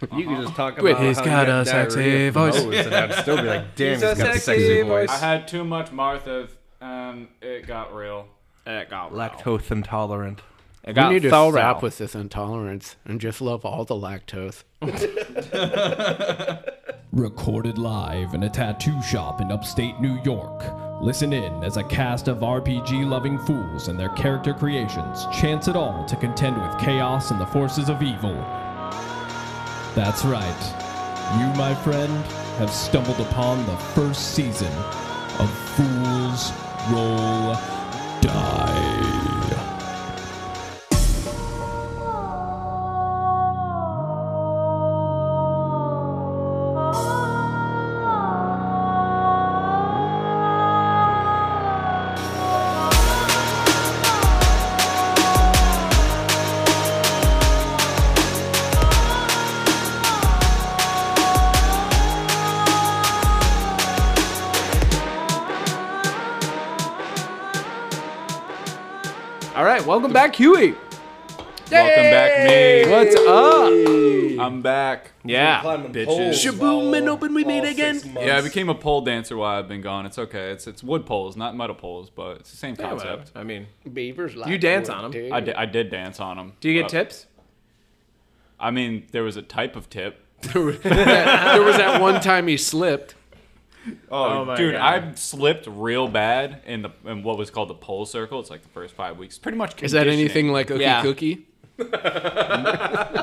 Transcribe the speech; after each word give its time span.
You 0.16 0.24
can 0.26 0.42
just 0.42 0.54
talk 0.56 0.74
about 0.74 0.84
Wait, 0.84 0.96
he's 0.98 1.18
how 1.18 1.24
got 1.24 1.46
you 1.46 1.52
a 1.52 1.56
had 1.58 1.66
sexy 1.66 1.96
diarrhea 2.00 2.32
from 2.32 2.50
voice. 2.50 2.60
O's, 2.60 2.86
and 2.86 2.94
I'd 2.94 3.14
still 3.14 3.36
be 3.36 3.42
like, 3.42 3.74
damn, 3.76 3.88
He's 3.94 4.02
he's 4.02 4.10
a 4.10 4.14
got 4.14 4.16
a 4.16 4.38
sexy 4.38 4.40
sexy 4.40 4.82
voice. 4.82 5.10
voice. 5.10 5.22
I 5.22 5.26
had 5.26 5.48
too 5.48 5.64
much 5.64 5.92
Martha, 5.92 6.48
and 6.80 7.12
um, 7.22 7.28
it 7.42 7.66
got 7.66 7.94
real. 7.94 8.26
It 8.66 8.88
got 8.90 9.12
Lactose 9.12 9.70
intolerant. 9.70 10.40
It 10.84 10.88
We 10.88 10.92
got 10.94 11.12
need 11.12 11.22
to 11.22 11.30
thorough. 11.30 11.50
stop 11.52 11.82
with 11.82 11.98
this 11.98 12.14
intolerance 12.14 12.96
and 13.04 13.20
just 13.20 13.40
love 13.42 13.64
all 13.66 13.84
the 13.84 13.94
lactose. 13.94 14.64
Recorded 17.12 17.76
live 17.76 18.34
in 18.34 18.44
a 18.44 18.48
tattoo 18.48 19.02
shop 19.02 19.40
in 19.40 19.50
upstate 19.52 20.00
New 20.00 20.20
York. 20.22 20.62
Listen 21.02 21.32
in 21.32 21.64
as 21.64 21.76
a 21.76 21.84
cast 21.84 22.28
of 22.28 22.38
RPG 22.38 23.06
loving 23.08 23.38
fools 23.40 23.88
and 23.88 23.98
their 23.98 24.10
character 24.10 24.54
creations 24.54 25.26
chance 25.32 25.66
it 25.68 25.76
all 25.76 26.04
to 26.06 26.16
contend 26.16 26.60
with 26.60 26.78
chaos 26.80 27.30
and 27.30 27.40
the 27.40 27.46
forces 27.46 27.88
of 27.88 28.00
evil. 28.02 28.34
That's 29.94 30.24
right. 30.24 30.62
You, 31.38 31.46
my 31.58 31.74
friend, 31.74 32.12
have 32.58 32.70
stumbled 32.70 33.20
upon 33.20 33.64
the 33.66 33.76
first 33.76 34.34
season 34.34 34.72
of 35.38 35.50
Fools 35.76 36.52
Roll 36.90 37.54
Die. 38.20 39.19
Back, 70.30 70.36
Huey. 70.36 70.74
Welcome 71.70 72.02
back, 72.10 72.48
me. 72.48 72.90
What's 72.90 73.16
up? 73.16 74.40
I'm 74.46 74.62
back. 74.62 75.10
Yeah, 75.24 75.60
Climbing 75.60 75.92
bitches. 75.92 76.06
poles 76.06 76.44
Shaboom 76.44 76.96
and 76.96 77.08
open 77.08 77.34
we 77.34 77.44
meet 77.44 77.60
all 77.60 77.66
again. 77.66 77.94
six 77.96 78.06
months. 78.12 78.26
Yeah, 78.26 78.38
I 78.38 78.40
became 78.40 78.68
a 78.68 78.74
pole 78.74 79.00
dancer 79.02 79.36
while 79.36 79.58
I've 79.58 79.68
been 79.68 79.80
gone. 79.82 80.06
It's 80.06 80.18
okay. 80.18 80.50
It's 80.50 80.66
it's 80.66 80.82
wood 80.82 81.04
poles, 81.06 81.36
not 81.36 81.56
metal 81.56 81.74
poles, 81.76 82.10
but 82.10 82.38
it's 82.38 82.50
the 82.50 82.56
same 82.56 82.76
Yeah, 82.78 82.88
concept. 82.90 83.32
I 83.34 83.42
mean, 83.44 83.66
Beavers. 83.92 84.34
You 84.46 84.56
dance 84.58 84.88
on 84.88 85.04
'em. 85.06 85.10
Dude. 85.10 85.32
I 85.32 85.40
did, 85.40 85.54
I 85.56 85.66
did 85.66 85.90
dance 85.90 86.18
on 86.20 86.36
them. 86.36 86.52
Do 86.60 86.68
you 86.70 86.80
get 86.80 86.88
tips? 86.88 87.26
I 88.58 88.70
mean, 88.70 89.06
there 89.12 89.22
was 89.22 89.36
a 89.36 89.42
type 89.42 89.74
of 89.76 89.88
tip. 89.90 90.24
there 90.42 90.62
was 90.64 90.80
that 91.76 92.00
one 92.00 92.20
time 92.20 92.46
he 92.46 92.56
slipped. 92.56 93.14
Oh, 94.10 94.24
oh, 94.40 94.44
my 94.44 94.56
dude, 94.56 94.74
God. 94.74 95.04
I 95.04 95.14
slipped 95.14 95.66
real 95.66 96.06
bad 96.08 96.60
in 96.66 96.82
the 96.82 96.90
in 97.06 97.22
what 97.22 97.38
was 97.38 97.50
called 97.50 97.68
the 97.70 97.74
pole 97.74 98.04
circle. 98.06 98.38
It's 98.40 98.50
like 98.50 98.62
the 98.62 98.68
first 98.68 98.94
five 98.94 99.16
weeks. 99.18 99.38
Pretty 99.38 99.56
much. 99.58 99.82
Is 99.82 99.92
that 99.92 100.06
anything 100.06 100.48
like 100.52 100.68
Ookie 100.68 100.80
Yeah. 100.80 101.02
Cookie? 101.02 101.46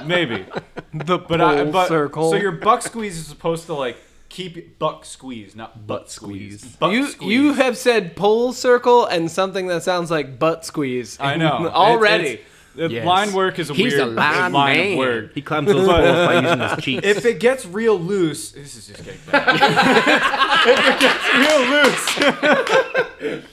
Maybe. 0.05 0.45
The 0.93 1.17
But 1.19 1.41
I, 1.41 1.63
pole 1.63 1.71
but 1.71 1.87
circle. 1.87 2.31
so 2.31 2.37
your 2.37 2.53
buck 2.53 2.81
squeeze 2.81 3.17
is 3.17 3.27
supposed 3.27 3.65
to 3.67 3.73
like 3.73 3.97
keep 4.29 4.79
buck 4.79 5.05
squeeze, 5.05 5.55
not 5.55 5.85
butt 5.85 6.09
squeeze. 6.09 6.63
Butt 6.77 6.91
you 6.91 7.07
squeeze. 7.07 7.31
you 7.31 7.53
have 7.53 7.77
said 7.77 8.15
pole 8.15 8.51
circle 8.53 9.05
and 9.05 9.29
something 9.29 9.67
that 9.67 9.83
sounds 9.83 10.09
like 10.09 10.39
butt 10.39 10.65
squeeze. 10.65 11.17
I 11.19 11.35
know 11.35 11.67
already. 11.73 12.25
it's- 12.27 12.45
the 12.45 12.56
Uh, 12.79 12.87
yes. 12.89 13.05
line 13.05 13.33
work 13.33 13.57
is 13.59 13.69
a 13.69 13.73
He's 13.73 13.93
weird 13.95 14.07
a 14.07 14.11
line 14.11 14.51
line 14.51 14.77
man. 14.77 14.91
of 14.93 14.97
work. 14.97 15.33
he 15.33 15.41
climbs 15.41 15.67
those 15.67 15.87
poles 15.87 16.27
by 16.27 16.39
using 16.41 16.59
his 16.59 16.77
cheeks. 16.83 17.05
If 17.07 17.25
it 17.25 17.39
gets 17.39 17.65
real 17.65 17.97
loose, 17.99 18.51
this 18.51 18.75
is 18.75 18.87
just 18.87 19.03
getting 19.03 19.19
bad. 19.31 19.55
if 20.67 20.79
it 20.87 20.99
gets 20.99 21.25
real 21.33 21.61
loose, 21.71 23.47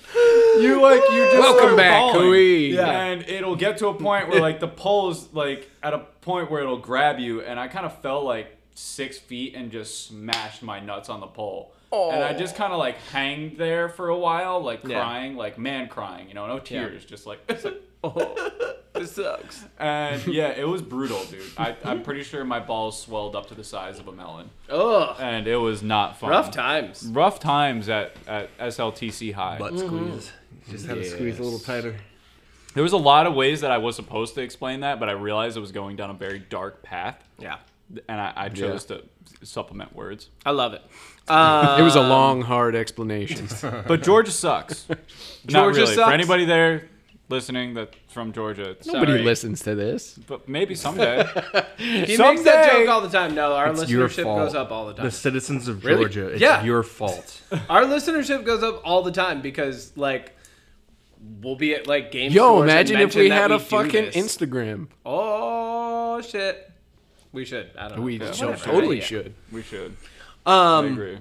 you 0.62 0.80
like 0.80 1.00
you 1.10 1.24
just 1.24 1.38
Welcome 1.38 1.62
start 1.64 1.76
back, 1.76 2.00
falling. 2.00 2.26
Huey. 2.28 2.78
And 2.78 3.22
it'll 3.28 3.56
get 3.56 3.78
to 3.78 3.88
a 3.88 3.94
point 3.94 4.28
where 4.28 4.40
like 4.40 4.60
the 4.60 4.68
pole's 4.68 5.32
like 5.32 5.68
at 5.82 5.94
a 5.94 5.98
point 6.20 6.50
where 6.50 6.60
it'll 6.62 6.78
grab 6.78 7.18
you, 7.18 7.40
and 7.42 7.58
I 7.58 7.68
kind 7.68 7.86
of 7.86 8.00
fell 8.00 8.22
like 8.24 8.56
six 8.74 9.18
feet 9.18 9.54
and 9.54 9.70
just 9.70 10.06
smashed 10.08 10.62
my 10.62 10.80
nuts 10.80 11.08
on 11.08 11.20
the 11.20 11.26
pole. 11.26 11.72
And 11.92 12.24
I 12.24 12.32
just 12.36 12.56
kind 12.56 12.72
of 12.72 12.80
like 12.80 12.96
hanged 13.12 13.56
there 13.56 13.88
for 13.88 14.08
a 14.08 14.18
while, 14.18 14.60
like 14.60 14.80
Yeah. 14.84 14.98
crying, 15.00 15.36
like 15.36 15.58
man 15.58 15.86
crying, 15.88 16.26
you 16.28 16.34
know, 16.34 16.46
no 16.48 16.58
tears, 16.58 17.04
just 17.04 17.24
like. 17.24 17.38
It's 18.04 18.16
like 18.16 18.92
This 18.94 19.12
sucks. 19.12 19.64
and 19.78 20.24
yeah, 20.26 20.48
it 20.50 20.68
was 20.68 20.80
brutal, 20.82 21.24
dude. 21.24 21.42
I, 21.58 21.74
I'm 21.84 22.02
pretty 22.02 22.22
sure 22.22 22.44
my 22.44 22.60
balls 22.60 23.00
swelled 23.00 23.34
up 23.34 23.46
to 23.48 23.54
the 23.54 23.64
size 23.64 23.98
of 23.98 24.06
a 24.08 24.12
melon, 24.12 24.50
Ugh. 24.70 25.16
and 25.18 25.46
it 25.48 25.56
was 25.56 25.82
not 25.82 26.18
fun. 26.18 26.30
Rough 26.30 26.50
times. 26.52 27.04
Rough 27.06 27.40
times 27.40 27.88
at, 27.88 28.12
at 28.28 28.56
SLTC 28.58 29.32
High. 29.34 29.58
butt 29.58 29.78
squeeze. 29.78 30.32
You 30.66 30.72
just 30.72 30.86
had 30.86 30.96
to 30.96 31.04
squeeze 31.04 31.38
a 31.38 31.42
little 31.42 31.58
tighter. 31.58 31.96
There 32.74 32.82
was 32.82 32.92
a 32.92 32.96
lot 32.96 33.26
of 33.26 33.34
ways 33.34 33.60
that 33.62 33.70
I 33.70 33.78
was 33.78 33.94
supposed 33.96 34.34
to 34.36 34.42
explain 34.42 34.80
that, 34.80 34.98
but 35.00 35.08
I 35.08 35.12
realized 35.12 35.56
it 35.56 35.60
was 35.60 35.72
going 35.72 35.96
down 35.96 36.10
a 36.10 36.14
very 36.14 36.38
dark 36.38 36.82
path, 36.82 37.22
Yeah. 37.38 37.58
and 38.08 38.20
I, 38.20 38.32
I 38.36 38.48
chose 38.48 38.84
to 38.86 39.04
supplement 39.42 39.94
words. 39.94 40.28
I 40.46 40.50
love 40.52 40.72
it. 40.72 40.82
Uh, 41.28 41.76
It 41.80 41.82
was 41.82 41.96
a 41.96 42.00
long, 42.00 42.42
hard 42.42 42.74
explanation. 42.76 43.48
But 43.86 44.02
Georgia 44.02 44.30
sucks. 44.30 44.88
Not 44.88 44.98
Georgia 45.46 45.80
really. 45.80 45.94
sucks? 45.94 46.08
For 46.08 46.14
anybody 46.14 46.44
there 46.46 46.88
listening 47.34 47.74
that 47.74 47.90
from 48.08 48.32
Georgia, 48.32 48.76
Nobody 48.86 49.12
Sorry. 49.12 49.22
listens 49.22 49.62
to 49.62 49.74
this. 49.74 50.00
but 50.30 50.48
maybe 50.48 50.74
someday. 50.74 51.16
He 51.76 52.16
makes 52.16 52.16
that 52.16 52.64
Someday- 52.64 52.70
joke 52.84 52.88
all 52.88 53.00
the 53.00 53.08
time. 53.18 53.34
No, 53.34 53.52
our 53.54 53.68
It's 53.70 53.88
your 53.90 54.08
listenership 54.08 54.22
fault. 54.24 54.38
goes 54.38 54.54
up 54.54 54.70
all 54.70 54.86
the 54.86 54.94
time. 54.94 55.04
The 55.06 55.10
citizens 55.26 55.68
of 55.68 55.84
Really? 55.84 56.02
Georgia, 56.04 56.26
it's 56.28 56.40
Yeah. 56.40 56.62
your 56.64 56.82
fault. 56.82 57.40
Our 57.68 57.82
listenership 57.94 58.44
goes 58.44 58.62
up 58.62 58.80
all 58.84 59.02
the 59.02 59.12
time 59.12 59.40
because 59.42 59.92
like 59.96 60.32
we'll 61.42 61.56
be 61.56 61.74
at 61.74 61.86
like 61.86 62.12
game 62.12 62.30
Yo, 62.32 62.42
stores 62.42 62.60
and 62.62 62.70
imagine 62.70 62.96
if 62.96 63.00
mention 63.02 63.20
we 63.22 63.28
that 63.30 63.40
had 63.42 63.50
a 63.50 63.58
do 63.58 63.64
fucking 63.64 64.04
this. 64.12 64.16
Instagram. 64.16 64.88
Oh 65.04 66.20
shit. 66.22 66.70
We 67.32 67.44
should. 67.44 67.70
I 67.78 67.88
don't 67.88 67.98
know. 67.98 68.04
We 68.04 68.18
Yeah, 68.20 68.30
so 68.32 68.46
whatever. 68.50 68.64
totally 68.70 68.98
Yeah. 68.98 69.04
should, 69.04 69.34
we 69.50 69.62
should. 69.62 69.96
I 70.46 70.78
Um 70.78 70.92
agree. 70.92 71.18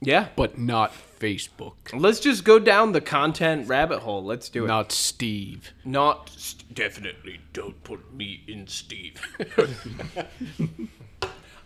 yeah. 0.00 0.28
but 0.34 0.58
not 0.58 0.92
Facebook. 1.18 1.74
Let's 1.92 2.20
just 2.20 2.44
go 2.44 2.58
down 2.58 2.92
the 2.92 3.00
content 3.00 3.68
rabbit 3.68 4.00
hole. 4.00 4.24
Let's 4.24 4.48
do 4.48 4.64
it. 4.64 4.68
Not 4.68 4.92
Steve. 4.92 5.72
Not 5.84 6.30
st- 6.30 6.74
definitely 6.74 7.40
don't 7.52 7.82
put 7.84 8.12
me 8.14 8.42
in 8.46 8.66
Steve. 8.66 9.20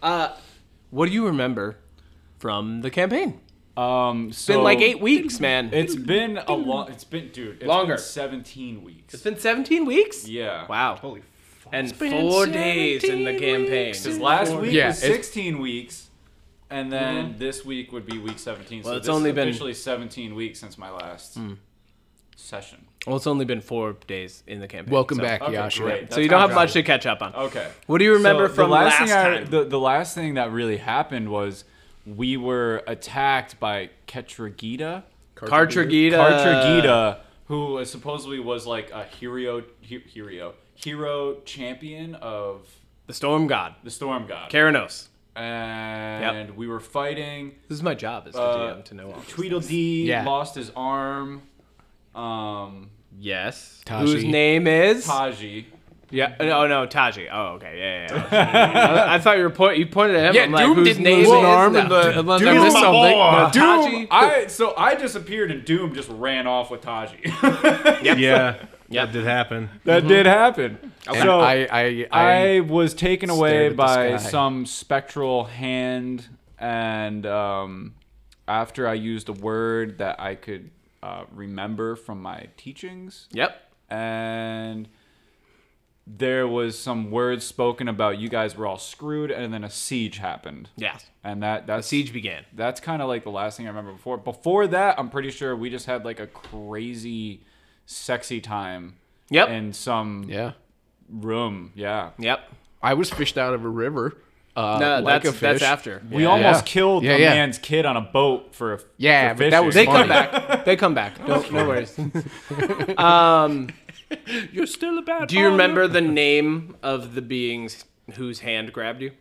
uh, 0.02 0.36
what 0.90 1.06
do 1.06 1.12
you 1.12 1.26
remember 1.26 1.76
from 2.38 2.80
the 2.82 2.90
campaign? 2.90 3.40
Um, 3.76 4.28
It's 4.28 4.46
been 4.46 4.62
like 4.62 4.80
eight 4.80 5.00
weeks, 5.00 5.40
man. 5.40 5.70
It's 5.72 5.96
been 5.96 6.38
a 6.46 6.52
long. 6.52 6.90
It's 6.90 7.04
been, 7.04 7.30
dude. 7.30 7.56
It's 7.56 7.64
Longer. 7.66 7.94
Been 7.94 8.02
Seventeen 8.02 8.82
weeks. 8.84 9.14
it's 9.14 9.22
been 9.22 9.38
17 9.38 9.86
weeks. 9.86 10.28
yeah. 10.28 10.66
Wow. 10.66 10.96
Holy. 10.96 11.22
And 11.72 11.90
four 11.96 12.46
days 12.46 13.02
in 13.04 13.24
the 13.24 13.38
campaign. 13.38 13.92
Because 13.94 14.18
last 14.18 14.52
week 14.54 14.72
Yeah, 14.72 14.88
was 14.88 14.98
16 14.98 15.58
weeks, 15.58 16.10
and 16.72 16.90
then 16.90 17.26
mm-hmm. 17.26 17.38
this 17.38 17.64
week 17.64 17.92
would 17.92 18.06
be 18.06 18.18
week 18.18 18.38
17. 18.38 18.82
Well, 18.82 18.92
so 18.92 18.96
it's 18.96 19.06
this 19.06 19.14
only 19.14 19.30
is 19.30 19.36
been- 19.36 19.48
officially 19.48 19.74
17 19.74 20.34
weeks 20.34 20.58
since 20.58 20.78
my 20.78 20.90
last 20.90 21.34
hmm. 21.34 21.54
session. 22.34 22.86
Well, 23.06 23.16
it's 23.16 23.26
only 23.26 23.44
been 23.44 23.60
four 23.60 23.94
days 24.06 24.42
in 24.46 24.60
the 24.60 24.68
campaign. 24.68 24.92
Welcome 24.92 25.18
so- 25.18 25.22
back, 25.22 25.42
Okay, 25.42 25.52
Yasha. 25.52 25.82
great. 25.82 26.12
So 26.12 26.20
you 26.20 26.28
don't 26.28 26.40
have 26.40 26.54
much 26.54 26.72
to 26.72 26.82
catch 26.82 27.04
up 27.04 27.20
on. 27.20 27.34
Okay. 27.34 27.68
What 27.86 27.98
do 27.98 28.04
you 28.04 28.14
remember 28.14 28.48
So 28.48 28.54
from 28.54 28.70
the 28.70 28.76
last, 28.76 29.00
last 29.00 29.10
thing 29.10 29.12
I, 29.12 29.38
time? 29.40 29.50
the, 29.50 29.64
the 29.64 29.78
last 29.78 30.14
thing 30.14 30.34
that 30.34 30.50
really 30.50 30.78
happened 30.78 31.28
was 31.30 31.64
we 32.06 32.36
were 32.36 32.82
attacked 32.86 33.60
by 33.60 33.90
Ketragita. 34.08 35.02
Cartragita. 35.36 36.12
Cartragita, 36.12 37.18
who 37.46 37.84
supposedly 37.84 38.38
was 38.38 38.66
like 38.66 38.90
a 38.92 39.04
hero, 39.04 39.62
he- 39.80 39.98
hero, 39.98 40.54
hero 40.74 41.36
champion 41.44 42.14
of 42.14 42.66
The 43.08 43.14
Storm 43.14 43.46
God. 43.46 43.74
the 43.82 43.90
Storm 43.90 44.26
God. 44.26 44.50
Keranos. 44.50 45.08
And 45.36 46.56
we 46.56 46.66
were 46.68 46.80
fighting. 46.80 47.52
This 47.68 47.76
is 47.76 47.82
my 47.82 47.94
job 47.94 48.24
as 48.26 48.34
the 48.34 48.40
Uh, 48.40 48.74
GM 48.76 48.84
to 48.86 48.94
know 48.94 49.12
all. 49.12 49.22
Tweedledee 49.28 50.04
Yeah. 50.06 50.24
lost 50.24 50.54
his 50.54 50.70
arm. 50.76 51.42
Um, 52.14 52.90
Yes. 53.18 53.80
Taji. 53.84 54.10
Whose 54.12 54.24
name 54.24 54.66
is? 54.66 55.06
Taji. 55.06 55.66
Yeah. 56.10 56.34
No, 56.40 56.66
no, 56.66 56.84
Taji. 56.86 57.28
Oh, 57.32 57.54
okay. 57.54 57.78
Yeah, 57.78 58.16
yeah. 58.16 58.28
yeah. 58.32 59.04
I, 59.10 59.14
I 59.14 59.18
thought 59.18 59.36
you 59.38 59.44
were 59.44 59.50
point. 59.50 59.78
You 59.78 59.86
pointed 59.86 60.16
at 60.16 60.28
him. 60.30 60.34
Yeah, 60.34 60.42
I'm 60.44 60.52
like, 60.52 60.64
Doom 60.66 60.74
whose 60.76 60.88
didn't 60.88 61.04
name 61.04 61.18
lose 61.20 61.28
is 61.28 61.32
an 61.32 61.44
arm 61.44 61.72
that? 61.74 61.82
in 61.84 61.88
the 61.88 62.18
unless 62.18 62.42
I 62.42 62.44
Doom, 62.52 62.62
missed 62.64 62.76
something. 62.76 62.92
boy. 62.92 63.10
No, 63.10 63.50
Doom, 63.52 63.82
Taji. 63.82 64.08
I 64.10 64.46
so 64.48 64.74
I 64.76 64.94
disappeared 64.94 65.50
and 65.50 65.64
Doom 65.64 65.94
just 65.94 66.10
ran 66.10 66.46
off 66.46 66.70
with 66.70 66.82
Taji. 66.82 67.16
Yeah, 68.02 68.56
Yep. 68.92 69.06
that 69.08 69.12
did 69.12 69.24
happen. 69.24 69.70
that 69.84 70.06
did 70.06 70.26
happen. 70.26 70.92
And 71.06 71.16
So 71.16 71.40
I, 71.40 71.66
I, 71.70 72.06
I, 72.10 72.56
I 72.56 72.60
was 72.60 72.94
taken 72.94 73.30
away 73.30 73.50
stared 73.50 73.66
at 73.66 73.70
the 73.70 73.76
by 73.76 74.16
some 74.18 74.66
spectral 74.66 75.44
hand, 75.44 76.28
and 76.58 77.26
um, 77.26 77.94
after 78.46 78.86
I 78.86 78.94
used 78.94 79.28
a 79.28 79.32
word 79.32 79.98
that 79.98 80.20
I 80.20 80.34
could 80.36 80.70
uh, 81.02 81.24
remember 81.32 81.96
from 81.96 82.22
my 82.22 82.46
teachings, 82.56 83.26
Yep. 83.32 83.56
and 83.90 84.88
there 86.06 86.48
was 86.48 86.76
some 86.78 87.10
words 87.12 87.44
spoken 87.46 87.86
about 87.88 88.18
you 88.18 88.28
guys 88.28 88.56
were 88.56 88.66
all 88.66 88.78
screwed, 88.78 89.30
and 89.30 89.54
then 89.54 89.62
a 89.64 89.70
siege 89.70 90.18
happened. 90.18 90.68
Yes. 90.76 91.06
And 91.22 91.42
that 91.44 91.68
that 91.68 91.84
siege 91.84 92.12
began. 92.12 92.44
That's 92.52 92.80
kind 92.80 93.00
of 93.00 93.06
like 93.08 93.22
the 93.22 93.30
last 93.30 93.56
thing 93.56 93.66
I 93.66 93.68
remember 93.70 93.92
before. 93.92 94.18
Before 94.18 94.66
that, 94.66 94.98
I'm 94.98 95.10
pretty 95.10 95.30
sure 95.30 95.54
we 95.54 95.70
just 95.70 95.86
had 95.86 96.04
like 96.04 96.18
a 96.18 96.26
crazy, 96.26 97.44
sexy 97.86 98.40
time. 98.40 98.94
Yep. 99.30 99.48
In 99.48 99.72
some 99.72 100.24
Yeah. 100.28 100.52
room. 101.08 101.72
Yeah. 101.74 102.10
Yep. 102.18 102.40
I 102.82 102.94
was 102.94 103.10
fished 103.10 103.38
out 103.38 103.54
of 103.54 103.64
a 103.64 103.68
river. 103.68 104.16
Uh, 104.54 104.76
No, 104.78 105.00
like 105.00 105.22
that's 105.22 105.36
a 105.36 105.40
that's 105.40 105.60
fish. 105.60 105.62
after. 105.68 106.02
We 106.10 106.24
Yeah. 106.24 106.28
almost 106.28 106.66
Yeah. 106.66 106.72
killed 106.72 107.04
Yeah, 107.04 107.12
a 107.12 107.18
yeah. 107.18 107.30
man's 107.30 107.58
kid 107.58 107.86
on 107.86 107.96
a 107.96 108.02
boat 108.02 108.54
for 108.54 108.74
a 108.74 108.80
Yeah, 108.98 109.32
for 109.32 109.38
but 109.44 109.50
that 109.50 109.64
was 109.64 109.74
They 109.74 109.86
fishing. 109.86 109.96
come 110.00 110.08
back. 110.08 110.64
They 110.66 110.76
come 110.76 110.94
back. 110.94 111.26
No, 111.26 111.40
no 111.50 111.66
worries. 111.68 111.98
um, 112.98 113.68
You're 114.52 114.66
still 114.66 114.98
a 114.98 115.02
bad 115.02 115.28
do 115.28 115.38
you 115.38 115.46
remember 115.46 115.88
the 115.88 116.02
name 116.02 116.76
of 116.82 117.14
the 117.14 117.22
beings 117.22 117.86
whose 118.14 118.40
hand 118.40 118.72
grabbed 118.74 119.00
you? 119.00 119.12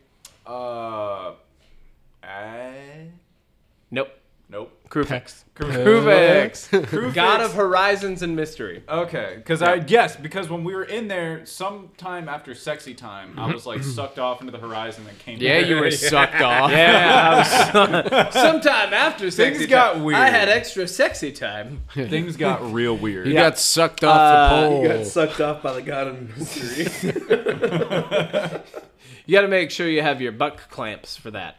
Uh, 0.46 1.32
I... 2.22 3.06
Nope. 3.90 4.10
nope. 4.50 4.78
Kruphix. 4.92 5.44
Kruphix. 5.54 6.68
Kruphix. 6.68 7.14
God 7.14 7.40
of 7.40 7.54
Horizons 7.54 8.20
and 8.20 8.36
Mystery. 8.36 8.82
Okay, 8.86 9.36
because 9.36 9.62
I 9.62 9.76
yes, 9.86 10.16
because 10.16 10.50
when 10.50 10.64
we 10.64 10.74
were 10.74 10.84
in 10.84 11.08
there, 11.08 11.46
sometime 11.46 12.28
after 12.28 12.54
sexy 12.54 12.92
time, 12.92 13.38
I 13.38 13.50
was 13.50 13.64
like 13.64 13.82
sucked 13.82 14.18
off 14.18 14.40
into 14.42 14.52
the 14.52 14.58
horizon 14.58 15.06
and 15.08 15.18
came. 15.18 15.38
Yeah, 15.40 15.60
you 15.60 15.76
were 15.76 15.90
sucked 15.90 16.42
off. 16.42 16.70
Yeah, 16.70 17.72
I 17.74 18.24
was, 18.26 18.34
sometime 18.34 18.92
after 18.92 19.30
sexy 19.30 19.66
got 19.66 19.94
time, 19.94 20.04
weird. 20.04 20.18
I 20.18 20.28
had 20.28 20.50
extra 20.50 20.86
sexy 20.86 21.32
time. 21.32 21.80
Things 21.94 22.36
got 22.36 22.70
real 22.70 22.94
weird. 22.94 23.26
You 23.28 23.32
got 23.32 23.58
sucked 23.58 24.04
off 24.04 24.18
Uh, 24.18 24.60
the 24.60 24.68
pole. 24.68 24.82
You 24.82 24.88
got 24.88 25.06
sucked 25.06 25.40
off 25.40 25.62
by 25.62 25.72
the 25.72 25.82
god 25.82 26.08
of 26.08 26.38
mystery. 26.38 27.08
You 29.24 29.32
got 29.36 29.42
to 29.42 29.48
make 29.48 29.70
sure 29.70 29.88
you 29.88 30.02
have 30.02 30.20
your 30.20 30.32
buck 30.32 30.68
clamps 30.68 31.16
for 31.16 31.30
that. 31.30 31.56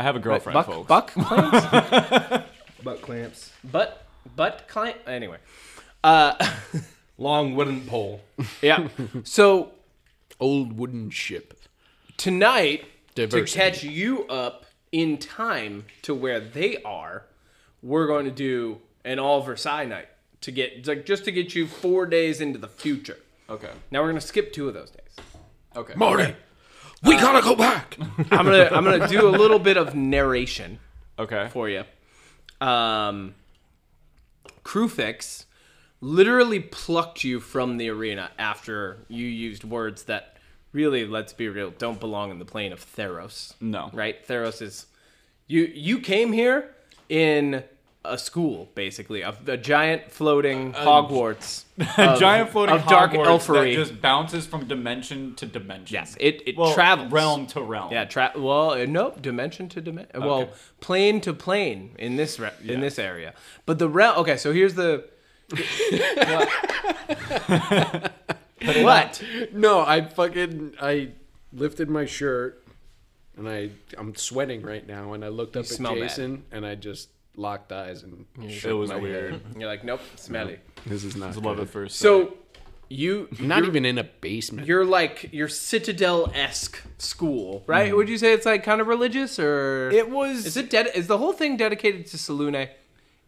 I 0.00 0.02
have 0.02 0.16
a 0.16 0.18
girlfriend, 0.18 0.54
buck, 0.54 0.66
folks. 0.66 0.88
buck 0.88 1.08
clamps, 1.08 2.46
Butt 2.82 3.02
clamps. 3.02 3.52
butt, 3.62 4.06
butt 4.34 4.64
clamp. 4.66 4.96
Anyway, 5.06 5.36
uh, 6.02 6.34
Long 7.18 7.54
wooden 7.54 7.82
pole. 7.82 8.22
yeah. 8.62 8.88
So 9.24 9.72
Old 10.40 10.78
wooden 10.78 11.10
ship. 11.10 11.60
tonight 12.16 12.86
Diversity. 13.14 13.50
to 13.52 13.58
catch 13.58 13.84
you 13.84 14.24
up 14.28 14.64
in 14.90 15.18
time 15.18 15.84
to 16.00 16.14
where 16.14 16.40
they 16.40 16.78
are, 16.82 17.26
we're 17.82 18.06
going 18.06 18.24
to 18.24 18.30
do 18.30 18.78
an 19.04 19.18
all 19.18 19.44
Versai 19.44 19.86
night 19.86 20.08
to 20.40 20.50
get 20.50 20.86
like 20.86 21.04
just 21.04 21.26
to 21.26 21.30
get 21.32 21.54
you 21.54 21.66
four 21.66 22.06
days 22.06 22.40
into 22.40 22.58
the 22.58 22.68
future. 22.68 23.18
Okay. 23.50 23.70
Now 23.90 24.00
we're 24.00 24.08
gonna 24.08 24.22
skip 24.22 24.54
two 24.54 24.66
of 24.66 24.72
those 24.72 24.88
days. 24.90 25.26
Okay. 25.76 25.92
Marty, 25.94 26.34
we 27.02 27.16
gotta 27.16 27.42
go 27.42 27.54
back. 27.56 27.96
I'm 28.30 28.44
gonna 28.46 28.68
I'm 28.72 28.84
gonna 28.84 29.08
do 29.08 29.28
a 29.28 29.30
little 29.30 29.58
bit 29.58 29.76
of 29.76 29.94
narration 29.94 30.78
Okay. 31.18 31.48
for 31.52 31.68
you. 31.68 31.84
Um, 32.60 33.34
Kruphix 34.64 35.44
literally 36.00 36.60
plucked 36.60 37.24
you 37.24 37.40
from 37.40 37.76
the 37.76 37.88
arena 37.90 38.30
after 38.38 38.98
you 39.08 39.26
used 39.26 39.64
words 39.64 40.04
that 40.04 40.36
really, 40.72 41.06
let's 41.06 41.32
be 41.32 41.48
real, 41.48 41.70
don't 41.70 42.00
belong 42.00 42.30
in 42.30 42.38
the 42.38 42.44
plane 42.44 42.72
of 42.72 42.80
Theros. 42.80 43.54
No. 43.60 43.90
Right? 43.92 44.26
Theros 44.26 44.62
is 44.62 44.86
you. 45.46 45.64
You 45.74 46.00
came 46.00 46.32
here 46.32 46.74
in 47.08 47.64
a 48.02 48.16
school, 48.16 48.70
basically, 48.74 49.20
a, 49.20 49.34
a 49.46 49.56
giant 49.58 50.10
floating 50.10 50.72
Hogwarts, 50.72 51.64
A 51.98 52.12
of- 52.12 52.18
giant 52.18 52.48
floating 52.50 52.74
of 52.76 52.86
dark 52.86 53.10
Hogwarts 53.12 53.26
elfery. 53.26 53.74
that 53.74 53.84
just 53.84 54.00
bounces 54.00 54.46
from 54.46 54.66
dimension 54.66 55.34
to 55.34 55.44
dimension. 55.46 55.92
yes, 55.94 56.16
it 56.18 56.42
it 56.46 56.56
well, 56.56 56.72
travels 56.72 57.12
realm 57.12 57.46
to 57.48 57.60
realm. 57.62 57.92
Yeah, 57.92 58.06
tra- 58.06 58.32
well, 58.36 58.70
uh, 58.70 58.86
nope, 58.86 59.20
dimension 59.20 59.68
to 59.70 59.80
dimension. 59.82 60.18
Well, 60.20 60.42
Okay. 60.42 60.52
plane 60.80 61.20
to 61.22 61.34
plane 61.34 61.94
in 61.98 62.16
this 62.16 62.38
re- 62.40 62.52
in 62.64 62.80
this 62.80 62.98
area. 62.98 63.34
But 63.66 63.78
the 63.78 63.88
realm. 63.88 64.18
Okay, 64.20 64.36
so 64.38 64.52
here's 64.52 64.74
the. 64.74 65.04
what? 65.50 66.48
what? 68.82 69.22
No, 69.52 69.80
I 69.80 70.02
fucking 70.06 70.74
I 70.80 71.10
lifted 71.52 71.90
my 71.90 72.06
shirt 72.06 72.64
and 73.36 73.48
I 73.48 73.70
I'm 73.98 74.14
sweating 74.14 74.62
right 74.62 74.86
now 74.86 75.12
and 75.12 75.24
I 75.24 75.28
looked 75.28 75.56
up 75.56 75.64
at 75.64 75.68
smell 75.70 75.94
bad. 75.94 76.02
Jason 76.08 76.44
and 76.52 76.64
I 76.64 76.74
just 76.76 77.08
locked 77.36 77.72
eyes 77.72 78.02
and 78.02 78.26
It 78.42 78.72
was 78.72 78.90
my 78.90 78.96
weird. 78.96 79.32
head. 79.32 79.42
You're 79.58 79.68
like, 79.68 79.84
nope, 79.84 80.00
smelly. 80.16 80.58
This 80.86 81.04
is 81.04 81.16
not 81.16 81.36
Love 81.36 81.60
at 81.60 81.68
first. 81.68 81.96
sight. 81.96 82.02
So, 82.02 82.36
you 82.88 83.28
Not 83.38 83.64
even 83.64 83.84
in 83.84 83.98
a 83.98 84.02
basement. 84.04 84.66
you're 84.66 84.84
like 84.84 85.28
your 85.32 85.46
citadel 85.48 86.30
esque 86.34 86.82
school, 86.98 87.62
right? 87.68 87.94
Would 87.94 88.08
you 88.08 88.18
say 88.18 88.32
it's 88.32 88.46
like 88.46 88.64
kind 88.64 88.80
of 88.80 88.88
religious 88.88 89.38
or 89.38 89.90
it 89.92 90.10
was. 90.10 90.44
is 90.44 90.56
it 90.56 90.68
dead? 90.70 90.88
Is 90.94 91.06
the 91.06 91.18
whole 91.18 91.32
thing 91.32 91.56
dedicated 91.56 92.06
to 92.06 92.16
Salune? 92.16 92.68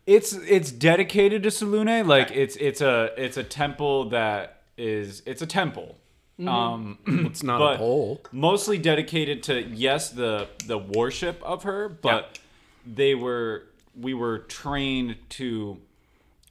It's 0.04 0.32
it's 0.32 0.72
dedicated 0.72 1.44
to 1.44 1.50
Salune. 1.50 2.08
Like 2.08 2.32
it's 2.32 2.56
it's 2.56 2.80
a 2.80 3.12
it's 3.16 3.36
a 3.36 3.44
temple 3.44 4.08
that 4.08 4.62
is 4.76 5.22
it's 5.26 5.42
a 5.42 5.46
temple. 5.46 5.96
Um, 6.44 6.98
it's 7.06 7.44
not 7.44 7.74
a 7.74 7.78
pole. 7.78 8.20
mostly 8.32 8.78
dedicated 8.78 9.44
to 9.44 9.62
yes 9.62 10.10
the 10.10 10.48
the 10.66 10.76
worship 10.78 11.40
of 11.44 11.62
her, 11.62 11.88
but 11.88 12.40
they 12.84 13.14
were 13.14 13.62
we 13.98 14.14
were 14.14 14.38
trained 14.38 15.16
to 15.30 15.80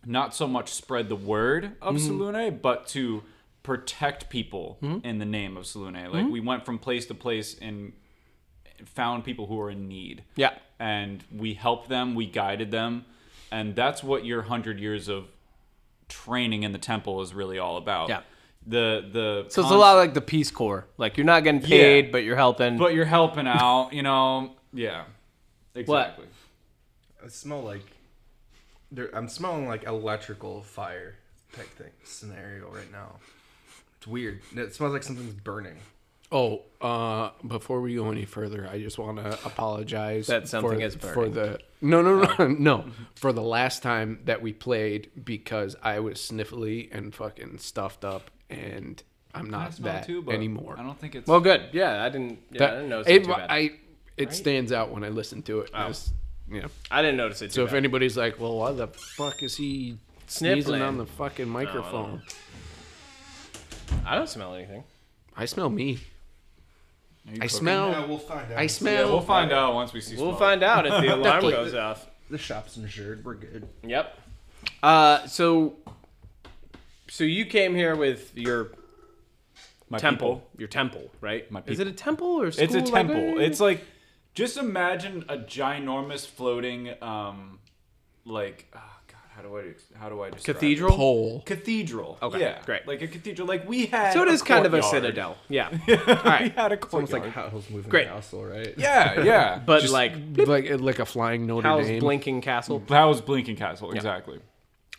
not 0.06 0.34
so 0.34 0.48
much 0.48 0.70
spread 0.70 1.10
the 1.10 1.16
word 1.16 1.72
of 1.82 1.96
mm-hmm. 1.96 2.22
Salune, 2.22 2.62
but 2.62 2.88
to 2.90 3.24
protect 3.64 4.30
people 4.30 4.78
hmm? 4.80 4.98
in 5.04 5.20
the 5.20 5.26
name 5.26 5.58
of 5.58 5.66
Salune. 5.66 6.12
Like 6.12 6.26
hmm? 6.26 6.32
we 6.32 6.40
went 6.40 6.66
from 6.66 6.80
place 6.80 7.06
to 7.08 7.14
place 7.14 7.56
and 7.62 7.94
found 8.86 9.24
people 9.24 9.48
who 9.48 9.56
were 9.56 9.70
in 9.70 9.88
need 9.88 10.24
Yeah. 10.36 10.54
and 10.80 11.24
we 11.36 11.54
helped 11.54 11.90
them, 11.90 12.16
we 12.16 12.26
guided 12.26 12.72
them, 12.72 13.06
and 13.52 13.76
that's 13.76 14.04
what 14.04 14.26
your 14.26 14.44
hundred 14.44 14.80
years 14.80 15.08
of 15.08 15.26
training 16.08 16.64
in 16.64 16.72
the 16.72 16.78
temple 16.80 17.22
is 17.22 17.34
really 17.34 17.60
all 17.60 17.78
about. 17.78 18.10
Yeah. 18.10 18.22
The 18.66 19.08
the 19.12 19.46
So 19.50 19.62
it's 19.62 19.72
a 19.72 19.76
lot 19.76 19.96
like 19.96 20.14
the 20.14 20.22
Peace 20.22 20.52
Corps. 20.52 20.86
Like 20.98 21.18
you're 21.18 21.26
not 21.26 21.44
getting 21.44 21.62
paid, 21.62 22.06
Yeah. 22.06 22.12
but 22.12 22.24
you're 22.24 22.36
helping. 22.36 22.78
but 22.78 22.94
you're 22.94 23.06
helping 23.06 23.48
out, 23.48 23.92
you 23.92 24.04
know. 24.04 24.52
Yeah, 24.74 25.04
exactly. 25.76 26.26
I 27.24 27.28
smell 27.28 27.62
like. 27.62 27.82
There, 28.92 29.10
I'm 29.16 29.30
smelling 29.30 29.68
like 29.68 29.86
electrical 29.86 30.64
fire 30.64 31.16
type 31.54 31.70
thing 31.78 31.92
scenario 32.04 32.70
right 32.70 32.92
now. 32.92 33.16
It's 33.98 34.08
weird. 34.08 34.42
It 34.56 34.74
smells 34.74 34.94
like 34.94 35.04
something's 35.04 35.34
burning. 35.34 35.78
Oh, 36.32 36.62
uh, 36.80 37.32
before 37.46 37.82
we 37.82 37.96
go 37.96 38.10
any 38.10 38.24
further, 38.24 38.68
I 38.72 38.80
just 38.82 38.98
want 38.98 39.18
to 39.18 39.34
apologize 39.46 40.28
That 40.28 40.48
something 40.48 40.80
for, 40.80 40.86
is 40.86 40.96
for 40.96 41.30
the 41.30 41.60
no, 41.82 42.02
no, 42.02 42.24
no, 42.24 42.48
no, 42.60 42.86
for 43.16 43.34
the 43.34 43.42
last 43.42 43.84
time 43.84 44.22
that 44.26 44.42
we 44.42 44.54
played 44.54 45.10
because 45.26 45.76
I 45.84 46.00
was 46.00 46.20
sniffly 46.20 46.88
and 46.92 47.14
fucking 47.14 47.58
stuffed 47.58 48.06
up, 48.06 48.32
and 48.50 49.04
I'm 49.36 49.48
I 49.48 49.50
not 49.50 49.74
smell 49.74 49.94
that 49.94 50.06
too, 50.06 50.22
but 50.22 50.36
anymore. 50.36 50.76
I 50.80 50.84
don't 50.84 50.98
think 50.98 51.16
it's 51.16 51.28
well, 51.28 51.42
good. 51.42 51.70
Yeah, 51.74 52.02
I 52.04 52.10
didn't. 52.10 52.40
Yeah, 52.50 52.60
That- 52.60 52.70
I 52.70 52.76
didn't 52.76 52.90
know. 52.90 53.00
it, 53.02 53.08
it, 53.08 53.24
too 53.24 53.30
bad. 53.30 53.52
I, 53.52 53.56
I 53.58 53.72
it 54.16 54.34
stands 54.34 54.72
out 54.72 54.90
when 54.92 55.04
I 55.04 55.10
listen 55.10 55.42
to 55.44 55.62
it. 55.62 55.72
Oh. 55.74 55.82
It's- 55.82 56.14
you 56.52 56.64
I 56.90 57.02
didn't 57.02 57.18
notice 57.18 57.42
it 57.42 57.48
too 57.48 57.54
So 57.54 57.64
if 57.64 57.72
bad. 57.72 57.78
anybody's 57.78 58.18
like, 58.18 58.40
"Well, 58.40 58.58
why 58.58 58.72
the 58.74 58.88
fuck 58.88 59.42
is 59.44 59.56
he 59.56 59.98
sneezing 60.28 60.62
Sniffling. 60.64 60.82
on 60.82 60.98
the 60.98 61.06
fucking 61.06 61.48
microphone?" 61.50 62.22
I 64.06 64.16
don't 64.16 64.30
smell 64.30 64.56
anything. 64.56 64.84
I 65.36 65.46
smell 65.46 65.70
me. 65.70 65.94
Are 67.28 67.32
you 67.32 67.36
I 67.36 67.46
cooking? 67.46 67.50
smell. 67.50 68.08
we'll 68.08 68.18
find 68.18 68.52
out. 68.52 68.58
I 68.58 68.62
Yeah, 68.64 68.68
smell. 68.68 69.10
we'll 69.12 69.22
find 69.22 69.52
out 69.52 69.74
once 69.74 69.94
we 69.94 70.02
see. 70.02 70.16
We'll 70.16 70.30
smoke. 70.30 70.40
find 70.40 70.64
out 70.64 70.86
if 70.86 70.92
the 71.02 71.08
alarm 71.16 71.42
Ducky. 71.42 71.52
goes 71.52 71.74
off. 71.76 72.08
The 72.30 72.38
shop's 72.38 72.78
insured. 72.78 73.24
We're 73.24 73.36
good. 73.36 73.68
Yep. 73.86 74.18
Uh, 74.82 75.26
so, 75.28 75.76
so 77.10 77.24
you 77.24 77.46
came 77.46 77.76
here 77.76 77.96
with 77.96 78.36
your 78.38 78.70
My 79.90 79.98
temple, 80.00 80.36
people. 80.38 80.50
your 80.58 80.68
temple, 80.68 81.12
right? 81.20 81.50
My 81.52 81.62
Is 81.68 81.80
it 81.80 81.88
a 81.88 81.92
temple 81.92 82.42
or 82.42 82.52
school? 82.52 82.64
It's 82.64 82.74
a 82.76 82.80
Like, 82.80 82.92
temple. 82.94 83.40
It's 83.40 83.60
like 83.60 83.84
just 84.34 84.58
imagine 84.58 85.26
a 85.30 85.38
ginormous 85.38 86.26
floating 86.26 86.94
um 87.02 87.60
like 88.26 88.68
oh 88.76 88.80
god, 89.08 89.18
how 89.36 89.42
do 89.42 89.58
I 89.58 89.64
how 89.98 90.10
do 90.10 90.22
I 90.22 90.30
describe 90.30 90.56
it? 90.56 90.60
cathedral. 90.60 90.96
Pole. 90.96 91.42
Cathedral. 91.46 92.18
Okay, 92.22 92.40
yeah, 92.40 92.62
great. 92.66 92.88
Like 92.88 93.02
a 93.02 93.08
cathedral. 93.08 93.48
Like 93.48 93.68
we 93.68 93.88
had. 93.88 94.14
So 94.14 94.22
it 94.24 94.28
is 94.30 94.42
kind 94.42 94.66
of 94.66 94.74
a 94.74 94.80
courtyard. 94.82 95.04
citadel. 95.04 95.38
Yeah. 95.50 95.70
All 95.90 96.16
right. 96.24 96.44
we 96.44 96.50
had 96.50 96.72
a 96.72 96.76
It's 96.76 96.94
almost 96.94 97.12
courtyard. 97.12 97.24
like 97.24 97.52
Howl's 97.52 97.70
moving 97.70 97.90
Great. 97.90 98.08
castle, 98.08 98.46
right? 98.46 98.74
yeah, 98.78 99.22
yeah. 99.24 99.60
But 99.66 99.82
Just 99.82 99.94
like 99.94 100.14
like 100.38 100.70
uh, 100.72 100.78
like 100.78 101.00
a 101.00 101.06
flying 101.06 101.48
Notre 101.48 101.68
Howl's 101.68 101.88
Dame. 101.88 102.00
blinking 102.00 102.42
castle. 102.42 102.80
Mm, 102.82 102.88
that 102.88 103.04
was 103.06 103.22
Blinking 103.22 103.56
Castle, 103.58 103.92
exactly. 103.92 104.40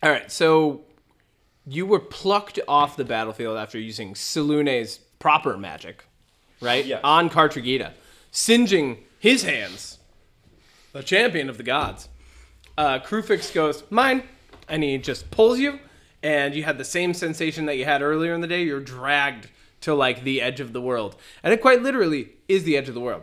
All 0.03 0.11
right, 0.11 0.31
so 0.33 0.83
you 1.65 1.87
were 1.87 2.01
plucked 2.01 2.59
off 2.67 2.97
the 2.97 3.05
battlefield 3.05 3.57
after 3.57 3.79
using 3.79 4.17
Salune's 4.17 4.99
proper 5.21 5.57
magic, 5.57 6.05
right? 6.61 6.85
Yes. 6.85 7.01
On 7.05 7.31
Cartragida, 7.31 7.93
singeing 8.33 8.99
his 9.23 9.45
hands, 9.45 10.01
the 10.93 11.01
champion 11.01 11.49
of 11.49 11.57
the 11.57 11.63
gods. 11.63 12.09
Uh, 12.77 12.99
Kruphix 12.99 13.55
goes, 13.55 13.85
mine, 13.89 14.25
and 14.69 14.83
he 14.83 14.99
just 14.99 15.31
pulls 15.31 15.61
you 15.61 15.79
and 16.25 16.57
you 16.57 16.65
had 16.65 16.77
the 16.77 16.85
same 16.85 17.15
sensation 17.15 17.67
that 17.67 17.77
you 17.77 17.85
had 17.85 18.03
earlier 18.03 18.35
in 18.35 18.41
the 18.41 18.49
day. 18.49 18.65
You're 18.65 18.81
dragged 18.81 19.49
to 19.83 19.95
like 19.95 20.25
the 20.25 20.43
edge 20.43 20.59
of 20.59 20.73
the 20.73 20.81
world, 20.81 21.15
and 21.45 21.55
it 21.55 21.61
quite 21.61 21.83
literally 21.83 22.31
is 22.49 22.65
the 22.65 22.77
edge 22.77 22.89
of 22.89 22.95
the 22.95 23.01
world. 23.01 23.23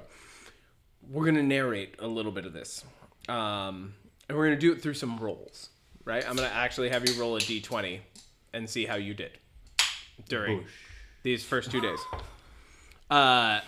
We're 1.10 1.26
gonna 1.26 1.44
narrate 1.44 1.96
a 2.00 2.08
little 2.08 2.32
bit 2.32 2.46
of 2.46 2.54
this, 2.54 2.86
um, 3.28 3.94
and 4.30 4.38
we're 4.38 4.46
gonna 4.46 4.60
do 4.60 4.72
it 4.72 4.82
through 4.82 4.94
some 4.94 5.18
rolls. 5.18 5.68
Right? 6.06 6.24
I'm 6.28 6.38
gonna 6.38 6.48
actually 6.48 6.90
have 6.90 7.08
you 7.08 7.20
roll 7.20 7.36
a 7.36 7.40
d20 7.40 8.00
and 8.54 8.70
see 8.70 8.86
how 8.86 8.96
you 8.96 9.14
did 9.14 9.38
during 10.30 10.64
these 11.24 11.44
first 11.44 11.72
two 11.72 11.82
days. 11.82 12.00
Uh, 13.12 13.60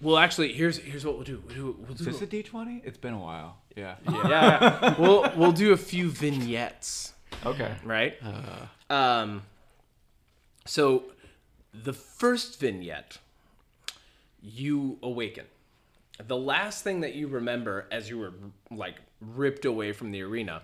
well, 0.00 0.16
actually, 0.18 0.52
here's 0.52 0.78
here's 0.78 1.04
what 1.04 1.16
we'll 1.16 1.24
do. 1.24 1.42
We'll 1.46 1.54
do, 1.56 1.76
we'll 1.80 1.92
Is 1.92 1.98
do 1.98 2.04
this 2.04 2.22
a 2.22 2.26
D 2.26 2.42
twenty? 2.42 2.80
It's 2.84 2.98
been 2.98 3.14
a 3.14 3.18
while. 3.18 3.58
Yeah. 3.76 3.96
yeah, 4.08 4.94
we'll 4.98 5.30
we'll 5.36 5.52
do 5.52 5.72
a 5.72 5.76
few 5.76 6.10
vignettes, 6.10 7.12
Okay. 7.46 7.72
right? 7.84 8.14
Um, 8.88 9.42
so 10.66 11.04
the 11.72 11.92
first 11.92 12.58
vignette, 12.60 13.18
you 14.42 14.98
awaken. 15.02 15.44
The 16.26 16.36
last 16.36 16.84
thing 16.84 17.00
that 17.00 17.14
you 17.14 17.28
remember 17.28 17.86
as 17.90 18.10
you 18.10 18.18
were 18.18 18.32
like 18.70 18.96
ripped 19.20 19.64
away 19.64 19.92
from 19.92 20.10
the 20.10 20.22
arena 20.22 20.62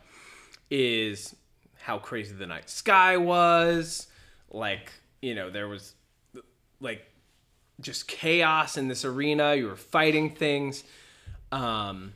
is 0.70 1.34
how 1.80 1.98
crazy 1.98 2.34
the 2.34 2.46
night 2.46 2.68
sky 2.68 3.16
was. 3.16 4.06
Like, 4.50 4.92
you 5.22 5.34
know, 5.34 5.50
there 5.50 5.68
was 5.68 5.94
like 6.80 7.06
just 7.80 8.08
chaos 8.08 8.76
in 8.76 8.88
this 8.88 9.04
arena. 9.04 9.54
You 9.54 9.66
were 9.66 9.76
fighting 9.76 10.30
things. 10.30 10.84
Um, 11.52 12.12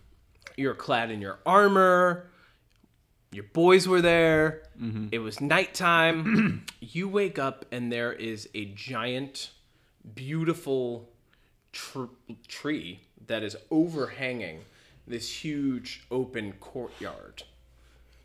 you 0.57 0.69
were 0.69 0.75
clad 0.75 1.11
in 1.11 1.21
your 1.21 1.39
armor. 1.47 2.27
Your 3.33 3.45
boys 3.45 3.87
were 3.87 4.01
there. 4.01 4.63
It 5.13 5.21
was 5.21 5.41
nighttime. 5.41 6.65
you 6.81 7.09
wake 7.09 7.39
up 7.39 7.65
and 7.71 7.93
there 7.93 8.13
is 8.13 8.49
a 8.55 8.65
giant, 8.67 9.51
beautiful 10.15 11.09
tr- 11.73 12.05
tree 12.49 13.01
that 13.27 13.43
is 13.45 13.57
overhanging 13.71 14.61
this 15.07 15.45
huge 15.45 16.05
open 16.11 16.53
courtyard. 16.61 17.45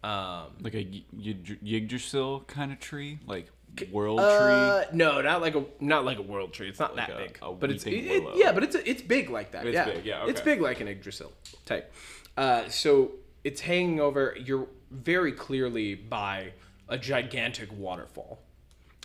Um, 0.04 0.54
Like 0.62 0.74
a 0.76 0.84
y- 0.84 1.04
y- 1.14 1.58
Yggdrasil 1.64 2.42
kind 2.48 2.72
of 2.72 2.80
tree, 2.80 3.20
like 3.28 3.48
world 3.92 4.20
uh, 4.20 4.86
tree. 4.86 4.98
no, 4.98 5.22
not 5.22 5.42
like 5.42 5.56
a 5.56 5.64
not 5.80 6.06
like 6.06 6.18
a 6.20 6.22
world 6.22 6.54
tree. 6.54 6.70
It's 6.70 6.80
not 6.80 6.96
Like 6.96 7.08
that 7.08 7.16
a- 7.16 7.20
big, 7.20 7.38
a 7.42 7.52
but 7.54 7.72
it's 7.72 7.86
it- 7.86 8.24
yeah, 8.36 8.52
but 8.52 8.64
it's 8.64 8.76
it's 8.76 9.02
big 9.02 9.30
like 9.30 9.52
that. 9.52 9.66
It's 9.66 9.74
yeah, 9.76 9.86
big, 9.86 10.06
yeah, 10.06 10.26
it's 10.28 10.42
big 10.42 10.62
like 10.62 10.82
an 10.82 10.88
Yggdrasil 10.88 11.32
type. 11.66 11.94
Uh, 12.38 12.68
so 12.70 13.12
it's 13.44 13.62
hanging 13.62 14.00
over. 14.00 14.36
You're 14.40 14.68
very 14.92 15.32
clearly 15.32 15.96
by 15.96 16.54
a 16.90 16.98
gigantic 16.98 17.70
waterfall. 17.78 18.40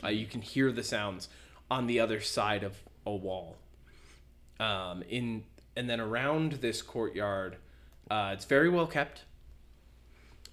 Uh, 0.02 0.08
you 0.08 0.26
can 0.26 0.42
hear 0.42 0.72
the 0.72 0.82
sounds 0.82 1.28
on 1.70 1.86
the 1.86 2.00
other 2.00 2.20
side 2.20 2.62
of 2.64 2.76
a 3.06 3.12
wall. 3.14 3.56
Um, 4.58 5.02
in 5.08 5.44
and 5.76 5.88
then 5.88 6.00
around 6.00 6.52
this 6.54 6.82
courtyard, 6.82 7.56
uh, 8.10 8.30
it's 8.34 8.44
very 8.44 8.68
well 8.68 8.86
kept. 8.86 9.22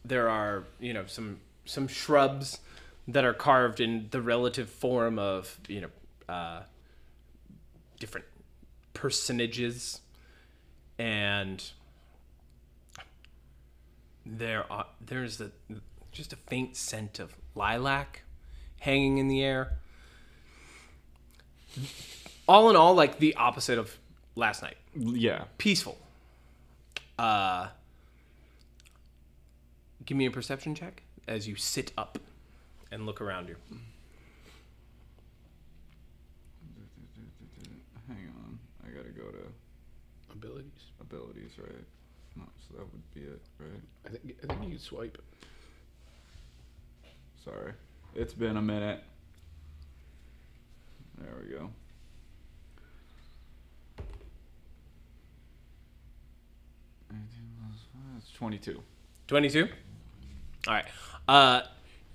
There 0.06 0.30
are 0.30 0.64
you 0.80 0.94
know 0.94 1.06
some 1.06 1.40
some 1.66 1.88
shrubs 1.88 2.60
that 3.08 3.24
are 3.24 3.34
carved 3.34 3.80
in 3.80 4.08
the 4.12 4.22
relative 4.22 4.70
form 4.70 5.18
of 5.18 5.60
you 5.68 5.82
know 5.82 6.34
uh, 6.34 6.62
different 8.00 8.26
personages, 8.94 10.02
and 10.98 11.64
there 14.26 14.66
are 14.72 14.88
there's 15.06 15.40
a 15.42 15.52
just 16.12 16.34
a 16.34 16.36
faint 16.36 16.76
scent 16.76 17.20
of 17.20 17.36
lilac 17.56 18.24
hanging 18.80 19.18
in 19.18 19.28
the 19.28 19.44
air. 19.44 19.74
All 22.48 22.70
in 22.70 22.76
all, 22.76 22.96
like 22.96 23.20
the 23.20 23.36
opposite 23.36 23.78
of 23.78 23.98
last 24.36 24.62
night. 24.62 24.78
Yeah. 24.96 25.46
Peaceful. 25.58 25.98
Uh, 27.20 27.68
give 30.06 30.18
me 30.18 30.26
a 30.26 30.32
perception 30.32 30.74
check 30.76 31.04
as 31.28 31.48
you 31.48 31.56
sit 31.56 31.92
up 31.98 32.20
and 32.92 33.06
look 33.06 33.22
around 33.22 33.50
you. 33.50 33.56
Hang 38.08 38.18
on. 38.18 38.60
I 38.86 38.90
gotta 38.90 39.10
go 39.10 39.24
to 39.32 39.48
Abilities. 40.32 40.92
abilities, 41.02 41.52
right? 41.58 41.86
No, 42.36 42.44
so 42.68 42.78
that 42.78 42.92
would 42.92 43.14
be 43.14 43.22
it, 43.22 43.42
right? 43.60 43.82
I 44.06 44.10
think 44.10 44.38
I 44.44 44.48
think 44.48 44.64
you 44.64 44.70
can 44.70 44.80
swipe. 44.80 45.22
Sorry. 47.44 47.74
It's 48.16 48.34
been 48.34 48.58
a 48.58 48.62
minute. 48.62 49.04
There 51.18 51.34
we 51.42 51.56
go. 51.56 51.70
It's 58.18 58.32
22. 58.34 58.82
22 59.28 59.68
all 60.68 60.74
right 60.74 60.86
uh 61.28 61.62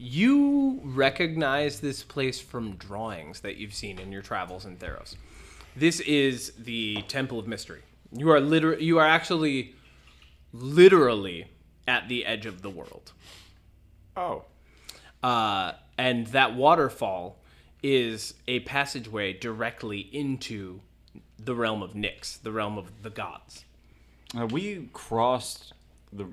you 0.05 0.81
recognize 0.83 1.79
this 1.79 2.03
place 2.03 2.41
from 2.41 2.75
drawings 2.77 3.41
that 3.41 3.57
you've 3.57 3.73
seen 3.75 4.01
in 4.01 4.11
your 4.11 4.21
travels 4.23 4.65
in 4.65 4.77
theros 4.77 5.15
this 5.77 6.01
is 6.01 6.53
the 6.59 7.01
temple 7.07 7.39
of 7.39 7.47
mystery 7.47 7.83
you 8.11 8.29
are 8.31 8.41
liter- 8.41 8.79
you 8.81 8.99
are 8.99 9.07
actually 9.07 9.75
literally 10.53 11.47
at 11.87 12.09
the 12.09 12.27
edge 12.27 12.47
of 12.47 12.63
the 12.63 12.71
world 12.71 13.13
Oh. 14.17 14.45
uh, 15.23 15.73
and 15.97 16.27
that 16.29 16.55
waterfall 16.57 17.37
is 17.83 18.35
a 18.49 18.61
passageway 18.61 19.33
directly 19.35 20.01
into 20.01 20.81
the 21.39 21.55
realm 21.55 21.83
of 21.83 21.95
Nyx, 21.95 22.41
the 22.43 22.53
realm 22.53 22.77
of 22.79 23.03
the 23.03 23.11
gods. 23.11 23.65
Uh, 24.39 24.47
we 24.47 24.89
crossed 24.93 25.73
the 26.13 26.27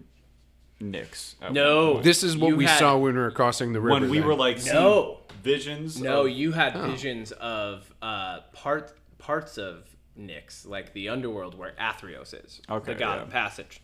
Nyx. 0.81 1.36
No. 1.51 2.01
This 2.01 2.24
is 2.24 2.38
what 2.38 2.50
You 2.50 2.55
we 2.57 2.65
had- 2.65 2.79
saw 2.79 2.98
when 2.98 3.13
we 3.15 3.19
were 3.19 3.31
crossing 3.31 3.74
the 3.74 3.81
river. 3.81 4.00
when 4.00 4.09
we 4.09 4.19
then. 4.19 4.27
were 4.27 4.36
like 4.36 4.59
seeing 4.59 4.75
No. 4.75 5.19
visions. 5.43 6.01
No, 6.01 6.21
of- 6.25 6.29
you 6.31 6.51
had 6.53 6.74
visions 6.75 7.31
of 7.33 7.91
uh, 8.01 8.41
part 8.53 8.93
parts 9.17 9.57
of 9.57 9.83
Nyx, 10.17 10.65
like 10.67 10.93
the 10.93 11.09
underworld 11.09 11.57
where 11.57 11.74
Athreos 11.79 12.33
is, 12.45 12.62
Okay, 12.69 12.93
the 12.93 13.00
god 13.00 13.15
yeah. 13.17 13.21
of 13.24 13.29
passage, 13.29 13.81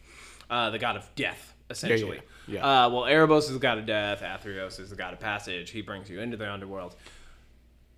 uh, 0.50 0.70
the 0.70 0.80
god 0.80 0.96
of 0.96 1.10
death, 1.16 1.54
essentially. 1.70 2.22
yeah. 2.48 2.86
Uh, 2.86 2.90
well, 2.90 3.04
Erebos 3.04 3.40
is 3.44 3.54
the 3.54 3.60
god 3.60 3.78
of 3.78 3.86
death. 3.86 4.22
Athreos 4.22 4.80
is 4.80 4.90
the 4.90 4.96
god 4.96 5.14
of 5.14 5.20
passage. 5.20 5.72
He 5.72 5.82
brings 5.82 6.10
you 6.10 6.20
into 6.22 6.38
the 6.38 6.50
underworld. 6.52 6.96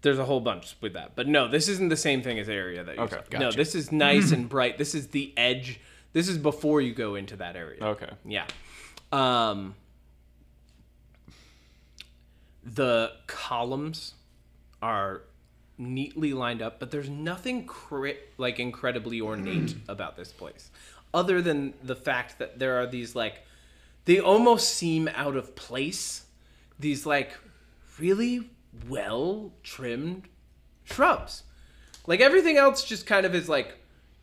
There's 0.01 0.20
a 0.20 0.25
whole 0.25 0.39
bunch 0.39 0.75
with 0.82 0.94
that, 0.94 1.16
but 1.16 1.27
no, 1.27 1.48
this 1.48 1.68
isn't 1.68 1.89
the 1.89 1.98
same 1.98 2.22
thing 2.22 2.38
as 2.39 2.50
area 2.50 2.84
that 2.84 2.96
you 2.96 3.01
Okay, 3.04 3.18
saw. 3.32 3.38
No, 3.39 3.46
gotcha. 3.48 3.58
this 3.58 3.75
is 3.75 3.92
nice 3.92 4.32
and 4.32 4.48
bright. 4.50 4.77
This 4.77 4.94
is 4.96 5.08
the 5.08 5.34
edge. 5.38 5.80
This 6.13 6.27
is 6.27 6.38
before 6.38 6.82
you 6.82 6.94
go 6.94 7.16
into 7.16 7.36
that 7.38 7.56
area. 7.56 7.84
Okay. 7.84 8.10
Yeah. 8.25 8.46
Um, 9.12 9.76
the 12.64 13.14
columns 13.28 14.14
are 14.82 15.22
neatly 15.78 16.34
lined 16.34 16.62
up, 16.62 16.80
but 16.80 16.92
there's 16.92 17.10
nothing 17.10 17.66
cri- 17.66 18.18
like 18.38 18.60
incredibly 18.60 19.22
ornate 19.22 19.76
about 19.88 20.18
this 20.18 20.32
place, 20.32 20.70
other 21.14 21.42
than 21.42 21.74
the 21.84 21.96
fact 21.96 22.40
that 22.40 22.60
there 22.60 22.80
are 22.80 22.88
these 22.88 23.16
like 23.16 23.44
they 24.06 24.20
almost 24.20 24.70
seem 24.76 25.10
out 25.16 25.36
of 25.36 25.56
place. 25.56 26.26
These 26.80 27.06
like 27.06 27.32
really 28.00 28.50
well 28.88 29.52
trimmed 29.64 30.28
shrubs. 30.84 31.44
Like 32.06 32.22
everything 32.22 32.58
else 32.58 32.84
just 32.84 33.06
kind 33.06 33.26
of 33.26 33.36
is 33.36 33.50
like 33.50 33.78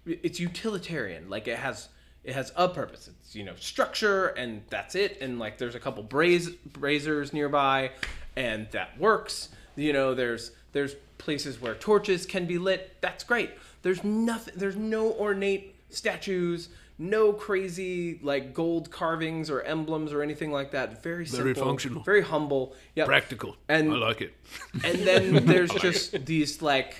it's 0.06 0.40
utilitarian. 0.40 1.28
Like 1.28 1.48
it 1.48 1.58
has 1.58 1.88
it 2.24 2.34
has 2.34 2.52
a 2.56 2.68
purpose. 2.68 3.08
It's 3.08 3.34
you 3.36 3.44
know 3.44 3.54
structure 3.56 4.28
and 4.28 4.62
that's 4.70 4.94
it. 4.94 5.18
And 5.20 5.38
like 5.38 5.58
there's 5.58 5.74
a 5.74 5.80
couple 5.80 6.02
braze 6.02 6.50
brazers 6.50 7.32
nearby, 7.32 7.90
and 8.36 8.68
that 8.72 8.98
works. 8.98 9.50
You 9.76 9.92
know 9.92 10.14
there's 10.14 10.50
there's 10.72 10.94
places 11.18 11.60
where 11.60 11.74
torches 11.74 12.26
can 12.26 12.46
be 12.46 12.58
lit. 12.58 12.96
That's 13.00 13.24
great. 13.24 13.50
There's 13.82 14.02
nothing. 14.04 14.54
There's 14.56 14.76
no 14.76 15.12
ornate 15.12 15.74
statues. 15.90 16.68
No 16.96 17.32
crazy 17.32 18.20
like 18.22 18.54
gold 18.54 18.88
carvings 18.92 19.50
or 19.50 19.62
emblems 19.62 20.12
or 20.12 20.22
anything 20.22 20.52
like 20.52 20.70
that. 20.70 21.02
Very 21.02 21.26
simple, 21.26 21.42
Very 21.42 21.54
functional. 21.54 22.02
very 22.04 22.22
humble, 22.22 22.72
yeah, 22.94 23.04
practical. 23.04 23.56
And- 23.68 23.92
I 23.92 23.96
like 23.96 24.20
it. 24.20 24.32
and 24.84 24.98
then 25.00 25.44
there's 25.46 25.72
just 25.72 26.24
these 26.24 26.62
like 26.62 26.94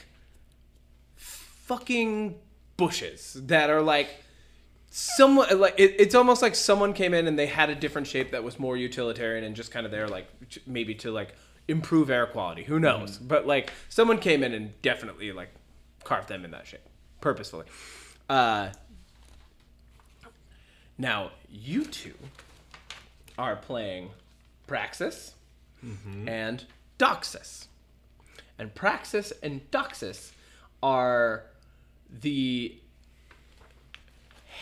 fucking 1.17 2.35
bushes 2.77 3.35
that 3.47 3.71
are 3.71 3.83
like 3.83 4.09
someone 4.97 5.59
like 5.59 5.75
it, 5.77 5.97
it's 5.99 6.15
almost 6.15 6.41
like 6.41 6.55
someone 6.55 6.93
came 6.93 7.13
in 7.15 7.27
and 7.27 7.37
they 7.37 7.47
had 7.47 7.69
a 7.69 7.75
different 7.75 8.07
shape 8.07 8.31
that 8.31 8.45
was 8.45 8.61
more 8.61 8.77
utilitarian 8.77 9.43
and 9.43 9.57
just 9.57 9.73
kind 9.73 9.85
of 9.85 9.91
there 9.91 10.07
like 10.07 10.29
maybe 10.69 10.95
to 10.95 11.11
like 11.11 11.35
improve 11.67 12.11
air 12.11 12.27
quality. 12.27 12.63
Who 12.63 12.79
knows? 12.79 13.19
But 13.19 13.45
like 13.45 13.73
someone 13.89 14.19
came 14.19 14.45
in 14.45 14.55
and 14.55 14.81
definitely 14.83 15.33
like 15.33 15.49
carved 16.05 16.29
them 16.29 16.45
in 16.45 16.53
that 16.53 16.69
shape 16.69 16.87
purposefully. 17.21 17.67
Uh 18.31 18.71
now 20.97 21.33
you 21.51 21.85
two 21.85 22.15
are 23.37 23.57
playing 23.57 24.11
praxis 24.69 25.35
and 26.29 26.65
Doxus. 27.01 27.67
And 28.61 28.73
Praxis 28.77 29.33
and 29.43 29.69
Doxus 29.73 30.31
are 30.85 31.47
the 32.09 32.79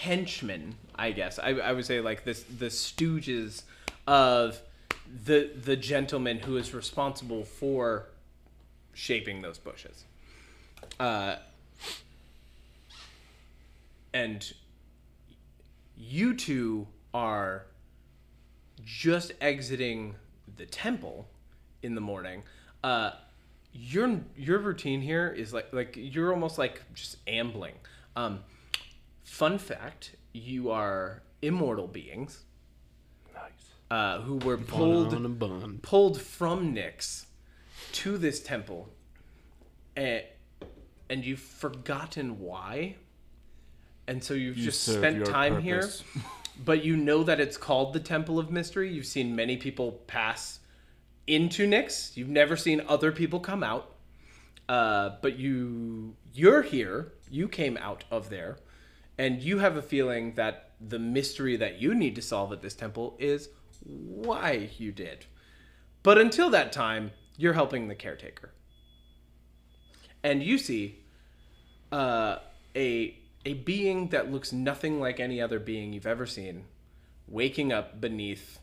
henchmen, 0.03 0.75
I 0.97 1.13
guess. 1.13 1.39
I, 1.39 1.51
I 1.51 1.73
would 1.73 1.87
say 1.87 2.01
like 2.01 2.25
this 2.25 2.43
the 2.43 2.67
stooges 2.67 3.63
of 4.07 4.61
the 5.25 5.51
the 5.55 5.77
gentleman 5.77 6.41
who 6.41 6.57
is 6.57 6.75
responsible 6.75 7.45
for 7.45 8.09
shaping 8.93 9.43
those 9.43 9.59
bushes. 9.59 10.05
Uh, 10.99 11.37
and 14.13 14.53
you 15.97 16.35
two 16.35 16.89
are 17.15 17.67
just 18.85 19.33
exiting 19.41 20.17
the 20.57 20.67
temple 20.67 21.29
in 21.83 21.95
the 21.95 22.01
morning. 22.01 22.43
Uh, 22.83 23.13
your 23.73 24.21
your 24.37 24.59
routine 24.59 25.01
here 25.01 25.29
is 25.29 25.53
like 25.53 25.73
like 25.73 25.95
you're 25.97 26.33
almost 26.33 26.59
like 26.59 26.83
just 26.93 27.19
ambling. 27.29 27.75
Um, 28.17 28.41
fun 29.23 29.59
fact: 29.59 30.17
you 30.33 30.71
are 30.71 31.23
immortal 31.41 31.87
beings 31.89 32.45
uh, 33.91 34.21
who 34.21 34.37
were 34.37 34.57
pulled 34.57 35.13
on 35.13 35.27
a 35.27 35.29
bun. 35.29 35.79
pulled 35.83 36.21
from 36.21 36.75
Nyx 36.75 37.27
to 37.93 38.17
this 38.17 38.41
temple, 38.41 38.89
and, 39.97 40.23
and 41.11 41.25
you've 41.25 41.41
forgotten 41.41 42.39
why, 42.41 42.97
and 44.07 44.23
so 44.25 44.33
you've 44.35 44.57
You 44.57 44.65
just 44.65 44.83
spent 44.85 45.27
time 45.27 45.63
purpose. 45.63 46.03
here. 46.13 46.23
But 46.65 46.85
you 46.85 46.99
know 46.99 47.25
that 47.25 47.41
it's 47.41 47.57
called 47.57 47.95
the 47.95 47.99
Temple 47.99 48.39
of 48.39 48.51
Mystery. 48.51 48.93
You've 48.93 49.07
seen 49.07 49.35
many 49.35 49.57
people 49.57 49.93
pass 50.07 50.61
into 51.27 51.67
Nyx. 51.67 52.15
You've 52.15 52.29
never 52.29 52.57
seen 52.59 52.83
other 52.87 53.11
people 53.11 53.41
come 53.41 53.65
out. 53.65 53.95
Uh, 54.69 55.13
but 55.23 55.39
you 55.39 56.15
you're 56.35 56.61
here. 56.63 57.15
You 57.31 57.49
came 57.49 57.79
out 57.79 58.05
of 58.11 58.29
there, 58.29 58.59
and 59.23 59.41
you 59.41 59.61
have 59.61 59.77
a 59.77 59.83
feeling 59.83 60.35
that 60.35 60.73
the 60.81 60.99
mystery 60.99 61.57
that 61.57 61.81
you 61.81 61.95
need 61.95 62.17
to 62.17 62.21
solve 62.23 62.53
at 62.53 62.61
this 62.61 62.75
temple 62.75 63.17
is 63.21 63.51
why 63.85 64.69
you 64.79 64.91
did. 64.91 65.27
But 66.03 66.19
until 66.19 66.51
that 66.51 66.73
time, 66.73 67.13
you're 67.37 67.53
helping 67.53 67.87
the 67.87 67.95
caretaker. 67.95 68.51
And 70.25 70.43
you 70.43 70.59
see 70.59 71.05
uh, 71.93 72.39
a 72.75 73.17
a 73.47 73.55
being 73.55 74.09
that 74.09 74.33
looks 74.33 74.53
nothing 74.53 74.99
like 74.99 75.21
any 75.21 75.41
other 75.41 75.61
being 75.61 75.93
you've 75.93 76.07
ever 76.07 76.27
seen, 76.27 76.65
waking 77.29 77.73
up 77.73 78.01
beneath 78.01 78.59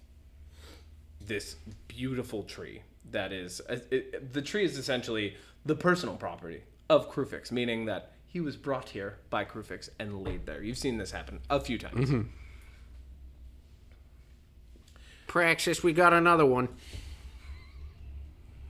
this 1.21 1.55
beautiful 1.87 2.43
tree. 2.43 2.81
That 3.11 3.31
is, 3.31 3.61
uh, 3.69 3.77
it, 3.91 4.33
the 4.33 4.41
tree 4.41 4.65
is 4.65 4.77
essentially 4.77 5.37
the 5.65 5.75
personal 5.75 6.17
property 6.17 6.63
of 6.89 7.09
Kruphix, 7.09 7.49
meaning 7.49 7.85
that 7.85 8.11
he 8.29 8.39
was 8.39 8.55
brought 8.55 8.89
here 8.89 9.17
by 9.29 9.43
Kruphix 9.43 9.89
and 9.99 10.23
laid 10.23 10.45
there. 10.45 10.61
You've 10.63 10.77
seen 10.77 10.97
this 10.97 11.11
happen 11.11 11.39
a 11.49 11.59
few 11.59 11.77
times. 11.77 12.25
Praxis, 15.27 15.83
we 15.83 15.93
got 15.93 16.13
another 16.13 16.45
one. 16.45 16.69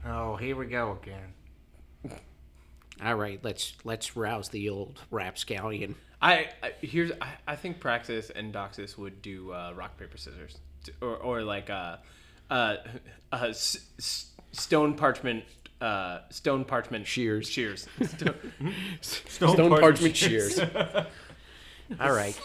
Oh, 0.04 0.36
here 0.36 0.56
we 0.56 0.66
go 0.66 0.98
again. 1.02 2.16
All 3.02 3.14
right, 3.14 3.38
let's 3.42 3.74
let's 3.84 4.16
rouse 4.16 4.48
the 4.50 4.68
old 4.68 5.00
rapscallion. 5.10 5.94
I, 6.20 6.48
I 6.62 6.72
here's 6.82 7.12
I, 7.20 7.28
I 7.46 7.56
think 7.56 7.80
Praxis 7.80 8.28
and 8.30 8.52
Doxus 8.52 8.98
would 8.98 9.22
do 9.22 9.52
uh, 9.52 9.72
rock 9.74 9.98
paper 9.98 10.18
scissors, 10.18 10.58
T- 10.84 10.92
or 11.00 11.16
or 11.16 11.42
like 11.42 11.70
uh, 11.70 11.96
uh, 12.50 12.76
uh, 13.32 13.46
s- 13.48 13.86
s- 13.98 14.30
stone 14.52 14.94
parchment. 14.94 15.44
Uh, 15.80 16.20
stone 16.30 16.64
parchment 16.64 17.06
Shears. 17.06 17.48
shears. 17.48 17.88
Stone- 19.00 19.54
Stone, 19.54 19.70
parchment 19.80 20.14
shears. 20.16 20.58
All 22.00 22.12
right. 22.12 22.38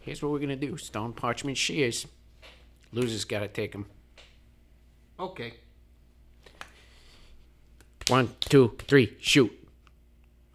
Here's 0.00 0.22
what 0.22 0.30
we're 0.30 0.38
gonna 0.38 0.54
do: 0.56 0.76
stone 0.76 1.12
parchment 1.14 1.56
shears. 1.56 2.06
Loser's 2.92 3.24
gotta 3.24 3.48
take 3.48 3.72
them. 3.72 3.86
Okay. 5.18 5.54
One, 8.08 8.28
two, 8.40 8.76
three, 8.86 9.16
shoot. 9.20 9.50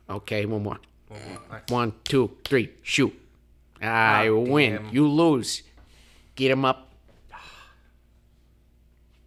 Okay, 0.10 0.45
one 0.45 0.63
more. 0.63 0.79
One, 1.69 1.93
two, 2.06 2.38
three, 2.45 2.69
shoot. 2.84 3.13
I 3.82 4.27
Ah, 4.29 4.34
win. 4.34 4.75
damn. 4.84 4.93
You 4.93 5.08
lose. 5.10 5.63
Get 6.36 6.51
him 6.51 6.63
up. 6.63 6.93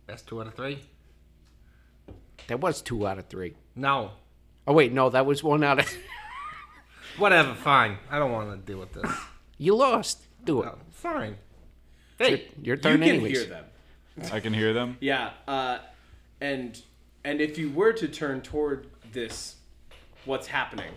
That's 0.06 0.22
two 0.22 0.40
out 0.40 0.46
of 0.46 0.54
three. 0.54 0.78
That 2.48 2.60
was 2.60 2.82
two 2.82 3.06
out 3.06 3.18
of 3.18 3.26
three. 3.26 3.54
No. 3.74 4.12
Oh 4.66 4.72
wait, 4.72 4.92
no, 4.92 5.10
that 5.10 5.26
was 5.26 5.42
one 5.42 5.64
out 5.64 5.78
of. 5.80 5.96
Whatever, 7.18 7.54
fine. 7.54 7.98
I 8.10 8.18
don't 8.18 8.32
want 8.32 8.50
to 8.50 8.56
deal 8.72 8.80
with 8.80 8.92
this. 8.92 9.10
you 9.58 9.74
lost. 9.76 10.22
Do 10.44 10.62
it. 10.62 10.68
Oh, 10.68 10.78
fine. 10.90 11.36
Your, 12.18 12.28
your 12.28 12.38
you 12.62 12.76
turn, 12.76 13.00
can 13.00 13.02
anyways. 13.02 13.38
hear 13.38 13.46
them. 13.46 13.64
I 14.32 14.40
can 14.40 14.52
hear 14.52 14.72
them. 14.72 14.96
Yeah, 15.00 15.30
uh, 15.48 15.78
and 16.40 16.80
and 17.24 17.40
if 17.40 17.58
you 17.58 17.70
were 17.70 17.92
to 17.92 18.08
turn 18.08 18.40
toward 18.42 18.86
this, 19.12 19.56
what's 20.24 20.46
happening, 20.46 20.92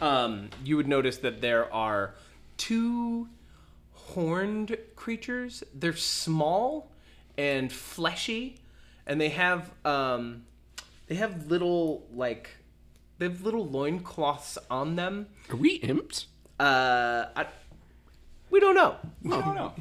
um, 0.00 0.50
you 0.64 0.76
would 0.76 0.88
notice 0.88 1.18
that 1.18 1.40
there 1.40 1.72
are 1.72 2.14
two 2.56 3.28
horned 3.94 4.76
creatures. 4.96 5.64
They're 5.74 5.96
small 5.96 6.90
and 7.36 7.72
fleshy, 7.72 8.58
and 9.06 9.20
they 9.20 9.30
have 9.30 9.70
um, 9.84 10.44
they 11.10 11.16
have 11.16 11.50
little 11.50 12.06
like 12.14 12.50
they 13.18 13.26
have 13.26 13.42
little 13.42 13.66
loincloths 13.66 14.56
on 14.70 14.94
them. 14.94 15.26
Are 15.50 15.56
we 15.56 15.70
imps? 15.70 16.28
Uh, 16.58 17.26
I, 17.34 17.46
we 18.48 18.60
don't 18.60 18.76
know. 18.76 18.94
I 19.26 19.40
don't 19.40 19.56
know. 19.56 19.72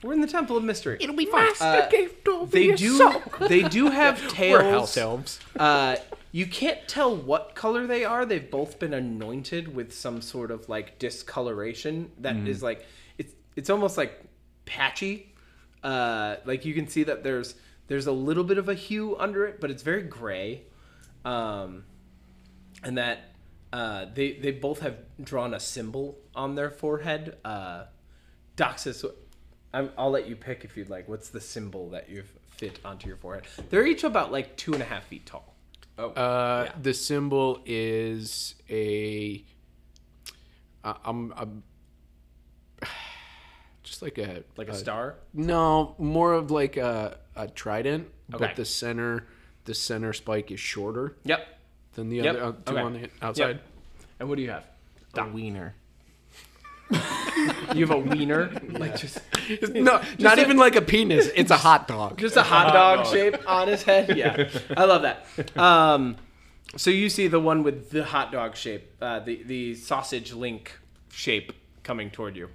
We're 0.00 0.12
in 0.12 0.20
the 0.20 0.28
Temple 0.28 0.56
of 0.56 0.62
Mystery. 0.62 0.98
It'll 1.00 1.16
be 1.16 1.26
fine. 1.26 1.50
Uh, 1.60 1.88
they 1.90 2.72
do 2.76 3.20
they 3.48 3.62
do 3.68 3.90
have 3.90 4.28
tails. 4.28 4.62
We're 4.62 4.70
house 4.70 4.96
elves. 4.96 5.40
Uh, 5.58 5.96
you 6.30 6.46
can't 6.46 6.86
tell 6.86 7.16
what 7.16 7.56
color 7.56 7.88
they 7.88 8.04
are. 8.04 8.24
They've 8.24 8.48
both 8.48 8.78
been 8.78 8.94
anointed 8.94 9.74
with 9.74 9.92
some 9.92 10.22
sort 10.22 10.52
of 10.52 10.68
like 10.68 11.00
discoloration 11.00 12.12
that 12.20 12.36
is 12.46 12.62
like 12.62 12.86
it's 13.18 13.34
it's 13.56 13.70
almost 13.70 13.96
like 13.96 14.22
patchy. 14.66 15.34
Uh, 15.82 16.36
like 16.44 16.64
you 16.64 16.74
can 16.74 16.86
see 16.86 17.02
that 17.02 17.24
there's 17.24 17.56
there's 17.88 18.06
a 18.06 18.12
little 18.12 18.44
bit 18.44 18.58
of 18.58 18.68
a 18.68 18.74
hue 18.74 19.16
under 19.16 19.44
it, 19.46 19.60
but 19.60 19.72
it's 19.72 19.82
very 19.82 20.02
gray. 20.02 20.62
Um, 21.26 21.84
and 22.84 22.96
that 22.98 23.34
uh, 23.72 24.06
they 24.14 24.34
they 24.34 24.52
both 24.52 24.78
have 24.80 24.96
drawn 25.22 25.52
a 25.54 25.60
symbol 25.60 26.18
on 26.34 26.54
their 26.54 26.70
forehead. 26.70 27.36
Uh, 27.44 27.84
Doxus, 28.56 29.04
I'm, 29.74 29.90
I'll 29.98 30.10
let 30.10 30.28
you 30.28 30.36
pick 30.36 30.64
if 30.64 30.76
you'd 30.76 30.88
like. 30.88 31.08
What's 31.08 31.28
the 31.30 31.40
symbol 31.40 31.90
that 31.90 32.08
you've 32.08 32.30
fit 32.56 32.78
onto 32.84 33.08
your 33.08 33.16
forehead? 33.16 33.44
They're 33.70 33.86
each 33.86 34.04
about 34.04 34.30
like 34.30 34.56
two 34.56 34.72
and 34.72 34.82
a 34.82 34.86
half 34.86 35.04
feet 35.04 35.26
tall. 35.26 35.54
Uh, 35.98 36.68
The 36.80 36.94
symbol 36.94 37.60
is 37.66 38.54
a. 38.70 39.44
Uh, 40.84 40.94
I'm, 41.04 41.32
I'm 41.36 41.62
just 43.82 44.00
like 44.02 44.18
a 44.18 44.44
Like 44.56 44.68
a 44.68 44.74
star. 44.74 45.16
No, 45.34 45.94
more 45.98 46.34
of 46.34 46.50
like 46.50 46.76
a, 46.76 47.18
a 47.34 47.48
trident, 47.48 48.08
Okay. 48.32 48.46
but 48.46 48.56
the 48.56 48.64
center 48.64 49.26
the 49.66 49.74
center 49.74 50.12
spike 50.12 50.50
is 50.50 50.58
shorter 50.58 51.14
Yep. 51.24 51.46
than 51.94 52.08
the 52.08 52.16
Yep. 52.16 52.26
other 52.36 52.42
uh, 52.44 52.52
two 52.52 52.72
Okay. 52.72 52.80
on 52.80 52.92
the 52.94 53.10
outside. 53.22 53.48
Yep. 53.48 53.62
And 54.20 54.28
what 54.28 54.36
do 54.36 54.42
you 54.42 54.50
have? 54.50 54.64
A 55.18 55.28
wiener. 55.28 55.74
You 57.74 57.84
have 57.86 57.90
a 57.90 57.98
wiener, 57.98 58.50
like 58.68 58.96
just 58.96 59.18
No, 59.74 60.00
not 60.18 60.38
even 60.38 60.56
like 60.56 60.76
a 60.76 60.82
penis. 60.82 61.28
It's 61.34 61.50
a 61.50 61.56
hot 61.56 61.88
dog. 61.88 62.16
just 62.26 62.36
a 62.36 62.42
hot 62.42 62.72
dog 62.72 63.06
shape 63.06 63.36
on 63.48 63.66
his 63.68 63.82
head. 63.82 64.16
Yeah, 64.16 64.48
I 64.76 64.84
love 64.84 65.02
that. 65.02 65.26
Um, 65.56 66.16
so 66.76 66.90
you 66.90 67.08
see 67.08 67.28
the 67.28 67.40
one 67.40 67.62
with 67.62 67.90
the 67.90 68.04
hot 68.04 68.30
dog 68.32 68.56
shape, 68.56 68.90
uh, 69.00 69.20
the 69.20 69.42
the 69.42 69.74
sausage 69.74 70.32
link 70.32 70.78
shape 71.10 71.52
coming 71.82 72.10
toward 72.10 72.36
you. 72.36 72.48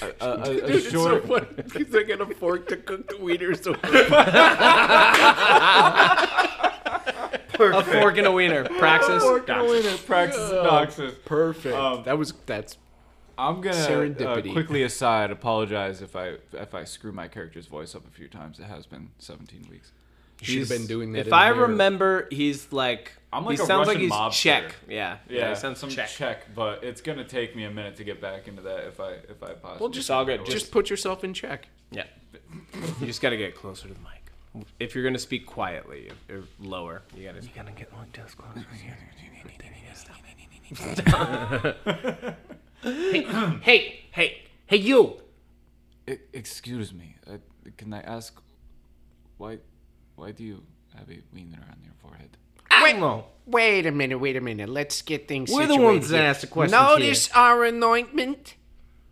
A, 0.00 0.14
a, 0.24 0.40
a 0.40 0.50
It's 0.76 0.90
so 0.90 1.20
short, 1.20 1.28
funny 1.28 1.46
because 1.56 1.94
I 1.94 2.02
got 2.04 2.20
a 2.20 2.34
fork 2.34 2.68
to 2.68 2.76
cook 2.76 3.08
the 3.08 3.14
wieners. 3.14 3.62
So 3.62 3.74
A 7.60 7.82
fork 7.82 8.16
and 8.18 8.26
a 8.26 8.32
wiener. 8.32 8.64
Praxis. 8.64 9.22
Doxus. 9.22 10.06
Praxis 10.06 10.50
Doxus. 10.50 11.24
perfect. 11.24 11.74
Um, 11.74 12.02
that 12.04 12.16
was 12.16 12.32
that's 12.46 12.76
I'm 13.36 13.60
gonna 13.60 13.76
uh, 13.76 13.88
Serendipity. 13.88 14.52
quickly 14.52 14.82
aside 14.82 15.30
apologize 15.30 16.02
if 16.02 16.16
I 16.16 16.36
if 16.52 16.74
I 16.74 16.84
screw 16.84 17.12
my 17.12 17.28
character's 17.28 17.66
voice 17.66 17.94
up 17.94 18.06
a 18.06 18.10
few 18.10 18.28
times. 18.28 18.58
It 18.58 18.64
has 18.64 18.86
been 18.86 19.10
17 19.18 19.66
weeks. 19.70 19.92
Should 20.42 20.58
have 20.60 20.68
been 20.68 20.86
doing 20.86 21.12
that. 21.12 21.26
If 21.26 21.32
I 21.32 21.52
there. 21.52 21.62
remember, 21.62 22.28
he's 22.30 22.72
like 22.72 23.12
I'm 23.32 23.44
like 23.44 23.58
he 23.58 23.62
a 23.62 23.66
sounds 23.66 23.88
like 23.88 23.98
he's 23.98 24.10
mobster. 24.12 24.32
Czech. 24.32 24.74
Yeah, 24.88 25.18
Yeah, 25.28 25.50
he 25.50 25.54
sounds 25.56 25.78
some 25.78 25.90
Czech. 25.90 26.08
check. 26.08 26.54
but 26.54 26.82
it's 26.84 27.00
gonna 27.00 27.24
take 27.24 27.54
me 27.56 27.64
a 27.64 27.70
minute 27.70 27.96
to 27.96 28.04
get 28.04 28.20
back 28.20 28.48
into 28.48 28.62
that 28.62 28.86
if 28.86 29.00
I 29.00 29.12
if 29.28 29.42
I 29.42 29.52
possibly. 29.54 29.78
well, 29.80 29.88
just 29.90 30.10
all 30.10 30.24
good. 30.24 30.46
Just 30.46 30.70
put 30.70 30.88
yourself 30.90 31.24
in 31.24 31.34
check. 31.34 31.68
Yeah, 31.90 32.04
you 33.00 33.06
just 33.06 33.20
got 33.22 33.30
to 33.30 33.36
get 33.36 33.54
closer 33.54 33.88
to 33.88 33.94
the 33.94 34.00
mic. 34.00 34.64
if 34.78 34.94
you're 34.94 35.04
gonna 35.04 35.18
speak 35.18 35.46
quietly 35.46 36.10
or 36.30 36.42
lower, 36.60 37.02
you 37.16 37.24
gotta. 37.24 37.42
You 37.42 37.48
gotta 37.54 37.72
get 37.72 37.92
like 37.92 38.12
this 38.12 38.34
closer. 38.34 38.66
Hey, 42.82 43.98
hey, 44.12 44.42
hey, 44.66 44.76
you! 44.76 45.16
E- 46.08 46.14
excuse 46.32 46.92
me. 46.94 47.16
Uh, 47.26 47.38
can 47.76 47.92
I 47.92 48.00
ask 48.00 48.40
why? 49.36 49.58
Why 50.18 50.32
do 50.32 50.42
you 50.42 50.64
have 50.96 51.08
a 51.08 51.20
wiener 51.32 51.62
on 51.70 51.76
your 51.84 51.92
forehead? 52.02 52.36
I 52.72 52.92
don't. 52.92 53.24
Wait 53.46 53.86
a 53.86 53.92
minute, 53.92 54.18
wait 54.18 54.34
a 54.36 54.40
minute. 54.40 54.68
Let's 54.68 55.00
get 55.00 55.28
things 55.28 55.48
We're 55.50 55.68
the 55.68 55.76
ones 55.76 56.08
that 56.08 56.18
here. 56.18 56.26
ask 56.26 56.40
the 56.40 56.48
questions 56.48 56.72
Notice 56.72 57.30
our 57.36 57.64
anointment. 57.64 58.56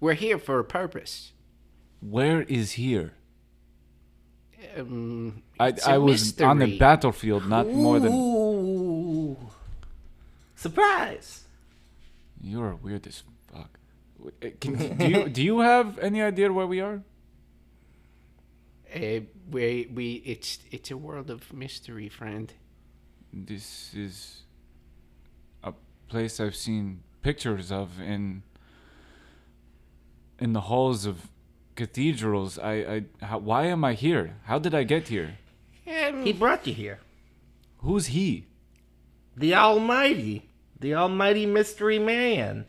We're 0.01 0.14
here 0.14 0.37
for 0.37 0.59
a 0.59 0.64
purpose. 0.64 1.31
Where 2.01 2.42
is 2.42 2.73
here? 2.73 3.12
Um, 4.77 5.45
I, 5.61 5.69
it's 5.69 5.87
a 5.87 5.92
I 5.92 5.99
was 5.99 6.40
on 6.40 6.59
the 6.59 6.66
mystery. 6.66 6.79
battlefield, 6.79 7.49
not 7.49 7.69
more 7.69 8.01
than. 8.01 9.37
Surprise. 10.57 11.45
You're 12.40 12.75
weird 12.75 13.07
as 13.07 13.23
fuck. 13.53 13.79
Can, 14.61 14.97
do 14.99 15.09
you 15.09 15.29
do 15.29 15.42
you 15.42 15.61
have 15.61 15.99
any 16.01 16.21
idea 16.21 16.53
where 16.53 16.66
we 16.66 16.81
are? 16.81 17.03
Uh, 18.96 19.20
we, 19.50 19.90
we, 19.92 20.22
it's, 20.24 20.59
it's 20.70 20.90
a 20.90 20.96
world 20.96 21.30
of 21.30 21.52
mystery, 21.52 22.09
friend. 22.09 22.52
This 23.32 23.92
is 23.94 24.42
a 25.62 25.74
place 26.09 26.40
I've 26.40 26.56
seen 26.56 27.02
pictures 27.22 27.70
of 27.70 28.00
in 28.00 28.42
in 30.38 30.52
the 30.54 30.62
halls 30.62 31.04
of 31.04 31.28
cathedrals. 31.74 32.59
I, 32.59 32.72
I 33.20 33.24
how, 33.24 33.38
why 33.38 33.66
am 33.66 33.85
I 33.85 33.92
here? 33.92 34.37
How 34.44 34.59
did 34.59 34.74
I 34.74 34.85
get 34.85 35.09
here? 35.09 35.37
Um, 35.87 36.24
He 36.24 36.32
brought 36.32 36.66
you 36.66 36.72
here. 36.72 37.00
Who's 37.78 38.06
he? 38.06 38.46
The 39.37 39.54
Almighty. 39.54 40.48
The 40.80 40.94
Almighty 40.94 41.44
Mystery 41.46 41.98
Man. 41.98 42.64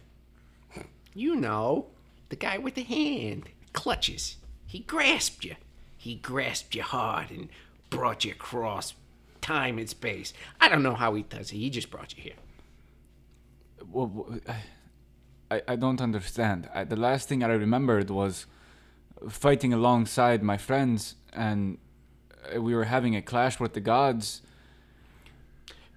you 1.14 1.36
know, 1.36 1.88
the 2.30 2.36
guy 2.36 2.58
with 2.58 2.76
the 2.76 2.84
hand, 2.84 3.50
clutches. 3.74 4.38
He 4.66 4.80
grasped 4.80 5.46
you. 5.46 5.56
He 5.98 6.16
grasped 6.16 6.76
you 6.76 6.84
hard 6.84 7.32
and 7.32 7.50
brought 7.90 8.24
you 8.26 8.32
across 8.32 8.94
time 9.42 9.78
and 9.78 9.90
space. 9.90 10.34
I 10.62 10.70
don't 10.70 10.84
know 10.84 10.96
how 10.96 11.14
he 11.16 11.24
does 11.24 11.52
it. 11.52 11.56
He 11.58 11.70
just 11.70 11.90
brought 11.90 12.16
you 12.16 12.24
here. 12.24 12.34
Well, 13.92 14.08
w- 14.08 14.42
I, 15.50 15.62
I 15.68 15.76
don't 15.76 16.02
understand. 16.02 16.70
I, 16.74 16.84
the 16.84 16.96
last 16.96 17.30
thing 17.30 17.44
I 17.44 17.48
remembered 17.48 18.10
was 18.10 18.46
fighting 19.30 19.74
alongside 19.74 20.44
my 20.44 20.58
friends, 20.58 21.16
and 21.34 21.78
uh, 22.56 22.62
we 22.62 22.76
were 22.76 22.84
having 22.86 23.16
a 23.16 23.22
clash 23.22 23.60
with 23.60 23.74
the 23.74 23.80
gods. 23.80 24.42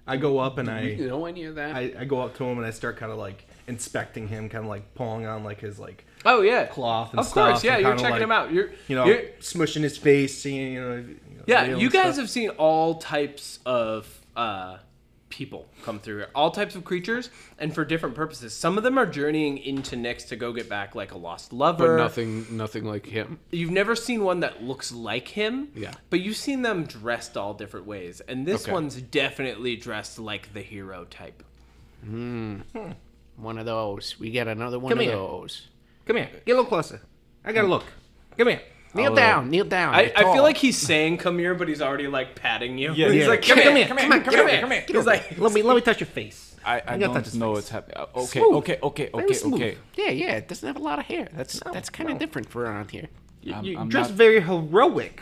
I 0.07 0.17
go 0.17 0.39
up 0.39 0.57
and 0.57 0.69
I, 0.69 0.81
You 0.81 1.07
know 1.07 1.25
any 1.25 1.43
of 1.45 1.55
that? 1.55 1.75
I, 1.75 1.93
I 1.99 2.05
go 2.05 2.21
up 2.21 2.35
to 2.37 2.43
him 2.43 2.57
and 2.57 2.65
I 2.65 2.71
start 2.71 2.97
kind 2.97 3.11
of 3.11 3.17
like 3.17 3.45
inspecting 3.67 4.27
him, 4.27 4.49
kind 4.49 4.63
of 4.63 4.69
like 4.69 4.93
pulling 4.95 5.25
on 5.25 5.43
like 5.43 5.59
his 5.59 5.79
like 5.79 6.05
Oh 6.25 6.41
yeah, 6.41 6.65
cloth 6.65 7.11
and 7.11 7.19
of 7.19 7.25
stuff. 7.25 7.49
course, 7.51 7.63
yeah. 7.63 7.73
and 7.75 7.83
You're 7.83 7.95
checking 7.95 8.11
like, 8.11 8.21
him 8.21 8.31
out. 8.31 8.51
You're 8.53 8.71
You 8.87 8.95
know, 8.95 9.05
you're- 9.05 9.29
smushing 9.39 9.81
his 9.81 9.97
face, 9.97 10.37
seeing 10.37 10.73
you 10.73 10.81
know. 10.81 10.95
you 10.97 11.01
know, 11.37 11.43
Yeah, 11.47 11.75
you 11.77 11.89
guys 11.89 12.13
stuff. 12.13 12.23
have 12.23 12.29
seen 12.29 12.49
all 12.51 12.95
types 12.99 13.59
of 13.65 14.07
uh, 14.35 14.77
people 15.29 15.67
come 15.83 15.97
through 15.97 16.17
here, 16.17 16.27
all 16.35 16.51
types 16.51 16.75
of 16.75 16.83
creatures, 16.83 17.29
and 17.57 17.73
for 17.73 17.83
different 17.85 18.13
purposes. 18.15 18.53
Some 18.53 18.77
of 18.77 18.83
them 18.83 18.97
are 18.99 19.05
journeying 19.07 19.57
into 19.57 19.95
Nyx 19.95 20.27
to 20.27 20.35
go 20.35 20.51
get 20.53 20.69
back 20.69 20.93
like 20.93 21.11
a 21.13 21.17
lost 21.17 21.53
lover. 21.53 21.97
but 21.97 22.03
nothing, 22.03 22.45
nothing 22.55 22.83
like 22.85 23.05
him. 23.07 23.39
You've 23.49 23.71
never 23.71 23.95
seen 23.95 24.23
one 24.23 24.41
that 24.41 24.61
looks 24.63 24.91
like 24.91 25.29
him. 25.29 25.69
Yeah. 25.73 25.93
But 26.11 26.19
you've 26.19 26.35
seen 26.37 26.61
them 26.61 26.85
dressed 26.85 27.35
all 27.37 27.53
different 27.55 27.87
ways, 27.87 28.21
and 28.27 28.45
this 28.45 28.63
Okay. 28.65 28.71
one's 28.73 29.01
definitely 29.01 29.75
dressed 29.77 30.19
like 30.19 30.53
the 30.53 30.61
hero 30.61 31.05
type. 31.05 31.43
Hmm. 32.03 32.59
One 33.37 33.57
of 33.57 33.65
those. 33.65 34.19
We 34.19 34.31
got 34.31 34.47
another 34.47 34.77
one 34.79 34.91
Come 34.91 34.99
of 34.99 35.05
here. 35.05 35.15
those. 35.15 35.67
Come 36.05 36.17
here. 36.17 36.29
Get 36.45 36.53
a 36.53 36.55
little 36.55 36.65
closer. 36.65 37.01
I 37.45 37.51
gotta 37.51 37.67
look. 37.67 37.85
Come 38.37 38.47
here. 38.49 38.61
Kneel 38.93 39.05
I'll, 39.05 39.13
uh, 39.13 39.15
down, 39.15 39.49
kneel 39.49 39.63
down. 39.63 39.95
I, 39.95 40.11
I 40.15 40.23
feel 40.33 40.43
like 40.43 40.57
he's 40.57 40.77
saying 40.77 41.17
"come 41.17 41.39
here," 41.39 41.55
but 41.55 41.69
he's 41.69 41.81
already 41.81 42.07
like 42.07 42.35
patting 42.35 42.77
you. 42.77 42.91
Yeah, 42.93 43.09
he's 43.09 43.23
yeah. 43.23 43.27
like, 43.29 43.41
Come, 43.41 43.57
"Come, 43.57 43.63
come 43.63 43.75
here, 43.77 43.85
here. 43.85 43.87
Come 43.87 43.97
on. 44.11 44.23
Come 44.23 44.47
here. 44.49 44.59
Come 44.61 44.71
here. 44.71 44.83
He's 44.87 45.05
like, 45.05 45.37
Let 45.37 45.53
me 45.53 45.61
let 45.61 45.75
me 45.75 45.81
touch 45.81 46.01
your 46.01 46.07
face. 46.07 46.55
I, 46.65 46.81
I 46.85 46.97
don't 46.97 47.13
touch 47.13 47.33
know 47.33 47.51
what's 47.51 47.69
happening. 47.69 47.97
Uh, 47.97 48.05
Okay, 48.15 48.39
Smooth. 48.39 48.55
okay, 48.57 48.79
okay, 48.83 49.09
okay, 49.13 49.39
okay. 49.45 49.77
Yeah, 49.95 50.09
yeah. 50.09 50.35
It 50.35 50.47
doesn't 50.47 50.67
have 50.67 50.75
a 50.75 50.79
lot 50.83 50.99
of 50.99 51.05
hair. 51.05 51.29
That's 51.33 51.59
that's 51.71 51.89
kind 51.89 52.09
of 52.11 52.19
different 52.19 52.49
for 52.49 52.65
around 52.65 52.91
here. 52.91 53.07
You, 53.41 53.53
I'm- 53.53 53.63
you 53.65 53.79
I'm 53.79 53.89
dress 53.89 54.09
not- 54.09 54.17
very 54.17 54.41
heroic. 54.41 55.21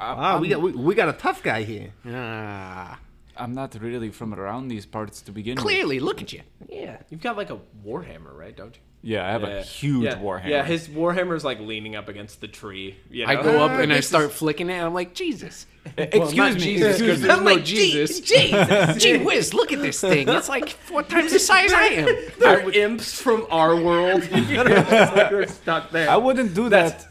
I, 0.00 0.12
Wow, 0.14 0.40
we 0.40 0.48
got 0.48 0.60
we, 0.60 0.72
we 0.72 0.94
got 0.94 1.08
a 1.08 1.12
tough 1.14 1.42
guy 1.42 1.62
here. 1.62 1.92
Ah, 2.06 2.98
I'm 3.36 3.54
not 3.54 3.74
really 3.80 4.10
from 4.10 4.34
around 4.34 4.68
these 4.68 4.84
parts 4.86 5.20
to 5.22 5.32
begin 5.32 5.54
with. 5.56 5.64
clearly, 5.64 6.00
look 6.00 6.20
at 6.22 6.32
you. 6.32 6.42
Yeah. 6.68 6.98
you've 7.10 7.22
got 7.22 7.36
like 7.36 7.50
a 7.50 7.58
warhammer, 7.86 8.34
right? 8.34 8.54
Don't 8.56 8.74
you? 8.74 8.82
Yeah, 9.02 9.26
I 9.26 9.30
have 9.30 9.42
Yeah. 9.42 9.48
a 9.48 9.62
huge 9.62 10.04
yeah. 10.04 10.16
warhammer. 10.16 10.48
Yeah, 10.48 10.64
his 10.64 10.88
warhammer's 10.88 11.44
like 11.44 11.60
leaning 11.60 11.94
up 11.94 12.08
against 12.08 12.40
the 12.40 12.48
tree. 12.48 12.96
You 13.10 13.24
know? 13.26 13.32
I 13.32 13.42
go 13.42 13.64
up 13.64 13.72
and 13.72 13.92
I 13.92 14.00
start 14.00 14.32
flicking 14.32 14.68
it. 14.68 14.74
And 14.74 14.86
I'm 14.86 14.94
like, 14.94 15.14
Jesus. 15.14 15.66
excuse 15.96 16.34
Well, 16.34 16.36
not 16.50 16.54
me. 16.54 16.60
Jesus, 16.60 16.88
excuse 16.88 17.00
because 17.00 17.20
me. 17.20 17.26
there's 17.28 17.38
I'm 17.38 17.44
no 17.44 17.50
like, 17.54 17.64
Jesus. 17.64 18.20
"Gee- 18.20 18.50
Jesus. 18.50 19.02
Gee 19.02 19.18
whiz, 19.18 19.54
look 19.54 19.72
at 19.72 19.80
this 19.80 20.00
thing. 20.00 20.28
It's 20.28 20.48
like 20.48 20.70
four 20.70 21.04
times 21.04 21.32
the 21.32 21.38
size 21.38 21.72
I 21.72 21.84
am. 21.86 22.16
They're 22.40 22.68
imps 22.70 23.20
from 23.20 23.46
our 23.50 23.76
world. 23.76 24.22
Just 24.30 25.14
like 25.16 25.48
stuck 25.50 25.90
there. 25.90 26.10
I 26.10 26.16
wouldn't 26.16 26.54
do 26.54 26.68
that. 26.70 27.06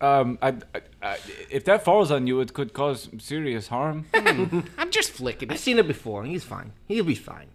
Um, 0.00 0.38
I, 0.40 0.48
I, 0.50 0.80
I, 1.02 1.18
if 1.50 1.64
that 1.66 1.84
falls 1.84 2.10
on 2.10 2.26
you, 2.26 2.40
it 2.40 2.54
could 2.54 2.72
cause 2.72 3.08
serious 3.18 3.68
harm. 3.68 4.06
I'm 4.14 4.90
just 4.90 5.10
flicking 5.10 5.50
I've 5.50 5.58
seen 5.58 5.78
it 5.78 5.86
before. 5.86 6.24
He's 6.24 6.42
fine. 6.44 6.72
He'll 6.86 7.04
be 7.04 7.14
fine. 7.14 7.48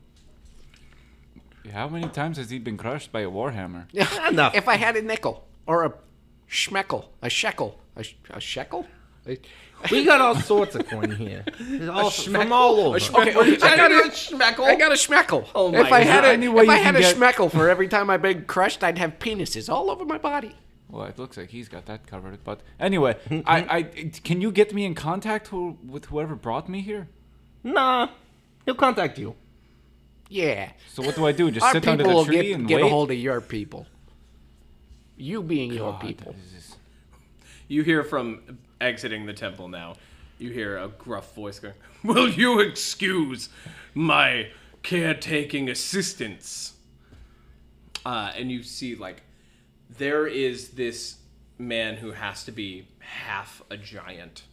How 1.74 1.88
many 1.88 2.08
times 2.10 2.38
has 2.38 2.50
he 2.50 2.60
been 2.60 2.78
crushed 2.78 3.12
by 3.12 3.22
a 3.22 3.30
warhammer? 3.30 3.86
Enough. 4.30 4.56
If 4.56 4.68
I 4.68 4.76
had 4.78 4.96
a 4.96 5.02
nickel 5.02 5.46
or 5.66 5.86
a 5.86 5.94
schmeckle, 6.50 7.06
a 7.22 7.30
shekel, 7.30 7.80
a, 7.96 8.04
sh- 8.04 8.16
a 8.30 8.40
shekel? 8.40 8.86
A- 9.28 9.38
We 9.92 10.06
got 10.06 10.22
all 10.22 10.36
sorts 10.36 10.74
of 10.76 10.88
coin 10.88 11.12
here. 11.12 11.44
There's 11.60 11.90
all 11.98 12.10
from 12.10 12.52
all 12.52 12.76
over. 12.80 12.96
Okay, 12.98 13.36
okay, 13.36 13.58
I 13.62 13.76
got 13.76 13.92
a 13.92 14.10
schmeckle. 14.10 14.64
I 14.64 14.76
got 14.76 14.92
a 14.92 14.96
schmeckle. 14.96 15.48
Oh 15.54 15.72
my 15.72 15.82
if 15.82 15.90
my 15.92 15.98
I 15.98 16.02
had 16.02 16.22
God. 16.24 16.30
a, 16.30 16.34
Any 16.34 16.48
way 16.48 16.64
if 16.64 16.70
I 16.70 16.78
you 16.78 16.84
had 16.84 16.96
can 16.96 17.04
a 17.04 17.06
get- 17.06 17.16
schmeckle 17.18 17.52
for 17.52 17.70
every 17.70 17.88
time 17.88 18.10
I've 18.10 18.22
been 18.22 18.46
crushed, 18.46 18.84
I'd 18.84 18.98
have 18.98 19.20
penises 19.20 19.70
all 19.72 19.92
over 19.92 20.06
my 20.06 20.18
body. 20.18 20.56
Well, 20.90 21.04
it 21.06 21.20
looks 21.20 21.36
like 21.38 21.50
he's 21.50 21.68
got 21.68 21.86
that 21.88 22.08
covered. 22.08 22.44
But 22.44 22.62
anyway, 22.80 23.18
I, 23.46 23.78
I, 23.78 23.84
can 24.24 24.40
you 24.42 24.52
get 24.52 24.74
me 24.74 24.86
in 24.86 24.96
contact 24.96 25.48
who, 25.50 25.78
with 25.86 26.06
whoever 26.06 26.36
brought 26.36 26.70
me 26.70 26.82
here? 26.82 27.08
Nah, 27.64 28.08
he'll 28.66 28.76
contact 28.76 29.20
you. 29.20 29.36
Yeah. 30.30 30.72
So 30.92 31.04
what 31.04 31.16
do 31.16 31.26
I 31.26 31.32
do? 31.32 31.52
Just 31.52 31.66
Our 31.66 31.74
sit 31.74 31.88
under 31.88 32.04
the 32.04 32.24
tree 32.26 32.42
get, 32.50 32.56
and 32.56 32.68
get 32.68 32.76
wait? 32.82 32.86
a 32.86 32.90
hold 32.90 33.12
of 33.12 33.18
your 33.18 33.42
people. 33.42 33.86
You 35.18 35.42
being 35.44 35.72
your 35.72 35.94
people. 36.00 36.36
is- 36.56 36.76
You 37.68 37.84
hear 37.84 38.04
from 38.04 38.60
exiting 38.82 39.26
the 39.26 39.34
temple 39.34 39.68
now. 39.70 39.96
You 40.38 40.52
hear 40.52 40.78
a 40.78 40.88
gruff 40.90 41.34
voice 41.34 41.60
going, 41.60 41.76
Will 42.04 42.30
you 42.30 42.60
excuse 42.60 43.50
my 43.94 44.50
caretaking 44.84 45.70
assistance?" 45.70 46.74
Uh, 48.06 48.32
and 48.36 48.52
you 48.52 48.62
see, 48.62 48.96
like, 48.96 49.24
there 49.98 50.28
is 50.28 50.70
this 50.70 51.18
man 51.58 51.96
who 51.98 52.12
has 52.12 52.44
to 52.44 52.52
be 52.52 52.88
half 53.00 53.62
a 53.72 53.78
giant 53.78 54.44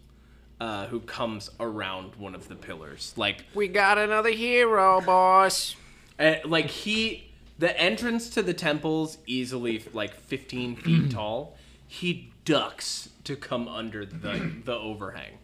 uh, 0.62 0.86
who 0.86 1.00
comes 1.00 1.50
around 1.58 2.14
one 2.14 2.36
of 2.36 2.46
the 2.46 2.54
pillars. 2.54 3.12
Like, 3.16 3.44
We 3.52 3.66
got 3.66 3.98
another 3.98 4.30
hero, 4.30 5.00
boss. 5.00 5.74
Uh, 6.20 6.36
like 6.44 6.66
he, 6.66 7.32
the 7.58 7.76
entrance 7.80 8.30
to 8.30 8.44
the 8.44 8.54
temple's 8.54 9.18
easily 9.26 9.84
like 9.92 10.14
15 10.14 10.76
feet 10.84 11.10
tall. 11.10 11.56
He 11.84 12.32
ducks 12.44 13.08
to 13.24 13.34
come 13.34 13.66
under 13.66 14.06
the 14.06 14.52
the 14.64 14.74
overhang, 14.74 15.38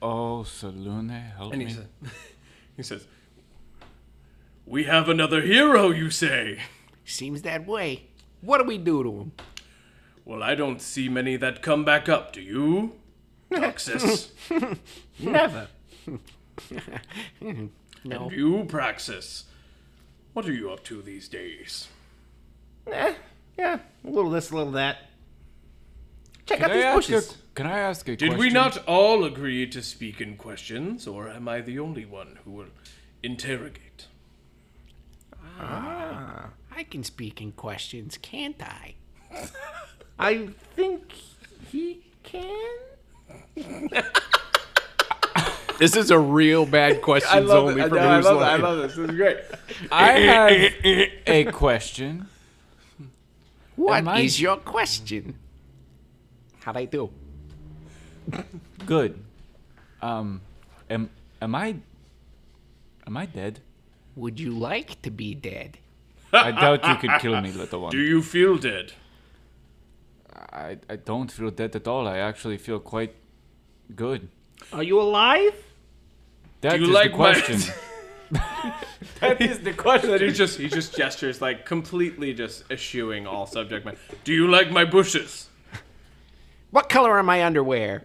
Oh, 0.00 0.44
Salune, 0.44 1.36
help 1.36 1.52
and 1.52 1.60
me. 1.60 1.66
he 1.66 1.72
says, 1.72 1.86
he 2.76 2.82
says, 2.82 3.06
"We 4.66 4.84
have 4.84 5.08
another 5.08 5.40
hero, 5.40 5.90
you 5.90 6.10
say? 6.10 6.58
Seems 7.04 7.42
that 7.42 7.64
way. 7.66 8.08
What 8.40 8.58
do 8.58 8.64
we 8.64 8.76
do 8.78 9.02
to 9.04 9.10
him? 9.20 9.32
Well, 10.24 10.42
I 10.42 10.56
don't 10.56 10.80
see 10.82 11.08
many 11.08 11.36
that 11.36 11.62
come 11.62 11.84
back 11.84 12.08
up. 12.08 12.32
Do 12.32 12.40
you, 12.40 12.94
Praxis? 13.54 14.32
Never. 15.18 15.68
No. 18.04 18.24
and 18.24 18.32
you, 18.32 18.64
Praxis? 18.64 19.44
What 20.32 20.46
are 20.48 20.52
you 20.52 20.72
up 20.72 20.82
to 20.84 21.00
these 21.02 21.28
days?" 21.28 21.86
Eh, 22.90 23.14
yeah, 23.56 23.78
a 24.04 24.10
little 24.10 24.30
this, 24.30 24.50
a 24.50 24.56
little 24.56 24.72
that. 24.72 25.08
Check 26.46 26.58
Can 26.58 26.64
out 26.64 26.70
I, 26.72 26.74
these 26.74 26.84
ask 26.84 27.08
a, 27.08 27.12
bushes. 27.12 27.36
can 27.54 27.66
I 27.68 27.78
ask 27.78 28.00
a 28.08 28.16
question? 28.16 28.28
Did 28.28 28.36
question? 28.36 28.40
we 28.40 28.50
not 28.52 28.78
all 28.88 29.24
agree 29.24 29.68
to 29.68 29.80
speak 29.82 30.20
in 30.20 30.36
questions, 30.36 31.06
or 31.06 31.28
am 31.28 31.46
I 31.48 31.60
the 31.60 31.78
only 31.78 32.04
one 32.04 32.40
who 32.44 32.50
will 32.50 32.66
interrogate? 33.22 34.06
Ah, 35.60 36.50
I 36.74 36.82
can 36.82 37.04
speak 37.04 37.40
in 37.40 37.52
questions, 37.52 38.18
can't 38.20 38.60
I? 38.60 38.94
I 40.18 40.48
think 40.74 41.12
he 41.70 42.02
can. 42.24 42.76
This 45.78 45.96
is 45.96 46.10
a 46.10 46.18
real 46.18 46.64
bad 46.64 47.02
questions 47.02 47.32
I 47.34 47.40
love 47.40 47.64
only 47.64 47.82
it. 47.82 47.88
from 47.88 47.98
No, 47.98 48.02
I 48.04 48.20
love 48.20 48.40
it. 48.40 48.44
I 48.44 48.56
love 48.56 48.76
this. 48.78 48.94
This 48.94 49.10
is 49.10 49.16
great. 49.16 49.38
I 49.92 50.12
have 50.20 50.52
a 51.26 51.44
question. 51.52 52.26
What 53.76 54.06
I- 54.06 54.20
is 54.20 54.40
your 54.40 54.56
question? 54.58 55.36
How'd 56.60 56.76
I 56.76 56.84
do? 56.84 57.10
Good. 58.86 59.18
Um, 60.00 60.40
am 60.88 61.10
am 61.40 61.54
I 61.56 61.76
am 63.06 63.16
I 63.16 63.26
dead? 63.26 63.60
Would 64.14 64.38
you 64.38 64.50
like 64.52 65.02
to 65.02 65.10
be 65.10 65.34
dead? 65.34 65.78
I 66.32 66.52
doubt 66.52 66.86
you 66.86 66.94
could 66.96 67.20
kill 67.20 67.40
me, 67.40 67.50
little 67.50 67.80
one. 67.80 67.90
Do 67.90 67.98
you 67.98 68.22
feel 68.22 68.56
dead? 68.58 68.92
I 70.32 70.78
I 70.88 70.96
don't 70.96 71.32
feel 71.32 71.50
dead 71.50 71.74
at 71.74 71.88
all. 71.88 72.06
I 72.06 72.18
actually 72.18 72.58
feel 72.58 72.78
quite 72.78 73.14
good. 73.96 74.28
Are 74.72 74.82
you 74.82 75.00
alive? 75.00 75.54
That 76.60 76.78
you 76.78 76.86
is 76.86 76.90
like 76.90 77.10
the 77.12 77.16
question. 77.16 77.60
That 79.20 79.40
is 79.40 79.60
the 79.60 79.72
question. 79.72 80.10
That 80.10 80.20
he 80.20 80.32
just 80.32 80.58
he 80.58 80.68
just 80.68 80.96
gestures 80.96 81.40
like 81.40 81.64
completely 81.64 82.34
just 82.34 82.64
eschewing 82.70 83.26
all 83.26 83.46
subject 83.46 83.84
matter. 83.84 83.98
Do 84.24 84.32
you 84.32 84.48
like 84.48 84.70
my 84.70 84.84
bushes? 84.84 85.48
What 86.72 86.88
color 86.88 87.12
are 87.12 87.22
my 87.22 87.44
underwear? 87.44 88.02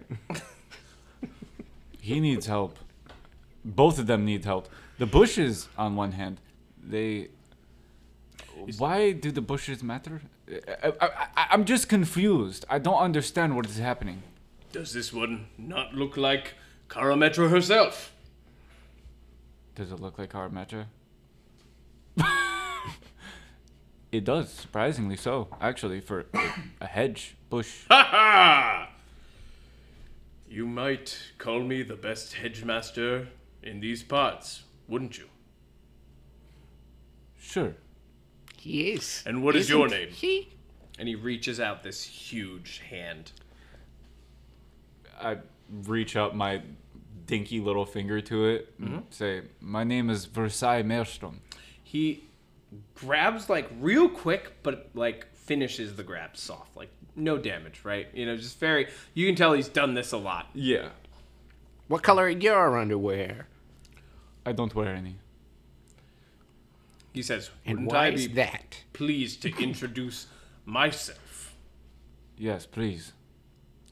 he 2.00 2.20
needs 2.20 2.46
help. 2.46 2.78
Both 3.64 3.98
of 3.98 4.06
them 4.06 4.24
need 4.24 4.44
help. 4.44 4.68
The 4.98 5.06
bushes, 5.06 5.68
on 5.76 5.96
one 5.96 6.12
hand, 6.12 6.38
they. 6.82 7.28
Why 8.76 9.12
do 9.12 9.30
the 9.30 9.40
bushes 9.40 9.82
matter? 9.82 10.20
I, 10.48 10.92
I, 11.00 11.08
I, 11.36 11.46
I'm 11.50 11.64
just 11.64 11.88
confused. 11.88 12.64
I 12.68 12.78
don't 12.78 12.98
understand 12.98 13.56
what 13.56 13.66
is 13.66 13.78
happening. 13.78 14.22
Does 14.72 14.92
this 14.92 15.12
one 15.12 15.46
not 15.56 15.94
look 15.94 16.16
like 16.16 16.54
Karametra 16.88 17.50
herself? 17.50 18.12
Does 19.74 19.92
it 19.92 20.00
look 20.00 20.18
like 20.18 20.34
our 20.34 20.48
Metro? 20.48 20.86
it 24.12 24.24
does, 24.24 24.52
surprisingly 24.52 25.16
so. 25.16 25.48
Actually, 25.60 26.00
for 26.00 26.26
a 26.80 26.86
hedge 26.86 27.36
bush. 27.48 27.84
Ha 27.88 28.02
ha! 28.10 28.88
You 30.50 30.66
might 30.66 31.16
call 31.38 31.60
me 31.60 31.82
the 31.82 31.94
best 31.94 32.34
hedge 32.34 32.64
master 32.64 33.28
in 33.62 33.80
these 33.80 34.02
parts, 34.02 34.64
wouldn't 34.88 35.16
you? 35.18 35.26
Sure. 37.38 37.74
He 38.56 38.90
is. 38.90 39.22
And 39.26 39.42
what 39.42 39.54
is 39.56 39.68
your 39.68 39.86
Isn't 39.86 39.98
name? 39.98 40.08
He? 40.10 40.48
And 40.98 41.06
he 41.06 41.14
reaches 41.14 41.60
out 41.60 41.82
this 41.82 42.02
huge 42.02 42.80
hand. 42.90 43.30
I 45.20 45.38
reach 45.84 46.16
up 46.16 46.34
my 46.34 46.62
dinky 47.26 47.60
little 47.60 47.84
finger 47.84 48.20
to 48.22 48.46
it 48.46 48.74
and 48.78 49.04
say, 49.10 49.42
My 49.60 49.84
name 49.84 50.10
is 50.10 50.26
Versai 50.26 50.84
Maelstrom. 50.84 51.40
He 51.82 52.24
grabs 52.94 53.48
like 53.48 53.70
real 53.80 54.08
quick, 54.08 54.62
but 54.62 54.88
like 54.94 55.26
finishes 55.34 55.96
the 55.96 56.02
grab 56.02 56.36
soft, 56.36 56.76
like 56.76 56.90
no 57.16 57.38
damage, 57.38 57.80
right? 57.84 58.08
You 58.14 58.26
know, 58.26 58.36
just 58.36 58.58
very. 58.58 58.88
You 59.14 59.26
can 59.26 59.34
tell 59.36 59.52
he's 59.52 59.68
done 59.68 59.94
this 59.94 60.12
a 60.12 60.16
lot. 60.18 60.46
Yeah. 60.54 60.90
What 61.88 62.02
color 62.02 62.24
are 62.24 62.28
your 62.28 62.78
underwear? 62.78 63.46
I 64.44 64.52
don't 64.52 64.74
wear 64.74 64.94
any. 64.94 65.16
He 67.12 67.22
says, 67.22 67.50
And 67.64 67.78
"Wouldn't 67.78 67.92
why 67.92 68.06
I 68.06 68.10
is 68.10 68.28
be 68.28 68.34
that? 68.34 68.84
pleased 68.92 69.42
to 69.42 69.48
introduce 69.58 70.26
myself? 70.64 71.56
Yes, 72.36 72.66
please. 72.66 73.12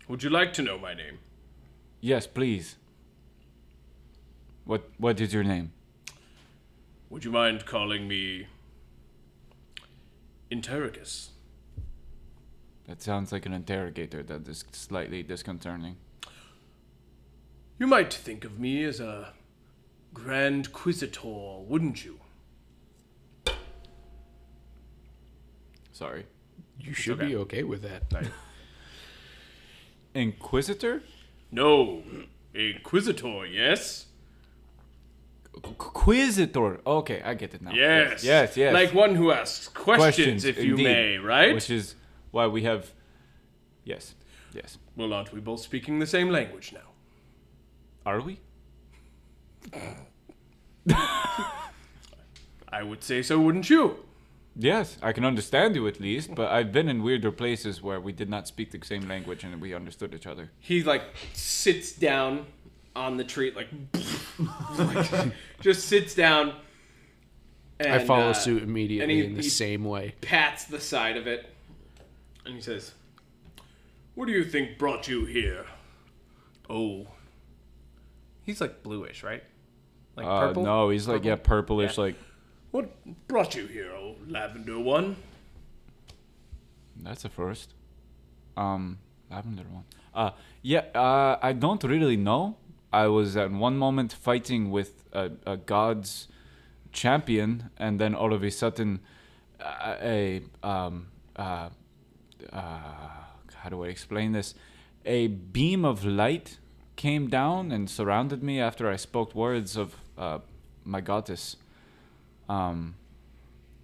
Would 0.08 0.22
you 0.22 0.30
like 0.30 0.52
to 0.54 0.62
know 0.62 0.78
my 0.78 0.94
name? 0.94 1.18
Yes, 2.00 2.26
please. 2.26 2.76
What 4.64 4.90
What 4.98 5.20
is 5.20 5.34
your 5.34 5.44
name? 5.44 5.72
Would 7.10 7.24
you 7.24 7.30
mind 7.30 7.66
calling 7.66 8.06
me 8.06 8.46
Interrogus?" 10.50 11.30
That 12.86 13.02
sounds 13.02 13.32
like 13.32 13.46
an 13.46 13.52
interrogator. 13.52 14.22
That 14.22 14.46
is 14.46 14.64
slightly 14.70 15.24
disconcerting. 15.24 15.96
You 17.78 17.86
might 17.88 18.12
think 18.12 18.44
of 18.44 18.58
me 18.60 18.84
as 18.84 19.00
a 19.00 19.34
Grand 20.14 20.72
Quisitor, 20.72 21.64
wouldn't 21.66 22.04
you? 22.04 22.20
Sorry. 25.92 26.26
You 26.78 26.94
should 26.94 27.18
okay. 27.18 27.26
be 27.28 27.36
okay 27.36 27.62
with 27.64 27.82
that. 27.82 28.04
Inquisitor? 30.16 31.02
No, 31.52 32.02
Inquisitor, 32.54 33.44
yes? 33.46 34.06
Quisitor. 35.54 36.80
Okay, 36.86 37.20
I 37.22 37.34
get 37.34 37.54
it 37.54 37.60
now. 37.62 37.72
Yes. 37.72 38.24
Yes, 38.24 38.56
yes. 38.56 38.72
Like 38.72 38.94
one 38.94 39.14
who 39.14 39.30
asks 39.30 39.68
questions, 39.68 40.44
if 40.44 40.56
you 40.58 40.70
indeed. 40.72 40.84
may, 40.84 41.18
right? 41.18 41.54
Which 41.54 41.70
is 41.70 41.94
why 42.30 42.46
we 42.46 42.62
have. 42.62 42.92
Yes. 43.84 44.14
Yes. 44.54 44.78
Well, 44.96 45.12
aren't 45.12 45.32
we 45.32 45.40
both 45.40 45.60
speaking 45.60 45.98
the 45.98 46.06
same 46.06 46.30
language 46.30 46.72
now? 46.72 46.92
Are 48.06 48.20
we? 48.20 48.40
I 52.72 52.82
would 52.82 53.02
say 53.02 53.22
so, 53.22 53.38
wouldn't 53.38 53.68
you? 53.68 54.05
Yes, 54.58 54.96
I 55.02 55.12
can 55.12 55.24
understand 55.24 55.74
you 55.74 55.86
at 55.86 56.00
least, 56.00 56.34
but 56.34 56.50
I've 56.50 56.72
been 56.72 56.88
in 56.88 57.02
weirder 57.02 57.30
places 57.30 57.82
where 57.82 58.00
we 58.00 58.12
did 58.12 58.30
not 58.30 58.48
speak 58.48 58.70
the 58.70 58.80
same 58.86 59.06
language 59.06 59.44
and 59.44 59.60
we 59.60 59.74
understood 59.74 60.14
each 60.14 60.26
other. 60.26 60.50
He 60.60 60.82
like 60.82 61.02
sits 61.34 61.92
down 61.92 62.46
on 62.94 63.18
the 63.18 63.24
tree, 63.24 63.52
like, 63.54 63.68
like, 64.78 65.32
just 65.60 65.86
sits 65.88 66.14
down. 66.14 66.54
And, 67.78 67.92
I 67.92 67.98
follow 67.98 68.30
uh, 68.30 68.32
suit 68.32 68.62
immediately 68.62 69.02
and 69.02 69.22
he- 69.22 69.26
in 69.26 69.34
the 69.36 69.42
he- 69.42 69.48
same 69.50 69.84
way. 69.84 70.14
pats 70.22 70.64
the 70.64 70.80
side 70.80 71.18
of 71.18 71.26
it, 71.26 71.52
and 72.46 72.54
he 72.54 72.62
says, 72.62 72.94
"What 74.14 74.24
do 74.24 74.32
you 74.32 74.44
think 74.44 74.78
brought 74.78 75.06
you 75.08 75.26
here?" 75.26 75.66
Oh, 76.70 77.06
he's 78.44 78.62
like 78.62 78.82
bluish, 78.82 79.22
right? 79.22 79.44
Like 80.16 80.24
Uh, 80.26 80.40
purple. 80.48 80.64
no, 80.64 80.88
he's 80.88 81.06
like, 81.06 81.22
yeah, 81.26 81.36
purplish, 81.36 81.98
Yeah. 81.98 82.04
like, 82.04 82.16
What 82.70 82.90
brought 83.28 83.54
you 83.54 83.66
here, 83.66 83.92
old 83.94 84.30
lavender 84.30 84.78
one? 84.78 85.16
that's 87.02 87.24
a 87.24 87.28
first. 87.28 87.74
Um, 88.56 88.98
lavender 89.30 89.64
one. 89.70 89.84
Uh, 90.14 90.30
yeah, 90.62 90.84
uh, 90.94 91.38
I 91.42 91.52
don't 91.52 91.82
really 91.84 92.16
know. 92.16 92.56
I 92.92 93.06
was 93.08 93.36
at 93.36 93.50
one 93.50 93.76
moment 93.76 94.12
fighting 94.12 94.70
with 94.70 95.04
a, 95.12 95.30
a 95.46 95.56
god's 95.56 96.28
champion, 96.92 97.70
and 97.76 98.00
then 98.00 98.14
all 98.14 98.32
of 98.32 98.42
a 98.42 98.50
sudden, 98.50 99.00
uh, 99.60 99.96
a 100.00 100.42
um, 100.62 101.08
uh, 101.36 101.68
uh, 102.52 102.78
how 103.54 103.68
do 103.68 103.84
I 103.84 103.88
explain 103.88 104.32
this? 104.32 104.54
A 105.04 105.26
beam 105.28 105.84
of 105.84 106.04
light 106.04 106.58
came 106.96 107.28
down 107.28 107.70
and 107.70 107.88
surrounded 107.90 108.42
me 108.42 108.60
after 108.60 108.90
I 108.90 108.96
spoke 108.96 109.34
words 109.34 109.76
of 109.76 109.96
uh, 110.16 110.38
my 110.84 111.00
goddess. 111.00 111.56
Um, 112.48 112.94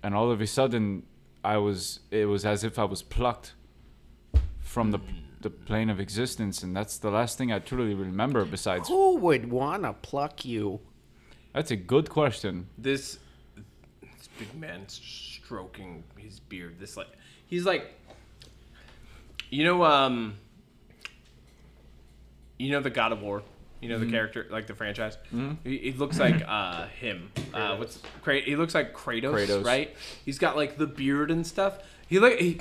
and 0.03 0.15
all 0.15 0.31
of 0.31 0.41
a 0.41 0.47
sudden, 0.47 1.05
I 1.45 1.57
was. 1.59 2.01
It 2.11 2.27
was 2.27 2.45
as 2.45 2.65
if 2.65 2.79
I 2.79 2.85
was 2.85 3.03
plucked 3.03 3.55
from 4.61 4.91
the 4.91 5.01
the 5.41 5.51
plane 5.51 5.91
of 5.91 5.99
existence, 6.01 6.63
and 6.63 6.75
that's 6.75 6.99
the 6.99 7.11
last 7.11 7.37
thing 7.37 7.53
I 7.53 7.59
truly 7.59 7.95
remember. 7.95 8.45
Besides, 8.45 8.89
Who 8.89 9.17
would 9.17 9.51
want 9.51 9.83
to 9.83 9.93
pluck 9.93 10.45
you? 10.45 10.81
that's 11.53 11.71
a 11.71 11.77
good 11.77 12.09
question. 12.09 12.69
This 12.79 13.19
this 14.01 14.29
big 14.39 14.55
man 14.55 14.89
stroking 14.89 16.05
his 16.17 16.41
beard. 16.41 16.77
This 16.79 16.97
like 16.97 17.09
he's 17.47 17.67
like, 17.67 17.93
you 19.51 19.65
know, 19.65 19.85
um, 19.85 20.39
you 22.59 22.71
know 22.71 22.81
the 22.81 22.91
God 22.91 23.13
of 23.13 23.23
War. 23.23 23.43
You 23.83 23.89
know 23.89 23.99
the 23.99 24.09
character, 24.09 24.47
like 24.49 24.69
the 24.69 24.75
franchise. 24.75 25.19
He, 25.65 25.77
he 25.79 25.93
looks 25.93 26.19
like 26.19 26.41
uh, 26.47 26.87
him. 26.87 27.31
Uh, 27.53 27.77
what's 27.77 27.99
Kra- 28.25 28.45
he 28.45 28.55
looks 28.57 28.75
like 28.77 28.95
Kratos, 28.95 29.35
Kratos. 29.35 29.65
right? 29.67 29.95
He's 30.25 30.39
got 30.39 30.57
like 30.57 30.79
the 30.79 30.87
beard 30.87 31.31
and 31.33 31.45
stuff. 31.45 31.79
He 32.07 32.21
like 32.21 32.39
he, 32.39 32.61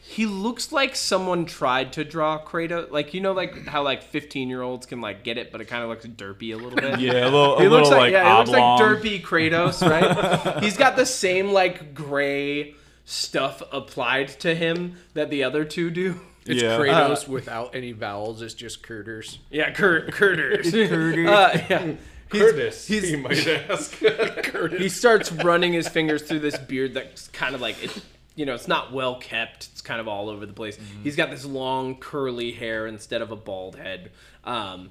he 0.00 0.26
looks 0.26 0.70
like 0.70 0.94
someone 0.94 1.44
tried 1.44 1.92
to 1.94 2.04
draw 2.04 2.40
Kratos. 2.40 2.92
Like 2.92 3.14
you 3.14 3.20
know, 3.20 3.32
like 3.32 3.66
how 3.66 3.82
like 3.82 4.04
fifteen 4.04 4.48
year 4.48 4.62
olds 4.62 4.86
can 4.86 5.00
like 5.00 5.24
get 5.24 5.38
it, 5.38 5.50
but 5.50 5.60
it 5.60 5.64
kind 5.64 5.82
of 5.82 5.88
looks 5.88 6.06
derpy 6.06 6.52
a 6.52 6.56
little 6.56 6.76
bit. 6.78 7.00
Yeah, 7.00 7.24
a 7.24 7.30
little, 7.30 7.58
He 7.58 7.66
looks 7.68 7.88
like, 7.90 8.12
yeah, 8.12 8.30
he 8.30 8.38
looks 8.38 8.50
like 8.50 8.62
derpy 8.80 9.20
Kratos, 9.22 9.82
right? 9.82 10.58
He's 10.62 10.76
got 10.76 10.94
the 10.94 11.06
same 11.06 11.50
like 11.50 11.94
gray 11.94 12.76
stuff 13.04 13.60
applied 13.72 14.28
to 14.28 14.54
him 14.54 14.96
that 15.14 15.30
the 15.30 15.42
other 15.42 15.64
two 15.64 15.90
do. 15.90 16.20
It's 16.46 16.62
Yeah. 16.62 16.78
Kratos 16.78 17.26
without 17.26 17.74
any 17.74 17.92
vowels. 17.92 18.42
It's 18.42 18.54
just 18.54 18.82
Kurters. 18.82 19.38
Yeah, 19.50 19.70
Kurt 19.72 20.12
Curters. 20.12 20.70
Curters. 20.70 21.28
Uh, 21.28 21.58
yeah. 21.70 21.92
He's, 22.32 22.40
Curtis, 22.42 22.86
he's- 22.86 23.10
you 23.10 23.18
might 23.18 23.46
ask. 23.46 23.92
Curtis. 24.00 24.80
he 24.80 24.88
starts 24.88 25.30
running 25.30 25.72
his 25.72 25.86
fingers 25.88 26.22
through 26.22 26.40
this 26.40 26.58
beard 26.58 26.94
that's 26.94 27.28
kind 27.28 27.54
of 27.54 27.60
like 27.60 27.82
it, 27.84 28.02
you 28.34 28.44
know, 28.44 28.54
it's 28.54 28.66
not 28.66 28.92
well 28.92 29.20
kept. 29.20 29.68
It's 29.72 29.80
kind 29.80 30.00
of 30.00 30.08
all 30.08 30.28
over 30.28 30.44
the 30.44 30.52
place. 30.52 30.76
He's 31.04 31.14
got 31.16 31.30
this 31.30 31.44
long 31.44 31.96
curly 31.96 32.50
hair 32.52 32.86
instead 32.86 33.22
of 33.22 33.30
a 33.30 33.36
bald 33.36 33.76
head. 33.76 34.10
Um, 34.42 34.90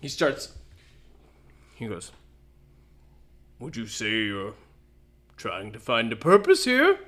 he 0.00 0.08
starts. 0.08 0.52
He 1.74 1.86
goes. 1.86 2.12
Would 3.58 3.76
you 3.76 3.86
say 3.86 4.08
you're 4.10 4.54
trying 5.36 5.72
to 5.72 5.78
find 5.78 6.10
a 6.12 6.16
purpose 6.16 6.64
here? 6.64 6.98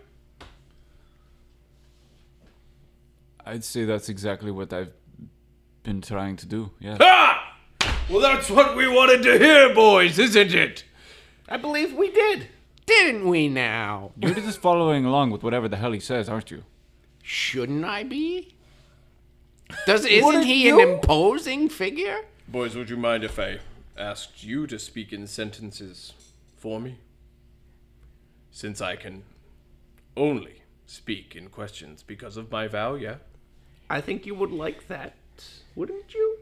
I'd 3.44 3.64
say 3.64 3.84
that's 3.84 4.08
exactly 4.08 4.50
what 4.50 4.72
I've 4.72 4.92
been 5.82 6.00
trying 6.00 6.36
to 6.36 6.46
do. 6.46 6.70
Yeah. 6.78 6.98
Ah! 7.00 7.56
Well, 8.08 8.20
that's 8.20 8.50
what 8.50 8.76
we 8.76 8.88
wanted 8.88 9.22
to 9.22 9.38
hear, 9.38 9.74
boys, 9.74 10.18
isn't 10.18 10.54
it? 10.54 10.84
I 11.48 11.56
believe 11.56 11.94
we 11.94 12.10
did. 12.10 12.48
Didn't 12.86 13.28
we 13.28 13.48
now? 13.48 14.12
You're 14.18 14.34
just 14.34 14.60
following 14.60 15.04
along 15.04 15.30
with 15.30 15.42
whatever 15.42 15.68
the 15.68 15.76
hell 15.76 15.92
he 15.92 16.00
says, 16.00 16.28
aren't 16.28 16.50
you? 16.50 16.64
Shouldn't 17.22 17.84
I 17.84 18.02
be? 18.02 18.54
Does 19.86 20.04
isn't 20.04 20.24
Wouldn't 20.24 20.44
he 20.44 20.68
an 20.68 20.80
imposing 20.80 21.68
figure? 21.68 22.22
Boys, 22.48 22.74
would 22.74 22.90
you 22.90 22.96
mind 22.96 23.24
if 23.24 23.38
I 23.38 23.58
asked 23.96 24.44
you 24.44 24.66
to 24.66 24.78
speak 24.78 25.12
in 25.12 25.26
sentences 25.26 26.12
for 26.56 26.80
me? 26.80 26.98
Since 28.50 28.80
I 28.80 28.96
can 28.96 29.22
only 30.16 30.62
speak 30.86 31.34
in 31.34 31.48
questions 31.48 32.02
because 32.02 32.36
of 32.36 32.50
my 32.50 32.68
vow, 32.68 32.94
yeah? 32.94 33.16
I 33.92 34.00
think 34.00 34.24
you 34.24 34.34
would 34.34 34.50
like 34.50 34.88
that, 34.88 35.12
wouldn't 35.76 36.14
you? 36.14 36.38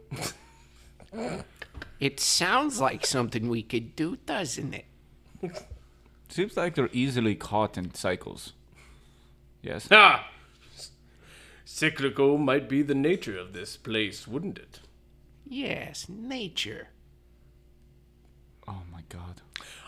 It 1.98 2.18
sounds 2.18 2.80
like 2.80 3.04
something 3.04 3.50
we 3.50 3.62
could 3.62 3.94
do, 3.94 4.16
doesn't 4.24 4.72
it? 4.72 4.86
Seems 6.30 6.56
like 6.56 6.74
they're 6.74 6.88
easily 6.94 7.34
caught 7.34 7.76
in 7.76 7.92
cycles. 7.92 8.54
Yes. 9.60 9.86
Ah! 9.90 10.30
Cyclical 11.66 12.38
might 12.38 12.70
be 12.70 12.80
the 12.80 12.94
nature 12.94 13.36
of 13.36 13.52
this 13.52 13.76
place, 13.76 14.26
wouldn't 14.26 14.56
it? 14.56 14.80
Yes, 15.46 16.08
nature. 16.08 16.88
Oh 18.66 18.82
my 18.90 19.02
god. 19.10 19.42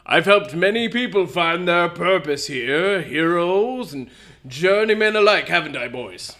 I've 0.04 0.26
helped 0.26 0.54
many 0.54 0.90
people 0.90 1.26
find 1.26 1.66
their 1.66 1.88
purpose 1.88 2.48
here, 2.48 3.00
heroes 3.00 3.94
and 3.94 4.10
journeymen 4.46 5.16
alike, 5.16 5.48
haven't 5.48 5.76
I, 5.76 5.88
boys? 5.88 6.36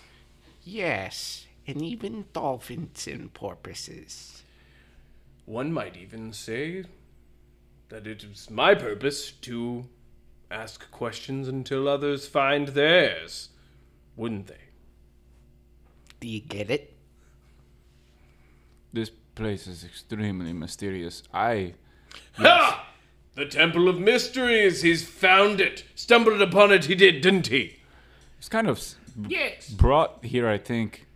Yes, 0.64 1.46
and 1.66 1.82
even 1.82 2.26
dolphins 2.32 3.06
and 3.06 3.32
porpoises. 3.32 4.42
One 5.44 5.72
might 5.72 5.96
even 5.96 6.32
say 6.32 6.84
that 7.88 8.06
it 8.06 8.22
is 8.24 8.48
my 8.50 8.74
purpose 8.74 9.30
to 9.32 9.86
ask 10.50 10.90
questions 10.90 11.48
until 11.48 11.88
others 11.88 12.28
find 12.28 12.68
theirs, 12.68 13.48
wouldn't 14.16 14.46
they? 14.46 14.54
Do 16.20 16.28
you 16.28 16.40
get 16.40 16.70
it? 16.70 16.94
This 18.92 19.10
place 19.34 19.66
is 19.66 19.84
extremely 19.84 20.52
mysterious. 20.52 21.22
I 21.32 21.74
Ha! 22.34 22.86
The 23.34 23.46
Temple 23.46 23.88
of 23.88 23.98
Mysteries, 23.98 24.82
he's 24.82 25.02
found 25.08 25.60
it. 25.60 25.84
Stumbled 25.94 26.42
upon 26.42 26.70
it, 26.70 26.84
he 26.84 26.94
did, 26.94 27.22
didn't 27.22 27.46
he? 27.46 27.78
It's 28.38 28.48
kind 28.50 28.68
of 28.68 28.76
s- 28.76 28.96
Yes. 29.28 29.68
brought 29.70 30.24
here, 30.24 30.48
I 30.48 30.58
think. 30.58 31.06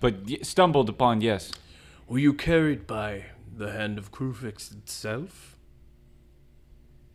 But 0.00 0.24
y- 0.28 0.38
stumbled 0.42 0.88
upon, 0.88 1.20
yes. 1.20 1.50
Were 2.08 2.18
you 2.18 2.32
carried 2.34 2.86
by 2.86 3.24
the 3.56 3.72
hand 3.72 3.98
of 3.98 4.12
Kruphix 4.12 4.70
itself? 4.72 5.56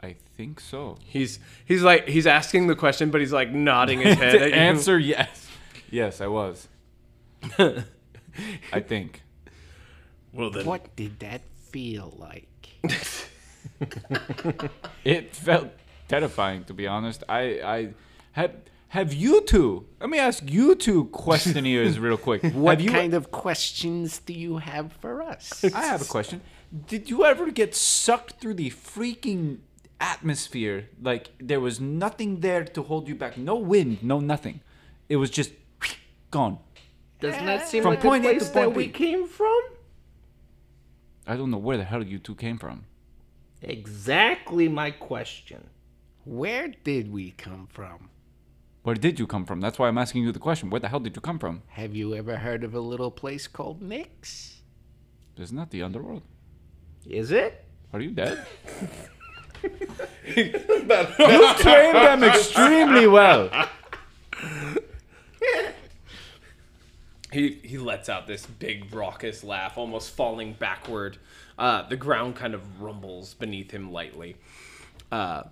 I 0.03 0.15
think 0.35 0.59
so. 0.59 0.97
He's 1.05 1.39
he's 1.63 1.83
like 1.83 2.07
he's 2.07 2.25
asking 2.25 2.67
the 2.67 2.75
question, 2.75 3.11
but 3.11 3.21
he's 3.21 3.31
like 3.31 3.51
nodding 3.51 3.99
his 4.01 4.17
head. 4.17 4.33
The 4.33 4.41
at 4.45 4.49
you. 4.49 4.55
answer, 4.55 4.97
yes. 5.15 5.47
Yes, 5.91 6.21
I 6.21 6.27
was. 6.27 6.67
I 7.59 8.79
think. 8.79 9.21
Well 10.33 10.49
then, 10.49 10.65
What 10.65 10.95
did 10.95 11.19
that 11.19 11.41
feel 11.71 12.15
like? 12.17 12.47
It 15.03 15.35
felt 15.35 15.69
terrifying, 16.07 16.63
to 16.65 16.73
be 16.73 16.87
honest. 16.87 17.23
I, 17.29 17.41
I 17.61 17.89
have. 18.33 18.53
Have 18.91 19.13
you 19.13 19.39
two? 19.43 19.85
Let 20.01 20.09
me 20.09 20.19
ask 20.19 20.43
you 20.51 20.75
two 20.75 21.05
questionnaires 21.05 21.97
real 21.97 22.17
quick. 22.17 22.43
What 22.53 22.81
you? 22.81 22.91
kind 22.91 23.13
of 23.13 23.31
questions 23.31 24.19
do 24.19 24.33
you 24.33 24.57
have 24.57 24.91
for 24.91 25.21
us? 25.21 25.63
I 25.63 25.85
have 25.85 26.01
a 26.01 26.05
question. 26.17 26.41
Did 26.87 27.09
you 27.09 27.23
ever 27.23 27.51
get 27.51 27.73
sucked 27.73 28.41
through 28.41 28.55
the 28.55 28.69
freaking 28.69 29.59
atmosphere? 30.01 30.89
Like 31.01 31.29
there 31.39 31.61
was 31.61 31.79
nothing 31.79 32.41
there 32.41 32.65
to 32.65 32.81
hold 32.83 33.07
you 33.07 33.15
back. 33.15 33.37
No 33.37 33.55
wind, 33.55 34.03
no 34.03 34.19
nothing. 34.19 34.59
It 35.07 35.15
was 35.15 35.29
just 35.29 35.53
gone. 36.29 36.59
Doesn't 37.21 37.45
that 37.45 37.69
seem 37.69 37.83
From 37.83 37.91
like 37.91 38.01
point 38.01 38.23
the 38.23 38.29
A 38.31 38.33
to 38.33 38.39
place 38.39 38.49
point 38.49 38.73
that 38.73 38.75
we 38.75 38.87
B. 38.87 38.91
came 38.91 39.25
from? 39.25 39.61
I 41.25 41.37
don't 41.37 41.49
know 41.49 41.63
where 41.67 41.77
the 41.77 41.85
hell 41.85 42.03
you 42.03 42.19
two 42.19 42.35
came 42.35 42.57
from. 42.57 42.83
Exactly 43.61 44.67
my 44.67 44.91
question. 44.91 45.69
Where 46.25 46.67
did 46.83 47.09
we 47.09 47.31
come 47.31 47.67
from? 47.71 48.09
Where 48.83 48.95
did 48.95 49.19
you 49.19 49.27
come 49.27 49.45
from? 49.45 49.61
That's 49.61 49.77
why 49.77 49.87
I'm 49.87 49.97
asking 49.97 50.23
you 50.23 50.31
the 50.31 50.39
question. 50.39 50.69
Where 50.69 50.79
the 50.79 50.87
hell 50.89 50.99
did 50.99 51.15
you 51.15 51.21
come 51.21 51.37
from? 51.37 51.61
Have 51.67 51.95
you 51.95 52.15
ever 52.15 52.37
heard 52.37 52.63
of 52.63 52.73
a 52.73 52.79
little 52.79 53.11
place 53.11 53.47
called 53.47 53.81
Nyx? 53.81 54.55
Isn't 55.37 55.57
that 55.57 55.69
the 55.69 55.83
underworld? 55.83 56.23
Is 57.05 57.31
it? 57.31 57.63
Are 57.93 57.99
you 57.99 58.11
dead? 58.11 58.43
you 59.63 60.51
trained 61.59 61.95
them 61.95 62.23
extremely 62.23 63.07
well. 63.07 63.49
he 67.31 67.59
he 67.63 67.77
lets 67.77 68.09
out 68.09 68.25
this 68.27 68.45
big 68.45 68.93
raucous 68.93 69.43
laugh, 69.43 69.77
almost 69.77 70.15
falling 70.15 70.53
backward. 70.53 71.17
Uh, 71.57 71.87
the 71.87 71.95
ground 71.95 72.35
kind 72.35 72.55
of 72.55 72.81
rumbles 72.81 73.35
beneath 73.35 73.69
him 73.71 73.91
lightly, 73.91 74.35
uh, 75.11 75.43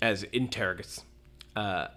as 0.00 0.24
Interrogus 0.24 1.02
uh, 1.56 1.88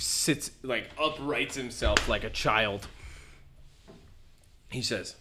sits 0.00 0.50
like 0.62 0.90
uprights 0.98 1.56
himself 1.56 2.08
like 2.08 2.24
a 2.24 2.30
child. 2.30 2.88
He 4.70 4.82
says, 4.82 5.16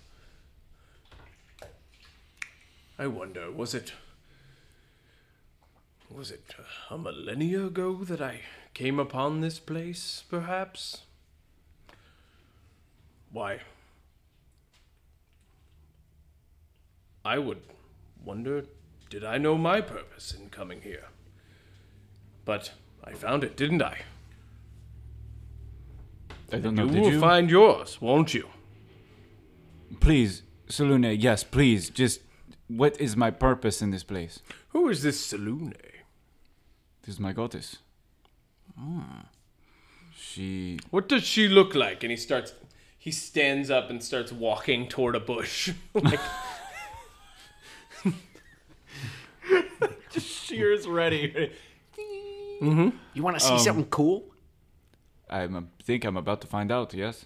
"I 2.98 3.08
wonder, 3.08 3.52
was 3.52 3.74
it 3.74 3.94
was 6.10 6.32
it 6.32 6.56
uh, 6.58 6.96
a 6.96 6.98
millennia 6.98 7.66
ago 7.66 8.04
that 8.04 8.22
I 8.22 8.42
came 8.74 9.00
upon 9.00 9.42
this 9.42 9.60
place, 9.60 10.24
perhaps?" 10.30 11.02
Why? 13.32 13.60
I 17.24 17.38
would 17.38 17.62
wonder 18.24 18.66
did 19.12 19.26
I 19.26 19.38
know 19.38 19.58
my 19.58 19.82
purpose 19.82 20.34
in 20.34 20.50
coming 20.50 20.84
here? 20.84 21.10
But 22.46 22.72
I 23.04 23.12
found 23.12 23.44
it, 23.44 23.58
didn't 23.58 23.82
I? 23.82 24.00
I 26.52 26.58
don't 26.60 26.76
know. 26.76 26.86
You 26.86 26.92
Did 26.92 27.02
will 27.02 27.12
you? 27.14 27.20
find 27.20 27.50
yours, 27.50 28.00
won't 28.02 28.34
you? 28.34 28.48
please, 30.00 30.44
Selune, 30.68 31.16
yes, 31.20 31.44
please. 31.44 31.90
Just 31.90 32.22
what 32.68 33.00
is 33.00 33.16
my 33.16 33.30
purpose 33.30 33.82
in 33.82 33.92
this 33.92 34.04
place? 34.04 34.40
Who 34.70 34.90
is 34.90 35.04
this 35.04 35.32
Selune? 35.32 35.74
This 37.04 37.16
is 37.16 37.20
my 37.20 37.34
goddess. 37.34 37.78
She 40.16 40.80
What 40.90 41.08
does 41.08 41.24
she 41.24 41.48
look 41.48 41.76
like? 41.76 42.04
And 42.04 42.12
he 42.12 42.18
starts. 42.18 42.54
He 42.98 43.12
stands 43.12 43.70
up 43.72 43.90
and 43.90 44.04
starts 44.04 44.32
walking 44.32 44.88
toward 44.88 45.16
a 45.16 45.20
bush. 45.20 45.72
like, 45.94 46.20
shears 50.18 50.88
ready. 50.88 51.52
Mm-hmm. 52.62 52.90
You 53.14 53.24
want 53.24 53.40
to 53.40 53.44
see 53.44 53.58
something 53.60 53.86
cool? 53.86 54.31
I 55.32 55.48
think 55.84 56.04
I'm 56.06 56.18
about 56.18 56.42
to 56.42 56.48
find 56.48 56.72
out. 56.72 56.94
Yes. 56.94 57.26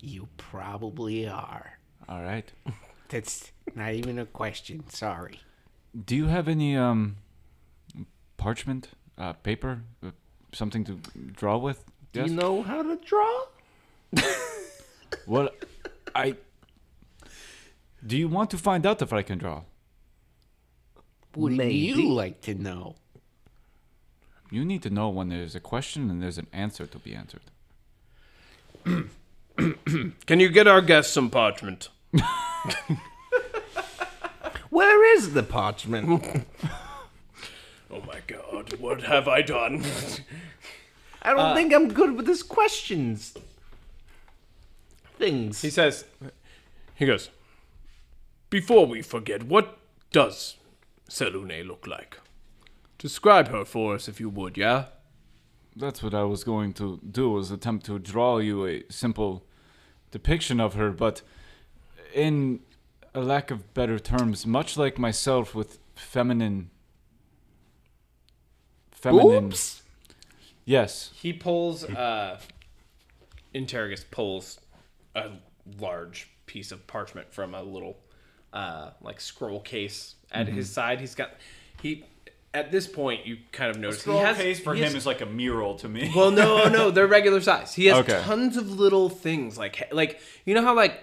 You 0.00 0.28
probably 0.36 1.26
are. 1.28 1.78
All 2.08 2.22
right. 2.22 2.50
That's 3.08 3.50
not 3.74 3.92
even 3.92 4.18
a 4.18 4.26
question. 4.26 4.84
Sorry. 4.88 5.40
Do 6.04 6.14
you 6.16 6.26
have 6.26 6.48
any 6.48 6.76
um 6.76 7.16
parchment, 8.36 8.88
uh, 9.18 9.32
paper, 9.34 9.82
uh, 10.02 10.10
something 10.52 10.84
to 10.84 10.94
draw 11.36 11.56
with? 11.58 11.84
Do 12.12 12.20
Yes. 12.20 12.30
you 12.30 12.36
know 12.36 12.62
how 12.62 12.82
to 12.82 12.96
draw? 13.04 13.46
Well, 15.26 15.48
I. 16.14 16.36
Do 18.06 18.16
you 18.16 18.28
want 18.28 18.50
to 18.50 18.58
find 18.58 18.84
out 18.86 19.00
if 19.02 19.12
I 19.12 19.22
can 19.22 19.38
draw? 19.38 19.62
Wouldn't 21.36 21.72
you 21.72 22.12
like 22.12 22.40
to 22.42 22.54
know? 22.54 22.96
You 24.54 24.64
need 24.64 24.84
to 24.84 24.90
know 24.90 25.08
when 25.08 25.30
there's 25.30 25.56
a 25.56 25.60
question 25.60 26.08
and 26.08 26.22
there's 26.22 26.38
an 26.38 26.46
answer 26.52 26.86
to 26.86 26.98
be 27.00 27.12
answered. 27.12 27.40
Can 30.26 30.38
you 30.38 30.48
get 30.48 30.68
our 30.68 30.80
guest 30.80 31.12
some 31.12 31.28
parchment? 31.28 31.88
Where 34.70 35.16
is 35.16 35.32
the 35.34 35.42
parchment? 35.42 36.46
Oh 37.90 38.02
my 38.08 38.20
god, 38.26 38.72
what 38.80 39.02
have 39.02 39.28
I 39.28 39.40
done? 39.42 39.84
I 41.22 41.30
don't 41.30 41.38
uh, 41.38 41.54
think 41.54 41.72
I'm 41.72 41.92
good 41.92 42.16
with 42.16 42.26
his 42.26 42.42
questions. 42.42 43.34
Things. 45.16 45.62
He 45.62 45.70
says, 45.70 46.04
he 46.96 47.06
goes, 47.06 47.30
Before 48.50 48.84
we 48.84 49.00
forget, 49.00 49.44
what 49.44 49.78
does 50.10 50.56
Selune 51.08 51.68
look 51.68 51.86
like? 51.86 52.18
Describe 53.04 53.48
her 53.48 53.66
for 53.66 53.94
us 53.94 54.08
if 54.08 54.18
you 54.18 54.30
would, 54.30 54.56
yeah? 54.56 54.86
That's 55.76 56.02
what 56.02 56.14
I 56.14 56.22
was 56.22 56.42
going 56.42 56.72
to 56.72 56.98
do 56.98 57.28
was 57.28 57.50
attempt 57.50 57.84
to 57.84 57.98
draw 57.98 58.38
you 58.38 58.64
a 58.64 58.82
simple 58.88 59.44
depiction 60.10 60.58
of 60.58 60.72
her, 60.72 60.90
but 60.90 61.20
in 62.14 62.60
a 63.14 63.20
lack 63.20 63.50
of 63.50 63.74
better 63.74 63.98
terms, 63.98 64.46
much 64.46 64.78
like 64.78 64.98
myself 64.98 65.54
with 65.54 65.80
feminine 65.94 66.70
feminine 68.90 69.48
Oops. 69.48 69.82
Yes. 70.64 71.10
He 71.14 71.34
pulls. 71.34 71.84
Uh, 71.84 72.40
Interrogus 73.54 74.06
pulls 74.10 74.58
a 75.14 75.32
large 75.78 76.30
piece 76.46 76.72
of 76.72 76.86
parchment 76.86 77.34
from 77.34 77.54
a 77.54 77.62
little, 77.62 77.98
uh, 78.54 78.92
like 79.02 79.20
scroll 79.20 79.60
case 79.60 80.14
at 80.32 80.48
his 80.48 80.70
side. 80.70 81.00
He's 81.00 81.14
got 81.14 81.32
he. 81.82 82.06
At 82.54 82.70
this 82.70 82.86
point, 82.86 83.26
you 83.26 83.38
kind 83.52 83.70
of 83.70 83.78
notice 83.78 84.00
Scroll 84.00 84.20
he 84.20 84.24
has 84.24 84.36
case 84.36 84.60
for 84.60 84.74
he 84.74 84.80
him 84.80 84.84
has- 84.86 84.94
is 84.94 85.06
like 85.06 85.20
a 85.20 85.26
mural 85.26 85.74
to 85.76 85.88
me. 85.88 86.10
Well, 86.14 86.30
no, 86.30 86.68
no, 86.68 86.90
they're 86.92 87.06
regular 87.08 87.40
size. 87.40 87.74
He 87.74 87.86
has 87.86 87.98
Okay. 87.98 88.20
tons 88.22 88.56
of 88.56 88.70
little 88.70 89.08
things 89.08 89.58
like 89.58 89.88
like 89.92 90.20
you 90.44 90.54
know 90.54 90.62
how 90.62 90.74
like 90.76 91.00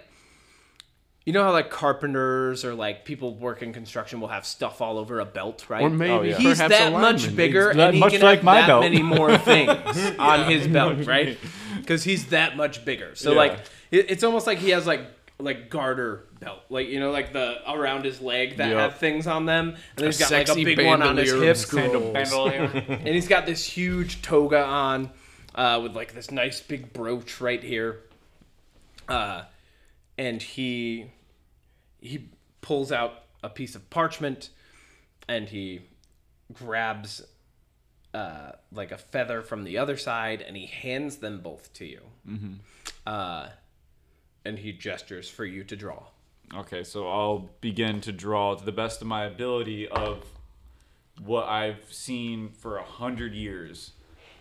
you 1.25 1.33
know 1.33 1.43
how 1.43 1.51
like 1.51 1.69
carpenters 1.69 2.65
or 2.65 2.73
like 2.73 3.05
people 3.05 3.35
work 3.35 3.61
in 3.61 3.73
construction 3.73 4.19
will 4.19 4.29
have 4.29 4.45
stuff 4.45 4.81
all 4.81 4.97
over 4.97 5.19
a 5.19 5.25
belt, 5.25 5.65
right? 5.69 5.83
Or 5.83 5.89
maybe 5.89 6.11
Oh, 6.11 6.21
yeah. 6.23 6.37
He's 6.37 6.57
perhaps 6.57 6.77
that 6.79 6.87
a 6.87 6.97
much 6.97 7.35
bigger, 7.35 7.67
He's 7.67 7.75
that 7.77 7.87
and 7.89 7.93
he 7.95 7.99
much 7.99 8.13
can 8.13 8.21
like 8.21 8.39
have 8.39 8.43
my 8.45 8.61
that 8.61 8.67
belt. 8.67 8.81
many 8.81 9.03
more 9.03 9.37
things 9.49 9.69
on 10.17 10.49
his 10.49 10.67
belt, 10.67 11.05
right? 11.05 11.37
Because 11.77 12.03
he's 12.03 12.27
that 12.27 12.57
much 12.57 12.83
bigger. 12.85 13.13
So 13.15 13.31
Yeah. 13.31 13.37
like, 13.37 13.59
it, 13.91 14.09
it's 14.09 14.23
almost 14.23 14.47
like 14.47 14.57
he 14.57 14.71
has 14.71 14.87
like 14.87 15.01
like 15.41 15.69
garter 15.69 16.25
belt, 16.39 16.59
like 16.69 16.87
you 16.87 16.99
know, 16.99 17.11
like 17.11 17.33
the 17.33 17.57
around 17.69 18.05
his 18.05 18.21
leg 18.21 18.57
that 18.57 18.69
Yep. 18.69 18.77
have 18.77 18.97
things 18.97 19.27
on 19.27 19.45
them, 19.45 19.69
and 19.69 19.77
then 19.95 20.05
he's 20.07 20.19
got 20.19 20.31
like 20.31 20.43
a 20.43 20.47
sexy 20.47 20.63
big 20.63 20.85
one 20.85 21.01
on 21.01 21.17
his 21.17 21.31
bandolier 21.31 21.51
of 21.51 21.57
hip, 21.57 21.57
scrolls. 21.57 22.73
and 22.89 23.07
he's 23.07 23.27
got 23.27 23.45
this 23.45 23.65
huge 23.65 24.21
toga 24.21 24.63
on, 24.63 25.09
uh, 25.55 25.79
with 25.81 25.95
like 25.95 26.13
this 26.13 26.31
nice 26.31 26.59
big 26.61 26.93
brooch 26.93 27.41
right 27.41 27.63
here. 27.63 27.99
Uh, 29.09 29.43
and 30.17 30.41
he 30.41 31.07
he 31.99 32.29
pulls 32.61 32.91
out 32.91 33.23
a 33.43 33.49
piece 33.49 33.75
of 33.75 33.89
parchment, 33.89 34.49
and 35.27 35.49
he 35.49 35.81
grabs 36.53 37.21
uh, 38.13 38.51
like 38.71 38.91
a 38.91 38.97
feather 38.97 39.41
from 39.41 39.63
the 39.63 39.77
other 39.77 39.97
side, 39.97 40.41
and 40.41 40.55
he 40.55 40.65
hands 40.65 41.17
them 41.17 41.39
both 41.39 41.71
to 41.73 41.85
you. 41.85 42.01
Mm-hmm. 42.29 42.53
Uh, 43.05 43.47
and 44.45 44.59
he 44.59 44.71
gestures 44.71 45.29
for 45.29 45.45
you 45.45 45.63
to 45.63 45.75
draw. 45.75 46.03
Okay, 46.53 46.83
so 46.83 47.07
I'll 47.07 47.49
begin 47.61 48.01
to 48.01 48.11
draw 48.11 48.55
to 48.55 48.63
the 48.63 48.71
best 48.71 49.01
of 49.01 49.07
my 49.07 49.25
ability 49.25 49.87
of 49.87 50.25
what 51.23 51.45
I've 51.47 51.85
seen 51.91 52.49
for 52.49 52.77
a 52.77 52.83
hundred 52.83 53.33
years 53.33 53.91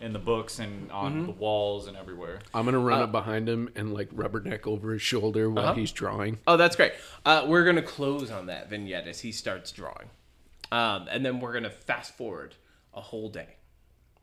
in 0.01 0.13
the 0.13 0.19
books 0.19 0.57
and 0.59 0.91
on 0.91 1.27
the 1.27 1.31
walls 1.31 1.87
and 1.87 1.95
everywhere. 1.95 2.39
I'm 2.53 2.65
gonna 2.65 2.79
run 2.79 3.01
up 3.01 3.11
behind 3.11 3.47
him 3.47 3.69
and 3.75 3.93
like 3.93 4.09
rubberneck 4.09 4.65
over 4.65 4.91
his 4.93 5.01
shoulder 5.01 5.49
while 5.49 5.75
he's 5.75 5.91
drawing. 5.91 6.39
Oh, 6.47 6.57
that's 6.57 6.75
great. 6.75 6.93
Uh, 7.23 7.45
we're 7.47 7.63
gonna 7.63 7.83
close 7.83 8.31
on 8.31 8.47
that 8.47 8.69
vignette 8.69 9.07
as 9.07 9.19
he 9.19 9.31
starts 9.31 9.71
drawing, 9.71 10.09
um, 10.71 11.07
and 11.09 11.23
then 11.23 11.39
we're 11.39 11.53
gonna 11.53 11.69
fast 11.69 12.17
forward 12.17 12.55
a 12.93 13.01
whole 13.01 13.29
day. 13.29 13.55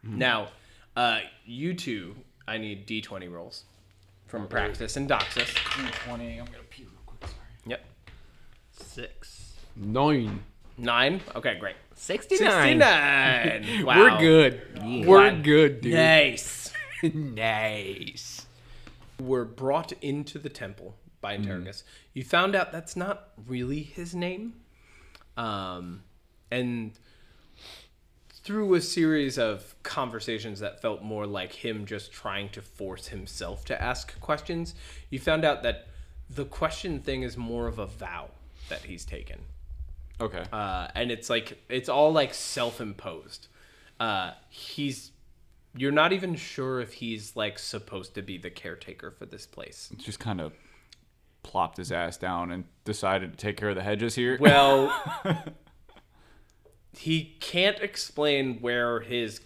Now, 0.03 0.49
uh, 0.97 1.21
you 1.45 1.75
two, 1.75 2.17
I 2.47 2.59
need 2.59 2.87
D20 2.87 3.31
rolls 3.31 3.65
from 4.29 4.47
practice 4.47 4.97
and 4.97 5.09
Doxus. 5.09 5.55
Twenty. 6.05 6.39
I'm 6.39 6.45
gonna 6.47 6.59
pee 6.71 6.85
real 6.85 6.93
quick. 7.07 7.23
Sorry. 7.23 7.35
Yep, 7.67 7.85
Six. 8.73 9.55
Nine. 9.75 10.43
nine. 10.77 11.21
Okay, 11.35 11.57
great. 11.59 11.77
69. 11.95 12.51
Sixty-nine. 12.51 13.85
Wow. 13.85 13.99
We're 13.99 14.19
good. 14.19 15.07
We're 15.07 15.37
good, 15.41 15.81
dude. 15.81 15.95
Nice. 15.95 16.73
nice. 17.03 18.47
were 19.21 19.45
brought 19.45 19.93
into 20.01 20.39
the 20.39 20.49
temple 20.49 20.95
by 21.21 21.37
Interrogus, 21.37 21.83
you 22.15 22.23
found 22.23 22.55
out 22.55 22.71
that's 22.71 22.97
not 22.97 23.31
really 23.47 23.83
his 23.83 24.15
name. 24.15 24.55
Um, 25.37 26.03
and 26.51 26.93
through 28.49 28.73
a 28.75 28.81
series 28.81 29.37
of 29.39 29.75
conversations 29.83 30.59
that 30.61 30.81
felt 30.81 31.03
more 31.03 31.27
like 31.27 31.53
him 31.53 31.85
just 31.85 32.11
trying 32.11 32.49
to 32.49 32.63
force 32.63 33.09
himself 33.09 33.63
to 33.67 33.79
ask 33.83 34.19
questions, 34.21 34.75
you 35.11 35.19
found 35.19 35.45
out 35.45 35.63
that 35.63 35.87
the 36.31 36.47
question 36.47 36.99
thing 36.99 37.21
is 37.23 37.37
more 37.37 37.67
of 37.69 37.79
a 37.79 37.85
vow 37.85 38.31
that 38.71 38.81
he's 38.81 39.05
taken 39.05 39.39
Okay. 40.19 40.45
uh, 40.51 40.89
and 40.95 41.11
it's 41.11 41.29
like 41.29 41.59
it's 41.69 41.91
all 41.91 42.11
like 42.11 42.33
self-imposed. 42.33 43.49
Uh, 44.01 44.31
he's 44.49 45.13
you're 45.77 45.93
not 45.93 46.15
even 46.15 46.35
sure 46.35 46.81
if 46.81 46.95
he's 46.95 47.37
like 47.37 47.59
supposed 47.59 48.15
to 48.15 48.23
be 48.23 48.39
the 48.39 48.49
caretaker 48.51 49.11
for 49.11 49.27
this 49.27 49.45
place. 49.47 49.91
Just 49.99 50.21
kind 50.21 50.41
of 50.41 50.55
plopped 51.43 51.77
his 51.77 51.93
ass 51.93 52.17
down 52.17 52.51
and 52.51 52.65
decided 52.87 53.33
to 53.33 53.37
take 53.37 53.59
care 53.59 53.69
of 53.69 53.77
the 53.77 53.83
hedges 53.83 54.15
here. 54.15 54.39
Well, 54.41 54.91
he 56.99 57.37
can't 57.41 57.79
explain 57.79 58.59
where 58.61 59.01
his 59.01 59.41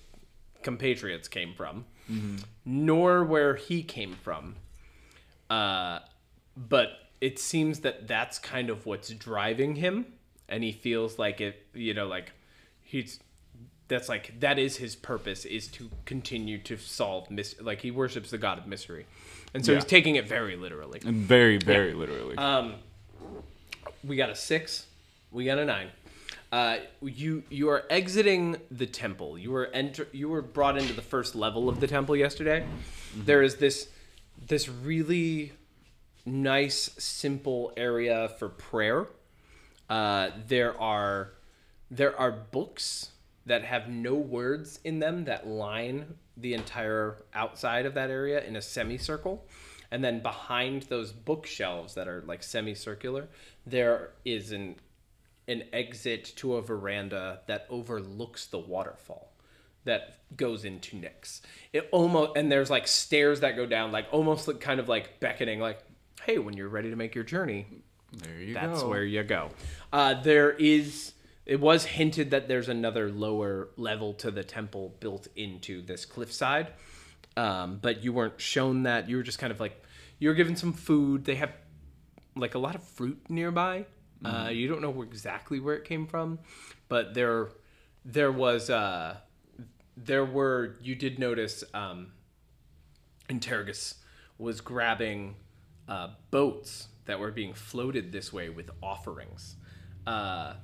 compatriots 0.62 1.28
came 1.28 1.54
from, 1.54 1.84
nor 2.64 3.24
where 3.24 3.56
he 3.56 3.82
came 3.82 4.14
from. 4.14 4.56
Uh, 5.50 6.00
but 6.56 6.90
it 7.20 7.38
seems 7.38 7.80
that 7.80 8.08
that's 8.08 8.38
kind 8.38 8.70
of 8.70 8.86
what's 8.86 9.10
driving 9.10 9.76
him, 9.76 10.06
and 10.48 10.64
he 10.64 10.72
feels 10.72 11.18
like 11.18 11.40
it. 11.40 11.66
You 11.74 11.94
know, 11.94 12.06
like 12.06 12.32
he's 12.82 13.20
that's 13.88 14.08
like 14.08 14.40
that 14.40 14.58
is 14.58 14.78
his 14.78 14.96
purpose 14.96 15.44
is 15.44 15.68
to 15.68 15.90
continue 16.06 16.58
to 16.58 16.76
solve 16.78 17.30
mis 17.30 17.54
like 17.60 17.82
he 17.82 17.90
worships 17.90 18.30
the 18.30 18.38
god 18.38 18.58
of 18.58 18.66
mystery, 18.66 19.06
and 19.52 19.64
so 19.64 19.74
he's 19.74 19.84
taking 19.84 20.16
it 20.16 20.26
very 20.26 20.56
literally. 20.56 21.00
very, 21.04 21.58
very 21.58 21.92
literally. 21.92 22.36
Um, 22.36 22.74
we 24.02 24.16
got 24.16 24.30
a 24.30 24.34
six. 24.34 24.86
We 25.30 25.44
got 25.44 25.58
a 25.58 25.64
nine. 25.64 25.88
Uh, 26.52 26.76
you 27.00 27.42
you 27.48 27.70
are 27.70 27.84
exiting 27.88 28.58
the 28.70 28.86
temple. 28.86 29.38
You 29.38 29.50
were 29.50 29.70
enter. 29.72 30.06
You 30.12 30.28
were 30.28 30.42
brought 30.42 30.76
into 30.76 30.92
the 30.92 31.02
first 31.02 31.34
level 31.34 31.66
of 31.70 31.80
the 31.80 31.86
temple 31.86 32.14
yesterday. 32.14 32.66
There 33.16 33.42
is 33.42 33.56
this 33.56 33.88
this 34.46 34.68
really 34.68 35.52
nice, 36.26 36.90
simple 36.98 37.72
area 37.76 38.28
for 38.38 38.50
prayer. 38.50 39.06
Uh, 39.88 40.30
there 40.46 40.78
are 40.78 41.32
there 41.90 42.18
are 42.18 42.30
books 42.30 43.10
that 43.46 43.64
have 43.64 43.88
no 43.88 44.14
words 44.14 44.78
in 44.84 44.98
them 44.98 45.24
that 45.24 45.46
line 45.46 46.14
the 46.36 46.54
entire 46.54 47.16
outside 47.34 47.86
of 47.86 47.94
that 47.94 48.10
area 48.10 48.44
in 48.44 48.56
a 48.56 48.62
semicircle. 48.62 49.44
And 49.90 50.02
then 50.02 50.20
behind 50.20 50.82
those 50.84 51.12
bookshelves 51.12 51.94
that 51.94 52.08
are 52.08 52.22
like 52.26 52.42
semicircular, 52.42 53.28
there 53.66 54.10
is 54.24 54.52
an 54.52 54.76
an 55.48 55.64
exit 55.72 56.32
to 56.36 56.54
a 56.54 56.62
veranda 56.62 57.40
that 57.46 57.66
overlooks 57.68 58.46
the 58.46 58.58
waterfall 58.58 59.32
that 59.84 60.18
goes 60.36 60.64
into 60.64 60.96
Nyx. 60.96 61.40
It 61.72 61.88
almost 61.90 62.36
and 62.36 62.50
there's 62.50 62.70
like 62.70 62.86
stairs 62.86 63.40
that 63.40 63.56
go 63.56 63.66
down, 63.66 63.92
like 63.92 64.06
almost 64.12 64.46
like 64.48 64.60
kind 64.60 64.80
of 64.80 64.88
like 64.88 65.20
beckoning, 65.20 65.60
like, 65.60 65.80
hey, 66.24 66.38
when 66.38 66.56
you're 66.56 66.68
ready 66.68 66.90
to 66.90 66.96
make 66.96 67.14
your 67.14 67.24
journey, 67.24 67.66
there 68.12 68.40
you 68.40 68.54
that's 68.54 68.82
go. 68.82 68.88
where 68.88 69.04
you 69.04 69.22
go. 69.22 69.50
Uh, 69.92 70.14
there 70.20 70.50
is. 70.50 71.12
It 71.44 71.60
was 71.60 71.84
hinted 71.84 72.30
that 72.30 72.46
there's 72.46 72.68
another 72.68 73.10
lower 73.10 73.70
level 73.76 74.14
to 74.14 74.30
the 74.30 74.44
temple 74.44 74.94
built 75.00 75.26
into 75.34 75.82
this 75.82 76.04
cliffside, 76.04 76.68
um, 77.36 77.80
but 77.82 78.04
you 78.04 78.12
weren't 78.12 78.40
shown 78.40 78.84
that. 78.84 79.08
You 79.08 79.16
were 79.16 79.24
just 79.24 79.40
kind 79.40 79.50
of 79.50 79.58
like 79.58 79.82
you 80.20 80.28
were 80.28 80.34
given 80.34 80.54
some 80.54 80.72
food. 80.72 81.24
They 81.24 81.34
have 81.36 81.50
like 82.36 82.54
a 82.54 82.58
lot 82.58 82.76
of 82.76 82.82
fruit 82.84 83.18
nearby. 83.28 83.86
Uh, 84.24 84.48
you 84.50 84.68
don't 84.68 84.80
know 84.80 85.02
exactly 85.02 85.60
where 85.60 85.74
it 85.74 85.84
came 85.84 86.06
from, 86.06 86.38
but 86.88 87.14
there 87.14 87.48
there 88.04 88.32
was 88.32 88.70
uh, 88.70 89.16
there 89.96 90.24
were 90.24 90.76
you 90.82 90.94
did 90.94 91.18
notice 91.18 91.64
um, 91.74 92.12
Interrogus 93.28 93.94
was 94.38 94.60
grabbing 94.60 95.36
uh, 95.88 96.08
boats 96.30 96.88
that 97.06 97.18
were 97.18 97.30
being 97.30 97.52
floated 97.52 98.12
this 98.12 98.32
way 98.32 98.48
with 98.48 98.70
offerings. 98.82 99.56
Uh, 100.06 100.54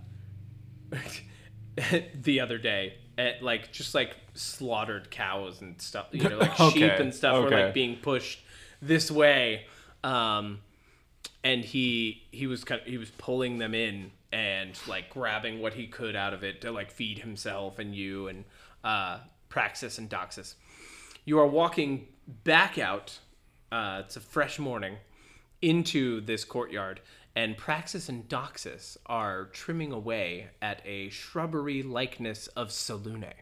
the 2.22 2.40
other 2.40 2.58
day, 2.58 2.94
at 3.16 3.42
like 3.42 3.72
just 3.72 3.94
like 3.94 4.16
slaughtered 4.34 5.10
cows 5.10 5.60
and 5.60 5.80
stuff, 5.80 6.06
you 6.12 6.28
know, 6.28 6.38
like 6.38 6.54
sheep 6.72 6.92
and 6.92 7.14
stuff 7.14 7.42
were 7.42 7.50
like 7.50 7.74
being 7.74 7.96
pushed 7.96 8.40
this 8.80 9.10
way. 9.10 9.66
Um, 10.04 10.60
and 11.48 11.64
he 11.64 12.26
he 12.30 12.46
was 12.46 12.62
kind 12.62 12.82
of, 12.82 12.86
he 12.86 12.98
was 12.98 13.10
pulling 13.12 13.56
them 13.56 13.74
in 13.74 14.10
and 14.32 14.78
like 14.86 15.08
grabbing 15.08 15.62
what 15.62 15.72
he 15.72 15.86
could 15.86 16.14
out 16.14 16.34
of 16.34 16.44
it 16.44 16.60
to 16.60 16.70
like 16.70 16.90
feed 16.90 17.20
himself 17.20 17.78
and 17.78 17.94
you 17.94 18.28
and 18.28 18.44
uh, 18.84 19.18
Praxis 19.48 19.96
and 19.96 20.10
Doxus. 20.10 20.56
You 21.24 21.38
are 21.38 21.46
walking 21.46 22.06
back 22.44 22.78
out. 22.78 23.18
Uh, 23.72 24.02
it's 24.04 24.16
a 24.16 24.20
fresh 24.20 24.58
morning 24.58 24.96
into 25.62 26.20
this 26.20 26.44
courtyard, 26.44 27.00
and 27.34 27.56
Praxis 27.56 28.10
and 28.10 28.28
Doxus 28.28 28.98
are 29.06 29.46
trimming 29.46 29.90
away 29.90 30.48
at 30.60 30.82
a 30.84 31.08
shrubbery 31.08 31.82
likeness 31.82 32.46
of 32.48 32.68
Selune. 32.68 33.32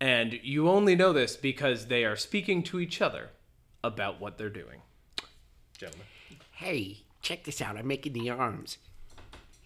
And 0.00 0.38
you 0.44 0.68
only 0.68 0.94
know 0.94 1.12
this 1.12 1.36
because 1.36 1.86
they 1.86 2.04
are 2.04 2.14
speaking 2.14 2.62
to 2.64 2.78
each 2.78 3.02
other 3.02 3.30
about 3.82 4.20
what 4.20 4.38
they're 4.38 4.48
doing. 4.48 4.82
Gentlemen. 5.78 6.06
Hey, 6.52 6.98
check 7.22 7.44
this 7.44 7.62
out. 7.62 7.76
I'm 7.76 7.86
making 7.86 8.12
the 8.12 8.30
arms. 8.30 8.78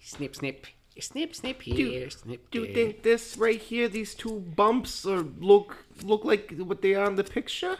Snip, 0.03 0.37
snip. 0.37 0.67
Snip, 1.01 1.35
snip 1.35 1.63
here. 1.63 2.11
snip 2.11 2.51
Do 2.51 2.65
you 2.65 2.75
think 2.75 3.03
this 3.03 3.39
right 3.39 3.59
here, 3.59 3.89
these 3.89 4.15
two 4.15 4.41
bumps, 4.41 5.07
are 5.07 5.23
look 5.23 5.87
look 6.03 6.23
like 6.23 6.53
what 6.59 6.83
they 6.83 6.95
are 6.95 7.07
in 7.07 7.17
the 7.17 7.25
picture? 7.25 7.79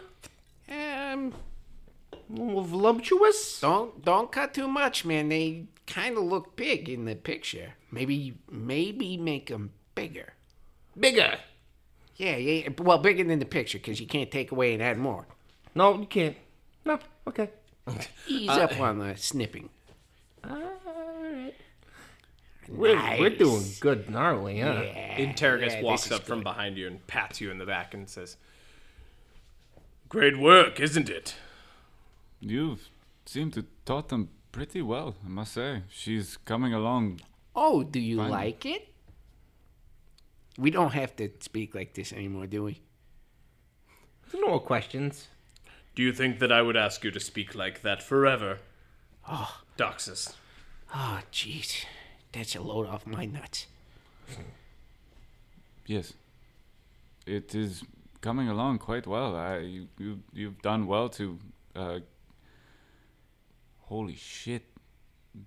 Um, 0.67 1.33
A 2.31 2.63
voluptuous? 2.63 3.59
don't 3.59 4.03
don't 4.03 4.31
cut 4.31 4.55
too 4.55 4.67
much, 4.67 5.05
man. 5.05 5.29
They 5.29 5.65
kind 5.85 6.17
of 6.17 6.23
look 6.23 6.55
big 6.55 6.89
in 6.89 7.05
the 7.05 7.15
picture. 7.15 7.73
Maybe 7.91 8.39
maybe 8.49 9.15
make 9.15 9.49
them 9.49 9.73
bigger. 9.93 10.33
Bigger. 10.99 11.37
Yeah, 12.15 12.37
yeah. 12.37 12.69
Well, 12.79 12.97
bigger 12.97 13.23
than 13.23 13.37
the 13.37 13.45
picture 13.45 13.77
because 13.77 13.99
you 13.99 14.07
can't 14.07 14.31
take 14.31 14.51
away 14.51 14.73
and 14.73 14.81
add 14.81 14.97
more. 14.97 15.27
No, 15.75 15.99
you 15.99 16.07
can't. 16.07 16.37
No, 16.83 16.97
okay. 17.27 17.51
Ease 18.27 18.49
up 18.49 18.79
on 18.79 18.99
the 18.99 19.15
snipping. 19.15 19.69
Alright. 20.45 21.55
We're, 22.69 23.19
we're 23.19 23.29
doing 23.29 23.63
good 23.81 24.09
gnarly, 24.09 24.59
huh? 24.59 24.81
Yeah, 24.83 25.17
Interrogus 25.17 25.73
yeah, 25.73 25.81
walks 25.81 26.05
is 26.05 26.13
up 26.13 26.23
from 26.23 26.43
behind 26.43 26.77
you 26.77 26.87
and 26.87 27.05
pats 27.07 27.41
you 27.41 27.51
in 27.51 27.57
the 27.57 27.65
back 27.65 27.93
and 27.93 28.09
says, 28.09 28.37
Great 30.07 30.37
work, 30.37 30.79
isn't 30.79 31.09
it? 31.09 31.35
You've 32.39 32.89
seemed 33.25 33.53
to 33.53 33.65
taught 33.85 34.09
them 34.09 34.29
pretty 34.51 34.81
well, 34.81 35.15
I 35.25 35.29
must 35.29 35.53
say. 35.53 35.83
She's 35.89 36.37
coming 36.37 36.73
along. 36.73 37.19
Oh, 37.55 37.83
do 37.83 37.99
you 37.99 38.17
Fine. 38.17 38.29
like 38.29 38.65
it? 38.65 38.87
We 40.57 40.71
don't 40.71 40.93
have 40.93 41.15
to 41.17 41.29
speak 41.39 41.73
like 41.75 41.93
this 41.93 42.13
anymore, 42.13 42.47
do 42.47 42.63
we? 42.63 42.81
No 44.33 44.47
more 44.47 44.59
questions. 44.59 45.27
Do 45.95 46.01
you 46.03 46.11
think 46.13 46.39
that 46.39 46.51
I 46.51 46.61
would 46.61 46.75
ask 46.75 47.03
you 47.03 47.11
to 47.11 47.19
speak 47.19 47.53
like 47.55 47.81
that 47.81 48.01
forever? 48.01 48.59
Oh. 49.29 49.59
Doxus. 49.77 50.33
Oh, 50.93 51.19
jeez. 51.31 51.85
That's 52.31 52.55
a 52.55 52.61
load 52.61 52.87
off 52.87 53.05
my 53.07 53.25
nuts. 53.25 53.67
Yes. 55.85 56.13
It 57.25 57.53
is 57.55 57.83
coming 58.21 58.49
along 58.49 58.79
quite 58.79 59.05
well. 59.07 59.35
I 59.35 59.57
you, 59.59 59.87
you 59.97 60.19
you've 60.33 60.61
done 60.61 60.87
well 60.87 61.09
to 61.09 61.39
uh 61.75 61.99
Holy 63.81 64.15
shit. 64.15 64.63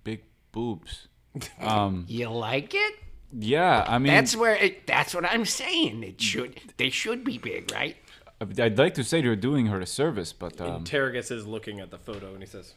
Big 0.03 0.23
boobs. 0.51 1.07
Um 1.61 2.05
You 2.07 2.29
like 2.29 2.73
it? 2.73 2.95
yeah, 3.31 3.83
I 3.87 3.97
mean 3.99 4.13
That's 4.13 4.35
where 4.35 4.55
it, 4.55 4.87
that's 4.87 5.13
what 5.13 5.25
I'm 5.25 5.45
saying. 5.45 6.03
It 6.03 6.21
should 6.21 6.59
they 6.77 6.89
should 6.89 7.23
be 7.23 7.37
big, 7.37 7.71
right? 7.71 7.97
I'd 8.39 8.77
like 8.77 8.93
to 8.95 9.03
say 9.03 9.21
you're 9.21 9.35
doing 9.35 9.67
her 9.67 9.79
a 9.79 9.85
service, 9.85 10.33
but 10.33 10.59
um 10.61 10.83
Interrogus 10.83 11.31
is 11.31 11.47
looking 11.47 11.79
at 11.79 11.91
the 11.91 11.97
photo 11.97 12.33
and 12.33 12.41
he 12.41 12.47
says, 12.47 12.73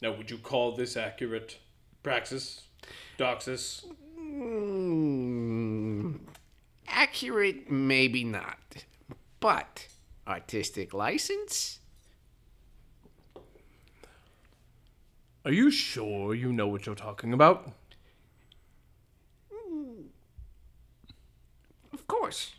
Now, 0.00 0.12
would 0.12 0.30
you 0.30 0.38
call 0.38 0.72
this 0.72 0.96
accurate? 0.96 1.58
Praxis? 2.02 2.62
Doxus? 3.18 3.84
Mm, 4.18 6.20
accurate, 6.86 7.70
maybe 7.70 8.24
not, 8.24 8.84
but 9.40 9.88
artistic 10.26 10.94
license. 10.94 11.80
Are 15.44 15.52
you 15.52 15.70
sure 15.70 16.34
you 16.34 16.52
know 16.52 16.66
what 16.66 16.86
you're 16.86 16.94
talking 16.94 17.32
about? 17.32 17.70
Of 21.92 22.06
course. 22.08 22.54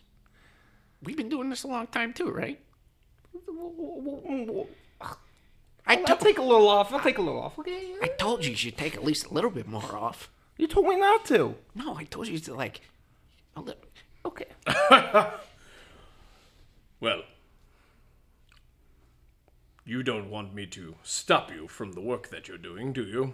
We've 1.08 1.16
been 1.16 1.30
doing 1.30 1.50
this 1.50 1.64
a 1.64 1.68
long 1.68 1.88
time 1.88 2.12
too, 2.12 2.30
right? 2.30 2.60
I, 5.02 5.96
I'll 6.06 6.18
to- 6.18 6.18
take 6.22 6.38
a 6.38 6.42
little 6.42 6.68
off. 6.68 6.92
I'll 6.92 7.00
take 7.00 7.18
a 7.18 7.22
little 7.22 7.40
off. 7.42 7.58
Okay. 7.58 7.94
I 8.02 8.10
told 8.10 8.44
you 8.44 8.52
you 8.52 8.58
should 8.58 8.76
take 8.78 8.94
at 8.94 9.06
least 9.06 9.28
a 9.28 9.34
little 9.34 9.50
bit 9.50 9.70
more 9.70 9.96
off. 9.96 10.30
You 10.58 10.68
told 10.68 10.86
me 10.88 10.98
not 10.98 11.24
to. 11.28 11.56
No, 11.76 11.96
I 11.96 12.04
told 12.04 12.28
you 12.28 12.38
to 12.40 12.54
like 12.54 12.82
a 13.56 13.62
little. 13.62 13.82
Okay. 14.26 14.48
Well, 17.00 17.22
you 19.86 20.02
don't 20.02 20.32
want 20.32 20.54
me 20.56 20.66
to 20.66 20.96
stop 21.04 21.52
you 21.52 21.68
from 21.68 21.92
the 21.92 22.02
work 22.02 22.30
that 22.32 22.48
you're 22.48 22.58
doing, 22.58 22.92
do 22.92 23.04
you? 23.04 23.34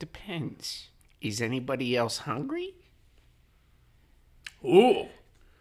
Depends. 0.00 0.88
Is 1.20 1.40
anybody 1.40 1.96
else 1.96 2.18
hungry? 2.18 2.74
Ooh, 4.64 5.06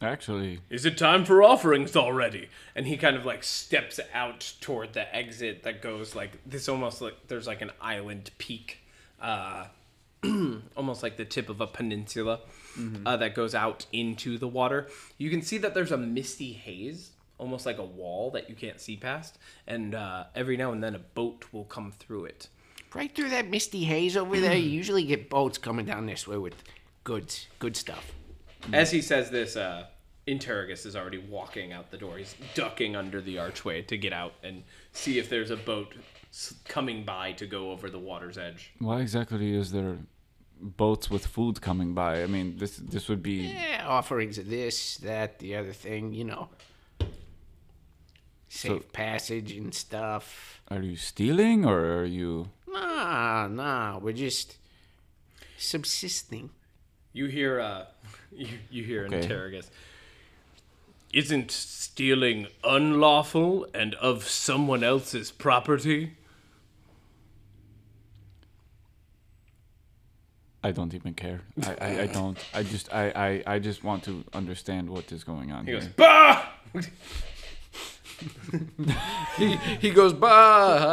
actually 0.01 0.59
is 0.69 0.85
it 0.85 0.97
time 0.97 1.25
for 1.25 1.43
offerings 1.43 1.95
already? 1.95 2.49
And 2.75 2.87
he 2.87 2.97
kind 2.97 3.15
of 3.15 3.25
like 3.25 3.43
steps 3.43 3.99
out 4.13 4.53
toward 4.61 4.93
the 4.93 5.13
exit 5.15 5.63
that 5.63 5.81
goes 5.81 6.15
like 6.15 6.39
this 6.45 6.67
almost 6.69 7.01
like 7.01 7.27
there's 7.27 7.47
like 7.47 7.61
an 7.61 7.71
island 7.81 8.31
peak, 8.37 8.79
uh, 9.21 9.65
almost 10.75 11.03
like 11.03 11.17
the 11.17 11.25
tip 11.25 11.49
of 11.49 11.61
a 11.61 11.67
peninsula 11.67 12.41
uh, 13.05 13.17
that 13.17 13.35
goes 13.35 13.55
out 13.55 13.85
into 13.91 14.37
the 14.37 14.47
water. 14.47 14.87
You 15.17 15.29
can 15.29 15.41
see 15.41 15.57
that 15.59 15.73
there's 15.73 15.91
a 15.91 15.97
misty 15.97 16.53
haze, 16.53 17.11
almost 17.37 17.65
like 17.65 17.77
a 17.77 17.83
wall 17.83 18.31
that 18.31 18.49
you 18.49 18.55
can't 18.55 18.79
see 18.79 18.97
past, 18.97 19.37
and 19.67 19.95
uh, 19.95 20.25
every 20.35 20.57
now 20.57 20.71
and 20.71 20.83
then 20.83 20.95
a 20.95 20.99
boat 20.99 21.45
will 21.51 21.65
come 21.65 21.91
through 21.91 22.25
it. 22.25 22.47
Right 22.93 23.13
through 23.15 23.29
that 23.29 23.49
misty 23.49 23.85
haze 23.85 24.17
over 24.17 24.39
there, 24.39 24.55
you 24.55 24.69
usually 24.81 25.03
get 25.03 25.29
boats 25.29 25.57
coming 25.57 25.85
down 25.85 26.05
this 26.05 26.27
way 26.27 26.37
with 26.37 26.55
goods, 27.03 27.47
good 27.59 27.75
stuff. 27.75 28.13
As 28.73 28.91
he 28.91 29.01
says 29.01 29.29
this, 29.29 29.55
uh, 29.55 29.85
Interrogus 30.27 30.85
is 30.85 30.95
already 30.95 31.17
walking 31.17 31.73
out 31.73 31.91
the 31.91 31.97
door. 31.97 32.17
He's 32.17 32.35
ducking 32.53 32.95
under 32.95 33.19
the 33.21 33.39
archway 33.39 33.81
to 33.83 33.97
get 33.97 34.13
out 34.13 34.33
and 34.43 34.63
see 34.93 35.17
if 35.19 35.29
there's 35.29 35.51
a 35.51 35.57
boat 35.57 35.93
coming 36.67 37.03
by 37.03 37.33
to 37.33 37.45
go 37.45 37.71
over 37.71 37.89
the 37.89 37.99
water's 37.99 38.37
edge. 38.37 38.71
why 38.79 39.01
exactly 39.01 39.53
is 39.53 39.71
there 39.71 39.97
boats 40.61 41.09
with 41.09 41.25
food 41.25 41.59
coming 41.59 41.93
by? 41.93 42.23
I 42.23 42.27
mean 42.27 42.55
this 42.57 42.77
this 42.77 43.09
would 43.09 43.21
be 43.23 43.47
Yeah, 43.53 43.83
offerings 43.87 44.37
of 44.37 44.47
this, 44.47 44.97
that, 44.97 45.39
the 45.39 45.55
other 45.57 45.73
thing, 45.73 46.13
you 46.13 46.23
know. 46.23 46.49
Safe 48.47 48.71
So- 48.71 48.79
passage 48.93 49.51
and 49.53 49.73
stuff. 49.73 50.61
are 50.69 50.81
you 50.83 50.95
stealing 50.95 51.65
or 51.65 51.79
are 51.99 52.05
you 52.05 52.49
Nah, 52.67 53.47
nah, 53.47 53.97
we're 53.97 54.13
just 54.13 54.55
subsisting. 55.57 56.51
You 57.13 57.25
hear, 57.25 57.59
uh, 57.59 57.85
you, 58.31 58.47
you 58.69 58.83
hear 58.83 59.05
Okay. 59.05 59.21
Interrogus. 59.27 59.69
Isn't 61.13 61.51
stealing 61.51 62.47
unlawful 62.63 63.67
and 63.73 63.95
of 63.95 64.23
someone 64.27 64.81
else's 64.83 65.29
property? 65.31 66.13
I 70.63 70.71
don't 70.71 70.93
even 70.93 71.13
care. 71.15 71.41
I, 71.65 71.75
I, 71.81 72.01
I 72.01 72.05
don't. 72.07 72.37
I 72.53 72.63
just 72.63 72.93
I, 72.93 73.09
I, 73.45 73.55
I 73.55 73.59
just 73.59 73.83
want 73.83 74.03
to 74.03 74.23
understand 74.31 74.89
what 74.89 75.11
is 75.11 75.23
going 75.23 75.51
on 75.51 75.65
He 75.65 75.71
here. 75.71 75.81
goes, 75.81 75.89
Bah! 75.97 76.45
He, 79.37 79.55
he 79.79 79.89
goes, 79.89 80.13
bah, 80.13 80.91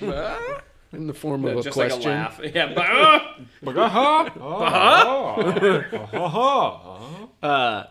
Bah! 0.00 0.60
In 0.92 1.06
the 1.06 1.14
form 1.14 1.44
of 1.44 1.58
a 1.58 1.62
Just 1.62 1.74
question. 1.74 2.00
like 2.00 2.06
a 2.06 2.10
laugh. 2.10 2.40
Yeah, 2.54 2.72
bah! 2.74 3.36
Uh, 7.42 7.84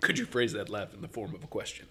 Could 0.00 0.18
you 0.18 0.26
phrase 0.26 0.52
that 0.54 0.68
laugh 0.68 0.92
in 0.92 1.00
the 1.02 1.08
form 1.08 1.32
of 1.34 1.44
a 1.44 1.46
question? 1.46 1.86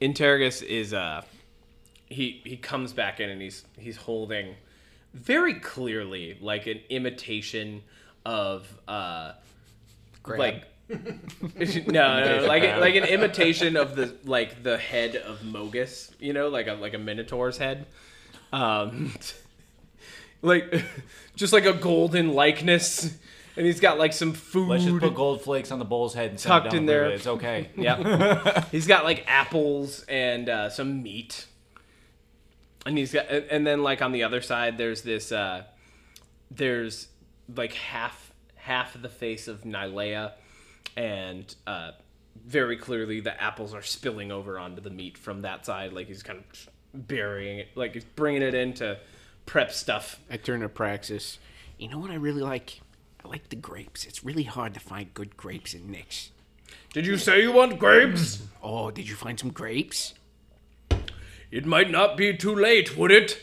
Interrogus 0.00 0.62
is 0.62 0.92
uh 0.94 1.22
he 2.06 2.40
he 2.44 2.56
comes 2.56 2.92
back 2.92 3.20
in 3.20 3.30
and 3.30 3.40
he's 3.40 3.64
he's 3.78 3.96
holding 3.96 4.54
very 5.14 5.54
clearly 5.54 6.36
like 6.40 6.66
an 6.66 6.80
imitation 6.90 7.82
of 8.24 8.66
uh 8.88 9.32
like 10.26 10.64
no, 10.88 11.84
no, 11.86 12.44
like 12.46 12.62
like 12.62 12.94
an 12.94 13.04
imitation 13.04 13.76
of 13.76 13.96
the 13.96 14.16
like 14.24 14.62
the 14.62 14.78
head 14.78 15.16
of 15.16 15.40
Mogis, 15.40 16.12
you 16.20 16.32
know, 16.32 16.48
like 16.48 16.66
a 16.66 16.74
like 16.74 16.94
a 16.94 16.98
minotaur's 16.98 17.58
head. 17.58 17.86
Um 18.52 19.14
like 20.42 20.84
just 21.34 21.52
like 21.52 21.64
a 21.64 21.72
golden 21.72 22.34
likeness 22.34 23.16
and 23.56 23.64
he's 23.64 23.80
got 23.80 23.98
like 23.98 24.12
some 24.12 24.32
food 24.34 24.68
Let's 24.68 24.84
just 24.84 24.98
put 24.98 25.14
gold 25.14 25.40
flakes 25.40 25.72
on 25.72 25.78
the 25.78 25.84
bull's 25.84 26.14
head 26.14 26.30
and 26.30 26.38
Tucked 26.38 26.74
in 26.74 26.86
there. 26.86 27.06
It's 27.06 27.26
okay. 27.26 27.70
Yeah. 27.76 28.64
he's 28.70 28.86
got 28.86 29.04
like 29.04 29.24
apples 29.26 30.04
and 30.08 30.48
uh, 30.48 30.70
some 30.70 31.02
meat. 31.02 31.46
And 32.84 32.96
he's 32.96 33.12
got, 33.12 33.28
and, 33.28 33.66
then 33.66 33.82
like 33.82 34.02
on 34.02 34.12
the 34.12 34.22
other 34.22 34.40
side, 34.40 34.78
there's 34.78 35.02
this, 35.02 35.32
uh, 35.32 35.64
there's 36.50 37.08
like 37.54 37.72
half 37.72 38.32
half 38.54 38.94
of 38.94 39.02
the 39.02 39.08
face 39.08 39.48
of 39.48 39.62
Nylea, 39.62 40.32
and 40.96 41.54
uh, 41.66 41.92
very 42.44 42.76
clearly 42.76 43.20
the 43.20 43.40
apples 43.42 43.74
are 43.74 43.82
spilling 43.82 44.32
over 44.32 44.58
onto 44.58 44.80
the 44.80 44.90
meat 44.90 45.18
from 45.18 45.42
that 45.42 45.66
side. 45.66 45.92
Like 45.92 46.08
he's 46.08 46.22
kind 46.22 46.38
of 46.38 46.68
burying 47.06 47.60
it, 47.60 47.68
like 47.74 47.94
he's 47.94 48.04
bringing 48.04 48.42
it 48.42 48.54
in 48.54 48.72
to 48.74 48.98
prep 49.44 49.72
stuff. 49.72 50.20
I 50.30 50.36
turn 50.36 50.60
to 50.60 50.68
Praxis. 50.68 51.38
You 51.78 51.88
know 51.88 51.98
what 51.98 52.10
I 52.10 52.14
really 52.14 52.42
like? 52.42 52.80
I 53.24 53.28
like 53.28 53.48
the 53.48 53.56
grapes. 53.56 54.04
It's 54.04 54.24
really 54.24 54.44
hard 54.44 54.74
to 54.74 54.80
find 54.80 55.12
good 55.12 55.36
grapes 55.36 55.74
in 55.74 55.82
Nyx. 55.88 56.30
Did 56.92 57.06
you 57.06 57.18
say 57.18 57.42
you 57.42 57.52
want 57.52 57.78
grapes? 57.78 58.42
Oh, 58.62 58.90
did 58.90 59.08
you 59.08 59.14
find 59.14 59.38
some 59.38 59.50
grapes? 59.50 60.14
It 61.50 61.66
might 61.66 61.90
not 61.90 62.16
be 62.16 62.36
too 62.36 62.54
late, 62.54 62.96
would 62.96 63.12
it? 63.12 63.42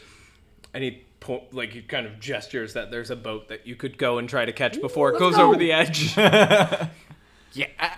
And 0.73 0.83
he 0.83 1.03
po- 1.19 1.43
like 1.51 1.71
he 1.71 1.81
kind 1.81 2.05
of 2.05 2.19
gestures 2.19 2.73
that 2.73 2.91
there's 2.91 3.09
a 3.09 3.15
boat 3.15 3.47
that 3.49 3.65
you 3.65 3.75
could 3.75 3.97
go 3.97 4.17
and 4.17 4.27
try 4.27 4.45
to 4.45 4.51
catch 4.51 4.79
before 4.81 5.13
it 5.13 5.19
goes 5.19 5.37
over 5.37 5.55
the 5.55 5.71
edge. 5.71 6.15
Yeah, 7.53 7.67
uh, 7.79 7.89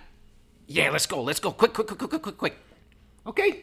yeah. 0.68 0.90
Let's 0.90 1.06
go. 1.06 1.22
Let's 1.24 1.40
go. 1.40 1.52
Quick, 1.52 1.74
quick, 1.74 1.88
quick, 1.88 1.98
quick, 2.00 2.10
quick, 2.10 2.22
quick, 2.22 2.38
quick. 2.38 2.58
Okay. 3.28 3.62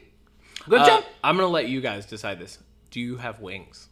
Good 0.69 0.81
Uh, 0.81 0.87
job. 0.87 1.05
I'm 1.25 1.37
gonna 1.37 1.49
let 1.49 1.69
you 1.69 1.81
guys 1.81 2.07
decide 2.07 2.39
this. 2.39 2.59
Do 2.91 3.01
you 3.01 3.17
have 3.17 3.41
wings? 3.41 3.89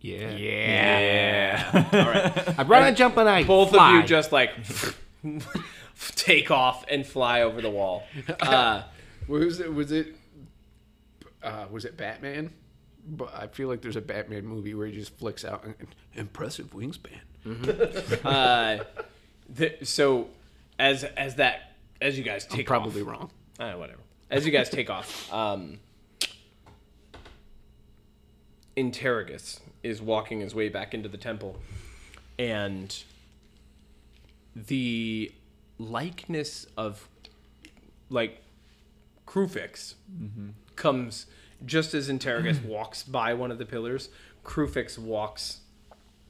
Yeah. 0.00 0.30
Yeah. 0.30 1.60
yeah. 1.74 1.88
All 1.92 2.10
right. 2.10 2.58
I 2.58 2.62
brought 2.62 2.88
a 2.88 2.94
jump 2.94 3.16
and 3.16 3.28
I 3.28 3.44
Both 3.44 3.70
fly. 3.70 3.90
of 3.96 4.02
you 4.02 4.06
just 4.08 4.32
like 4.32 4.50
take 6.16 6.50
off 6.50 6.84
and 6.88 7.06
fly 7.06 7.42
over 7.42 7.60
the 7.60 7.70
wall. 7.70 8.04
Uh, 8.40 8.82
Was 9.28 9.60
it? 9.60 9.72
Was 9.72 9.92
it? 9.92 10.14
Uh, 11.42 11.66
was 11.70 11.84
it 11.84 11.96
Batman? 11.96 12.52
But 13.06 13.34
I 13.34 13.46
feel 13.46 13.68
like 13.68 13.80
there's 13.80 13.96
a 13.96 14.00
Batman 14.02 14.44
movie 14.46 14.74
where 14.74 14.86
he 14.86 14.92
just 14.94 15.16
flicks 15.18 15.44
out 15.44 15.64
an 15.64 15.74
impressive 16.14 16.72
wingspan. 16.72 17.20
uh, 18.24 18.84
the, 19.54 19.76
so 19.82 20.28
as 20.78 21.04
as 21.04 21.36
that 21.36 21.72
as 22.00 22.16
you 22.16 22.24
guys 22.24 22.46
take 22.46 22.66
Probably 22.66 23.02
off, 23.02 23.08
wrong. 23.08 23.30
Uh, 23.58 23.72
whatever. 23.72 24.00
As 24.30 24.46
you 24.46 24.52
guys 24.52 24.70
take 24.70 24.88
off, 24.88 25.32
um, 25.32 25.80
Interrogus 28.76 29.60
is 29.82 30.00
walking 30.00 30.40
his 30.40 30.54
way 30.54 30.68
back 30.68 30.94
into 30.94 31.08
the 31.08 31.18
temple, 31.18 31.56
and 32.38 33.02
the 34.54 35.32
likeness 35.78 36.66
of 36.76 37.08
like 38.08 38.42
Kruphix 39.26 39.94
comes 40.76 41.26
just 41.66 41.92
as 41.94 42.08
Interrogus 42.08 42.64
walks 42.64 43.02
by 43.02 43.34
one 43.34 43.50
of 43.50 43.58
the 43.58 43.66
pillars. 43.66 44.08
Kruphix 44.44 44.98
walks 44.98 45.60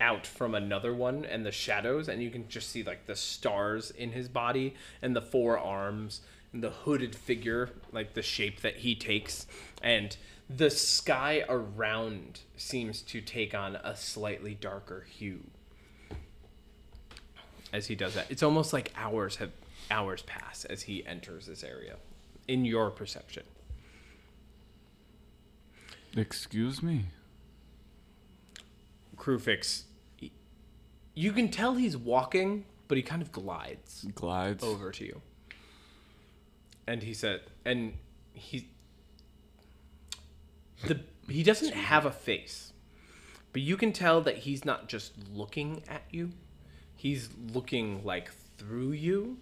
out 0.00 0.26
from 0.26 0.54
another 0.54 0.94
one 0.94 1.24
and 1.24 1.44
the 1.44 1.52
shadows 1.52 2.08
and 2.08 2.22
you 2.22 2.30
can 2.30 2.48
just 2.48 2.70
see 2.70 2.82
like 2.82 3.06
the 3.06 3.16
stars 3.16 3.90
in 3.90 4.12
his 4.12 4.28
body 4.28 4.74
and 5.02 5.14
the 5.14 5.20
four 5.20 5.58
arms 5.58 6.22
and 6.52 6.62
the 6.62 6.70
hooded 6.70 7.14
figure 7.14 7.70
like 7.92 8.14
the 8.14 8.22
shape 8.22 8.60
that 8.60 8.78
he 8.78 8.94
takes. 8.94 9.46
And 9.82 10.16
the 10.48 10.70
sky 10.70 11.44
around 11.48 12.40
seems 12.56 13.02
to 13.02 13.20
take 13.20 13.54
on 13.54 13.76
a 13.76 13.94
slightly 13.94 14.54
darker 14.54 15.06
hue 15.08 15.42
as 17.72 17.86
he 17.86 17.94
does 17.94 18.14
that. 18.14 18.30
It's 18.30 18.42
almost 18.42 18.72
like 18.72 18.92
hours 18.96 19.36
have 19.36 19.50
hours 19.90 20.22
pass 20.22 20.64
as 20.64 20.82
he 20.82 21.04
enters 21.06 21.46
this 21.46 21.62
area 21.62 21.96
in 22.48 22.64
your 22.64 22.90
perception. 22.90 23.44
Excuse 26.16 26.82
me. 26.82 27.06
Kruphix 29.16 29.82
you 31.14 31.32
can 31.32 31.48
tell 31.48 31.74
he's 31.74 31.96
walking 31.96 32.64
but 32.90 32.96
he 32.96 33.04
kind 33.04 33.22
of 33.22 33.30
glides 33.30 34.04
Glides. 34.16 34.64
over 34.64 34.90
to 34.90 35.04
you. 35.04 35.22
And 36.88 37.04
he 37.04 37.14
said, 37.14 37.42
and 37.64 37.92
he, 38.32 38.66
the 40.88 40.98
he 41.28 41.44
doesn't 41.44 41.72
have 41.72 42.04
a 42.04 42.10
face, 42.10 42.72
but 43.52 43.62
you 43.62 43.76
can 43.76 43.92
tell 43.92 44.20
that 44.22 44.38
he's 44.38 44.64
not 44.64 44.88
just 44.88 45.12
looking 45.32 45.84
at 45.86 46.02
you. 46.10 46.32
He's 46.96 47.28
looking 47.54 48.04
like 48.04 48.32
through 48.58 48.90
you, 48.90 49.38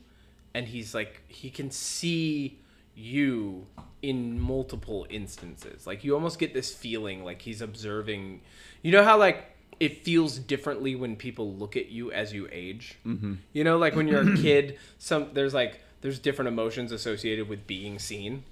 and 0.52 0.68
he's 0.68 0.94
like 0.94 1.22
he 1.28 1.48
can 1.48 1.70
see 1.70 2.58
you 2.94 3.66
in 4.02 4.38
multiple 4.38 5.06
instances. 5.08 5.86
Like 5.86 6.04
you 6.04 6.12
almost 6.12 6.38
get 6.38 6.52
this 6.52 6.74
feeling 6.74 7.24
like 7.24 7.40
he's 7.40 7.62
observing. 7.62 8.42
You 8.82 8.92
know 8.92 9.04
how 9.04 9.16
like 9.16 9.56
it 9.80 10.04
feels 10.04 10.38
differently 10.38 10.94
when 10.94 11.16
people 11.16 11.54
look 11.54 11.76
at 11.76 11.88
you 11.88 12.10
as 12.12 12.32
you 12.32 12.48
age. 12.50 12.98
Mm-hmm. 13.06 13.34
You 13.52 13.64
know, 13.64 13.78
like 13.78 13.94
when 13.94 14.08
you're 14.08 14.32
a 14.32 14.36
kid, 14.42 14.78
some 14.98 15.30
there's 15.32 15.54
like 15.54 15.80
there's 16.00 16.18
different 16.18 16.48
emotions 16.48 16.92
associated 16.92 17.48
with 17.48 17.66
being 17.66 17.98
seen. 17.98 18.44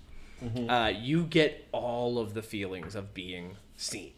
Uh, 0.69 0.93
you 0.95 1.25
get 1.25 1.67
all 1.73 2.19
of 2.19 2.35
the 2.35 2.43
feelings 2.43 2.95
of 2.95 3.15
being 3.15 3.57
seen. 3.77 4.13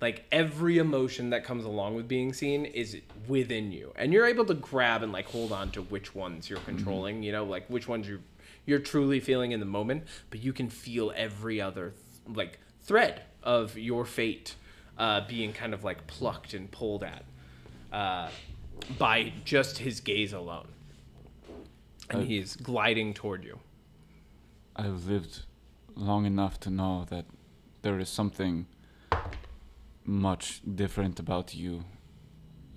Like 0.00 0.24
every 0.32 0.78
emotion 0.78 1.30
that 1.30 1.44
comes 1.44 1.64
along 1.64 1.94
with 1.94 2.08
being 2.08 2.32
seen 2.32 2.64
is 2.64 2.96
within 3.28 3.70
you, 3.70 3.92
and 3.94 4.12
you're 4.12 4.26
able 4.26 4.44
to 4.46 4.54
grab 4.54 5.02
and 5.02 5.12
like 5.12 5.26
hold 5.26 5.52
on 5.52 5.70
to 5.72 5.82
which 5.82 6.14
ones 6.14 6.50
you're 6.50 6.58
controlling. 6.60 7.22
You 7.22 7.32
know, 7.32 7.44
like 7.44 7.68
which 7.68 7.86
ones 7.86 8.08
you 8.08 8.20
you're 8.66 8.80
truly 8.80 9.20
feeling 9.20 9.52
in 9.52 9.60
the 9.60 9.66
moment, 9.66 10.04
but 10.30 10.42
you 10.42 10.52
can 10.52 10.70
feel 10.70 11.12
every 11.14 11.60
other 11.60 11.94
like 12.26 12.58
thread 12.82 13.22
of 13.42 13.76
your 13.76 14.04
fate 14.04 14.54
uh, 15.02 15.20
being 15.26 15.52
kind 15.52 15.74
of 15.74 15.82
like 15.82 16.06
plucked 16.06 16.54
and 16.54 16.70
pulled 16.70 17.02
at 17.02 17.24
uh, 17.92 18.28
by 18.98 19.32
just 19.44 19.78
his 19.78 20.00
gaze 20.00 20.32
alone. 20.32 20.68
And 22.08 22.22
Uh, 22.22 22.26
he's 22.26 22.54
gliding 22.56 23.12
toward 23.12 23.42
you. 23.44 23.58
I've 24.76 25.06
lived 25.06 25.34
long 25.96 26.24
enough 26.24 26.60
to 26.60 26.70
know 26.70 27.04
that 27.10 27.24
there 27.82 27.98
is 27.98 28.08
something 28.08 28.66
much 30.04 30.60
different 30.82 31.18
about 31.18 31.54
you. 31.54 31.84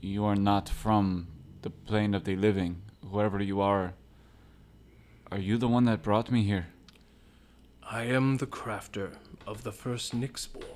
You 0.01 0.26
are 0.26 0.36
not 0.36 0.67
from 0.67 1.28
the 1.61 1.69
plane 1.69 2.17
of 2.17 2.23
the 2.23 2.36
living. 2.36 2.82
Whoever 3.11 3.39
you 3.41 3.61
are, 3.61 3.93
are 5.32 5.39
you 5.39 5.57
the 5.57 5.67
one 5.67 5.86
that 5.86 6.01
brought 6.01 6.32
me 6.32 6.43
here? 6.43 6.67
I 7.84 8.03
am 8.05 8.38
the 8.38 8.47
crafter 8.47 9.11
of 9.45 9.61
the 9.61 9.71
first 9.71 10.13
Nyxborn. 10.15 10.74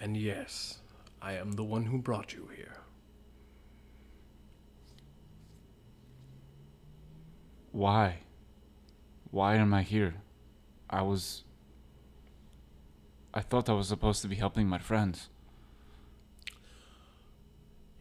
And 0.00 0.16
yes, 0.16 0.78
I 1.22 1.34
am 1.34 1.52
the 1.52 1.64
one 1.64 1.84
who 1.84 1.98
brought 1.98 2.32
you 2.32 2.48
here. 2.54 2.76
Why? 7.72 8.18
Why 9.30 9.56
am 9.56 9.74
I 9.74 9.82
here? 9.82 10.14
I 10.88 11.02
was. 11.02 11.42
I 13.32 13.40
thought 13.40 13.68
I 13.68 13.72
was 13.72 13.88
supposed 13.88 14.22
to 14.22 14.28
be 14.28 14.36
helping 14.36 14.68
my 14.68 14.78
friends. 14.78 15.28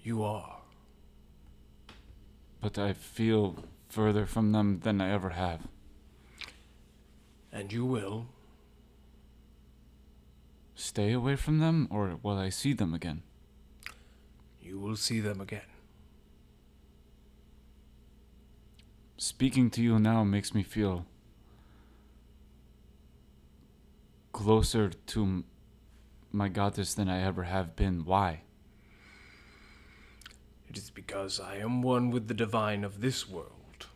You 0.04 0.24
are. 0.24 0.58
But 2.62 2.78
I 2.78 2.94
feel 2.94 3.56
further 3.89 4.26
from 4.26 4.52
them 4.52 4.80
than 4.84 5.02
I 5.02 5.12
ever 5.12 5.30
have. 5.30 5.62
And 7.52 7.72
you 7.72 7.86
will. 7.86 8.28
Stay 10.76 11.11
away 11.11 11.36
from 11.36 11.59
them, 11.59 11.88
or 11.91 12.19
will 12.21 12.38
I 12.38 12.49
see 12.49 12.74
them 12.74 12.93
again? 12.93 13.24
You 14.61 14.80
will 14.80 14.95
see 14.95 15.19
them 15.19 15.39
again. 15.39 15.61
Speaking 19.17 19.69
to 19.71 19.82
you 19.82 19.99
now 19.99 20.24
makes 20.24 20.53
me 20.53 20.63
feel 20.63 21.05
closer 24.32 24.89
to 24.89 25.43
my 26.32 26.49
goddess 26.49 26.93
than 26.93 27.07
I 27.07 27.21
ever 27.21 27.43
have 27.43 27.76
been. 27.76 28.03
Why? 28.03 28.41
It 30.67 30.78
is 30.78 30.89
because 30.89 31.39
I 31.39 31.57
am 31.57 31.84
one 31.84 32.09
with 32.09 32.28
the 32.28 32.34
divine 32.34 32.84
of 32.84 32.99
this 32.99 33.30
world. 33.30 33.88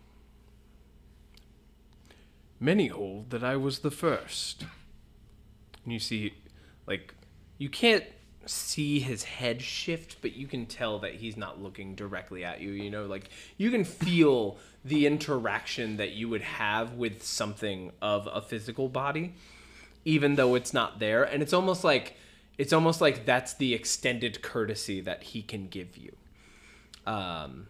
Many 2.59 2.87
hold 2.87 3.31
that 3.31 3.43
I 3.43 3.55
was 3.55 3.79
the 3.79 3.91
first. 3.91 4.63
And 5.83 5.91
you 5.91 5.99
see, 5.99 6.35
like, 6.87 7.13
you 7.57 7.69
can't 7.69 8.03
see 8.45 8.99
his 8.99 9.23
head 9.23 9.61
shift, 9.61 10.17
but 10.21 10.35
you 10.35 10.47
can 10.47 10.65
tell 10.65 10.99
that 10.99 11.15
he's 11.15 11.35
not 11.35 11.61
looking 11.61 11.95
directly 11.95 12.45
at 12.45 12.61
you. 12.61 12.71
You 12.71 12.89
know, 12.89 13.05
like, 13.05 13.29
you 13.57 13.69
can 13.69 13.83
feel 13.83 14.57
the 14.85 15.05
interaction 15.05 15.97
that 15.97 16.13
you 16.13 16.29
would 16.29 16.41
have 16.41 16.93
with 16.93 17.23
something 17.23 17.91
of 18.01 18.27
a 18.31 18.41
physical 18.41 18.87
body, 18.87 19.35
even 20.05 20.35
though 20.35 20.55
it's 20.55 20.73
not 20.73 20.99
there. 20.99 21.23
And 21.23 21.43
it's 21.43 21.53
almost 21.53 21.83
like, 21.83 22.15
it's 22.57 22.71
almost 22.71 23.01
like 23.01 23.25
that's 23.25 23.53
the 23.53 23.73
extended 23.73 24.41
courtesy 24.41 25.01
that 25.01 25.23
he 25.23 25.41
can 25.41 25.67
give 25.67 25.97
you. 25.97 26.15
Um, 27.05 27.67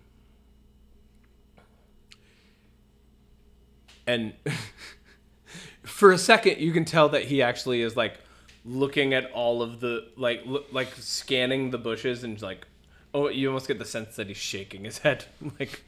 and 4.06 4.34
for 5.84 6.12
a 6.12 6.18
second, 6.18 6.60
you 6.60 6.72
can 6.72 6.86
tell 6.86 7.10
that 7.10 7.26
he 7.26 7.42
actually 7.42 7.82
is 7.82 7.96
like 7.96 8.20
looking 8.68 9.14
at 9.14 9.32
all 9.32 9.62
of 9.62 9.80
the 9.80 10.10
like 10.18 10.44
like 10.72 10.94
scanning 10.96 11.72
the 11.72 11.78
bushes 11.78 12.24
and 12.24 12.40
like 12.42 12.68
Oh, 13.14 13.30
you 13.30 13.48
almost 13.48 13.68
get 13.68 13.80
the 13.80 13.86
sense 13.86 14.18
that 14.18 14.28
he's 14.28 14.38
shaking 14.38 14.84
his 14.84 15.00
head. 15.00 15.26
Like 15.60 15.82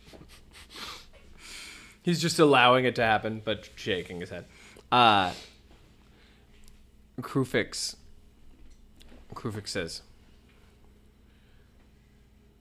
he's 2.02 2.22
just 2.22 2.40
allowing 2.40 2.86
it 2.86 2.96
to 2.96 3.04
happen, 3.04 3.42
but 3.44 3.70
shaking 3.76 4.22
his 4.22 4.30
head. 4.30 4.46
Uh 4.92 5.34
Kruphix 7.22 7.98
Kruphix 9.36 9.68
says 9.68 10.02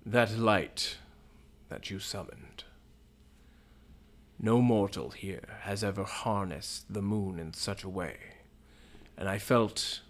That 0.05 0.37
light 0.37 0.97
that 1.69 1.91
you 1.91 2.01
summoned. 2.01 2.65
No 4.41 4.61
mortal 4.61 5.11
here 5.11 5.59
has 5.63 5.83
ever 5.85 6.05
harnessed 6.05 6.93
the 6.93 7.03
moon 7.03 7.39
in 7.39 7.53
such 7.55 7.85
a 7.85 7.89
way. 7.89 8.17
And 9.17 9.29
I 9.29 9.39
felt 9.39 10.01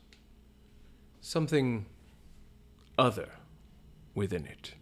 something 1.28 1.84
other 2.96 3.28
within 4.14 4.46
it. 4.46 4.72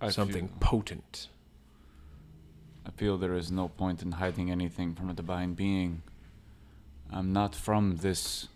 I 0.00 0.10
something 0.10 0.46
Feel, 0.46 0.56
potent. 0.60 1.28
I 2.86 2.90
feel 2.90 3.18
there 3.18 3.34
is 3.34 3.50
no 3.50 3.66
point 3.66 4.02
in 4.02 4.12
hiding 4.12 4.48
anything 4.48 4.94
from 4.94 5.10
a 5.10 5.12
divine 5.12 5.54
being. 5.54 6.02
I'm 7.10 7.32
not 7.32 7.52
from 7.56 7.96
this 7.96 8.46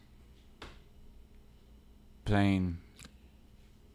plane 2.24 2.78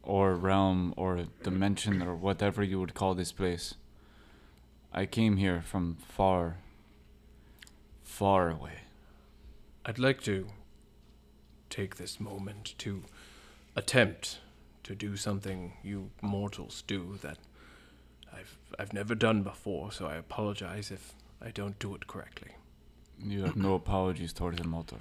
or 0.02 0.34
realm 0.34 0.92
or 0.94 1.24
dimension 1.42 2.02
or 2.02 2.14
whatever 2.14 2.62
you 2.62 2.78
would 2.80 2.92
call 2.92 3.14
this 3.14 3.32
place. 3.32 3.74
I 4.92 5.06
came 5.06 5.38
here 5.38 5.62
from 5.62 5.96
far, 6.06 6.58
far 8.02 8.50
away. 8.50 8.80
I'd 9.86 9.98
like 9.98 10.20
to 10.24 10.48
take 11.70 11.96
this 11.96 12.18
moment 12.20 12.74
to 12.78 13.02
attempt 13.74 14.38
to 14.82 14.94
do 14.94 15.16
something 15.16 15.72
you 15.82 16.10
mortals 16.22 16.82
do 16.86 17.18
that 17.22 17.38
I've 18.32 18.56
I've 18.78 18.92
never 18.92 19.14
done 19.14 19.42
before, 19.42 19.90
so 19.92 20.06
I 20.06 20.16
apologize 20.16 20.90
if 20.90 21.12
I 21.40 21.50
don't 21.50 21.78
do 21.78 21.94
it 21.94 22.06
correctly. 22.06 22.52
You 23.22 23.44
have 23.44 23.56
no 23.56 23.74
apologies 23.74 24.32
towards 24.32 24.58
the 24.58 24.66
mortal. 24.68 24.98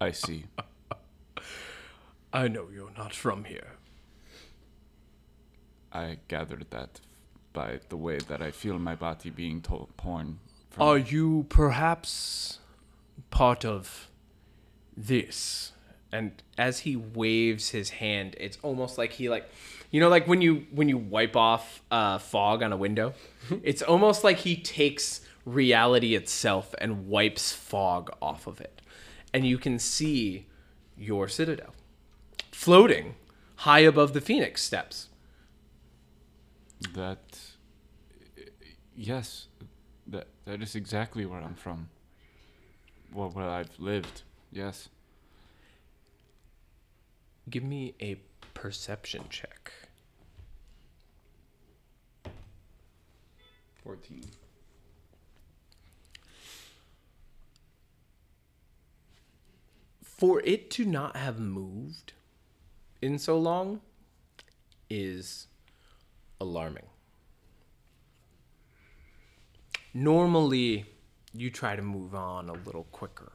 I 0.00 0.10
see. 0.12 0.44
I 2.32 2.48
know 2.48 2.68
you're 2.72 2.92
not 2.96 3.14
from 3.14 3.44
here. 3.44 3.72
I 5.92 6.18
gathered 6.28 6.66
that 6.70 7.00
by 7.52 7.78
the 7.88 7.96
way 7.96 8.18
that 8.18 8.42
I 8.42 8.50
feel 8.50 8.78
my 8.78 8.94
body 8.96 9.30
being 9.30 9.62
to- 9.62 9.88
torn. 9.96 10.40
Are 10.78 10.98
you 10.98 11.46
perhaps 11.48 12.58
part 13.30 13.64
of 13.64 14.08
this? 14.96 15.72
And 16.12 16.42
as 16.56 16.80
he 16.80 16.96
waves 16.96 17.70
his 17.70 17.90
hand, 17.90 18.36
it's 18.38 18.58
almost 18.62 18.98
like 18.98 19.12
he 19.12 19.28
like 19.28 19.48
you 19.90 20.00
know 20.00 20.08
like 20.08 20.26
when 20.26 20.40
you 20.40 20.66
when 20.70 20.88
you 20.88 20.98
wipe 20.98 21.36
off 21.36 21.82
uh, 21.90 22.18
fog 22.18 22.62
on 22.62 22.72
a 22.72 22.76
window, 22.76 23.14
it's 23.62 23.82
almost 23.82 24.24
like 24.24 24.38
he 24.38 24.56
takes 24.56 25.20
reality 25.44 26.14
itself 26.14 26.74
and 26.78 27.08
wipes 27.08 27.52
fog 27.52 28.10
off 28.22 28.46
of 28.46 28.60
it. 28.60 28.80
And 29.32 29.46
you 29.46 29.58
can 29.58 29.78
see 29.78 30.46
your 30.96 31.28
citadel 31.28 31.74
floating 32.52 33.16
high 33.56 33.80
above 33.80 34.12
the 34.12 34.20
phoenix 34.20 34.62
steps. 34.62 35.08
That. 36.94 37.38
Yes, 38.96 39.48
that 40.44 40.50
that 40.50 40.62
is 40.62 40.74
exactly 40.74 41.26
where 41.26 41.40
I'm 41.40 41.54
from. 41.54 41.88
Well, 43.12 43.30
where 43.30 43.48
I've 43.48 43.78
lived. 43.78 44.22
Yes. 44.50 44.88
Give 47.48 47.62
me 47.62 47.94
a 48.00 48.16
perception 48.54 49.24
check. 49.30 49.72
14. 53.82 54.24
for 60.16 60.40
it 60.42 60.70
to 60.70 60.84
not 60.84 61.16
have 61.16 61.38
moved 61.40 62.12
in 63.02 63.18
so 63.18 63.36
long 63.36 63.80
is 64.88 65.48
alarming. 66.40 66.86
Normally, 69.94 70.86
you 71.32 71.50
try 71.50 71.76
to 71.76 71.82
move 71.82 72.16
on 72.16 72.48
a 72.48 72.52
little 72.52 72.82
quicker 72.90 73.30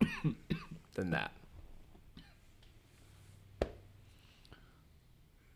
than 0.94 1.10
that. 1.10 1.32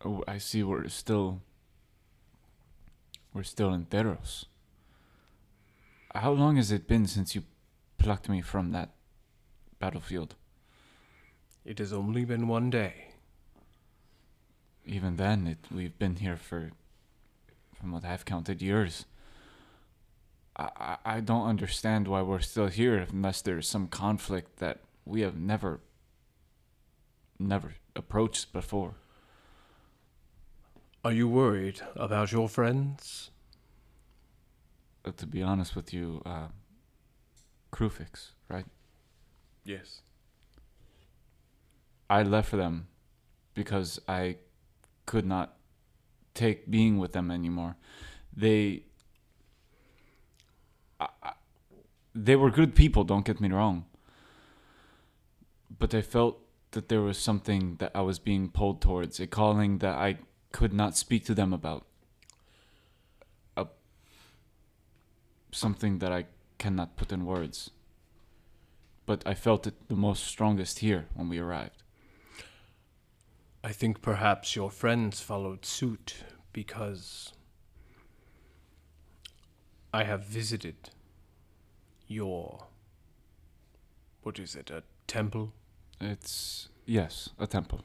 Oh, 0.03 0.23
I 0.27 0.37
see. 0.37 0.63
We're 0.63 0.89
still. 0.89 1.39
We're 3.33 3.43
still 3.43 3.73
in 3.73 3.85
Theros. 3.85 4.45
How 6.13 6.31
long 6.33 6.57
has 6.57 6.71
it 6.71 6.87
been 6.87 7.07
since 7.07 7.33
you 7.33 7.43
plucked 7.97 8.27
me 8.27 8.41
from 8.41 8.71
that 8.71 8.89
battlefield? 9.79 10.35
It 11.63 11.79
has 11.79 11.93
only 11.93 12.25
been 12.25 12.49
one 12.49 12.69
day. 12.69 13.13
Even 14.85 15.15
then, 15.15 15.47
it 15.47 15.59
we've 15.73 15.97
been 15.97 16.17
here 16.17 16.35
for, 16.35 16.71
from 17.79 17.93
what 17.93 18.03
I've 18.03 18.25
counted, 18.25 18.61
years. 18.61 19.05
I, 20.77 20.97
I 21.05 21.19
don't 21.19 21.47
understand 21.47 22.07
why 22.07 22.21
we're 22.21 22.39
still 22.39 22.67
here 22.67 23.07
unless 23.11 23.41
there's 23.41 23.67
some 23.67 23.87
conflict 23.87 24.57
that 24.59 24.79
we 25.05 25.21
have 25.21 25.37
never, 25.37 25.79
never 27.39 27.75
approached 27.95 28.53
before. 28.53 28.95
Are 31.03 31.11
you 31.11 31.27
worried 31.27 31.81
about 31.95 32.31
your 32.31 32.47
friends? 32.47 33.31
Uh, 35.03 35.11
to 35.17 35.25
be 35.25 35.41
honest 35.41 35.75
with 35.75 35.93
you, 35.93 36.21
uh, 36.25 36.47
Kruphix, 37.71 38.33
right? 38.47 38.65
Yes. 39.63 40.01
I 42.09 42.23
left 42.23 42.49
for 42.49 42.57
them 42.57 42.87
because 43.53 43.99
I 44.07 44.37
could 45.05 45.25
not 45.25 45.57
take 46.33 46.69
being 46.69 46.97
with 46.99 47.13
them 47.13 47.31
anymore. 47.31 47.77
They 48.35 48.83
I, 51.01 51.33
they 52.13 52.35
were 52.35 52.51
good 52.51 52.75
people, 52.75 53.03
don't 53.03 53.25
get 53.25 53.39
me 53.39 53.49
wrong. 53.49 53.85
But 55.79 55.93
I 55.93 56.01
felt 56.01 56.39
that 56.71 56.89
there 56.89 57.01
was 57.01 57.17
something 57.17 57.77
that 57.77 57.91
I 57.95 58.01
was 58.01 58.19
being 58.19 58.49
pulled 58.49 58.81
towards, 58.81 59.19
a 59.19 59.27
calling 59.27 59.79
that 59.79 59.95
I 59.95 60.19
could 60.51 60.73
not 60.73 60.97
speak 60.97 61.25
to 61.25 61.33
them 61.33 61.53
about. 61.53 61.85
A, 63.57 63.67
something 65.51 65.99
that 65.99 66.11
I 66.11 66.25
cannot 66.57 66.97
put 66.97 67.11
in 67.11 67.25
words. 67.25 67.71
But 69.05 69.23
I 69.25 69.33
felt 69.33 69.67
it 69.67 69.89
the 69.89 69.95
most 69.95 70.23
strongest 70.23 70.79
here 70.79 71.07
when 71.13 71.29
we 71.29 71.39
arrived. 71.39 71.83
I 73.63 73.71
think 73.71 74.01
perhaps 74.01 74.55
your 74.55 74.71
friends 74.71 75.21
followed 75.21 75.65
suit 75.65 76.23
because 76.51 77.33
I 79.93 80.03
have 80.03 80.23
visited 80.23 80.89
your. 82.07 82.65
What 84.23 84.39
is 84.39 84.55
it? 84.55 84.69
A 84.69 84.83
temple? 85.07 85.53
It's 85.99 86.69
yes, 86.85 87.29
a 87.39 87.47
temple. 87.47 87.81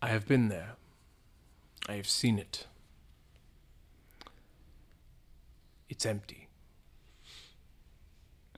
I 0.00 0.08
have 0.08 0.26
been 0.26 0.48
there. 0.48 0.76
I 1.88 1.94
have 1.94 2.08
seen 2.08 2.38
it. 2.38 2.66
It's 5.88 6.06
empty. 6.06 6.48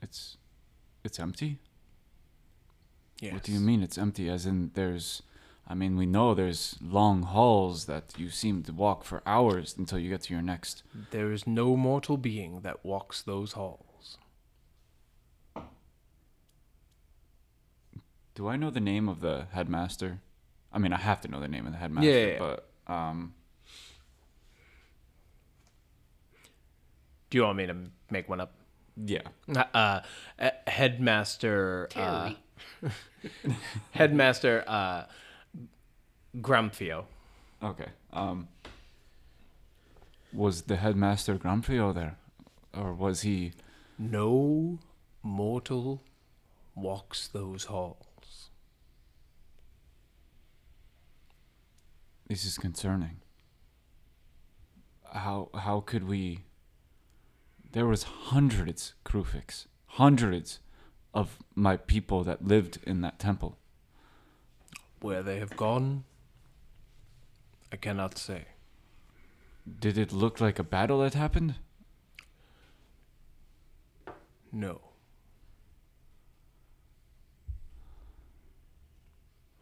It's 0.01 0.37
it's 1.03 1.19
empty. 1.19 1.59
Yes. 3.19 3.33
What 3.33 3.43
do 3.43 3.51
you 3.51 3.59
mean 3.59 3.83
it's 3.83 3.97
empty? 3.97 4.29
As 4.29 4.45
in 4.45 4.71
there's 4.73 5.21
I 5.71 5.75
mean 5.75 5.95
we 5.97 6.07
know 6.07 6.33
there's 6.33 6.75
long 6.81 7.21
halls 7.23 7.85
that 7.85 8.13
you 8.17 8.29
seem 8.31 8.63
to 8.63 8.73
walk 8.73 9.03
for 9.03 9.21
hours 9.25 9.75
until 9.77 9.99
you 9.99 10.09
get 10.09 10.21
to 10.23 10.33
your 10.33 10.41
next. 10.41 10.81
There 11.11 11.31
is 11.31 11.45
no 11.45 11.75
mortal 11.77 12.17
being 12.17 12.61
that 12.61 12.83
walks 12.83 13.21
those 13.21 13.51
halls. 13.53 14.17
Do 18.33 18.47
I 18.47 18.55
know 18.55 18.69
the 18.71 18.79
name 18.79 19.07
of 19.07 19.21
the 19.21 19.47
headmaster? 19.51 20.21
I 20.73 20.79
mean 20.79 20.93
I 20.93 20.97
have 20.97 21.21
to 21.21 21.27
know 21.27 21.39
the 21.39 21.47
name 21.47 21.65
of 21.67 21.73
the 21.73 21.77
headmaster, 21.79 22.09
Yeah, 22.09 22.17
yeah, 22.25 22.33
yeah. 22.33 22.39
but 22.87 22.91
um 22.93 23.33
Do 27.29 27.37
you 27.37 27.43
want 27.43 27.57
me 27.57 27.67
to 27.67 27.75
make 28.09 28.27
one 28.27 28.41
up? 28.41 28.53
yeah. 29.05 29.21
Uh, 29.55 30.01
uh, 30.39 30.49
headmaster. 30.65 31.87
Uh, 31.95 32.31
headmaster 33.91 34.63
uh, 34.67 35.03
Gramfio. 36.37 37.05
Okay. 37.61 37.89
Um 38.13 38.47
was 40.31 40.63
the 40.63 40.75
headmaster 40.75 41.37
Granfrio 41.37 41.93
there? 41.93 42.17
Or 42.73 42.93
was 42.93 43.21
he 43.21 43.53
No, 43.97 44.79
mortal 45.23 46.01
walks 46.75 47.27
those 47.27 47.65
halls. 47.65 48.49
This 52.27 52.45
is 52.45 52.57
concerning. 52.57 53.17
How 55.11 55.49
how 55.55 55.79
could 55.79 56.07
we? 56.07 56.41
There 57.71 57.87
was 57.87 58.03
hundreds, 58.03 58.93
Kruphix, 59.03 59.65
hundreds 59.87 60.59
of 61.13 61.37
my 61.55 61.75
people 61.77 62.23
that 62.23 62.45
lived 62.45 62.77
in 62.85 63.01
that 63.01 63.17
temple. 63.19 63.57
Where 65.01 65.23
they 65.23 65.39
have 65.39 65.55
gone, 65.57 66.03
I 67.71 67.77
cannot 67.77 68.17
say. 68.17 68.45
Did 69.79 69.97
it 69.97 70.11
look 70.11 70.41
like 70.41 70.57
a 70.57 70.63
battle 70.63 71.03
had 71.03 71.13
happened? 71.13 71.55
No. 74.51 74.81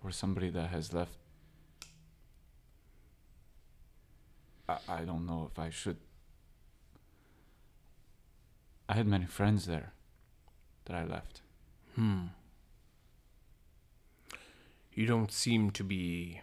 Or 0.04 0.12
somebody 0.12 0.50
that 0.50 0.70
has 0.70 0.94
left? 0.94 1.18
I, 4.70 4.78
I 4.88 5.02
don't 5.02 5.26
know 5.26 5.50
if 5.52 5.60
I 5.60 5.70
should. 5.70 5.98
I 8.88 8.94
had 8.94 9.08
many 9.08 9.26
friends 9.26 9.66
there 9.66 9.92
that 10.86 10.96
I 10.96 11.04
left. 11.04 11.42
Hmm. 11.96 12.28
You 14.94 15.06
don't 15.06 15.32
seem 15.32 15.72
to 15.72 15.84
be 15.84 16.42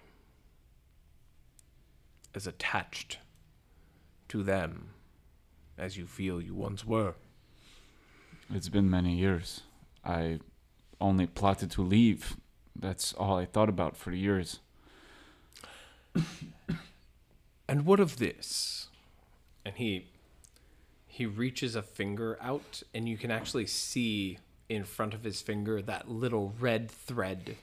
as 2.34 2.46
attached 2.46 3.18
to 4.28 4.42
them 4.42 4.90
as 5.78 5.96
you 5.96 6.06
feel 6.06 6.40
you 6.40 6.54
once 6.54 6.84
were. 6.84 7.14
It's 8.52 8.68
been 8.68 8.90
many 8.90 9.14
years. 9.14 9.62
I 10.04 10.40
only 11.00 11.26
plotted 11.26 11.70
to 11.72 11.82
leave. 11.82 12.36
That's 12.76 13.12
all 13.14 13.36
I 13.36 13.46
thought 13.46 13.68
about 13.68 13.96
for 13.96 14.12
years. 14.12 14.60
And 17.66 17.86
what 17.86 17.98
of 17.98 18.18
this? 18.18 18.88
And 19.64 19.76
he 19.76 20.06
he 21.06 21.26
reaches 21.26 21.74
a 21.74 21.82
finger 21.82 22.36
out 22.40 22.82
and 22.92 23.08
you 23.08 23.16
can 23.16 23.30
actually 23.30 23.66
see 23.66 24.38
in 24.68 24.84
front 24.84 25.14
of 25.14 25.22
his 25.22 25.40
finger 25.40 25.80
that 25.80 26.10
little 26.10 26.52
red 26.58 26.90
thread 26.90 27.56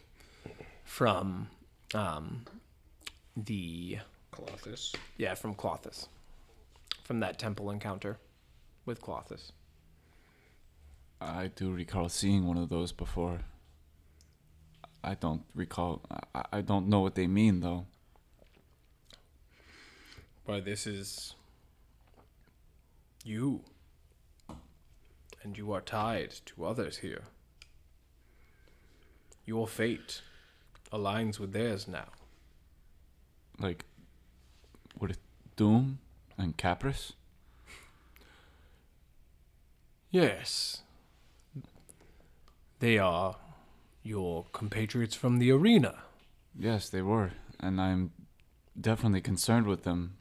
from 0.83 1.49
um 1.93 2.45
the 3.35 3.99
Klothys. 4.31 4.95
yeah, 5.17 5.33
from 5.33 5.55
Klothys. 5.55 6.07
From 7.03 7.19
that 7.19 7.37
temple 7.37 7.69
encounter 7.69 8.17
with 8.85 9.01
Klothys. 9.01 9.51
I 11.19 11.47
do 11.55 11.71
recall 11.71 12.09
seeing 12.09 12.47
one 12.47 12.57
of 12.57 12.69
those 12.69 12.91
before. 12.91 13.41
I 15.03 15.15
don't 15.15 15.43
recall. 15.53 16.01
I, 16.33 16.43
I 16.53 16.61
don't 16.61 16.87
know 16.87 16.99
what 16.99 17.15
they 17.15 17.27
mean 17.27 17.59
though. 17.59 17.85
Why 20.45 20.59
this 20.59 20.87
is 20.87 21.35
you. 23.23 23.61
And 25.43 25.57
you 25.57 25.71
are 25.73 25.81
tied 25.81 26.33
to 26.47 26.65
others 26.65 26.97
here. 26.97 27.23
Your 29.45 29.67
fate 29.67 30.21
aligns 30.93 31.39
with 31.39 31.51
theirs 31.51 31.87
now. 31.87 32.09
Like, 33.59 33.85
with 34.99 35.17
Doom 35.55 35.99
and 36.37 36.57
Capris. 36.57 37.13
Yes. 40.09 40.81
They 42.79 42.97
are 42.97 43.37
your 44.03 44.45
compatriots 44.51 45.15
from 45.15 45.39
the 45.39 45.51
arena. 45.51 45.99
Yes, 46.57 46.89
they 46.89 47.01
were, 47.01 47.31
and 47.59 47.79
I'm 47.79 48.11
definitely 48.79 49.21
concerned 49.21 49.67
with 49.67 49.83
them. 49.83 50.17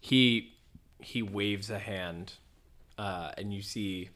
He 0.00 0.54
he 1.00 1.22
waves 1.22 1.70
a 1.70 1.78
hand, 1.78 2.34
uh, 2.98 3.32
and 3.36 3.52
you 3.52 3.62
see 3.62 4.10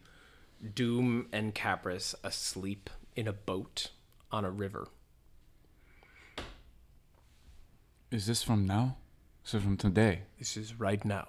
Doom 0.75 1.29
and 1.33 1.55
Capris 1.55 2.15
asleep 2.23 2.91
in 3.17 3.27
a 3.27 3.33
boat 3.33 3.89
on 4.31 4.45
a 4.45 4.51
river. 4.51 4.89
Is 8.11 8.27
this 8.27 8.43
from 8.43 8.67
now? 8.67 8.97
So 9.51 9.59
from 9.59 9.77
today? 9.77 10.21
This 10.39 10.57
is 10.57 10.79
right 10.79 11.05
now. 11.05 11.27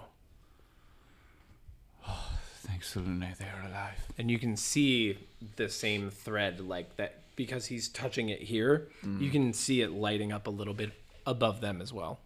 Thanks 2.59 2.93
to 2.93 2.99
Lune, 2.99 3.26
they 3.39 3.45
are 3.45 3.67
alive. 3.67 3.95
and 4.15 4.30
you 4.30 4.38
can 4.38 4.55
see 4.55 5.17
the 5.55 5.67
same 5.67 6.11
thread 6.11 6.59
like 6.59 6.97
that 6.97 7.24
because 7.36 7.65
he's 7.65 7.89
touching 7.89 8.30
it 8.30 8.39
here 8.39 8.89
you 9.01 9.09
mm. 9.09 9.32
can 9.32 9.53
see 9.53 9.82
it 9.82 9.89
lighting 9.89 10.32
up 10.32 10.45
a 10.45 10.51
little 10.51 10.76
bit 10.76 10.91
above 11.26 11.61
them 11.61 11.82
as 11.82 11.91
well 11.91 12.19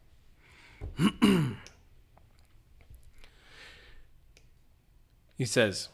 he 5.37 5.45
says 5.45 5.87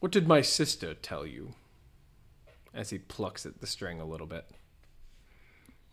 what 0.00 0.12
did 0.12 0.28
my 0.28 0.42
sister 0.42 0.92
tell 0.92 1.24
you 1.24 1.54
as 2.74 2.90
he 2.90 2.98
plucks 2.98 3.46
at 3.46 3.62
the 3.62 3.66
string 3.66 3.98
a 4.02 4.04
little 4.04 4.26
bit 4.26 4.44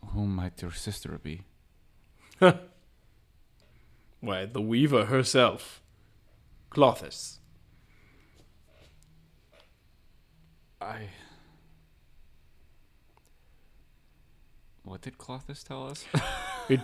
Who 0.08 0.26
might 0.26 0.60
your 0.60 0.72
sister 0.72 1.18
be? 1.22 1.40
why 4.20 4.44
the 4.46 4.60
weaver 4.60 5.06
herself 5.06 5.80
klothys 6.70 7.38
I. 10.80 11.08
What 14.84 15.00
did 15.00 15.18
Klothys 15.18 15.64
tell 15.64 15.88
us? 15.88 16.04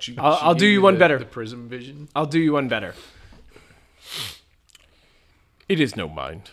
She- 0.00 0.16
I'll- 0.16 0.36
she 0.36 0.42
I'll 0.42 0.54
do 0.54 0.66
you 0.66 0.78
me 0.80 0.84
one 0.84 0.98
better. 0.98 1.18
The 1.18 1.26
prism 1.26 1.68
vision. 1.68 2.08
I'll 2.16 2.24
do 2.24 2.38
you 2.40 2.54
one 2.54 2.66
better. 2.68 2.94
It 5.68 5.78
is 5.80 5.94
no 5.96 6.08
mind. 6.08 6.50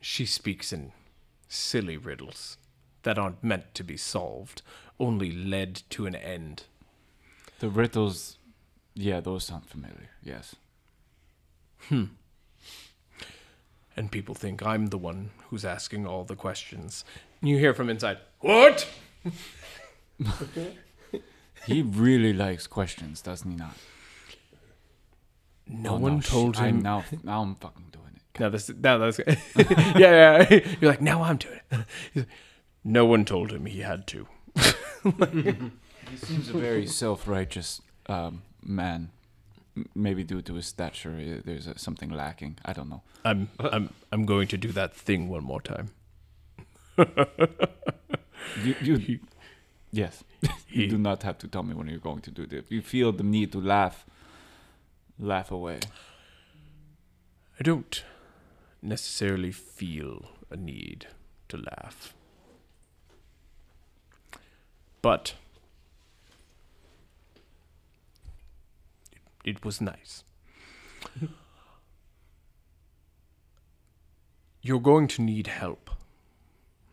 She 0.00 0.24
speaks 0.24 0.72
in 0.72 0.92
silly 1.48 1.96
riddles 1.96 2.58
that 3.02 3.18
aren't 3.18 3.42
meant 3.42 3.74
to 3.74 3.82
be 3.82 3.96
solved, 3.96 4.62
only 5.00 5.32
led 5.32 5.82
to 5.90 6.06
an 6.06 6.14
end. 6.14 6.64
The 7.60 7.68
riddles. 7.70 8.36
Yeah, 8.94 9.20
those 9.20 9.44
sound 9.44 9.66
familiar. 9.66 10.10
Yes. 10.22 10.56
Hmm. 11.88 12.04
And 13.96 14.10
people 14.10 14.34
think 14.34 14.64
I'm 14.64 14.86
the 14.88 14.98
one 14.98 15.30
who's 15.48 15.64
asking 15.64 16.06
all 16.06 16.24
the 16.24 16.36
questions. 16.36 17.04
You 17.42 17.56
hear 17.58 17.72
from 17.74 17.88
inside, 17.88 18.18
What? 18.40 18.86
He 21.66 21.82
really 21.82 22.32
likes 22.32 22.66
questions, 22.66 23.20
doesn't 23.20 23.50
he 23.50 23.56
not? 23.56 23.74
No 25.66 25.90
Oh, 25.94 25.98
one 25.98 26.20
sh- 26.22 26.28
told 26.30 26.56
I'm 26.56 26.76
him. 26.76 26.82
now. 26.82 27.04
Now 27.22 27.42
I'm 27.42 27.54
fucking 27.56 27.84
doing 27.92 28.12
it. 28.16 28.40
Now 28.40 28.48
this, 28.48 28.70
now 28.70 28.96
that's, 28.98 29.18
yeah, 29.98 30.46
yeah. 30.50 30.60
You're 30.80 30.90
like, 30.90 31.02
now 31.02 31.22
I'm 31.22 31.36
doing 31.36 31.60
it. 31.70 31.86
Like, 32.14 32.26
no 32.82 33.04
one 33.04 33.26
told 33.26 33.52
him 33.52 33.66
he 33.66 33.80
had 33.80 34.06
to. 34.06 34.26
He 36.10 36.16
seems 36.16 36.48
a 36.48 36.52
very 36.52 36.86
self-righteous 36.86 37.80
um, 38.06 38.42
man. 38.62 39.10
M- 39.76 39.88
Maybe 39.94 40.24
due 40.24 40.42
to 40.42 40.54
his 40.54 40.66
stature, 40.66 41.10
uh, 41.18 41.40
there's 41.44 41.68
uh, 41.68 41.74
something 41.76 42.10
lacking. 42.10 42.58
I 42.64 42.72
don't 42.72 42.88
know. 42.90 43.02
I'm, 43.24 43.48
I'm, 43.60 43.90
I'm 44.12 44.26
going 44.26 44.48
to 44.48 44.56
do 44.56 44.72
that 44.72 44.94
thing 44.94 45.28
one 45.28 45.44
more 45.44 45.60
time. 45.60 45.90
You, 48.64 48.74
you, 48.80 49.20
yes. 49.92 50.24
You 50.68 50.86
do 50.88 50.98
not 50.98 51.22
have 51.24 51.36
to 51.38 51.48
tell 51.48 51.62
me 51.62 51.74
when 51.74 51.86
you're 51.88 51.98
going 51.98 52.20
to 52.22 52.30
do 52.30 52.42
it. 52.42 52.52
If 52.52 52.70
you 52.72 52.80
feel 52.82 53.12
the 53.12 53.22
need 53.22 53.52
to 53.52 53.60
laugh, 53.60 54.06
laugh 55.18 55.50
away. 55.50 55.80
I 57.58 57.62
don't 57.62 58.02
necessarily 58.82 59.52
feel 59.52 60.30
a 60.50 60.56
need 60.56 61.06
to 61.48 61.56
laugh. 61.58 62.14
But 65.02 65.34
it, 69.44 69.64
was 69.64 69.80
nice. 69.80 70.24
You're 74.62 74.80
going 74.80 75.08
to 75.08 75.22
need 75.22 75.46
help 75.46 75.90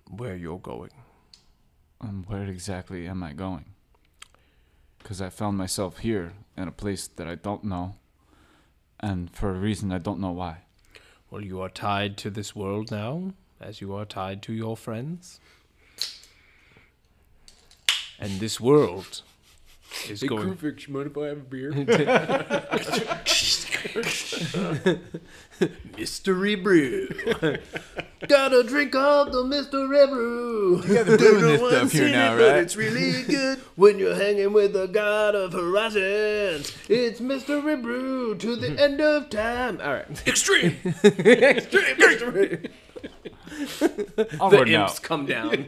where 0.10 0.36
you're 0.36 0.60
going. 0.60 0.91
Um, 2.00 2.24
where 2.28 2.43
exactly 2.43 3.08
am 3.08 3.24
I 3.24 3.34
going? 3.34 3.66
Because 5.00 5.22
I 5.22 5.30
found 5.30 5.58
myself 5.58 5.98
here 5.98 6.34
in 6.56 6.68
a 6.68 6.72
place 6.72 7.08
that 7.08 7.28
I 7.28 7.36
don't 7.36 7.66
know, 7.66 7.95
and 9.00 9.30
for 9.36 9.50
a 9.50 9.60
reason 9.60 9.91
I 9.91 9.98
don't 9.98 10.22
know 10.22 10.32
why. 10.32 10.60
Well, 11.30 11.43
you 11.43 11.60
are 11.62 11.70
tied 11.70 12.16
to 12.20 12.30
this 12.30 12.56
world 12.56 12.89
now, 12.89 13.34
as 13.60 13.82
you 13.82 13.93
are 13.93 14.06
tied 14.06 14.41
to 14.43 14.54
your 14.54 14.78
friends. 14.78 15.41
And 18.20 18.39
this 18.39 18.60
world 18.60 19.24
is 20.10 20.22
Hey, 20.22 20.28
going. 20.28 20.56
Kruphix, 20.56 20.88
you 20.88 20.94
mind 20.94 21.12
if 21.12 21.18
I 21.18 21.28
have 21.28 21.38
a 21.38 21.42
beer? 21.42 21.72
Mystery 25.98 26.56
brew. 26.56 27.08
Gotta 28.28 28.64
drink 28.64 28.96
up 28.96 29.32
the 29.32 29.44
mystery 29.44 30.08
brew. 30.08 30.82
You 30.88 30.96
guys 30.96 31.08
are 31.08 31.18
doing 31.18 31.42
this 31.42 31.60
stuff 31.60 31.92
here 31.92 32.10
now, 32.10 32.36
right? 32.36 32.58
It's 32.58 32.76
really 32.76 33.24
good 33.24 33.60
when 33.76 34.00
you're 34.00 34.16
hanging 34.16 34.54
with 34.54 34.74
the 34.74 34.88
god 34.88 35.36
of 35.36 35.54
horizons. 35.54 36.76
It's 36.90 37.20
mystery 37.20 37.76
brew 37.76 38.36
to 38.36 38.56
the 38.56 38.68
mm-hmm. 38.68 38.80
end 38.80 39.02
of 39.02 39.30
time. 39.30 39.80
All 39.82 39.94
right. 39.94 40.28
Extreme. 40.28 40.78
Extreme. 41.04 42.02
Extreme. 42.02 42.68
The 43.80 44.38
Onward 44.40 44.70
now. 44.70 44.84
imps 44.84 45.00
come 45.00 45.26
down. 45.26 45.66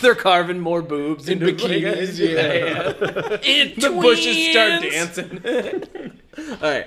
They're 0.00 0.14
carving 0.14 0.60
more 0.60 0.82
boobs 0.82 1.28
into 1.28 1.46
bikinis. 1.46 2.18
Yeah, 2.18 2.52
yeah. 2.52 2.92
the 3.76 3.90
bushes 4.00 4.50
start 4.50 4.82
dancing. 4.82 5.42
All 6.38 6.70
right. 6.70 6.86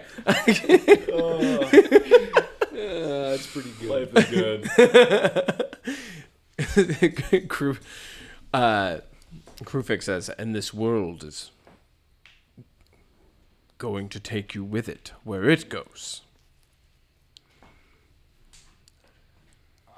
Uh, 2.75 3.29
that's 3.29 3.47
pretty 3.47 3.71
good. 3.79 4.13
Life 4.13 4.15
is 4.15 4.69
good. 7.19 7.49
Crew, 7.49 7.77
uh, 8.53 8.99
Kruphix 9.63 10.03
says, 10.03 10.29
and 10.29 10.55
this 10.55 10.73
world 10.73 11.23
is 11.23 11.51
going 13.77 14.09
to 14.09 14.19
take 14.19 14.55
you 14.55 14.63
with 14.63 14.87
it 14.87 15.11
where 15.23 15.49
it 15.49 15.69
goes. 15.69 16.21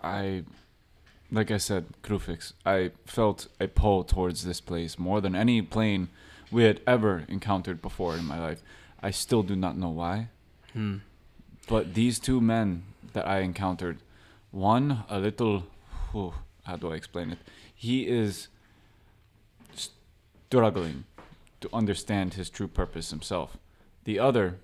I, 0.03 0.43
like 1.31 1.51
I 1.51 1.57
said, 1.57 1.85
Kruphix, 2.03 2.53
I 2.65 2.91
felt 3.05 3.47
a 3.59 3.67
pull 3.67 4.03
towards 4.03 4.43
this 4.43 4.61
place 4.61 4.97
more 4.97 5.21
than 5.21 5.35
any 5.35 5.61
plane 5.61 6.09
we 6.51 6.63
had 6.63 6.81
ever 6.87 7.25
encountered 7.27 7.81
before 7.81 8.15
in 8.15 8.25
my 8.25 8.39
life. 8.39 8.63
I 9.01 9.11
still 9.11 9.43
do 9.43 9.55
not 9.55 9.77
know 9.77 9.89
why. 9.89 10.29
Hmm. 10.73 10.97
But 11.67 11.93
these 11.93 12.19
two 12.19 12.39
men 12.39 12.83
that 13.13 13.27
I 13.27 13.39
encountered, 13.39 13.99
one 14.51 15.03
a 15.09 15.19
little, 15.19 15.65
whew, 16.11 16.33
how 16.63 16.77
do 16.77 16.91
I 16.91 16.95
explain 16.95 17.31
it? 17.31 17.39
He 17.75 18.07
is 18.07 18.47
struggling 19.73 21.03
to 21.59 21.69
understand 21.73 22.35
his 22.35 22.49
true 22.49 22.67
purpose 22.67 23.09
himself. 23.09 23.57
The 24.05 24.19
other 24.19 24.59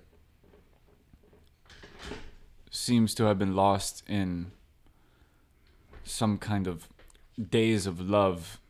seems 2.70 3.14
to 3.14 3.24
have 3.24 3.38
been 3.38 3.54
lost 3.54 4.02
in 4.08 4.50
some 6.04 6.38
kind 6.38 6.66
of 6.66 6.88
days 7.50 7.86
of 7.86 8.00
love. 8.00 8.60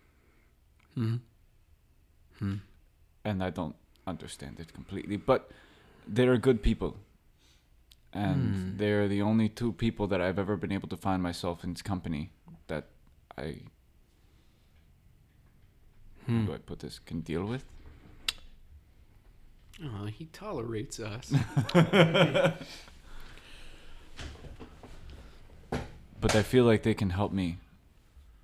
Mm-hmm. 0.97 1.17
Mm-hmm. 2.45 2.55
And 3.25 3.43
I 3.43 3.51
don't 3.51 3.77
understand 4.07 4.61
it 4.61 4.73
completely. 4.73 5.17
But 5.17 5.51
they're 6.07 6.37
good 6.37 6.63
people. 6.63 6.97
And 8.13 8.55
hmm. 8.55 8.77
they're 8.77 9.09
the 9.09 9.23
only 9.23 9.49
two 9.49 9.73
people 9.73 10.07
that 10.07 10.21
I've 10.21 10.39
ever 10.39 10.57
been 10.57 10.71
able 10.71 10.89
to 10.89 10.97
find 10.97 11.21
myself 11.21 11.65
in 11.65 11.75
company 11.75 12.31
that 12.69 12.87
I. 13.37 13.63
How 16.27 16.33
hmm. 16.33 16.47
do 16.47 16.55
I 16.55 16.59
put 16.59 16.79
this? 16.79 17.01
Can 17.01 17.23
deal 17.23 17.45
with? 17.45 17.65
Oh, 19.83 20.05
he 20.07 20.27
tolerates 20.27 21.01
us. 21.01 21.35
But 26.25 26.35
I 26.37 26.43
feel 26.43 26.65
like 26.65 26.85
they 26.85 26.95
can 26.95 27.11
help 27.11 27.33
me. 27.33 27.59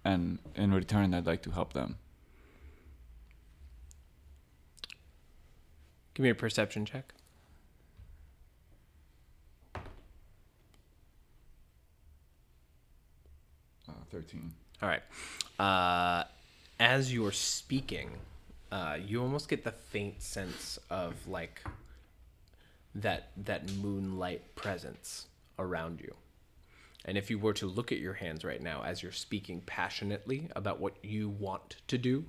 And 0.05 0.39
in 0.55 0.70
return, 0.70 1.14
I'd 1.14 1.24
like 1.24 1.41
to 1.45 1.51
help 1.51 1.72
them. 1.72 1.97
Give 6.12 6.24
me 6.24 6.28
a 6.28 6.35
perception 6.35 6.85
check. 6.85 7.14
Uh, 13.89 13.93
13. 14.11 14.53
All 14.83 14.89
right. 14.91 15.03
Uh, 15.59 16.24
as 16.78 17.14
you're 17.14 17.33
speaking, 17.33 18.11
uh, 18.70 18.99
you 19.03 19.22
almost 19.22 19.49
get 19.49 19.64
the 19.64 19.72
faint 19.72 20.20
sense 20.20 20.78
of 20.91 21.14
like 21.26 21.62
that 22.95 23.31
that 23.39 23.72
moonlight 23.76 24.55
presence 24.55 25.28
around 25.59 26.03
you. 26.03 26.14
And 27.07 27.17
if 27.17 27.31
you 27.31 27.39
were 27.39 27.55
to 27.55 27.67
look 27.67 27.93
at 27.93 27.99
your 27.99 28.15
hands 28.15 28.45
right 28.45 28.61
now 28.61 28.83
as 28.85 29.03
you're 29.03 29.13
speaking 29.13 29.63
passionately 29.65 30.49
about 30.55 30.81
what 30.81 31.03
you 31.03 31.29
want 31.31 31.77
to 31.89 31.99
do, 31.99 32.25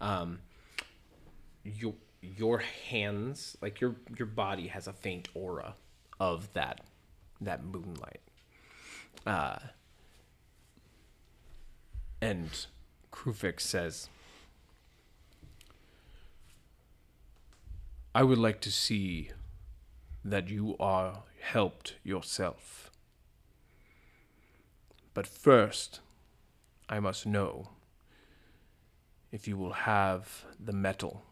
um, 0.00 0.38
your 1.64 1.94
your 2.20 2.58
hands, 2.90 3.56
like 3.62 3.80
your 3.80 3.96
your 4.16 4.26
body, 4.26 4.68
has 4.68 4.86
a 4.86 4.92
faint 4.92 5.28
aura 5.34 5.74
of 6.20 6.52
that 6.52 6.82
that 7.40 7.64
moonlight. 7.64 8.20
Uh, 9.26 9.58
and 12.20 12.66
Kruphix 13.12 13.60
says, 13.60 14.08
I 18.14 18.22
would 18.22 18.38
like 18.38 18.60
to 18.60 18.70
see 18.70 19.30
that 20.24 20.48
you 20.48 20.76
are 20.78 21.22
helped 21.40 21.96
yourself. 22.04 22.81
But 25.14 25.26
first, 25.26 26.00
I 26.88 27.00
must 27.00 27.26
know 27.26 27.70
if 29.30 29.46
you 29.48 29.56
will 29.56 29.72
have 29.72 30.44
the 30.58 30.72
mettle 30.72 31.22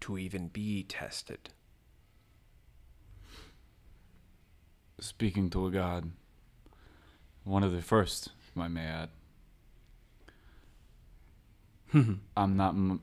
to 0.00 0.18
even 0.18 0.48
be 0.48 0.82
tested. 0.84 1.50
Speaking 5.00 5.50
to 5.50 5.66
a 5.66 5.70
god. 5.70 6.10
One 7.44 7.62
of 7.62 7.72
the 7.72 7.82
first, 7.82 8.30
if 8.48 8.58
I 8.60 8.68
may 8.68 8.84
add. 8.84 9.08
I'm 12.36 12.56
not 12.56 12.70
m- 12.70 13.00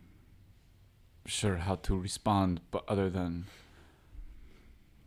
sure 1.25 1.57
how 1.57 1.75
to 1.75 1.97
respond, 1.97 2.61
but 2.69 2.83
other 2.87 3.09
than 3.09 3.45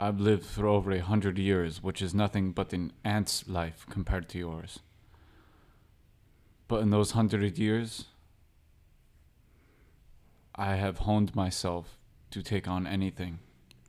I've 0.01 0.20
lived 0.20 0.44
for 0.44 0.66
over 0.66 0.92
a 0.92 1.01
hundred 1.01 1.38
years, 1.38 1.82
which 1.82 2.01
is 2.01 2.14
nothing 2.14 2.53
but 2.53 2.72
an 2.72 2.92
ant's 3.05 3.49
life 3.49 3.84
compared 3.90 4.28
to 4.30 4.38
yours. 4.38 4.78
But 6.68 6.82
in 6.82 6.90
those 6.90 7.12
hundred 7.12 7.59
years, 7.59 8.05
I 10.55 10.76
have 10.76 10.99
honed 10.99 11.34
myself 11.34 11.99
to 12.30 12.42
take 12.42 12.68
on 12.68 12.86
anything 12.86 13.40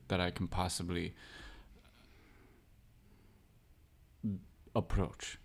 that 0.07 0.19
I 0.19 0.31
can 0.31 0.47
possibly 0.47 1.13
approach. 4.75 5.37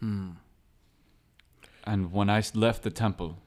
Hmm. 0.00 0.30
And 1.84 2.12
when 2.12 2.28
I 2.28 2.42
left 2.54 2.82
the 2.82 2.90
temple, 2.90 3.38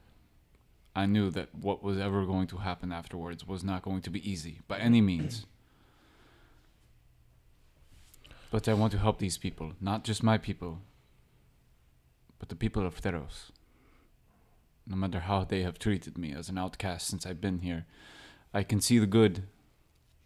I 0.96 1.06
knew 1.06 1.30
that 1.30 1.54
what 1.54 1.82
was 1.82 1.98
ever 1.98 2.24
going 2.24 2.46
to 2.48 2.58
happen 2.58 2.92
afterwards 2.92 3.46
was 3.46 3.64
not 3.64 3.82
going 3.82 4.00
to 4.02 4.10
be 4.10 4.30
easy 4.30 4.60
by 4.68 4.78
any 4.78 5.00
means. 5.00 5.46
But 8.54 8.68
I 8.68 8.74
want 8.74 8.92
to 8.92 8.98
help 8.98 9.18
these 9.18 9.36
people, 9.36 9.72
not 9.80 10.04
just 10.04 10.22
my 10.22 10.38
people, 10.38 10.78
but 12.38 12.50
the 12.50 12.54
people 12.54 12.86
of 12.86 13.00
Theros. 13.00 13.50
No 14.86 14.94
matter 14.94 15.18
how 15.18 15.42
they 15.42 15.62
have 15.62 15.76
treated 15.76 16.16
me 16.16 16.32
as 16.32 16.48
an 16.48 16.56
outcast 16.56 17.08
since 17.08 17.26
I've 17.26 17.40
been 17.40 17.58
here, 17.58 17.84
I 18.52 18.62
can 18.62 18.80
see 18.80 19.00
the 19.00 19.08
good 19.08 19.48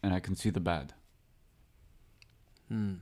and 0.03 0.13
I 0.13 0.21
can 0.21 0.37
see 0.37 0.51
the 0.51 0.61
bad. 0.61 0.93
Hmm. 2.69 2.97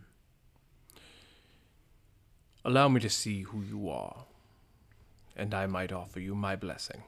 Allow 2.64 2.86
me 2.86 3.00
to 3.00 3.10
see 3.10 3.42
who 3.42 3.62
you 3.62 3.90
are, 3.90 4.26
and 5.34 5.52
I 5.52 5.66
might 5.66 5.90
offer 5.90 6.20
you 6.20 6.36
my 6.36 6.54
blessing. 6.54 7.02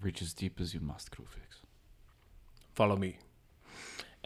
Reach 0.00 0.22
as 0.22 0.32
deep 0.32 0.60
as 0.60 0.74
you 0.74 0.80
must, 0.80 1.10
Kruphix. 1.10 1.58
Follow 2.72 2.94
me. 2.94 3.18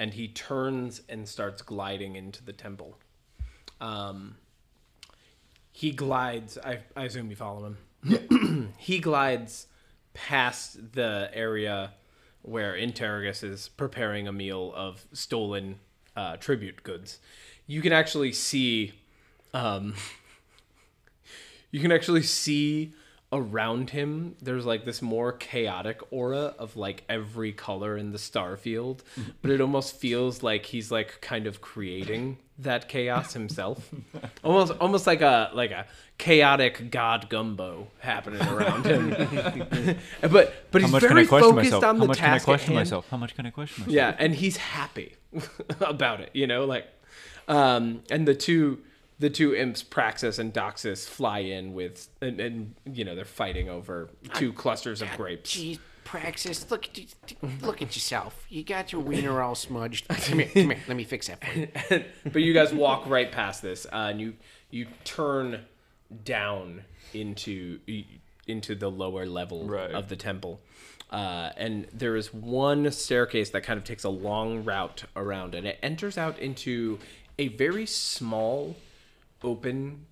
And 0.02 0.14
he 0.14 0.26
turns 0.26 1.00
and 1.08 1.28
starts 1.28 1.62
gliding 1.62 2.16
into 2.16 2.42
the 2.42 2.52
temple. 2.52 2.98
Um, 3.80 4.34
he 5.70 5.92
glides. 5.92 6.58
I, 6.58 6.80
I 6.96 7.04
assume 7.04 7.30
you 7.30 7.36
follow 7.36 7.76
him. 8.02 8.74
he 8.78 8.98
glides 8.98 9.68
past 10.12 10.94
the 10.94 11.30
area 11.32 11.92
where 12.42 12.74
Interrogus 12.74 13.44
is 13.44 13.68
preparing 13.68 14.26
a 14.26 14.32
meal 14.32 14.72
of 14.74 15.06
stolen 15.12 15.78
uh, 16.16 16.36
tribute 16.36 16.82
goods. 16.82 17.20
You 17.68 17.80
can 17.80 17.92
actually 17.92 18.32
see. 18.32 18.94
Um, 19.54 19.94
you 21.70 21.78
can 21.78 21.92
actually 21.92 22.24
see 22.24 22.92
around 23.32 23.90
him 23.90 24.36
there's 24.42 24.66
like 24.66 24.84
this 24.84 25.00
more 25.00 25.32
chaotic 25.32 26.00
aura 26.10 26.54
of 26.58 26.76
like 26.76 27.02
every 27.08 27.50
color 27.52 27.96
in 27.96 28.12
the 28.12 28.18
star 28.18 28.56
field 28.58 29.02
but 29.40 29.50
it 29.50 29.60
almost 29.60 29.96
feels 29.96 30.42
like 30.42 30.66
he's 30.66 30.90
like 30.90 31.18
kind 31.22 31.46
of 31.46 31.60
creating 31.62 32.36
that 32.58 32.88
chaos 32.88 33.32
himself 33.32 33.88
almost 34.44 34.72
almost 34.80 35.06
like 35.06 35.22
a 35.22 35.50
like 35.54 35.70
a 35.70 35.86
chaotic 36.18 36.90
god 36.90 37.28
gumbo 37.30 37.88
happening 38.00 38.40
around 38.42 38.84
him 38.84 39.08
but 40.20 40.54
but 40.70 40.82
How 40.82 40.86
he's 40.86 40.92
much 40.92 41.00
can 41.02 41.08
very 41.08 41.22
I 41.22 41.26
question 41.26 41.50
focused 41.54 41.72
myself? 41.72 41.84
on 41.84 41.96
How 41.96 42.00
the 42.02 42.06
much 42.08 42.18
can 42.18 42.32
I 42.34 42.38
question 42.38 42.74
myself? 42.74 43.08
How 43.10 43.16
much 43.16 43.34
can 43.34 43.46
I 43.46 43.50
question 43.50 43.82
myself? 43.84 43.94
Yeah, 43.94 44.14
and 44.18 44.34
he's 44.34 44.58
happy 44.58 45.16
about 45.80 46.20
it, 46.20 46.30
you 46.34 46.46
know, 46.46 46.64
like 46.66 46.86
um 47.48 48.02
and 48.10 48.28
the 48.28 48.34
two 48.34 48.78
the 49.22 49.30
two 49.30 49.54
imps 49.54 49.82
Praxis 49.82 50.38
and 50.38 50.52
Doxus 50.52 51.08
fly 51.08 51.38
in 51.38 51.72
with 51.74 52.08
and, 52.20 52.38
and 52.40 52.74
you 52.84 53.04
know, 53.04 53.14
they're 53.14 53.24
fighting 53.24 53.68
over 53.70 54.10
two 54.34 54.52
clusters 54.52 55.00
of 55.00 55.08
grapes. 55.16 55.52
Gee, 55.52 55.78
Praxis, 56.04 56.68
look 56.70 56.86
at 56.88 56.98
you, 56.98 57.06
look 57.62 57.80
at 57.80 57.94
yourself. 57.94 58.44
You 58.48 58.64
got 58.64 58.92
your 58.92 59.00
wiener 59.00 59.40
all 59.40 59.54
smudged. 59.54 60.08
Come 60.26 60.40
here, 60.40 60.48
come 60.52 60.70
here. 60.70 60.80
Let 60.88 60.96
me 60.96 61.04
fix 61.04 61.28
that 61.28 61.42
for 61.44 61.58
you. 61.58 62.04
but 62.32 62.42
you 62.42 62.52
guys 62.52 62.74
walk 62.74 63.08
right 63.08 63.30
past 63.30 63.62
this 63.62 63.86
uh, 63.86 64.08
and 64.10 64.20
you 64.20 64.34
you 64.70 64.86
turn 65.04 65.60
down 66.24 66.82
into 67.14 67.78
into 68.46 68.74
the 68.74 68.90
lower 68.90 69.24
level 69.24 69.66
Right. 69.68 69.92
of 69.92 70.08
the 70.08 70.16
temple 70.16 70.60
uh, 71.10 71.50
and 71.56 71.86
there 71.92 72.16
is 72.16 72.34
one 72.34 72.90
staircase 72.90 73.50
that 73.50 73.62
kind 73.62 73.78
of 73.78 73.84
takes 73.84 74.02
a 74.02 74.08
long 74.08 74.64
route 74.64 75.04
around 75.14 75.54
and 75.54 75.66
it 75.66 75.78
enters 75.82 76.18
out 76.18 76.38
into 76.40 76.98
a 77.38 77.48
very 77.48 77.86
small 77.86 78.76
open 79.44 80.06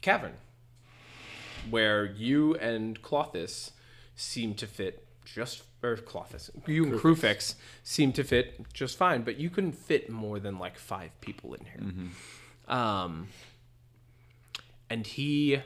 cavern 0.00 0.34
where 1.68 2.04
you 2.04 2.54
and 2.56 3.00
Klothys 3.02 3.72
seem 4.14 4.54
to 4.54 4.66
fit 4.66 5.06
just 5.24 5.62
or 5.82 5.96
Klothys, 5.96 6.50
you 6.66 6.84
and 6.84 6.94
Kruphix 6.94 7.54
seem 7.82 8.12
to 8.12 8.24
fit 8.24 8.72
just 8.72 8.98
fine, 8.98 9.22
but 9.22 9.38
you 9.38 9.48
couldn't 9.48 9.72
fit 9.72 10.10
more 10.10 10.38
than 10.38 10.58
like 10.58 10.78
five 10.78 11.18
people 11.20 11.54
in 11.54 11.64
here. 11.64 12.74
Um, 12.74 13.28
and 14.90 15.06
he 15.06 15.60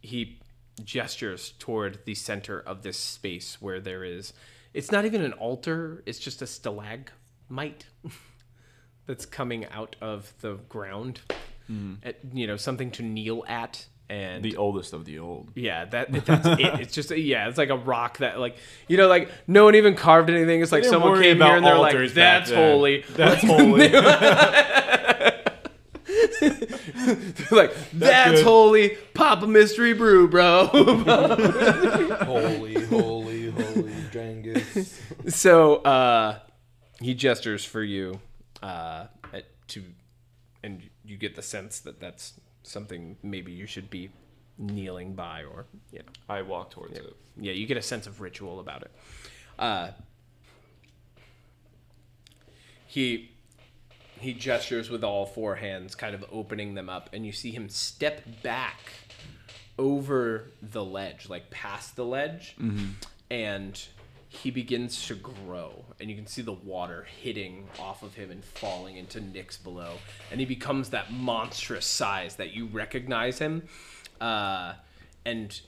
he 0.00 0.38
gestures 0.84 1.52
toward 1.58 2.04
the 2.04 2.14
center 2.14 2.60
of 2.60 2.82
this 2.82 2.96
space 2.96 3.60
where 3.60 3.80
there 3.80 4.04
is 4.04 4.32
it's 4.72 4.92
not 4.92 5.04
even 5.04 5.22
an 5.22 5.32
altar, 5.32 6.02
it's 6.06 6.18
just 6.18 6.42
a 6.42 6.46
stalagmite 6.46 7.86
that's 9.06 9.26
coming 9.26 9.66
out 9.66 9.96
of 10.00 10.32
the 10.40 10.54
ground. 10.68 11.20
At, 12.02 12.16
you 12.32 12.46
know, 12.46 12.56
something 12.56 12.90
to 12.92 13.02
kneel 13.02 13.44
at 13.46 13.86
and 14.08 14.42
The 14.42 14.56
oldest 14.56 14.92
of 14.92 15.04
the 15.04 15.20
old. 15.20 15.52
yeah, 15.54 15.84
that 15.84 16.10
that's 16.26 16.46
it. 16.46 16.80
It's 16.80 16.94
just 16.94 17.16
yeah, 17.16 17.48
it's 17.48 17.58
like 17.58 17.70
a 17.70 17.76
rock 17.76 18.18
that 18.18 18.40
like 18.40 18.56
you 18.88 18.96
know 18.96 19.06
like 19.06 19.30
no 19.46 19.64
one 19.64 19.76
even 19.76 19.94
carved 19.94 20.30
anything. 20.30 20.62
It's 20.62 20.72
like 20.72 20.84
someone 20.84 21.22
came 21.22 21.36
here 21.36 21.56
and 21.56 21.64
they're 21.64 21.78
like 21.78 22.12
that's 22.12 22.50
holy. 22.50 23.04
That's 23.10 23.42
holy. 23.44 23.88
Like 27.50 27.74
that's 27.92 28.32
good. 28.38 28.44
holy. 28.44 28.88
Pop 29.14 29.42
a 29.42 29.46
mystery 29.46 29.92
brew, 29.94 30.28
bro. 30.28 30.66
holy, 30.72 31.04
holy, 32.84 33.50
holy 33.50 33.92
Drangus. 34.12 34.98
so 35.28 35.76
uh 35.76 36.38
he 37.00 37.14
gestures 37.14 37.64
for 37.64 37.82
you 37.82 38.20
uh 38.62 39.06
at, 39.32 39.44
to 39.68 39.80
and 39.80 39.94
you 41.10 41.16
get 41.16 41.34
the 41.34 41.42
sense 41.42 41.80
that 41.80 42.00
that's 42.00 42.34
something 42.62 43.16
maybe 43.22 43.50
you 43.50 43.66
should 43.66 43.90
be 43.90 44.10
kneeling 44.58 45.14
by 45.14 45.42
or 45.42 45.66
you 45.92 45.98
know 45.98 46.04
I 46.28 46.42
walk 46.42 46.70
towards 46.70 46.96
it. 46.96 47.16
yeah, 47.36 47.52
you 47.52 47.66
get 47.66 47.76
a 47.76 47.82
sense 47.82 48.06
of 48.06 48.20
ritual 48.20 48.60
about 48.60 48.82
it. 48.82 48.90
Uh, 49.58 49.90
he 52.86 53.30
he 54.20 54.34
gestures 54.34 54.90
with 54.90 55.02
all 55.02 55.24
four 55.26 55.56
hands, 55.56 55.94
kind 55.94 56.14
of 56.14 56.24
opening 56.30 56.74
them 56.74 56.88
up, 56.90 57.08
and 57.12 57.24
you 57.24 57.32
see 57.32 57.50
him 57.50 57.68
step 57.68 58.22
back 58.42 58.78
over 59.78 60.50
the 60.60 60.84
ledge, 60.84 61.28
like 61.28 61.50
past 61.50 61.96
the 61.96 62.04
ledge, 62.04 62.54
and 63.30 63.82
he 64.32 64.52
begins 64.52 65.06
to 65.08 65.16
grow, 65.16 65.84
and 66.00 66.08
you 66.08 66.14
can 66.14 66.26
see 66.26 66.40
the 66.40 66.52
water 66.52 67.04
hitting 67.20 67.66
off 67.80 68.04
of 68.04 68.14
him 68.14 68.30
and 68.30 68.44
falling 68.44 68.96
into 68.96 69.20
Nyx 69.20 69.62
below, 69.62 69.94
and 70.30 70.38
he 70.38 70.46
becomes 70.46 70.90
that 70.90 71.12
monstrous 71.12 71.84
size 71.84 72.36
that 72.36 72.54
you 72.54 72.66
recognize 72.66 73.40
him, 73.40 73.64
uh, 74.20 74.74
and 75.26 75.60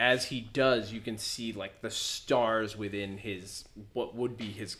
as 0.00 0.26
he 0.26 0.40
does, 0.40 0.92
you 0.92 1.00
can 1.00 1.16
see 1.16 1.52
like 1.52 1.80
the 1.80 1.90
stars 1.90 2.76
within 2.76 3.18
his 3.18 3.64
what 3.92 4.16
would 4.16 4.36
be 4.36 4.50
his 4.50 4.76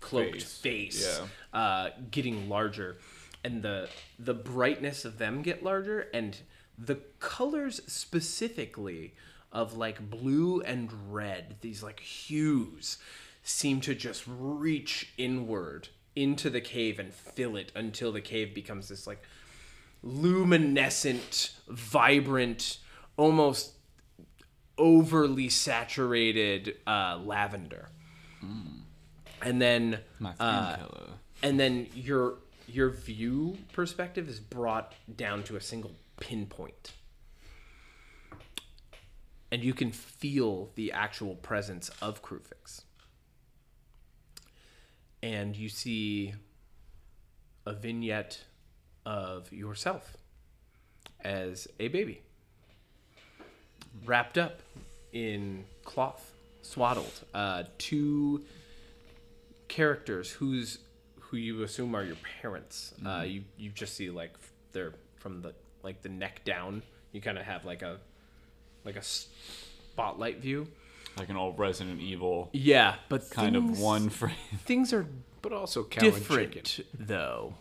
cloaked 0.00 0.42
face, 0.42 0.58
Face, 0.60 1.20
uh, 1.54 1.88
getting 2.10 2.50
larger, 2.50 2.98
and 3.42 3.62
the 3.62 3.88
the 4.18 4.34
brightness 4.34 5.06
of 5.06 5.16
them 5.16 5.40
get 5.40 5.62
larger, 5.62 6.08
and 6.12 6.36
the 6.78 6.96
colors 7.18 7.80
specifically 7.86 9.14
of 9.52 9.76
like 9.76 10.10
blue 10.10 10.60
and 10.60 10.90
red, 11.12 11.56
these 11.60 11.82
like 11.82 12.00
hues, 12.00 12.98
seem 13.42 13.80
to 13.82 13.94
just 13.94 14.24
reach 14.26 15.12
inward 15.16 15.88
into 16.14 16.50
the 16.50 16.60
cave 16.60 16.98
and 16.98 17.12
fill 17.14 17.56
it 17.56 17.70
until 17.74 18.12
the 18.12 18.20
cave 18.20 18.54
becomes 18.54 18.88
this 18.88 19.06
like 19.06 19.22
luminescent, 20.02 21.52
vibrant, 21.68 22.78
almost 23.16 23.72
overly 24.76 25.48
saturated 25.48 26.76
uh, 26.86 27.18
lavender. 27.24 27.88
And 29.42 29.62
then 29.62 30.00
My 30.18 30.32
uh, 30.40 30.76
color. 30.76 31.06
and 31.42 31.58
then 31.60 31.86
your 31.94 32.38
your 32.66 32.90
view 32.90 33.56
perspective 33.72 34.28
is 34.28 34.40
brought 34.40 34.94
down 35.16 35.42
to 35.44 35.56
a 35.56 35.60
single 35.60 35.92
pinpoint. 36.20 36.92
And 39.50 39.64
you 39.64 39.72
can 39.72 39.92
feel 39.92 40.70
the 40.74 40.92
actual 40.92 41.34
presence 41.36 41.90
of 42.02 42.22
Kruphix. 42.22 42.82
And 45.22 45.56
you 45.56 45.68
see 45.68 46.34
a 47.66 47.72
vignette 47.72 48.44
of 49.04 49.50
yourself 49.52 50.16
as 51.20 51.66
a 51.80 51.88
baby 51.88 52.22
wrapped 54.04 54.38
up 54.38 54.60
in 55.12 55.64
cloth, 55.84 56.32
swaddled. 56.62 57.24
Uh, 57.34 57.64
two 57.78 58.44
characters 59.68 60.30
whose 60.30 60.78
who 61.20 61.36
you 61.36 61.62
assume 61.62 61.94
are 61.94 62.04
your 62.04 62.16
parents. 62.40 62.94
Uh, 63.04 63.24
you 63.26 63.42
you 63.56 63.70
just 63.70 63.94
see 63.94 64.10
like 64.10 64.32
they're 64.72 64.94
from 65.16 65.42
the 65.42 65.54
like 65.82 66.02
the 66.02 66.08
neck 66.08 66.44
down. 66.44 66.82
You 67.12 67.20
kind 67.20 67.38
of 67.38 67.44
have 67.44 67.64
like 67.64 67.82
a 67.82 67.98
like 68.88 68.96
a 68.96 69.02
spotlight 69.02 70.38
view. 70.40 70.66
Like 71.18 71.28
an 71.28 71.36
old 71.36 71.58
Resident 71.58 72.00
Evil 72.00 72.48
Yeah, 72.52 72.94
but 73.10 73.28
kind 73.30 73.54
things- 73.54 73.78
of 73.78 73.84
one 73.84 74.08
frame. 74.08 74.34
Things 74.64 74.92
are 74.94 75.06
But 75.42 75.52
also 75.52 75.84
cow 75.84 76.04
and 76.06 76.14
different 76.14 76.64
chicken. 76.64 76.86
though. 76.98 77.54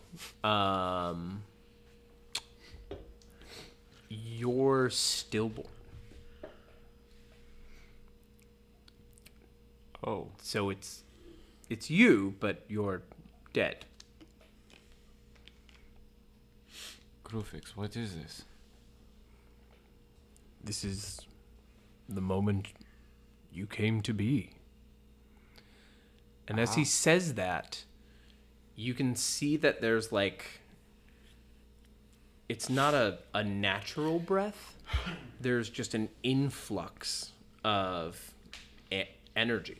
Um, 0.43 1.43
you're 4.09 4.89
stillborn, 4.89 5.67
Oh, 10.05 10.29
so 10.41 10.69
it's 10.69 11.03
it's 11.69 11.89
you, 11.89 12.35
but 12.39 12.63
you're 12.69 13.01
dead. 13.51 13.83
Kruphix, 17.25 17.75
what 17.75 17.95
is 17.97 18.15
this? 18.15 18.43
This 20.67 20.83
is 20.83 21.21
the 22.09 22.19
moment 22.19 22.67
you 23.53 23.65
came 23.65 24.01
to 24.01 24.13
be. 24.13 24.51
And 26.45 26.59
as 26.59 26.75
he 26.75 26.81
ah. 26.81 26.85
says 26.85 27.35
that, 27.35 27.85
you 28.75 28.93
can 28.93 29.15
see 29.15 29.55
that 29.55 29.79
there's 29.79 30.11
like 30.11 30.59
it's 32.49 32.69
not 32.69 32.93
a, 32.93 33.19
a 33.33 33.45
natural 33.45 34.19
breath. 34.19 34.75
There's 35.41 35.69
just 35.69 35.93
an 35.93 36.09
influx 36.23 37.31
of 37.63 38.33
e- 38.91 39.03
energy 39.37 39.79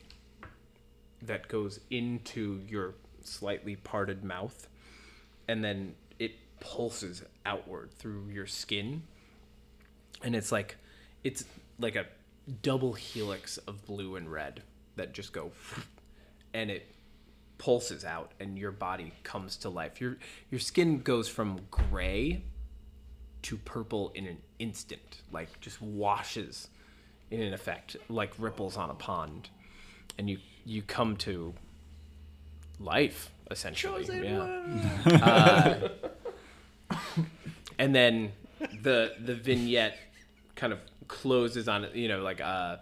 that 1.22 1.50
goes 1.50 1.82
into 1.90 2.62
your 2.68 2.94
slightly 3.24 3.76
parted 3.76 4.24
mouth 4.24 4.70
and 5.50 5.64
then 5.64 5.96
it 6.18 6.32
pulses 6.62 7.24
outward 7.46 7.92
through 7.92 8.30
your 8.30 8.46
skin 8.46 9.04
and 10.24 10.36
it's 10.36 10.52
like 10.52 10.76
it's 11.24 11.46
like 11.80 11.96
a 11.96 12.06
double 12.62 12.94
helix 12.94 13.58
of 13.60 13.86
blue 13.86 14.16
and 14.16 14.32
red 14.32 14.62
that 14.96 15.14
just 15.14 15.34
go 15.34 15.52
and 16.54 16.72
it 16.72 16.88
pulses 17.58 18.06
out 18.06 18.32
and 18.40 18.58
your 18.58 18.72
body 18.72 19.12
comes 19.24 19.58
to 19.58 19.70
life 19.70 20.00
your 20.00 20.18
your 20.52 20.60
skin 20.60 21.00
goes 21.00 21.28
from 21.28 21.60
gray 21.72 22.42
to 23.42 23.58
purple 23.58 24.12
in 24.14 24.28
an 24.28 24.38
instant 24.60 25.22
like 25.32 25.60
just 25.60 25.82
washes 25.82 26.70
in 27.32 27.42
an 27.42 27.54
effect, 27.54 27.98
like 28.10 28.34
ripples 28.38 28.78
on 28.78 28.90
a 28.90 28.94
pond, 28.94 29.50
and 30.18 30.30
you 30.30 30.40
you 30.66 30.82
come 30.82 31.16
to 31.18 31.54
life 32.80 33.32
essentially. 33.50 34.06
yeah. 34.24 35.90
Uh, 36.90 36.96
and 37.80 37.96
then 37.96 38.32
the 38.82 39.14
the 39.20 39.36
vignette 39.36 39.98
kind 40.58 40.74
of 40.74 40.80
closes 41.08 41.70
on 41.70 41.86
it. 41.86 41.96
You 41.96 42.10
know, 42.10 42.22
like 42.22 42.42
uh. 42.42 42.78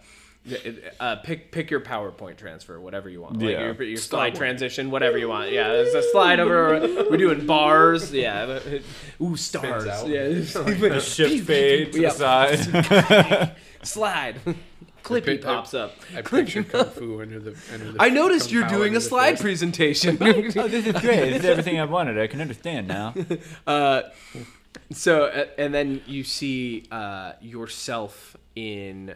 Uh, 0.99 1.15
pick 1.23 1.51
pick 1.51 1.71
your 1.71 1.79
PowerPoint 1.81 2.37
transfer, 2.37 2.79
whatever 2.79 3.09
you 3.09 3.19
want. 3.19 3.39
Like 3.39 3.49
Yeah. 3.49 3.61
your, 3.73 3.81
your 3.81 3.97
slide 3.97 4.35
transition, 4.35 4.91
whatever 4.91 5.17
you 5.17 5.27
want. 5.27 5.51
Yeah, 5.51 5.69
there's 5.69 5.95
a 5.95 6.03
slide 6.11 6.39
over. 6.39 6.81
We're 7.09 7.17
doing 7.17 7.47
bars. 7.47 8.13
Yeah, 8.13 8.59
ooh 9.19 9.35
stars. 9.35 9.87
out. 9.87 10.07
Yeah, 10.07 10.19
A 10.91 11.01
shift 11.01 11.47
fade 11.47 11.93
to 11.93 11.99
Yeah. 11.99 12.09
the 12.11 12.15
side. 12.53 13.55
slide. 13.81 14.35
Clippy 15.03 15.25
picked- 15.25 15.45
pops 15.45 15.73
up. 15.73 15.93
I 16.15 16.21
picture 16.21 16.61
kung 16.63 16.91
fu 16.91 17.21
under 17.23 17.39
the. 17.39 17.57
Under 17.73 17.93
the 17.93 17.97
I 17.99 18.09
noticed 18.09 18.51
you're 18.51 18.67
doing 18.67 18.95
a 18.95 19.01
slide 19.01 19.33
face. 19.33 19.41
presentation. 19.41 20.17
oh, 20.21 20.31
this 20.67 20.85
is 20.85 20.93
great. 21.01 21.31
This 21.31 21.39
is 21.39 21.45
everything 21.45 21.79
I 21.79 21.85
wanted. 21.85 22.19
I 22.19 22.27
can 22.27 22.39
understand 22.39 22.87
now. 22.87 23.15
uh, 23.65 24.03
so, 24.91 25.25
and 25.57 25.73
then 25.73 26.01
you 26.05 26.23
see 26.23 26.85
uh, 26.91 27.33
yourself 27.41 28.35
in 28.55 29.15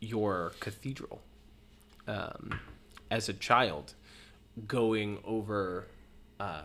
your 0.00 0.52
cathedral 0.60 1.20
um, 2.08 2.58
as 3.10 3.28
a 3.28 3.32
child 3.32 3.94
going 4.66 5.18
over 5.24 5.86
uh, 6.40 6.62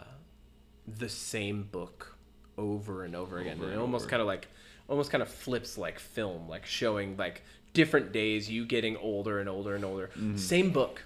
the 0.88 1.10
same 1.10 1.64
book 1.64 2.16
over 2.58 3.04
and 3.04 3.16
over 3.16 3.38
again. 3.40 3.60
and 3.62 3.74
it 3.74 3.78
almost 3.78 4.10
kind 4.10 4.22
of 4.22 4.28
like, 4.28 4.48
almost 4.88 5.12
kind 5.12 5.22
of 5.22 5.30
flips 5.30 5.78
like 5.78 6.00
film, 6.00 6.48
like 6.50 6.66
showing 6.66 7.16
like 7.18 7.44
different 7.74 8.12
days, 8.12 8.50
you 8.50 8.66
getting 8.66 8.98
older 8.98 9.40
and 9.40 9.48
older 9.48 9.76
and 9.76 9.86
older. 9.86 10.10
Same 10.36 10.72
book 10.72 11.04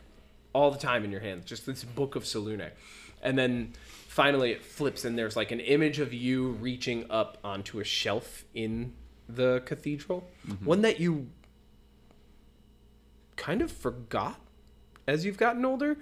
all 0.53 0.72
the 0.72 0.80
time 0.80 1.03
in 1.03 1.11
your 1.11 1.19
hands, 1.22 1.45
just 1.45 1.65
this 1.65 1.84
book 1.84 2.15
of 2.15 2.23
Selune. 2.23 2.69
And 3.22 3.38
then 3.38 3.73
finally 4.11 4.51
it 4.51 4.61
flips 4.61 5.05
and 5.05 5.17
there's 5.17 5.38
like 5.38 5.51
an 5.51 5.61
image 5.61 5.97
of 5.99 6.13
you 6.13 6.49
reaching 6.49 7.05
up 7.09 7.38
onto 7.45 7.79
a 7.79 7.83
shelf 7.85 8.43
in 8.53 8.91
the 9.29 9.61
cathedral. 9.65 10.27
One 10.65 10.81
that 10.81 10.99
you 10.99 11.27
kind 13.38 13.61
of 13.61 13.71
forgot 13.71 14.38
as 15.07 15.23
you've 15.25 15.38
gotten 15.38 15.63
older, 15.65 15.97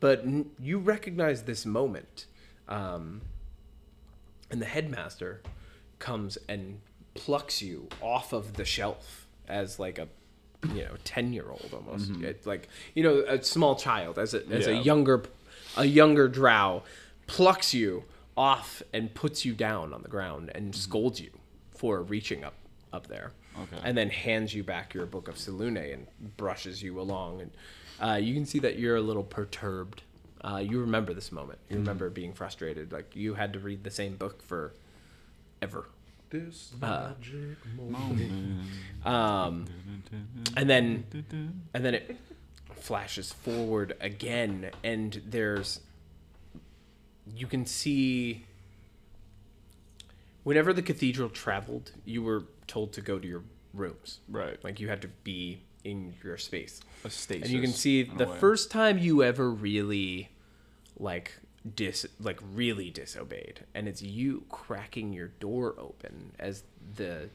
but 0.00 0.20
n- 0.20 0.50
you 0.60 0.78
recognize 0.78 1.44
this 1.44 1.64
moment. 1.64 2.26
Um, 2.68 3.22
and 4.50 4.60
the 4.60 4.66
headmaster 4.66 5.40
comes 6.00 6.36
and 6.48 6.80
plucks 7.14 7.62
you 7.62 7.88
off 8.00 8.32
of 8.32 8.54
the 8.54 8.64
shelf 8.64 9.28
as 9.46 9.78
like 9.78 9.98
a 9.98 10.08
you 10.74 10.82
know 10.84 10.94
10 11.04 11.32
year 11.32 11.48
old 11.48 11.70
almost 11.72 12.10
It's 12.22 12.46
like 12.46 12.68
you 12.94 13.02
know 13.04 13.20
a 13.28 13.42
small 13.42 13.76
child 13.76 14.18
as 14.18 14.34
a 14.34 14.44
as 14.50 14.66
a 14.66 14.76
younger 14.76 15.22
a 15.76 15.84
younger 15.84 16.26
drow 16.28 16.82
plucks 17.36 17.72
you 17.74 18.04
off 18.36 18.82
and 18.92 19.12
puts 19.14 19.44
you 19.44 19.54
down 19.54 19.92
on 19.92 20.02
the 20.02 20.08
ground 20.08 20.50
and 20.54 20.74
scolds 20.74 21.18
you 21.20 21.30
for 21.74 22.02
reaching 22.02 22.44
up 22.44 22.54
up 22.92 23.06
there. 23.06 23.32
Okay. 23.62 23.76
and 23.84 23.96
then 23.98 24.08
hands 24.08 24.54
you 24.54 24.62
back 24.64 24.94
your 24.94 25.04
book 25.06 25.28
of 25.28 25.34
Selune 25.36 25.92
and 25.94 26.06
brushes 26.38 26.82
you 26.82 26.98
along. 27.00 27.42
And 27.42 27.50
uh, 28.00 28.16
you 28.16 28.32
can 28.34 28.46
see 28.46 28.58
that 28.60 28.78
you're 28.78 28.96
a 28.96 29.00
little 29.02 29.22
perturbed. 29.22 30.02
Uh, 30.42 30.56
you 30.56 30.80
remember 30.80 31.12
this 31.14 31.30
moment. 31.30 31.58
You 31.68 31.76
remember 31.76 32.08
being 32.10 32.32
frustrated. 32.32 32.92
Like 32.92 33.14
you 33.14 33.34
had 33.34 33.52
to 33.54 33.58
read 33.58 33.84
the 33.84 33.90
same 33.90 34.16
book 34.16 34.42
for 34.42 34.72
ever. 35.60 35.86
This 36.30 36.72
Uh, 36.82 37.10
magic 37.18 37.58
moment. 37.76 38.64
um, 39.04 39.66
and 40.56 40.68
then 40.70 41.04
and 41.74 41.84
then 41.84 41.94
it 41.94 42.16
flashes 42.74 43.32
forward 43.32 43.94
again 44.00 44.70
and 44.82 45.20
there's 45.26 45.80
you 47.26 47.46
can 47.46 47.64
see 47.66 48.44
whenever 50.42 50.72
the 50.72 50.82
cathedral 50.82 51.28
traveled 51.28 51.92
you 52.04 52.22
were 52.22 52.44
told 52.66 52.92
to 52.92 53.00
go 53.00 53.18
to 53.18 53.26
your 53.28 53.42
rooms 53.74 54.20
Right. 54.28 54.62
like 54.64 54.80
you 54.80 54.88
had 54.88 55.02
to 55.02 55.08
be 55.08 55.62
in 55.84 56.14
your 56.22 56.36
space 56.36 56.80
A 57.04 57.10
stasis. 57.10 57.44
and 57.44 57.52
you 57.52 57.60
can 57.60 57.72
see 57.72 58.02
the 58.04 58.26
first 58.26 58.70
time 58.70 58.98
you 58.98 59.22
ever 59.22 59.50
really 59.50 60.30
like 60.98 61.32
dis 61.76 62.06
like 62.20 62.40
really 62.54 62.90
disobeyed 62.90 63.64
and 63.74 63.86
it's 63.88 64.02
you 64.02 64.44
cracking 64.48 65.12
your 65.12 65.28
door 65.28 65.74
open 65.78 66.32
as 66.38 66.64
the 66.96 67.28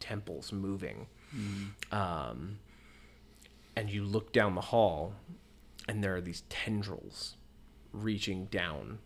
temple's 0.00 0.52
moving 0.52 1.06
um 1.92 2.58
and 3.76 3.90
you 3.90 4.04
look 4.04 4.32
down 4.32 4.54
the 4.54 4.60
hall 4.60 5.12
and 5.88 6.02
there 6.02 6.14
are 6.14 6.20
these 6.20 6.42
tendrils 6.48 7.36
reaching 7.92 8.46
down 8.46 8.98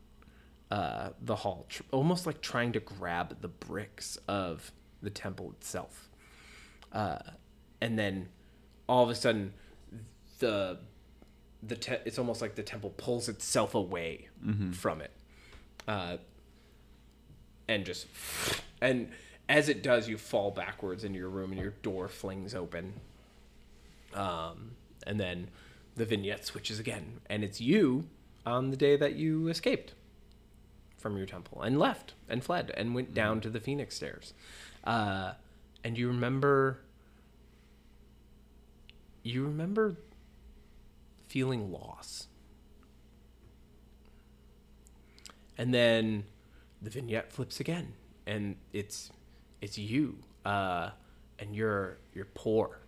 uh, 0.70 1.10
the 1.22 1.36
hall, 1.36 1.66
tr- 1.68 1.82
almost 1.92 2.26
like 2.26 2.40
trying 2.40 2.72
to 2.72 2.80
grab 2.80 3.40
the 3.40 3.48
bricks 3.48 4.18
of 4.28 4.70
the 5.02 5.10
temple 5.10 5.52
itself. 5.52 6.08
Uh, 6.92 7.18
and 7.80 7.98
then 7.98 8.28
all 8.88 9.02
of 9.04 9.10
a 9.10 9.14
sudden, 9.14 9.54
the 10.38 10.78
the 11.62 11.74
te- 11.76 11.98
it's 12.04 12.18
almost 12.18 12.40
like 12.40 12.54
the 12.54 12.62
temple 12.62 12.90
pulls 12.96 13.28
itself 13.28 13.74
away 13.74 14.28
from 14.74 15.00
it, 15.00 15.10
uh, 15.86 16.16
and 17.66 17.84
just 17.84 18.06
and 18.80 19.10
as 19.48 19.68
it 19.68 19.82
does, 19.82 20.08
you 20.08 20.18
fall 20.18 20.50
backwards 20.50 21.04
into 21.04 21.18
your 21.18 21.30
room 21.30 21.52
and 21.52 21.60
your 21.60 21.72
door 21.82 22.08
flings 22.08 22.54
open. 22.54 22.94
Um, 24.14 24.72
and 25.06 25.18
then 25.18 25.48
the 25.96 26.04
vignette 26.04 26.44
switches 26.44 26.78
again, 26.78 27.20
and 27.28 27.42
it's 27.42 27.60
you 27.60 28.08
on 28.46 28.70
the 28.70 28.76
day 28.76 28.96
that 28.96 29.14
you 29.14 29.48
escaped 29.48 29.94
from 30.98 31.16
your 31.16 31.26
temple 31.26 31.62
and 31.62 31.78
left 31.78 32.14
and 32.28 32.44
fled 32.44 32.70
and 32.76 32.94
went 32.94 33.14
down 33.14 33.40
to 33.40 33.48
the 33.48 33.60
Phoenix 33.60 33.96
Stairs. 33.96 34.34
Uh, 34.84 35.32
and 35.84 35.96
you 35.96 36.08
remember, 36.08 36.80
you 39.22 39.44
remember 39.44 39.96
feeling 41.28 41.70
loss. 41.70 42.26
And 45.56 45.72
then 45.74 46.24
the 46.80 46.90
vignette 46.90 47.32
flips 47.32 47.58
again, 47.60 47.94
and 48.26 48.56
it's 48.72 49.10
it's 49.60 49.76
you, 49.76 50.18
uh, 50.44 50.90
and 51.38 51.54
you're 51.54 51.98
you're 52.14 52.28
poor, 52.34 52.78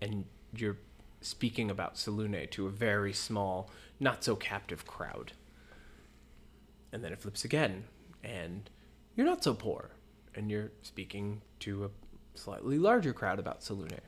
and 0.00 0.24
you're 0.56 0.78
speaking 1.20 1.70
about 1.70 1.94
Selune 1.94 2.50
to 2.50 2.66
a 2.66 2.70
very 2.70 3.12
small, 3.12 3.70
not 4.00 4.24
so 4.24 4.34
captive 4.34 4.84
crowd. 4.86 5.34
And 6.92 7.02
then 7.02 7.12
it 7.12 7.20
flips 7.20 7.44
again, 7.44 7.84
and 8.22 8.68
you're 9.16 9.26
not 9.26 9.42
so 9.42 9.54
poor, 9.54 9.90
and 10.34 10.50
you're 10.50 10.70
speaking 10.82 11.40
to 11.60 11.84
a 11.84 11.90
slightly 12.38 12.78
larger 12.78 13.12
crowd 13.12 13.38
about 13.38 13.60
Selune. 13.60 13.98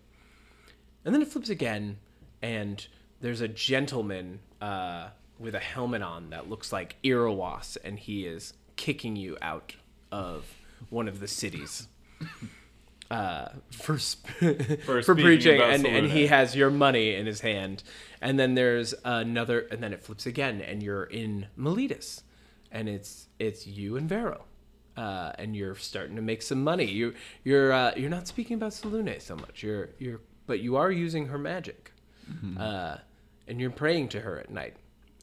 And 1.05 1.15
then 1.15 1.23
it 1.23 1.28
flips 1.28 1.48
again, 1.48 1.98
and 2.43 2.86
there's 3.20 3.40
a 3.40 3.48
gentleman 3.48 4.40
uh, 4.61 5.09
with 5.39 5.55
a 5.55 5.61
helmet 5.61 6.02
on 6.02 6.31
that 6.31 6.48
looks 6.48 6.73
like 6.73 6.97
Iroas, 7.02 7.77
and 7.82 7.98
he 7.98 8.27
is 8.27 8.55
kicking 8.77 9.16
you 9.16 9.36
out 9.40 9.74
of 10.12 10.44
one 10.90 11.09
of 11.09 11.20
the 11.20 11.28
cities 11.28 11.89
uh, 13.11 13.48
for 13.70 13.98
sp- 13.98 14.27
for, 14.85 15.02
speaking 15.02 15.23
preaching, 15.23 15.61
and, 15.61 15.86
and 15.86 16.11
he 16.11 16.27
has 16.27 16.56
your 16.56 16.70
money 16.70 17.15
in 17.15 17.27
his 17.27 17.40
hand. 17.40 17.82
And 18.20 18.39
then 18.39 18.55
there's 18.55 18.94
another, 19.05 19.61
and 19.70 19.82
then 19.82 19.93
it 19.93 20.02
flips 20.02 20.27
again, 20.27 20.61
and 20.61 20.82
you're 20.82 21.05
in 21.05 21.47
Meletis, 21.59 22.23
and 22.74 22.88
it's 22.88 23.28
it's 23.38 23.66
you 23.66 23.96
and 23.96 24.06
Vero. 24.09 24.44
Uh, 24.96 25.32
and 25.38 25.56
you're 25.56 25.74
starting 25.74 26.14
to 26.14 26.22
make 26.22 26.40
some 26.42 26.62
money. 26.62 26.84
You 26.84 27.14
you're 27.42 27.72
uh, 27.72 27.92
you're 27.96 28.10
not 28.10 28.28
speaking 28.28 28.56
about 28.56 28.72
Selune 28.72 29.20
so 29.20 29.34
much. 29.36 29.62
You're 29.62 29.90
you're 29.98 30.20
but 30.46 30.60
you 30.60 30.76
are 30.76 30.90
using 30.90 31.28
her 31.28 31.38
magic, 31.38 31.92
uh, 32.60 32.96
and 33.48 33.60
you're 33.60 33.70
praying 33.70 34.09
to 34.10 34.20
her 34.20 34.38
at 34.38 34.51
night. 34.51 34.76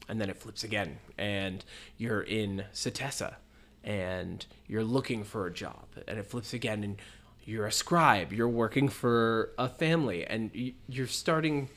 And 0.08 0.20
then 0.20 0.28
it 0.28 0.36
flips 0.36 0.64
again, 0.64 0.98
and 1.16 1.64
you're 1.96 2.22
in 2.22 2.64
Setessa, 2.74 3.36
and 3.84 4.44
you're 4.66 4.84
looking 4.84 5.22
for 5.22 5.46
a 5.46 5.52
job. 5.52 5.86
And 6.08 6.18
it 6.18 6.26
flips 6.26 6.52
again, 6.52 6.82
and 6.82 6.96
you're 7.44 7.66
a 7.66 7.72
scribe. 7.72 8.32
You're 8.32 8.48
working 8.48 8.88
for 8.88 9.52
a 9.56 9.68
family, 9.68 10.26
and 10.26 10.50
you're 10.88 11.06
starting 11.06 11.68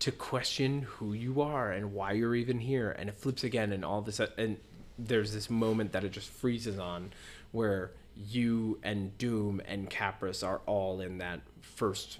to 0.00 0.10
question 0.10 0.82
who 0.82 1.12
you 1.12 1.42
are 1.42 1.70
and 1.70 1.92
why 1.92 2.12
you're 2.12 2.34
even 2.34 2.58
here. 2.58 2.90
And 2.98 3.10
it 3.10 3.18
flips 3.18 3.44
again, 3.44 3.72
and 3.72 3.84
all 3.84 4.00
this, 4.00 4.20
and 4.38 4.56
there's 5.06 5.32
this 5.32 5.50
moment 5.50 5.92
that 5.92 6.04
it 6.04 6.12
just 6.12 6.28
freezes 6.28 6.78
on, 6.78 7.12
where 7.52 7.92
you 8.16 8.78
and 8.82 9.16
Doom 9.18 9.62
and 9.66 9.88
Capris 9.90 10.46
are 10.46 10.60
all 10.66 11.00
in 11.00 11.18
that 11.18 11.40
first 11.60 12.18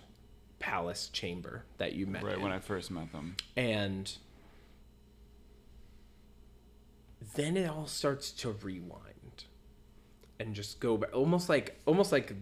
palace 0.59 1.09
chamber 1.13 1.65
that 1.79 1.95
you 1.95 2.07
met. 2.07 2.23
Right 2.23 2.37
in 2.37 2.43
when 2.43 2.53
I 2.53 2.59
first 2.59 2.91
met 2.91 3.13
them. 3.13 3.37
and 3.57 4.13
then 7.35 7.57
it 7.57 7.69
all 7.69 7.87
starts 7.87 8.31
to 8.33 8.51
rewind 8.51 9.45
and 10.39 10.55
just 10.55 10.81
go 10.81 10.97
back 10.97 11.15
almost 11.15 11.49
like 11.49 11.79
almost 11.87 12.13
like 12.13 12.33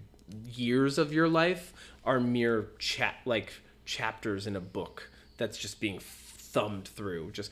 years 0.54 0.98
of 0.98 1.12
your 1.12 1.28
life 1.28 1.72
are 2.04 2.20
mere 2.20 2.68
chat 2.78 3.16
like 3.24 3.52
chapters 3.84 4.46
in 4.46 4.54
a 4.56 4.60
book 4.60 5.10
that's 5.36 5.58
just 5.58 5.80
being 5.80 5.98
thumbed 6.00 6.86
through 6.86 7.30
just 7.32 7.50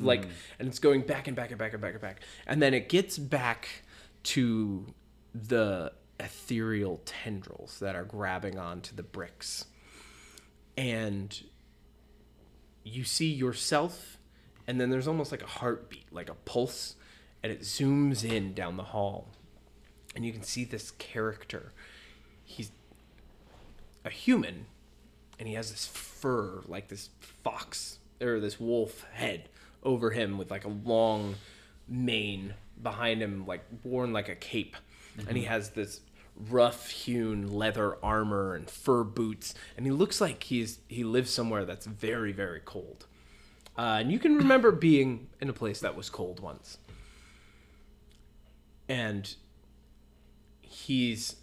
like 0.00 0.26
mm. 0.26 0.30
and 0.58 0.68
it's 0.68 0.78
going 0.78 1.02
back 1.02 1.26
and 1.26 1.36
back 1.36 1.50
and 1.50 1.58
back 1.58 1.72
and 1.72 1.80
back 1.82 1.92
and 1.92 2.00
back. 2.00 2.20
And 2.46 2.62
then 2.62 2.74
it 2.74 2.88
gets 2.88 3.18
back 3.18 3.82
to 4.24 4.86
the 5.34 5.92
ethereal 6.18 7.00
tendrils 7.04 7.78
that 7.80 7.96
are 7.96 8.04
grabbing 8.04 8.58
onto 8.58 8.94
the 8.94 9.02
bricks. 9.02 9.66
And 10.76 11.42
you 12.84 13.04
see 13.04 13.30
yourself 13.30 14.18
and 14.66 14.80
then 14.80 14.90
there's 14.90 15.08
almost 15.08 15.30
like 15.30 15.42
a 15.42 15.46
heartbeat 15.46 16.12
like 16.12 16.30
a 16.30 16.34
pulse 16.34 16.94
and 17.42 17.52
it 17.52 17.60
zooms 17.60 18.24
in 18.24 18.54
down 18.54 18.76
the 18.76 18.84
hall. 18.84 19.28
And 20.14 20.24
you 20.24 20.32
can 20.32 20.42
see 20.42 20.64
this 20.64 20.90
character. 20.92 21.72
He's 22.44 22.70
a 24.04 24.10
human 24.10 24.66
and 25.38 25.48
he 25.48 25.54
has 25.54 25.70
this 25.70 25.86
fur 25.86 26.60
like 26.66 26.88
this 26.88 27.10
fox 27.42 27.98
or 28.20 28.40
this 28.40 28.60
wolf 28.60 29.04
head 29.12 29.48
over 29.82 30.10
him 30.10 30.38
with 30.38 30.50
like 30.50 30.64
a 30.64 30.68
long 30.68 31.36
mane 31.88 32.54
behind 32.82 33.22
him 33.22 33.46
like 33.46 33.64
worn 33.82 34.12
like 34.12 34.28
a 34.28 34.34
cape. 34.34 34.76
And 35.28 35.36
he 35.36 35.44
has 35.44 35.70
this 35.70 36.00
rough 36.48 36.88
hewn 36.90 37.48
leather 37.48 37.96
armor 38.02 38.54
and 38.54 38.70
fur 38.70 39.04
boots. 39.04 39.54
And 39.76 39.84
he 39.86 39.92
looks 39.92 40.20
like 40.20 40.44
he's 40.44 40.80
he 40.88 41.04
lives 41.04 41.30
somewhere 41.30 41.64
that's 41.64 41.86
very 41.86 42.32
very 42.32 42.60
cold. 42.60 43.06
Uh, 43.76 43.98
and 44.00 44.12
you 44.12 44.18
can 44.18 44.36
remember 44.36 44.72
being 44.88 45.28
in 45.40 45.48
a 45.48 45.52
place 45.52 45.80
that 45.80 45.96
was 45.96 46.10
cold 46.10 46.40
once. 46.40 46.78
And 48.88 49.34
he's 50.60 51.36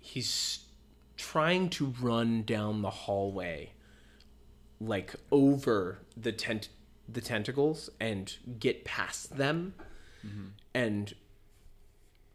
he's 0.00 0.60
trying 1.16 1.68
to 1.68 1.92
run 2.00 2.42
down 2.44 2.80
the 2.82 2.90
hallway 2.90 3.72
like 4.80 5.14
over 5.32 5.98
the 6.16 6.32
tent 6.32 6.68
the 7.08 7.20
tentacles 7.20 7.88
and 7.98 8.36
get 8.58 8.84
past 8.84 9.36
them 9.36 9.74
mm-hmm. 10.26 10.48
and 10.74 11.14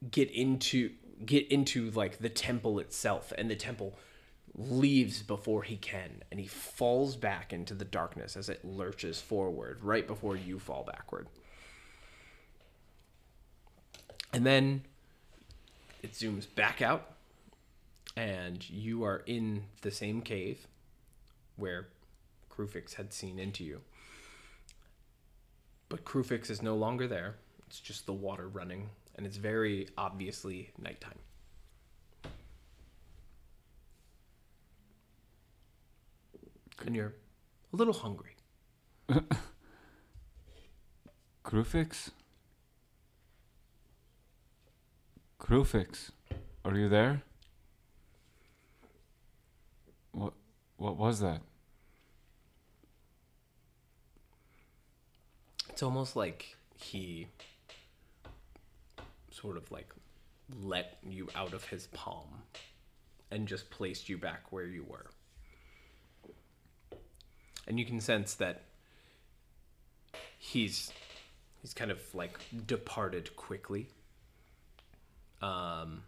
get 0.10 0.32
into 0.32 0.92
get 1.26 1.50
into 1.52 1.92
like 1.92 2.20
the 2.20 2.30
temple 2.30 2.80
itself. 2.80 3.32
And 3.38 3.50
the 3.50 3.56
temple 3.56 3.98
leaves 4.56 5.22
before 5.22 5.64
he 5.64 5.78
can. 5.78 6.24
And 6.32 6.40
he 6.40 6.48
falls 6.48 7.16
back 7.16 7.54
into 7.54 7.74
the 7.74 7.86
darkness 7.86 8.36
as 8.36 8.50
it 8.50 8.66
lurches 8.66 9.22
forward 9.22 9.84
right 9.84 10.08
before 10.08 10.36
you 10.36 10.60
fall 10.60 10.84
backward. 10.84 11.28
And 14.32 14.46
then 14.46 14.84
it 16.02 16.14
zooms 16.14 16.48
back 16.56 16.82
out. 16.82 17.10
And 18.16 18.68
you 18.70 19.04
are 19.04 19.24
in 19.26 19.64
the 19.82 19.90
same 19.90 20.22
cave 20.22 20.68
where 21.56 21.88
Kruphix 22.52 22.96
had 22.96 23.12
seen 23.12 23.40
into 23.40 23.64
you. 23.64 23.82
But 25.94 26.06
Kruphix 26.06 26.50
is 26.50 26.64
no 26.64 26.76
longer 26.76 27.06
there. 27.06 27.36
It's 27.68 27.80
just 27.80 28.08
the 28.08 28.14
water 28.14 28.48
running, 28.48 28.90
and 29.16 29.28
it's 29.28 29.38
very 29.38 29.90
obviously 29.96 30.72
nighttime. 30.82 31.20
And 36.84 36.96
you're 36.96 37.14
a 37.72 37.76
little 37.76 37.94
hungry. 37.94 38.36
Kruphix? 41.46 42.10
Kruphix, 45.40 46.10
are 46.66 46.76
you 46.76 46.90
there? 46.90 47.22
What 50.12 50.34
what 50.78 50.98
was 50.98 51.20
that? 51.20 51.42
It's 55.74 55.82
almost 55.82 56.16
like 56.16 56.56
he 56.76 57.26
sort 59.32 59.58
of 59.58 59.72
like 59.72 59.92
let 60.62 61.00
you 61.02 61.30
out 61.34 61.54
of 61.54 61.66
his 61.66 61.88
palm 61.88 62.28
and 63.32 63.48
just 63.48 63.72
placed 63.72 64.08
you 64.08 64.20
back 64.20 64.52
where 64.52 64.68
you 64.68 64.84
were. 64.84 65.08
And 67.68 67.80
you 67.80 67.86
can 67.88 68.00
sense 68.02 68.36
that 68.36 68.62
he's 70.38 70.92
he's 71.64 71.74
kind 71.74 71.90
of 71.90 71.98
like 72.14 72.38
departed 72.68 73.36
quickly. 73.36 73.88
Um 75.42 76.04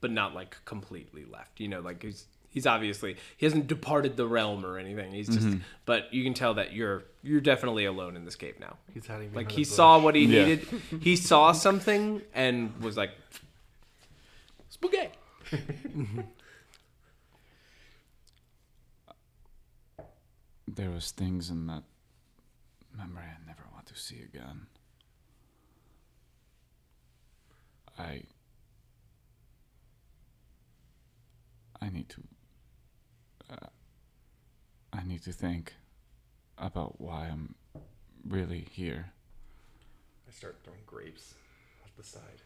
but 0.00 0.12
not 0.12 0.32
like 0.32 0.58
completely 0.64 1.24
left. 1.24 1.58
You 1.58 1.66
know, 1.66 1.80
like 1.80 2.04
he's 2.04 2.26
he's 2.56 2.66
obviously 2.66 3.16
he 3.36 3.44
hasn't 3.44 3.66
departed 3.66 4.16
the 4.16 4.26
realm 4.26 4.64
or 4.64 4.78
anything. 4.78 5.12
He's 5.12 5.26
just 5.28 5.40
mm-hmm. 5.46 5.58
but 5.84 6.12
you 6.12 6.24
can 6.24 6.32
tell 6.32 6.54
that 6.54 6.72
you're 6.72 7.04
you're 7.22 7.42
definitely 7.42 7.84
alone 7.84 8.16
in 8.16 8.24
this 8.24 8.34
cave 8.34 8.54
now. 8.58 8.78
He's 8.94 9.06
hiding 9.06 9.34
Like 9.34 9.50
he 9.50 9.60
a 9.62 9.64
bush. 9.66 9.74
saw 9.74 9.98
what 9.98 10.14
he 10.14 10.24
Yeah. 10.24 10.46
needed. 10.46 10.66
He 11.02 11.16
saw 11.16 11.52
something 11.52 12.22
and 12.34 12.74
was 12.82 12.96
like 12.96 13.10
spooky. 14.70 15.10
There 20.68 20.90
was 20.90 21.10
things 21.10 21.48
in 21.48 21.66
that 21.68 21.84
memory 22.96 23.24
I 23.24 23.46
never 23.46 23.62
want 23.72 23.86
to 23.86 23.96
see 23.96 24.20
again. 24.22 24.66
I 27.98 28.22
I 31.80 31.88
need 31.90 32.08
to 32.10 32.22
uh, 33.50 33.66
I 34.92 35.02
need 35.04 35.22
to 35.24 35.32
think 35.32 35.74
about 36.58 37.00
why 37.00 37.26
I'm 37.30 37.54
really 38.28 38.66
here. 38.72 39.06
I 40.28 40.32
start 40.32 40.56
throwing 40.64 40.80
grapes 40.86 41.34
off 41.84 41.90
the 41.96 42.02
side. 42.02 42.42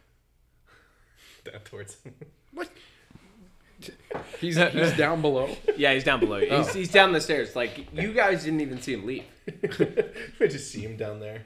Down 1.45 1.61
towards 1.65 2.01
him. 2.03 2.15
What? 2.53 2.69
He's 4.41 4.57
he's 4.59 4.93
down 4.97 5.23
below. 5.23 5.57
Yeah, 5.77 5.95
he's 5.95 6.03
down 6.05 6.19
below 6.21 6.37
you. 6.39 6.51
He's, 6.55 6.75
he's 6.75 6.91
down 6.91 7.13
the 7.13 7.21
stairs. 7.21 7.55
Like 7.57 7.87
you 7.95 8.13
guys 8.13 8.43
didn't 8.45 8.61
even 8.61 8.83
see 8.83 8.93
him 8.95 9.07
leave. 9.07 9.25
I 10.41 10.47
just 10.49 10.71
see 10.71 10.81
him 10.81 10.97
down 10.97 11.21
there. 11.21 11.43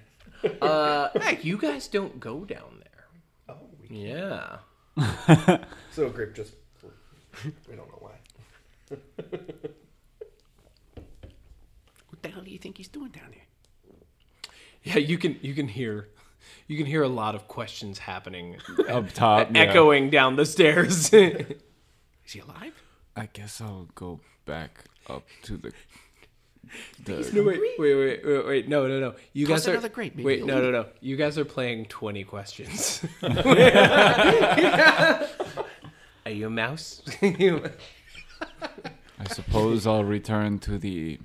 Uh, 0.63 1.11
heck, 1.21 1.45
you 1.45 1.59
guys 1.59 1.87
don't 1.89 2.19
go 2.19 2.45
down 2.47 2.81
there. 2.83 3.05
Oh, 3.51 3.69
we, 3.81 3.97
Yeah. 4.07 4.57
so 5.93 6.07
a 6.07 6.11
grape 6.11 6.35
just. 6.35 6.55
We 7.45 7.77
don't 7.77 7.89
know 7.89 7.99
why. 8.01 8.13
What 12.09 12.23
the 12.23 12.29
hell 12.29 12.43
do 12.43 12.51
you 12.51 12.59
think 12.59 12.77
he's 12.79 12.89
doing 12.89 13.11
down 13.11 13.31
there? 13.33 13.43
Yeah, 14.83 14.99
you 14.99 15.19
can 15.19 15.39
you 15.43 15.55
can 15.55 15.69
hear 15.69 16.09
you 16.69 16.77
can 16.77 16.87
hear 16.87 17.03
a 17.03 17.09
lot 17.09 17.35
of 17.35 17.49
questions 17.49 17.99
happening 17.99 18.57
Up 18.89 19.13
top, 19.13 19.49
yeah. 19.53 19.63
echoing 19.63 20.11
down 20.11 20.37
the 20.37 20.47
stairs. 20.47 21.13
Is 21.13 22.33
he 22.33 22.39
alive? 22.41 22.73
I 23.17 23.29
guess 23.33 23.61
I'll 23.61 23.89
go 23.95 24.21
back 24.47 24.85
up 25.09 25.25
to 25.43 25.57
the 25.57 25.73
the 27.05 27.31
No, 27.33 27.43
wait, 27.45 27.61
wait, 27.79 27.95
wait, 27.95 28.25
wait, 28.25 28.47
wait. 28.47 28.69
No, 28.69 28.87
no, 28.89 28.99
no. 29.01 29.15
You 29.33 29.47
Toss 29.47 29.61
guys 29.61 29.69
are 29.69 29.73
another 29.73 29.89
grape, 29.89 30.15
maybe 30.17 30.25
Wait, 30.25 30.45
no, 30.45 30.61
no, 30.61 30.71
no. 30.71 30.87
You 31.01 31.17
guys 31.17 31.39
are 31.39 31.45
playing 31.45 31.87
twenty 31.87 32.25
questions. 32.25 33.05
are 33.23 33.41
you 36.27 36.47
a 36.47 36.51
mouse? 36.51 37.03
I 39.19 39.25
suppose 39.29 39.87
I'll 39.87 40.05
return 40.05 40.59
to 40.61 40.79
the 40.79 41.19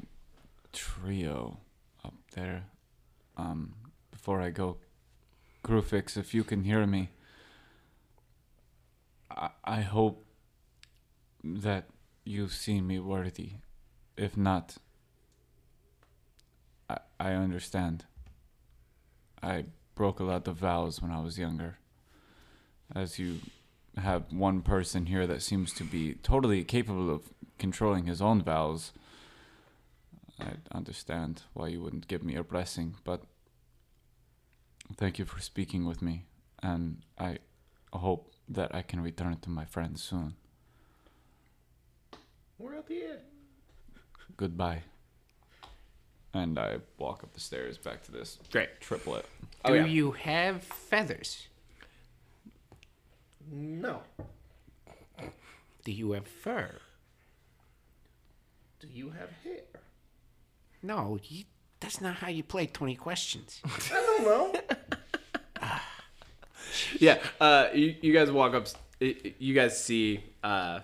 trio 0.71 1.57
up 2.03 2.13
there. 2.33 2.65
Um, 3.37 3.73
before 4.11 4.41
I 4.41 4.49
go, 4.49 4.77
Kruphix, 5.63 6.17
if 6.17 6.33
you 6.33 6.43
can 6.43 6.63
hear 6.63 6.85
me, 6.85 7.09
I, 9.29 9.49
I 9.63 9.81
hope 9.81 10.25
that 11.43 11.85
you 12.25 12.47
see 12.49 12.81
me 12.81 12.99
worthy. 12.99 13.53
If 14.17 14.37
not, 14.37 14.77
I, 16.89 16.97
I 17.19 17.31
understand. 17.33 18.05
I 19.41 19.65
broke 19.95 20.19
a 20.19 20.23
lot 20.23 20.47
of 20.47 20.57
vows 20.57 21.01
when 21.01 21.11
I 21.11 21.21
was 21.21 21.39
younger. 21.39 21.77
As 22.93 23.19
you 23.19 23.39
have 23.99 24.31
one 24.31 24.61
person 24.61 25.05
here 25.05 25.25
that 25.27 25.41
seems 25.41 25.73
to 25.73 25.83
be 25.83 26.15
totally 26.15 26.63
capable 26.63 27.09
of 27.09 27.33
controlling 27.57 28.05
his 28.05 28.21
own 28.21 28.41
vows. 28.41 28.91
I 30.39 30.53
understand 30.71 31.43
why 31.53 31.67
you 31.67 31.81
wouldn't 31.81 32.07
give 32.07 32.23
me 32.23 32.35
a 32.35 32.43
blessing, 32.43 32.95
but 33.03 33.23
thank 34.95 35.19
you 35.19 35.25
for 35.25 35.39
speaking 35.41 35.85
with 35.85 36.01
me, 36.01 36.25
and 36.63 37.01
I 37.17 37.39
hope 37.91 38.31
that 38.47 38.73
I 38.73 38.81
can 38.81 39.01
return 39.01 39.37
to 39.41 39.49
my 39.49 39.65
friends 39.65 40.01
soon. 40.01 40.35
We're 42.57 42.75
at 42.75 42.87
the 42.87 43.03
end. 43.03 43.19
Goodbye. 44.37 44.83
And 46.33 46.59
I 46.59 46.77
walk 46.97 47.23
up 47.23 47.33
the 47.33 47.39
stairs 47.39 47.77
back 47.77 48.03
to 48.03 48.11
this 48.11 48.37
Great. 48.51 48.79
triplet. 48.79 49.25
Oh, 49.65 49.69
do 49.69 49.75
yeah. 49.75 49.85
you 49.85 50.11
have 50.11 50.63
feathers? 50.63 51.47
No. 53.51 54.01
Do 55.83 55.91
you 55.91 56.11
have 56.11 56.27
fur? 56.27 56.71
Do 58.79 58.87
you 58.87 59.09
have 59.11 59.29
hair? 59.43 59.63
No, 60.81 61.19
you, 61.23 61.43
that's 61.79 61.99
not 62.01 62.15
how 62.15 62.29
you 62.29 62.43
play 62.43 62.67
20 62.67 62.95
questions. 62.95 63.61
I 63.65 63.93
don't 63.93 64.23
know. 64.23 64.53
Yeah, 66.99 67.17
uh, 67.41 67.67
you, 67.73 67.95
you 68.01 68.13
guys 68.13 68.31
walk 68.31 68.53
up. 68.53 68.67
You 68.99 69.53
guys 69.53 69.83
see 69.83 70.23
uh, 70.43 70.81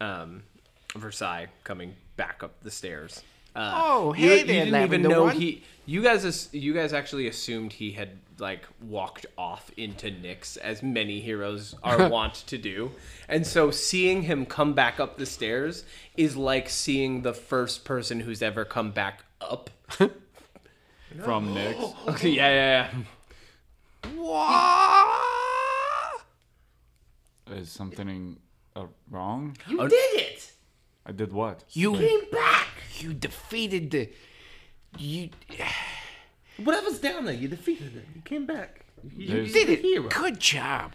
um, 0.00 0.42
Versai 0.90 1.46
coming 1.64 1.94
back 2.16 2.42
up 2.42 2.62
the 2.62 2.70
stairs. 2.70 3.22
Uh, 3.54 3.72
Oh, 3.76 4.14
you, 4.14 4.28
hey 4.28 4.38
you 4.40 4.44
there, 4.46 4.64
didn't 4.64 4.82
even 4.82 5.02
know 5.02 5.24
One. 5.24 5.36
he. 5.36 5.62
You 5.86 6.02
guys, 6.02 6.48
you 6.52 6.72
guys 6.72 6.94
actually 6.94 7.28
assumed 7.28 7.74
he 7.74 7.92
had 7.92 8.08
like 8.38 8.66
walked 8.82 9.26
off 9.36 9.70
into 9.76 10.06
Nyx, 10.10 10.56
as 10.56 10.82
many 10.82 11.20
heroes 11.20 11.74
are 11.84 12.08
wont 12.08 12.34
to 12.46 12.56
do, 12.58 12.90
and 13.28 13.46
so 13.46 13.70
seeing 13.70 14.22
him 14.22 14.46
come 14.46 14.72
back 14.72 14.98
up 14.98 15.18
the 15.18 15.26
stairs 15.26 15.84
is 16.16 16.36
like 16.36 16.68
seeing 16.70 17.20
the 17.22 17.34
first 17.34 17.84
person 17.84 18.20
who's 18.20 18.40
ever 18.42 18.64
come 18.64 18.90
back 18.92 19.24
up. 19.40 19.70
From 19.88 21.48
Nyx. 21.54 21.94
Okay, 22.08 22.30
yeah, 22.40 22.48
yeah, 22.48 22.90
yeah. 22.92 23.02
What? 24.16 25.20
Is 27.52 27.70
something 27.70 28.38
uh, 28.74 28.86
wrong? 29.10 29.56
You 29.68 29.86
did 29.88 30.20
it. 30.20 30.52
I 31.06 31.12
did 31.12 31.32
what? 31.32 31.62
You 31.72 31.92
Came 31.94 32.20
back. 32.32 32.68
You 32.98 33.14
defeated 33.14 33.90
the. 33.90 34.10
You 34.98 35.30
Whatever's 36.62 36.98
down 37.00 37.24
there, 37.24 37.34
you 37.34 37.48
defeated 37.48 37.96
it. 37.96 38.04
You 38.14 38.20
came 38.22 38.46
back. 38.46 38.84
You, 39.16 39.26
There's- 39.28 39.52
did 39.52 39.68
it. 39.70 39.80
Hero. 39.80 40.08
Good 40.08 40.38
job. 40.40 40.92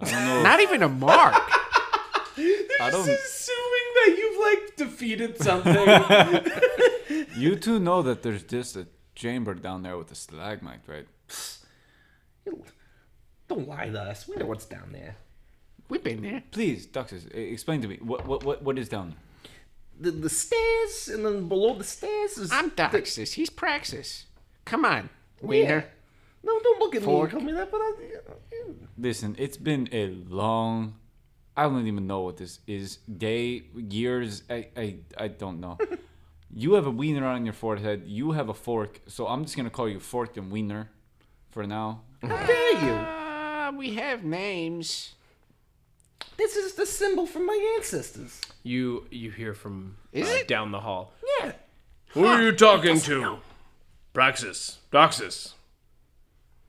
I 0.00 0.10
don't 0.10 0.24
know. 0.24 0.42
Not 0.42 0.60
even 0.60 0.82
a 0.82 0.88
mark. 0.88 1.34
I 2.36 2.90
don't. 2.90 3.08
Assuming 3.08 3.88
that 3.94 4.16
you've 4.18 4.40
like 4.40 4.76
defeated 4.76 5.38
something. 5.42 6.50
You 7.36 7.56
two 7.56 7.78
know 7.80 8.02
that 8.02 8.22
there's 8.22 8.42
just 8.42 8.76
a 8.76 8.86
chamber 9.14 9.54
down 9.54 9.82
there 9.82 9.96
with 9.96 10.10
a 10.12 10.14
stalagmite, 10.14 10.80
right? 10.86 11.06
Don't 13.48 13.66
lie 13.68 13.88
to 13.88 14.00
us. 14.00 14.28
We 14.28 14.36
know 14.36 14.46
what's 14.46 14.66
down 14.66 14.90
there. 14.92 15.16
We've 15.88 16.02
been 16.02 16.22
there. 16.22 16.42
Please, 16.52 16.86
Doxus, 16.86 17.34
e- 17.34 17.52
explain 17.52 17.82
to 17.82 17.88
me 17.88 17.98
what 18.00 18.26
what 18.26 18.44
what, 18.44 18.62
what 18.62 18.78
is 18.78 18.88
down 18.88 19.10
there. 19.10 19.18
The 20.00 20.10
the 20.10 20.30
stairs, 20.30 21.08
and 21.12 21.24
then 21.26 21.46
below 21.46 21.74
the 21.76 21.84
stairs 21.84 22.38
is. 22.38 22.50
I'm 22.50 22.70
Doxus. 22.70 23.34
He's 23.34 23.50
Praxis. 23.50 24.26
Come 24.64 24.84
on, 24.86 25.10
Wiener. 25.42 25.84
No, 26.42 26.58
don't 26.62 26.80
look 26.80 26.94
at 26.96 27.02
Fork. 27.02 27.32
me 27.34 27.38
and 27.38 27.46
call 27.46 27.52
me 27.52 27.52
that. 27.58 27.70
But 27.70 27.80
I, 27.82 27.92
Listen, 28.96 29.36
it's 29.38 29.58
been 29.58 29.88
a 29.92 30.06
long. 30.06 30.94
I 31.54 31.64
don't 31.64 31.86
even 31.86 32.06
know 32.06 32.20
what 32.20 32.38
this 32.38 32.60
is. 32.66 32.96
Day, 33.14 33.64
years. 33.76 34.42
I 34.48 34.68
I, 34.74 34.96
I 35.18 35.28
don't 35.28 35.60
know. 35.60 35.76
you 36.54 36.74
have 36.74 36.86
a 36.86 36.90
wiener 36.90 37.26
on 37.26 37.44
your 37.44 37.52
forehead. 37.52 38.04
You 38.06 38.32
have 38.32 38.48
a 38.48 38.54
fork. 38.54 39.00
So 39.06 39.26
I'm 39.26 39.44
just 39.44 39.54
gonna 39.56 39.68
call 39.70 39.88
you 39.88 40.00
Fork 40.00 40.36
and 40.38 40.50
Wiener, 40.50 40.90
for 41.50 41.66
now. 41.66 42.02
how 42.22 42.46
dare 42.46 42.72
you? 42.86 42.92
Uh, 42.92 43.72
we 43.76 43.94
have 43.96 44.24
names. 44.24 45.14
This 46.36 46.56
is 46.56 46.74
the 46.74 46.86
symbol 46.86 47.26
from 47.26 47.46
my 47.46 47.74
ancestors. 47.76 48.40
you 48.62 49.06
you 49.10 49.30
hear 49.30 49.54
from 49.54 49.96
Is 50.12 50.28
uh, 50.28 50.32
it? 50.32 50.48
down 50.48 50.70
the 50.72 50.80
hall. 50.80 51.12
Yeah. 51.40 51.52
Who 52.10 52.24
are 52.26 52.42
you 52.42 52.52
talking 52.52 52.98
to? 53.00 53.38
Praxis. 54.12 54.78
Doxus. 54.92 55.52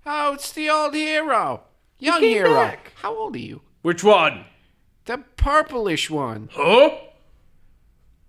Oh, 0.06 0.34
it's 0.34 0.52
the 0.52 0.69
old 0.69 0.94
hero. 0.94 1.61
Young 1.99 2.19
came 2.19 2.30
hero. 2.34 2.53
back. 2.56 2.94
How 2.95 3.15
old 3.15 3.36
are 3.36 3.40
you? 3.40 3.61
Which 3.82 4.03
one? 4.03 4.45
The 5.06 5.19
purplish 5.38 6.10
one. 6.10 6.49
Huh? 6.52 6.91